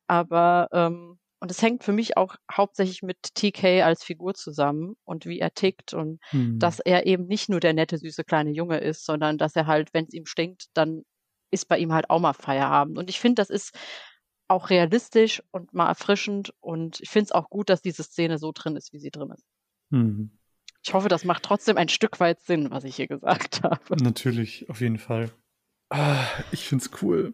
aber 0.07 0.70
ähm, 0.72 1.20
und 1.39 1.51
es 1.51 1.61
hängt 1.61 1.84
für 1.84 1.91
mich 1.91 2.18
auch 2.18 2.36
hauptsächlich 2.51 3.03
mit 3.03 3.18
TK 3.36 3.84
als 3.84 4.03
Figur 4.03 4.34
zusammen 4.34 4.95
und 5.03 5.26
wie 5.26 5.39
er 5.39 5.53
tickt 5.53 5.93
und 5.93 6.20
mhm. 6.32 6.57
dass 6.57 6.80
er 6.80 7.05
eben 7.05 7.28
nicht 7.28 7.49
nur 7.49 7.59
der 7.59 7.74
nette, 7.74 7.97
süße 7.97 8.24
kleine 8.24 8.51
Junge 8.51 8.80
ist, 8.80 9.05
sondern 9.05 9.38
dass 9.38 9.55
er 9.55 9.68
halt, 9.68 9.93
wenn 9.93 10.05
es 10.05 10.13
ihm 10.13 10.26
stinkt, 10.26 10.68
dann 10.74 11.03
ist 11.51 11.68
bei 11.68 11.78
ihm 11.78 11.93
halt 11.93 12.09
auch 12.09 12.20
mal 12.20 12.34
Feierabend. 12.34 12.97
Und 12.97 13.09
ich 13.09 13.20
finde, 13.20 13.36
das 13.36 13.49
ist 13.49 13.78
auch 14.47 14.70
realistisch 14.70 15.43
und 15.51 15.74
mal 15.74 15.88
erfrischend 15.88 16.53
und 16.61 16.99
ich 17.01 17.09
finde 17.09 17.26
es 17.26 17.32
auch 17.32 17.49
gut, 17.49 17.70
dass 17.70 17.82
diese 17.82 18.03
Szene 18.03 18.38
so 18.38 18.51
drin 18.51 18.76
ist, 18.76 18.93
wie 18.93 18.99
sie 18.99 19.11
drin 19.11 19.32
ist. 19.32 19.45
Mhm. 19.89 20.32
Ich 20.86 20.94
hoffe, 20.94 21.08
das 21.08 21.26
macht 21.26 21.42
trotzdem 21.42 21.78
ein 21.78 21.90
Stück 21.90 22.20
weit 22.20 22.40
Sinn, 22.42 22.70
was 22.70 22.84
ich 22.84 22.96
hier 22.96 23.08
gesagt 23.08 23.64
habe. 23.64 23.96
Natürlich, 24.04 24.70
auf 24.70 24.82
jeden 24.82 25.00
Fall. 25.00 25.32
Ah, 25.90 26.24
ich 26.52 26.68
find's 26.68 26.92
cool. 27.02 27.34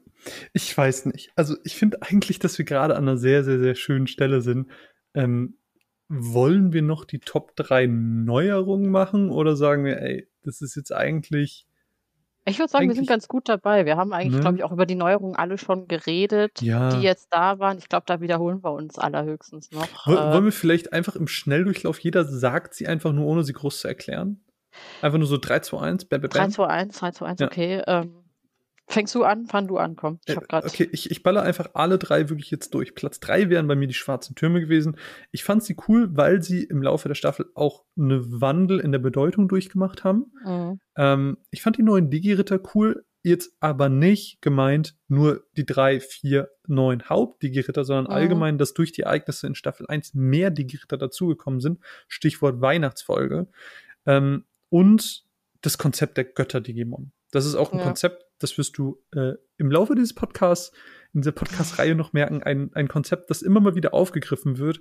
Ich 0.54 0.78
weiß 0.78 1.08
nicht. 1.08 1.32
Also 1.36 1.58
ich 1.66 1.76
finde 1.76 2.02
eigentlich, 2.02 2.40
dass 2.40 2.58
wir 2.58 2.66
gerade 2.66 2.96
an 2.96 3.04
einer 3.04 3.18
sehr, 3.18 3.44
sehr, 3.44 3.60
sehr 3.60 3.76
schönen 3.76 4.08
Stelle 4.08 4.42
sind. 4.42 4.70
Ähm, 5.14 5.58
wollen 6.08 6.72
wir 6.72 6.82
noch 6.82 7.04
die 7.04 7.20
Top 7.20 7.56
3 7.58 7.88
Neuerungen 7.88 8.90
machen 8.90 9.30
oder 9.30 9.58
sagen 9.58 9.84
wir, 9.84 10.02
ey, 10.02 10.28
das 10.44 10.62
ist 10.62 10.76
jetzt 10.76 10.94
eigentlich 10.94 11.68
ich 12.46 12.58
würde 12.58 12.72
sagen, 12.72 12.88
wir 12.88 12.96
sind 12.96 13.08
ganz 13.08 13.28
gut 13.28 13.48
dabei. 13.48 13.86
Wir 13.86 13.98
haben 13.98 14.14
eigentlich, 14.14 14.36
ne? 14.36 14.40
glaube 14.40 14.58
ich, 14.58 14.64
auch 14.64 14.72
über 14.72 14.86
die 14.86 14.96
Neuerungen 14.96 15.36
alle 15.36 15.58
schon 15.58 15.88
geredet, 15.88 16.62
ja. 16.62 16.90
die 16.90 17.02
jetzt 17.02 17.28
da 17.32 17.60
waren. 17.60 17.78
Ich 17.78 17.88
glaube, 17.88 18.04
da 18.08 18.20
wiederholen 18.20 18.64
wir 18.64 18.72
uns 18.72 18.98
allerhöchstens 18.98 19.72
noch. 19.72 19.88
Woll, 20.06 20.18
äh, 20.18 20.34
wollen 20.34 20.46
wir 20.46 20.52
vielleicht 20.52 20.92
einfach 20.92 21.16
im 21.16 21.28
Schnelldurchlauf, 21.28 22.00
jeder 22.00 22.26
sagt 22.26 22.74
sie 22.74 22.88
einfach 22.88 23.12
nur, 23.12 23.28
ohne 23.28 23.44
sie 23.44 23.54
groß 23.54 23.82
zu 23.82 23.88
erklären? 23.88 24.44
Einfach 25.02 25.20
nur 25.20 25.28
so 25.28 25.38
3, 25.38 25.60
2, 25.60 25.80
1, 25.80 26.06
bam, 26.06 26.22
bam, 26.22 26.30
3, 26.30 26.48
2, 26.48 26.68
1, 26.68 26.98
3, 26.98 27.12
2, 27.12 27.26
1, 27.26 27.40
ja. 27.42 27.48
okay. 27.48 27.84
Ähm, 27.86 28.21
Fängst 28.88 29.16
du 29.16 29.24
an? 29.24 29.46
Fang 29.46 29.68
du 29.68 29.78
an, 29.78 29.96
komm. 29.96 30.20
Ich 30.26 30.36
hab 30.36 30.50
grad 30.50 30.66
okay, 30.66 30.90
ich, 30.92 31.12
ich 31.12 31.24
baller 31.24 31.44
einfach 31.44 31.70
alle 31.74 31.98
drei 31.98 32.30
wirklich 32.30 32.52
jetzt 32.52 32.74
durch. 32.74 32.94
Platz 32.94 33.20
drei 33.20 33.50
wären 33.50 33.68
bei 33.68 33.76
mir 33.76 33.88
die 33.88 33.94
schwarzen 33.94 34.36
Türme 34.36 34.60
gewesen. 34.60 34.98
Ich 35.32 35.44
fand 35.44 35.64
sie 35.64 35.78
cool, 35.88 36.10
weil 36.16 36.42
sie 36.42 36.64
im 36.64 36.82
Laufe 36.82 37.08
der 37.08 37.16
Staffel 37.16 37.46
auch 37.56 37.86
eine 37.98 38.22
Wandel 38.42 38.80
in 38.80 38.92
der 38.92 39.00
Bedeutung 39.00 39.48
durchgemacht 39.48 40.04
haben. 40.04 40.34
Mhm. 40.46 40.80
Ähm, 40.98 41.38
ich 41.52 41.62
fand 41.62 41.78
die 41.78 41.84
neuen 41.84 42.10
Digi-Ritter 42.10 42.60
cool, 42.76 43.06
jetzt 43.24 43.56
aber 43.60 43.88
nicht 43.88 44.42
gemeint 44.42 44.96
nur 45.08 45.46
die 45.56 45.66
drei, 45.66 46.00
vier, 46.00 46.50
neun 46.68 47.08
Haupt-Digi-Ritter, 47.08 47.86
sondern 47.86 48.06
mhm. 48.06 48.12
allgemein, 48.12 48.58
dass 48.58 48.74
durch 48.74 48.92
die 48.92 49.04
Ereignisse 49.04 49.48
in 49.48 49.56
Staffel 49.56 49.86
1 49.88 50.14
mehr 50.16 50.52
Digi-Ritter 50.52 50.98
dazugekommen 50.98 51.60
sind. 51.60 51.80
Stichwort 52.08 52.62
Weihnachtsfolge. 52.62 53.48
Ähm, 54.06 54.46
und 54.70 55.26
das 55.62 55.78
Konzept 55.78 56.18
der 56.18 56.26
Götter-Digimon. 56.26 57.12
Das 57.32 57.46
ist 57.46 57.56
auch 57.56 57.72
ein 57.72 57.80
ja. 57.80 57.86
Konzept, 57.86 58.26
das 58.44 58.58
wirst 58.58 58.78
du 58.78 59.02
äh, 59.14 59.34
im 59.58 59.72
Laufe 59.72 59.96
dieses 59.96 60.14
Podcasts, 60.14 60.72
in 61.14 61.22
dieser 61.22 61.32
Podcast-Reihe 61.32 61.96
noch 61.96 62.14
merken, 62.14 62.44
ein, 62.44 62.72
ein 62.74 62.88
Konzept, 62.88 63.30
das 63.30 63.42
immer 63.42 63.60
mal 63.60 63.76
wieder 63.76 63.94
aufgegriffen 63.94 64.58
wird. 64.58 64.80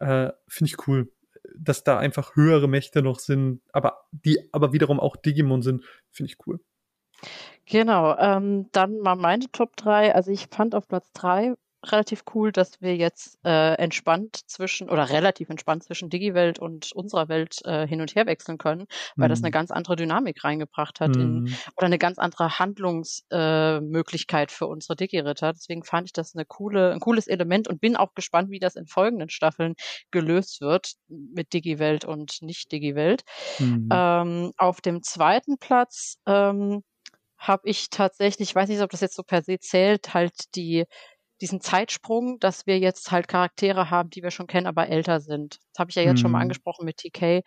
Äh, 0.00 0.30
Finde 0.48 0.70
ich 0.72 0.88
cool, 0.88 1.12
dass 1.56 1.84
da 1.84 1.98
einfach 1.98 2.36
höhere 2.36 2.68
Mächte 2.68 3.02
noch 3.02 3.18
sind, 3.18 3.60
aber 3.72 4.04
die 4.10 4.48
aber 4.52 4.72
wiederum 4.72 5.00
auch 5.00 5.16
Digimon 5.16 5.62
sind, 5.62 5.84
finde 6.10 6.32
ich 6.32 6.46
cool. 6.46 6.60
Genau, 7.64 8.16
ähm, 8.18 8.68
dann 8.72 8.98
mal 8.98 9.16
meine 9.16 9.50
Top 9.50 9.76
3. 9.76 10.14
Also 10.14 10.30
ich 10.30 10.48
fand 10.50 10.74
auf 10.74 10.86
Platz 10.86 11.10
3 11.12 11.54
relativ 11.92 12.24
cool, 12.34 12.52
dass 12.52 12.80
wir 12.80 12.96
jetzt 12.96 13.38
äh, 13.44 13.74
entspannt 13.74 14.40
zwischen 14.46 14.90
oder 14.90 15.10
relativ 15.10 15.48
entspannt 15.50 15.84
zwischen 15.84 16.10
Digi-Welt 16.10 16.58
und 16.58 16.92
unserer 16.92 17.28
Welt 17.28 17.58
äh, 17.64 17.86
hin 17.86 18.00
und 18.00 18.14
her 18.14 18.26
wechseln 18.26 18.58
können, 18.58 18.86
weil 19.16 19.28
mhm. 19.28 19.30
das 19.30 19.42
eine 19.42 19.50
ganz 19.50 19.70
andere 19.70 19.96
Dynamik 19.96 20.44
reingebracht 20.44 21.00
hat 21.00 21.16
mhm. 21.16 21.46
in, 21.46 21.56
oder 21.76 21.86
eine 21.86 21.98
ganz 21.98 22.18
andere 22.18 22.58
Handlungsmöglichkeit 22.58 24.50
äh, 24.50 24.54
für 24.54 24.66
unsere 24.66 24.96
Digi-Ritter. 24.96 25.52
Deswegen 25.52 25.84
fand 25.84 26.08
ich 26.08 26.12
das 26.12 26.34
eine 26.34 26.44
coole, 26.44 26.92
ein 26.92 27.00
cooles 27.00 27.26
Element 27.26 27.68
und 27.68 27.80
bin 27.80 27.96
auch 27.96 28.14
gespannt, 28.14 28.50
wie 28.50 28.58
das 28.58 28.76
in 28.76 28.86
folgenden 28.86 29.30
Staffeln 29.30 29.74
gelöst 30.10 30.60
wird 30.60 30.92
mit 31.08 31.52
Digi-Welt 31.52 32.04
und 32.04 32.42
nicht 32.42 32.72
Digi-Welt. 32.72 33.22
Mhm. 33.58 33.88
Ähm, 33.92 34.52
auf 34.56 34.80
dem 34.80 35.02
zweiten 35.02 35.58
Platz 35.58 36.18
ähm, 36.26 36.82
habe 37.38 37.68
ich 37.68 37.90
tatsächlich, 37.90 38.50
ich 38.50 38.54
weiß 38.54 38.68
nicht, 38.68 38.80
ob 38.80 38.90
das 38.90 39.00
jetzt 39.00 39.16
so 39.16 39.22
per 39.22 39.42
se 39.42 39.58
zählt, 39.58 40.14
halt 40.14 40.54
die 40.54 40.84
diesen 41.40 41.60
Zeitsprung, 41.60 42.38
dass 42.40 42.66
wir 42.66 42.78
jetzt 42.78 43.10
halt 43.10 43.28
Charaktere 43.28 43.90
haben, 43.90 44.10
die 44.10 44.22
wir 44.22 44.30
schon 44.30 44.46
kennen, 44.46 44.66
aber 44.66 44.88
älter 44.88 45.20
sind. 45.20 45.58
Das 45.72 45.80
habe 45.80 45.90
ich 45.90 45.96
ja 45.96 46.02
jetzt 46.02 46.18
mhm. 46.18 46.22
schon 46.22 46.30
mal 46.32 46.38
mhm. 46.38 46.42
angesprochen 46.42 46.84
mit 46.84 46.96
TK. 46.98 47.42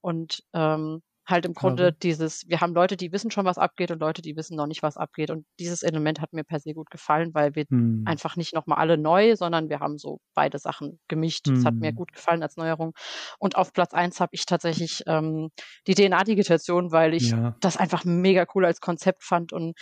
Und 0.00 0.42
ähm, 0.52 1.02
halt 1.26 1.46
im 1.46 1.54
Grunde 1.54 1.88
okay. 1.88 1.96
dieses, 2.02 2.48
wir 2.48 2.60
haben 2.60 2.74
Leute, 2.74 2.96
die 2.96 3.12
wissen 3.12 3.30
schon, 3.30 3.44
was 3.44 3.58
abgeht 3.58 3.90
und 3.90 4.00
Leute, 4.00 4.22
die 4.22 4.36
wissen 4.36 4.56
noch 4.56 4.66
nicht, 4.66 4.82
was 4.82 4.96
abgeht. 4.96 5.30
Und 5.30 5.46
dieses 5.60 5.82
Element 5.82 6.20
hat 6.20 6.32
mir 6.32 6.44
per 6.44 6.58
se 6.58 6.74
gut 6.74 6.90
gefallen, 6.90 7.32
weil 7.32 7.54
wir 7.54 7.64
mhm. 7.68 8.04
einfach 8.06 8.36
nicht 8.36 8.54
nochmal 8.54 8.78
alle 8.78 8.98
neu, 8.98 9.36
sondern 9.36 9.68
wir 9.68 9.80
haben 9.80 9.98
so 9.98 10.20
beide 10.34 10.58
Sachen 10.58 10.98
gemischt. 11.08 11.46
Mhm. 11.46 11.54
Das 11.54 11.64
hat 11.64 11.74
mir 11.74 11.90
hm. 11.90 11.96
gut 11.96 12.12
gefallen 12.12 12.42
als 12.42 12.56
Neuerung. 12.56 12.92
Und 13.38 13.56
auf 13.56 13.72
Platz 13.72 13.94
eins 13.94 14.20
habe 14.20 14.34
ich 14.34 14.46
tatsächlich 14.46 15.02
ähm, 15.06 15.50
die 15.86 15.94
DNA-Digitation, 15.94 16.90
weil 16.92 17.14
ich 17.14 17.30
ja. 17.30 17.56
das 17.60 17.76
einfach 17.76 18.04
mega 18.04 18.44
cool 18.54 18.64
als 18.64 18.80
Konzept 18.80 19.22
fand 19.22 19.52
und 19.52 19.74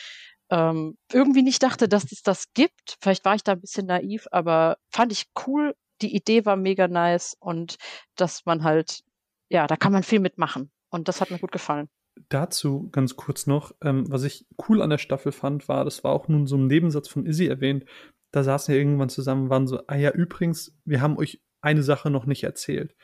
ähm, 0.51 0.97
irgendwie 1.13 1.43
nicht 1.43 1.63
dachte, 1.63 1.89
dass 1.89 2.11
es 2.11 2.23
das 2.23 2.53
gibt. 2.55 2.97
Vielleicht 3.01 3.25
war 3.25 3.35
ich 3.35 3.45
da 3.45 3.53
ein 3.53 3.61
bisschen 3.61 3.87
naiv, 3.87 4.27
aber 4.31 4.77
fand 4.91 5.13
ich 5.13 5.27
cool. 5.47 5.75
Die 6.03 6.15
Idee 6.15 6.45
war 6.45 6.57
mega 6.57 6.89
nice 6.89 7.37
und 7.39 7.77
dass 8.17 8.47
man 8.47 8.65
halt, 8.65 9.03
ja, 9.49 9.67
da 9.67 9.77
kann 9.77 9.93
man 9.93 10.03
viel 10.03 10.21
mitmachen. 10.21 10.71
Und 10.91 11.09
das 11.09 11.21
hat 11.21 11.31
mir 11.31 11.39
gut 11.39 11.53
gefallen. 11.53 11.89
Dazu 12.29 12.89
ganz 12.91 13.17
kurz 13.17 13.47
noch, 13.47 13.73
ähm, 13.83 14.05
was 14.11 14.25
ich 14.25 14.47
cool 14.69 14.83
an 14.83 14.91
der 14.91 14.99
Staffel 14.99 15.33
fand, 15.33 15.69
war, 15.69 15.85
das 15.85 16.03
war 16.03 16.13
auch 16.13 16.29
nun 16.29 16.47
so 16.47 16.57
ein 16.57 16.67
Nebensatz 16.67 17.09
von 17.09 17.25
Izzy 17.25 17.47
erwähnt, 17.47 17.85
da 18.33 18.43
saßen 18.43 18.73
wir 18.73 18.79
irgendwann 18.79 19.09
zusammen, 19.09 19.51
waren 19.51 19.67
so, 19.67 19.81
ah 19.87 19.97
ja, 19.97 20.11
übrigens, 20.11 20.77
wir 20.85 21.01
haben 21.01 21.17
euch 21.17 21.41
eine 21.61 21.83
Sache 21.83 22.11
noch 22.11 22.27
nicht 22.27 22.45
erzählt. 22.45 22.95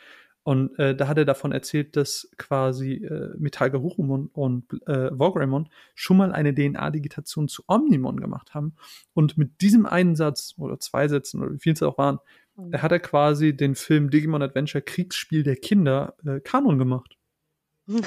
Und 0.47 0.79
äh, 0.79 0.95
da 0.95 1.09
hat 1.09 1.19
er 1.19 1.25
davon 1.25 1.51
erzählt, 1.51 1.97
dass 1.97 2.31
quasi 2.39 3.05
äh, 3.05 3.35
Metalga 3.37 3.81
Hurumon 3.81 4.29
und 4.33 4.81
äh, 4.87 5.11
Vorgreymon 5.13 5.69
schon 5.97 6.19
mal 6.19 6.31
eine 6.31 6.55
DNA-Digitation 6.55 7.49
zu 7.49 7.65
Omnimon 7.67 8.21
gemacht 8.21 8.55
haben. 8.55 8.77
Und 9.13 9.37
mit 9.37 9.61
diesem 9.61 9.87
einen 9.87 10.15
Satz 10.15 10.55
oder 10.57 10.79
zwei 10.79 11.09
Sätzen 11.09 11.43
oder 11.43 11.53
wie 11.53 11.59
viel 11.59 11.73
es 11.73 11.83
auch 11.83 11.99
waren, 11.99 12.21
mhm. 12.55 12.81
hat 12.81 12.93
er 12.93 13.01
quasi 13.01 13.57
den 13.57 13.75
Film 13.75 14.09
Digimon 14.09 14.41
Adventure 14.41 14.83
Kriegsspiel 14.83 15.43
der 15.43 15.57
Kinder 15.57 16.15
äh, 16.25 16.39
Kanon 16.39 16.79
gemacht. 16.79 17.17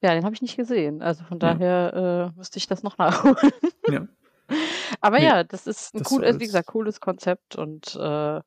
Ja, 0.00 0.12
den 0.12 0.24
habe 0.24 0.34
ich 0.34 0.42
nicht 0.42 0.58
gesehen. 0.58 1.00
Also 1.00 1.24
von 1.24 1.38
daher 1.38 1.92
ja. 1.94 2.26
äh, 2.26 2.32
müsste 2.36 2.58
ich 2.58 2.66
das 2.66 2.82
noch 2.82 2.98
nachholen. 2.98 3.52
ja. 3.88 4.06
Aber 5.00 5.16
nee, 5.18 5.24
ja, 5.24 5.44
das 5.44 5.66
ist 5.66 5.94
ein 5.94 6.02
cool, 6.10 6.22
wie 6.38 6.44
gesagt, 6.44 6.68
cooles 6.68 7.00
Konzept 7.00 7.56
und 7.56 7.96
äh, 7.98 8.42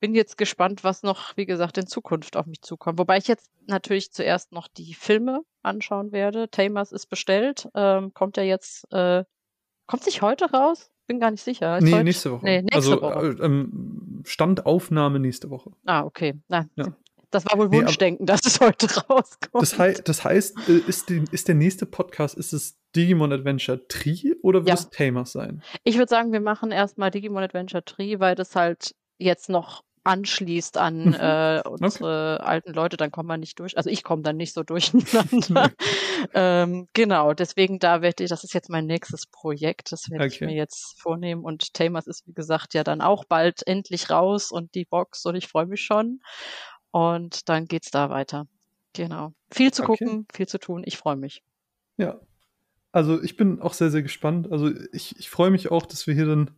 bin 0.00 0.14
jetzt 0.14 0.38
gespannt, 0.38 0.84
was 0.84 1.02
noch, 1.02 1.36
wie 1.36 1.46
gesagt, 1.46 1.78
in 1.78 1.86
Zukunft 1.86 2.36
auf 2.36 2.46
mich 2.46 2.62
zukommt. 2.62 2.98
Wobei 2.98 3.18
ich 3.18 3.28
jetzt 3.28 3.50
natürlich 3.66 4.12
zuerst 4.12 4.52
noch 4.52 4.68
die 4.68 4.94
Filme 4.94 5.42
anschauen 5.62 6.12
werde. 6.12 6.48
Tamers 6.50 6.92
ist 6.92 7.06
bestellt, 7.06 7.68
ähm, 7.74 8.14
kommt 8.14 8.36
ja 8.36 8.42
jetzt 8.42 8.90
äh, 8.92 9.24
Kommt 9.88 10.04
sich 10.04 10.20
heute 10.20 10.50
raus? 10.50 10.90
Bin 11.06 11.18
gar 11.18 11.30
nicht 11.30 11.42
sicher. 11.42 11.78
Ist 11.78 11.84
nee, 11.84 11.94
heute? 11.94 12.04
nächste 12.04 12.30
Woche. 12.30 12.44
Nee, 12.44 12.60
nächste 12.60 12.76
also, 12.76 13.00
Woche. 13.00 13.26
Äh, 13.26 13.44
ähm, 13.44 14.22
Standaufnahme 14.24 15.18
nächste 15.18 15.48
Woche. 15.48 15.70
Ah, 15.86 16.02
okay. 16.04 16.34
Na, 16.48 16.68
ja. 16.76 16.94
Das 17.30 17.46
war 17.46 17.58
wohl 17.58 17.72
Wunschdenken, 17.72 18.24
nee, 18.24 18.26
dass 18.26 18.44
es 18.44 18.60
heute 18.60 18.86
rauskommt. 19.08 19.62
Das, 19.62 19.78
hei 19.78 19.92
das 19.92 20.24
heißt, 20.24 20.68
äh, 20.68 20.78
ist, 20.86 21.08
die, 21.08 21.24
ist, 21.30 21.48
der 21.48 21.54
nächste 21.54 21.86
Podcast, 21.86 22.36
ist 22.36 22.52
es 22.52 22.78
Digimon 22.94 23.32
Adventure 23.32 23.86
Tree 23.88 24.34
oder 24.42 24.60
wird 24.60 24.68
ja. 24.68 24.74
es 24.74 24.90
Tamers 24.90 25.32
sein? 25.32 25.62
Ich 25.84 25.96
würde 25.96 26.08
sagen, 26.08 26.32
wir 26.32 26.40
machen 26.40 26.70
erstmal 26.70 27.10
Digimon 27.10 27.42
Adventure 27.42 27.84
Tree, 27.84 28.18
weil 28.20 28.34
das 28.34 28.54
halt 28.54 28.94
jetzt 29.18 29.48
noch 29.48 29.84
anschließt 30.08 30.78
an 30.78 31.08
mhm. 31.08 31.14
äh, 31.14 31.60
unsere 31.68 32.38
okay. 32.40 32.48
alten 32.48 32.72
Leute, 32.72 32.96
dann 32.96 33.10
kommt 33.10 33.28
man 33.28 33.40
nicht 33.40 33.60
durch. 33.60 33.76
Also 33.76 33.90
ich 33.90 34.02
komme 34.02 34.22
dann 34.22 34.36
nicht 34.36 34.54
so 34.54 34.62
durcheinander. 34.62 35.70
ähm, 36.34 36.88
genau, 36.94 37.34
deswegen 37.34 37.78
da 37.78 38.00
werde 38.00 38.24
ich, 38.24 38.30
das 38.30 38.42
ist 38.42 38.54
jetzt 38.54 38.70
mein 38.70 38.86
nächstes 38.86 39.26
Projekt, 39.26 39.92
das 39.92 40.10
werde 40.10 40.24
okay. 40.24 40.34
ich 40.34 40.40
mir 40.40 40.54
jetzt 40.54 41.00
vornehmen. 41.00 41.44
Und 41.44 41.74
Tamers 41.74 42.06
ist, 42.06 42.26
wie 42.26 42.32
gesagt, 42.32 42.72
ja 42.72 42.84
dann 42.84 43.02
auch 43.02 43.26
bald 43.26 43.66
endlich 43.66 44.10
raus 44.10 44.50
und 44.50 44.74
die 44.74 44.86
Box 44.86 45.26
und 45.26 45.36
ich 45.36 45.46
freue 45.46 45.66
mich 45.66 45.82
schon. 45.82 46.20
Und 46.90 47.48
dann 47.50 47.66
geht's 47.66 47.90
da 47.90 48.08
weiter. 48.08 48.46
Genau. 48.94 49.32
Viel 49.52 49.72
zu 49.72 49.82
okay. 49.82 50.04
gucken, 50.04 50.26
viel 50.32 50.48
zu 50.48 50.58
tun. 50.58 50.82
Ich 50.86 50.96
freue 50.96 51.16
mich. 51.16 51.42
Ja. 51.98 52.18
Also 52.92 53.22
ich 53.22 53.36
bin 53.36 53.60
auch 53.60 53.74
sehr, 53.74 53.90
sehr 53.90 54.02
gespannt. 54.02 54.50
Also 54.50 54.70
ich, 54.92 55.18
ich 55.18 55.28
freue 55.28 55.50
mich 55.50 55.70
auch, 55.70 55.86
dass 55.86 56.06
wir 56.06 56.14
hier 56.14 56.26
dann 56.26 56.50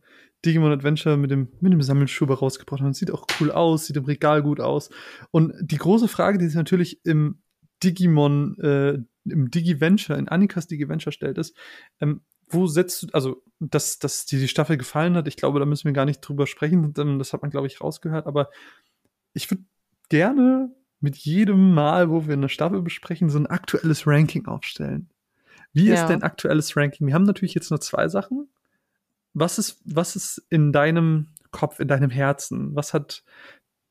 Digimon 0.45 0.71
Adventure 0.71 1.17
mit 1.17 1.29
dem, 1.29 1.49
mit 1.59 1.73
dem 1.73 1.81
Sammelschuber 1.81 2.39
rausgebracht 2.39 2.81
haben. 2.81 2.93
Sieht 2.93 3.11
auch 3.11 3.27
cool 3.39 3.51
aus, 3.51 3.85
sieht 3.85 3.97
im 3.97 4.05
Regal 4.05 4.41
gut 4.41 4.59
aus. 4.59 4.89
Und 5.31 5.53
die 5.61 5.77
große 5.77 6.07
Frage, 6.07 6.37
die 6.37 6.47
sich 6.47 6.55
natürlich 6.55 7.05
im 7.05 7.41
Digimon, 7.83 8.57
äh, 8.59 8.97
im 9.25 9.51
Digiventure, 9.51 10.17
in 10.17 10.29
Annikas 10.29 10.67
Digiventure 10.67 11.11
stellt, 11.11 11.37
ist, 11.37 11.55
ähm, 11.99 12.21
wo 12.47 12.67
setzt 12.67 13.03
du, 13.03 13.07
also, 13.13 13.43
dass, 13.59 13.99
dass 13.99 14.25
dir 14.25 14.39
die 14.39 14.47
Staffel 14.47 14.77
gefallen 14.77 15.15
hat, 15.15 15.27
ich 15.27 15.37
glaube, 15.37 15.59
da 15.59 15.65
müssen 15.65 15.85
wir 15.85 15.93
gar 15.93 16.05
nicht 16.05 16.21
drüber 16.21 16.47
sprechen, 16.47 16.93
das 16.93 17.33
hat 17.33 17.41
man, 17.41 17.51
glaube 17.51 17.67
ich, 17.67 17.81
rausgehört, 17.81 18.27
aber 18.27 18.49
ich 19.33 19.49
würde 19.49 19.63
gerne 20.09 20.75
mit 20.99 21.15
jedem 21.17 21.73
Mal, 21.73 22.09
wo 22.09 22.27
wir 22.27 22.33
eine 22.33 22.49
Staffel 22.49 22.81
besprechen, 22.81 23.29
so 23.29 23.39
ein 23.39 23.47
aktuelles 23.47 24.05
Ranking 24.05 24.47
aufstellen. 24.47 25.09
Wie 25.73 25.87
ja. 25.87 25.95
ist 25.95 26.07
dein 26.07 26.23
aktuelles 26.23 26.75
Ranking? 26.75 27.07
Wir 27.07 27.13
haben 27.13 27.23
natürlich 27.23 27.53
jetzt 27.53 27.69
nur 27.69 27.79
zwei 27.79 28.07
Sachen, 28.07 28.49
was 29.33 29.57
ist, 29.57 29.81
was 29.85 30.15
ist 30.15 30.45
in 30.49 30.73
deinem 30.73 31.33
Kopf, 31.51 31.79
in 31.79 31.87
deinem 31.87 32.09
Herzen? 32.09 32.75
Was 32.75 32.93
hat 32.93 33.23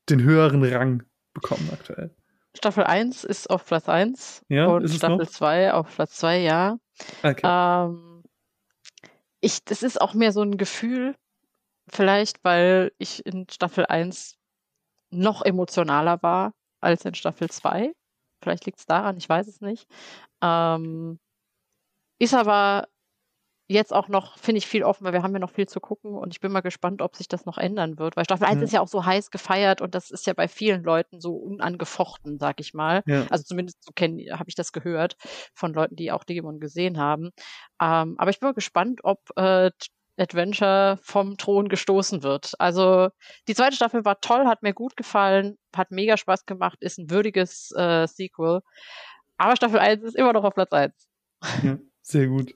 den 0.09 0.21
höheren 0.21 0.63
Rang 0.63 1.03
bekommen 1.33 1.69
aktuell? 1.71 2.15
Staffel 2.55 2.83
1 2.83 3.23
ist 3.23 3.49
auf 3.49 3.65
Platz 3.65 3.87
1 3.87 4.45
ja, 4.49 4.67
und 4.67 4.87
Staffel 4.89 5.27
2 5.27 5.73
auf 5.73 5.95
Platz 5.95 6.17
2, 6.17 6.39
ja. 6.39 6.77
Okay. 7.23 7.41
Ähm, 7.43 8.23
ich, 9.39 9.63
das 9.63 9.83
ist 9.83 10.01
auch 10.01 10.13
mehr 10.13 10.31
so 10.31 10.41
ein 10.41 10.57
Gefühl, 10.57 11.15
vielleicht, 11.87 12.43
weil 12.43 12.91
ich 12.97 13.25
in 13.25 13.47
Staffel 13.49 13.85
1 13.85 14.35
noch 15.11 15.43
emotionaler 15.43 16.21
war 16.21 16.53
als 16.81 17.05
in 17.05 17.15
Staffel 17.15 17.49
2. 17.49 17.93
Vielleicht 18.41 18.65
liegt 18.65 18.79
es 18.79 18.85
daran, 18.85 19.17
ich 19.17 19.29
weiß 19.29 19.47
es 19.47 19.61
nicht. 19.61 19.87
Ähm, 20.41 21.19
ist 22.21 22.35
aber 22.35 22.87
jetzt 23.67 23.93
auch 23.93 24.09
noch, 24.09 24.37
finde 24.37 24.59
ich, 24.59 24.67
viel 24.67 24.83
offen, 24.83 25.05
weil 25.05 25.13
wir 25.13 25.23
haben 25.23 25.33
ja 25.33 25.39
noch 25.39 25.51
viel 25.51 25.67
zu 25.67 25.79
gucken 25.79 26.13
und 26.13 26.33
ich 26.33 26.39
bin 26.39 26.51
mal 26.51 26.61
gespannt, 26.61 27.01
ob 27.01 27.15
sich 27.15 27.27
das 27.27 27.45
noch 27.45 27.57
ändern 27.57 27.97
wird, 27.97 28.15
weil 28.15 28.25
Staffel 28.25 28.45
1 28.45 28.57
ja. 28.57 28.63
ist 28.63 28.73
ja 28.73 28.81
auch 28.81 28.87
so 28.87 29.05
heiß 29.05 29.31
gefeiert 29.31 29.81
und 29.81 29.95
das 29.95 30.11
ist 30.11 30.27
ja 30.27 30.33
bei 30.33 30.47
vielen 30.47 30.83
Leuten 30.83 31.19
so 31.19 31.33
unangefochten, 31.33 32.37
sag 32.37 32.59
ich 32.59 32.73
mal. 32.73 33.01
Ja. 33.07 33.25
Also 33.29 33.43
zumindest 33.45 33.83
so 33.83 33.91
habe 33.93 34.49
ich 34.49 34.55
das 34.55 34.71
gehört 34.71 35.15
von 35.55 35.73
Leuten, 35.73 35.95
die 35.95 36.11
auch 36.11 36.23
Digimon 36.23 36.59
gesehen 36.59 36.99
haben. 36.99 37.31
Ähm, 37.81 38.15
aber 38.17 38.29
ich 38.29 38.39
bin 38.39 38.49
mal 38.49 38.53
gespannt, 38.53 38.99
ob 39.03 39.19
äh, 39.35 39.71
Adventure 40.17 40.99
vom 41.01 41.37
Thron 41.37 41.69
gestoßen 41.69 42.21
wird. 42.21 42.53
Also 42.59 43.09
die 43.47 43.55
zweite 43.55 43.75
Staffel 43.75 44.05
war 44.05 44.19
toll, 44.19 44.45
hat 44.45 44.61
mir 44.61 44.73
gut 44.73 44.95
gefallen, 44.95 45.57
hat 45.75 45.89
mega 45.89 46.17
Spaß 46.17 46.45
gemacht, 46.45 46.77
ist 46.81 46.99
ein 46.99 47.09
würdiges 47.09 47.71
äh, 47.71 48.05
Sequel. 48.05 48.61
Aber 49.37 49.55
Staffel 49.55 49.79
1 49.79 50.03
ist 50.03 50.15
immer 50.15 50.33
noch 50.33 50.43
auf 50.43 50.53
Platz 50.53 50.71
1. 50.71 50.93
Ja, 51.63 51.77
sehr 52.01 52.27
gut. 52.27 52.55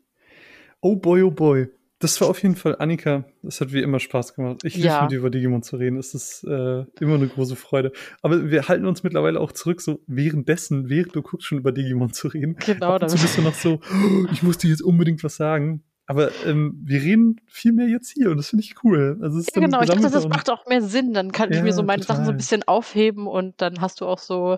Oh 0.82 0.96
boy, 0.96 1.24
oh 1.24 1.32
boy. 1.32 1.68
Das 2.00 2.20
war 2.20 2.28
auf 2.28 2.43
jeden 2.43 2.56
Fall, 2.56 2.76
Annika, 2.78 3.24
das 3.41 3.62
hat 3.62 3.72
wie 3.72 3.82
immer 3.82 4.00
Spaß 4.00 4.36
gemacht. 4.36 4.64
Ich 4.66 4.76
liebe 4.76 4.88
ja. 4.88 5.02
mit 5.04 5.12
dir 5.12 5.20
über 5.20 5.30
Digimon 5.30 5.64
zu 5.64 5.78
reden. 5.78 5.98
Es 5.98 6.14
ist 6.14 6.43
äh, 6.43 6.84
immer 7.00 7.16
eine 7.16 7.28
große 7.28 7.56
Freude. 7.56 7.93
Aber 8.22 8.52
wir 8.52 8.68
halten 8.68 8.86
uns 8.86 9.02
mittlerweile 9.02 9.39
auch 9.39 9.54
zurück, 9.54 9.82
so 9.82 10.02
währenddessen, 10.06 10.89
während 10.89 11.16
du 11.16 11.22
guckst, 11.22 11.48
schon 11.48 11.58
über 11.58 11.72
Digimon 11.72 12.12
zu 12.12 12.28
reden. 12.28 12.58
Genau. 12.58 12.96
Ab 12.96 13.04
und 13.04 13.10
zu 13.10 13.18
bist 13.18 13.38
du 13.38 13.41
noch 13.41 13.54
so, 13.54 13.80
oh, 13.82 14.26
ich 14.32 14.43
muss 14.43 14.58
dir 14.58 14.70
jetzt 14.70 14.84
unbedingt 14.84 15.24
was 15.24 15.38
sagen. 15.38 15.84
Aber 16.08 16.30
ähm, 16.45 16.80
wir 16.84 17.01
reden 17.01 17.41
viel 17.47 17.74
mehr 17.74 17.88
jetzt 17.88 18.12
hier 18.12 18.30
und 18.30 18.38
das 18.38 18.49
finde 18.49 18.64
ich 18.64 18.84
cool. 18.84 19.18
Also 19.24 19.39
ja, 19.39 19.62
genau, 19.62 19.82
ich 19.82 19.89
dachte, 19.89 20.12
das 20.12 20.28
macht 20.28 20.51
auch 20.51 20.68
mehr 20.68 20.84
Sinn. 20.84 21.14
Dann 21.14 21.32
kann 21.32 21.51
ja, 21.51 21.58
ich 21.58 21.64
mir 21.64 21.74
so 21.74 21.82
meine 21.82 22.01
total. 22.01 22.18
Sachen 22.18 22.26
so 22.26 22.32
ein 22.32 22.38
bisschen 22.38 22.64
aufheben 22.68 23.26
und 23.26 23.60
dann 23.60 23.82
hast 23.82 24.01
du 24.01 24.06
auch 24.06 24.20
so 24.20 24.58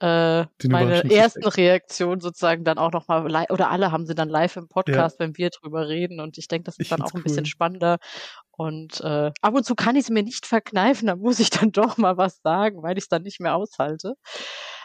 äh, 0.00 0.44
meine 0.64 1.10
ersten 1.10 1.46
Reaktionen 1.46 2.20
sozusagen 2.20 2.64
dann 2.64 2.76
auch 2.76 2.92
nochmal 2.92 3.26
live, 3.30 3.48
oder 3.50 3.70
alle 3.70 3.90
haben 3.90 4.04
sie 4.04 4.14
dann 4.14 4.28
live 4.28 4.56
im 4.56 4.68
Podcast, 4.68 5.18
ja. 5.18 5.24
wenn 5.24 5.38
wir 5.38 5.48
drüber 5.48 5.88
reden. 5.88 6.20
Und 6.20 6.36
ich 6.36 6.48
denke, 6.48 6.64
das 6.64 6.74
ist 6.74 6.82
ich 6.82 6.88
dann 6.90 7.00
auch 7.00 7.14
ein 7.14 7.18
cool. 7.18 7.22
bisschen 7.22 7.46
spannender. 7.46 7.96
Und 8.50 9.00
äh, 9.00 9.30
ab 9.40 9.54
und 9.54 9.64
zu 9.64 9.74
kann 9.74 9.96
ich 9.96 10.04
es 10.04 10.10
mir 10.10 10.22
nicht 10.22 10.44
verkneifen, 10.44 11.06
da 11.06 11.16
muss 11.16 11.40
ich 11.40 11.48
dann 11.48 11.72
doch 11.72 11.96
mal 11.96 12.18
was 12.18 12.42
sagen, 12.42 12.82
weil 12.82 12.98
ich 12.98 13.04
es 13.04 13.08
dann 13.08 13.22
nicht 13.22 13.40
mehr 13.40 13.56
aushalte. 13.56 14.14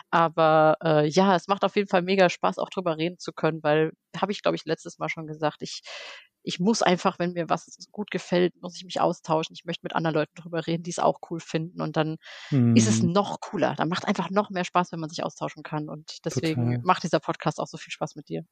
Aber 0.10 0.78
äh, 0.84 1.08
ja, 1.08 1.36
es 1.36 1.48
macht 1.48 1.64
auf 1.64 1.76
jeden 1.76 1.90
Fall 1.90 2.02
mega 2.02 2.30
Spaß, 2.30 2.60
auch 2.60 2.70
drüber 2.70 2.98
reden 2.98 3.20
zu 3.20 3.34
können, 3.34 3.62
weil, 3.64 3.92
habe 4.16 4.32
ich, 4.32 4.42
glaube 4.42 4.56
ich, 4.56 4.66
letztes 4.66 5.00
Mal 5.00 5.10
schon 5.10 5.28
gesagt, 5.28 5.62
ich, 5.62 5.82
ich 6.44 6.60
muss 6.60 6.82
einfach, 6.82 7.20
wenn 7.20 7.34
mir 7.34 7.50
was 7.50 7.78
gut 7.92 8.10
gefällt, 8.10 8.54
muss 8.62 8.78
ich 8.78 8.86
mich 8.86 9.02
austauschen. 9.02 9.54
Ich 9.54 9.66
möchte 9.66 9.82
mit 9.84 9.94
anderen 9.94 10.16
Leuten 10.16 10.34
drüber 10.36 10.66
reden, 10.66 10.84
die 10.84 10.92
es 10.92 11.00
auch 11.00 11.20
cool 11.30 11.42
finden. 11.42 11.82
Und 11.82 11.98
dann 11.98 12.18
mhm. 12.52 12.76
ist 12.76 12.88
es 12.88 13.02
mhm. 13.02 13.12
noch 13.12 13.42
cooler. 13.42 13.76
Dann 13.76 13.90
macht 13.90 14.06
einfach 14.06 14.30
noch 14.30 14.50
mehr 14.50 14.64
Spaß, 14.64 14.94
wenn 14.94 15.02
man 15.02 15.10
sich 15.10 15.24
austauschen 15.24 15.62
kann. 15.62 15.90
Und 15.90 16.26
deswegen 16.26 16.68
Total. 16.68 16.82
macht 16.84 17.04
dieser 17.04 17.20
Podcast 17.20 17.60
auch 17.60 17.68
so 17.68 17.78
viel 17.78 17.92
Spaß 17.92 18.16
mit 18.16 18.30
dir. 18.30 18.44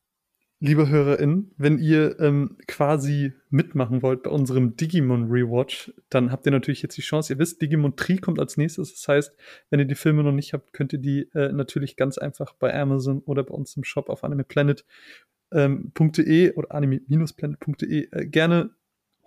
Liebe 0.62 0.88
HörerInnen, 0.88 1.52
wenn 1.58 1.80
ihr 1.80 2.18
ähm, 2.20 2.58
quasi 2.68 3.34
mitmachen 3.50 4.02
wollt 4.02 4.24
bei 4.24 4.30
unserem 4.30 4.78
Digimon 4.78 5.30
Rewatch, 5.30 5.92
dann 6.10 6.32
habt 6.32 6.46
ihr 6.46 6.52
natürlich 6.54 6.82
jetzt 6.82 6.96
die 6.96 7.02
Chance. 7.02 7.34
Ihr 7.34 7.40
wisst, 7.40 7.62
Digimon 7.62 7.98
Tree 7.98 8.18
kommt 8.18 8.40
als 8.40 8.56
nächstes. 8.56 8.94
Das 8.94 9.08
heißt, 9.08 9.36
wenn 9.70 9.80
ihr 9.80 9.86
die 9.86 9.96
Filme 9.96 10.24
noch 10.24 10.32
nicht 10.32 10.54
habt, 10.54 10.72
könnt 10.72 10.94
ihr 10.94 11.00
die 11.00 11.30
äh, 11.34 11.52
natürlich 11.52 11.98
ganz 11.98 12.18
einfach 12.18 12.54
bei 12.54 12.74
Amazon 12.74 13.20
oder 13.26 13.44
bei 13.44 13.54
uns 13.54 13.76
im 13.76 13.84
Shop 13.84 14.10
auf 14.10 14.24
animeplanet.de 14.24 14.86
ähm, 15.52 15.92
oder 16.56 16.72
anime-planet.de 16.72 18.08
äh, 18.12 18.26
gerne 18.26 18.70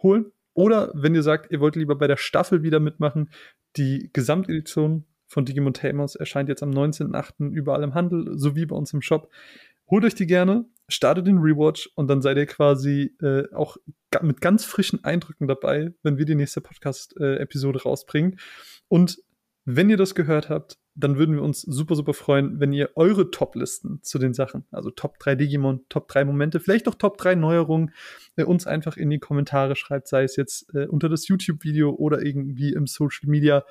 holen. 0.02 0.32
Oder 0.54 0.90
wenn 0.94 1.14
ihr 1.14 1.22
sagt, 1.22 1.52
ihr 1.52 1.60
wollt 1.60 1.76
lieber 1.76 1.96
bei 1.96 2.06
der 2.06 2.16
Staffel 2.16 2.62
wieder 2.62 2.80
mitmachen, 2.80 3.30
die 3.76 4.10
Gesamtedition 4.14 5.04
von 5.28 5.44
Digimon 5.44 5.74
Tamers 5.74 6.16
erscheint 6.16 6.48
jetzt 6.48 6.62
am 6.62 6.70
19.8. 6.70 7.50
überall 7.50 7.82
im 7.82 7.94
Handel 7.94 8.38
sowie 8.38 8.64
bei 8.64 8.74
uns 8.74 8.94
im 8.94 9.02
Shop. 9.02 9.30
Holt 9.90 10.04
euch 10.04 10.14
die 10.14 10.26
gerne 10.26 10.66
startet 10.88 11.26
den 11.26 11.38
Rewatch 11.38 11.90
und 11.94 12.08
dann 12.08 12.22
seid 12.22 12.38
ihr 12.38 12.46
quasi 12.46 13.14
äh, 13.20 13.44
auch 13.54 13.76
mit 14.22 14.40
ganz 14.40 14.64
frischen 14.64 15.04
Eindrücken 15.04 15.46
dabei, 15.46 15.92
wenn 16.02 16.16
wir 16.16 16.24
die 16.24 16.34
nächste 16.34 16.60
Podcast-Episode 16.60 17.78
äh, 17.78 17.82
rausbringen. 17.82 18.38
Und 18.88 19.18
wenn 19.66 19.90
ihr 19.90 19.98
das 19.98 20.14
gehört 20.14 20.48
habt, 20.48 20.78
dann 20.94 21.18
würden 21.18 21.34
wir 21.34 21.42
uns 21.42 21.60
super, 21.60 21.94
super 21.94 22.14
freuen, 22.14 22.58
wenn 22.58 22.72
ihr 22.72 22.90
eure 22.96 23.30
Top-Listen 23.30 24.00
zu 24.02 24.18
den 24.18 24.32
Sachen, 24.32 24.64
also 24.70 24.90
Top 24.90 25.18
3 25.18 25.36
Digimon, 25.36 25.84
Top 25.90 26.08
3 26.08 26.24
Momente, 26.24 26.58
vielleicht 26.58 26.88
auch 26.88 26.94
Top 26.94 27.18
3 27.18 27.34
Neuerungen, 27.34 27.92
äh, 28.36 28.44
uns 28.44 28.66
einfach 28.66 28.96
in 28.96 29.10
die 29.10 29.18
Kommentare 29.18 29.76
schreibt, 29.76 30.08
sei 30.08 30.24
es 30.24 30.36
jetzt 30.36 30.74
äh, 30.74 30.86
unter 30.86 31.10
das 31.10 31.28
YouTube-Video 31.28 31.90
oder 31.90 32.22
irgendwie 32.22 32.72
im 32.72 32.86
Social 32.86 33.28
Media. 33.28 33.64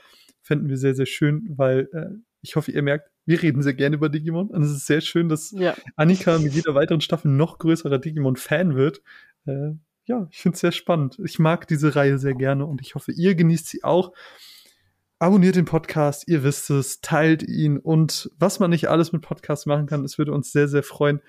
Fänden 0.43 0.69
wir 0.69 0.77
sehr, 0.77 0.93
sehr 0.93 1.07
schön, 1.07 1.45
weil 1.49 1.89
äh, 1.91 2.26
ich 2.41 2.55
hoffe, 2.55 2.71
ihr 2.71 2.81
merkt, 2.81 3.09
wir 3.25 3.41
reden 3.41 3.61
sehr 3.61 3.73
gerne 3.73 3.95
über 3.95 4.09
Digimon. 4.09 4.49
Und 4.49 4.63
es 4.63 4.71
ist 4.71 4.85
sehr 4.85 5.01
schön, 5.01 5.29
dass 5.29 5.51
ja. 5.51 5.75
Annika 5.95 6.37
mit 6.39 6.53
jeder 6.53 6.75
weiteren 6.75 7.01
Staffel 7.01 7.29
noch 7.29 7.59
größerer 7.59 7.99
Digimon-Fan 7.99 8.75
wird. 8.75 9.01
Äh, 9.45 9.73
ja, 10.05 10.27
ich 10.31 10.39
finde 10.39 10.55
es 10.55 10.61
sehr 10.61 10.71
spannend. 10.71 11.19
Ich 11.23 11.37
mag 11.37 11.67
diese 11.67 11.95
Reihe 11.95 12.17
sehr 12.17 12.33
gerne 12.33 12.65
und 12.65 12.81
ich 12.81 12.95
hoffe, 12.95 13.11
ihr 13.11 13.35
genießt 13.35 13.67
sie 13.67 13.83
auch. 13.83 14.13
Abonniert 15.19 15.55
den 15.55 15.65
Podcast, 15.65 16.27
ihr 16.27 16.43
wisst 16.43 16.69
es, 16.69 17.01
teilt 17.01 17.41
ihn 17.43 17.79
und 17.79 18.29
was 18.37 18.59
man 18.59 18.69
nicht 18.69 18.87
alles 18.87 19.11
mit 19.11 19.23
Podcasts 19.23 19.65
machen 19.65 19.87
kann, 19.87 20.05
es 20.05 20.19
würde 20.19 20.31
uns 20.31 20.51
sehr, 20.51 20.67
sehr 20.67 20.83
freuen. 20.83 21.21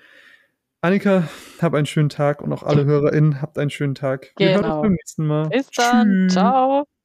Annika, 0.81 1.27
hab 1.59 1.73
einen 1.73 1.87
schönen 1.87 2.09
Tag 2.09 2.41
und 2.41 2.53
auch 2.53 2.63
alle 2.63 2.85
HörerInnen, 2.85 3.41
habt 3.41 3.57
einen 3.57 3.71
schönen 3.71 3.95
Tag. 3.95 4.31
Wir 4.37 4.53
genau. 4.53 4.61
hören 4.61 4.71
uns 4.71 4.81
beim 4.83 4.91
nächsten 4.93 5.27
Mal. 5.27 5.49
Bis 5.49 5.69
dann. 5.71 6.27
Tschüss. 6.27 6.33
Ciao. 6.33 6.98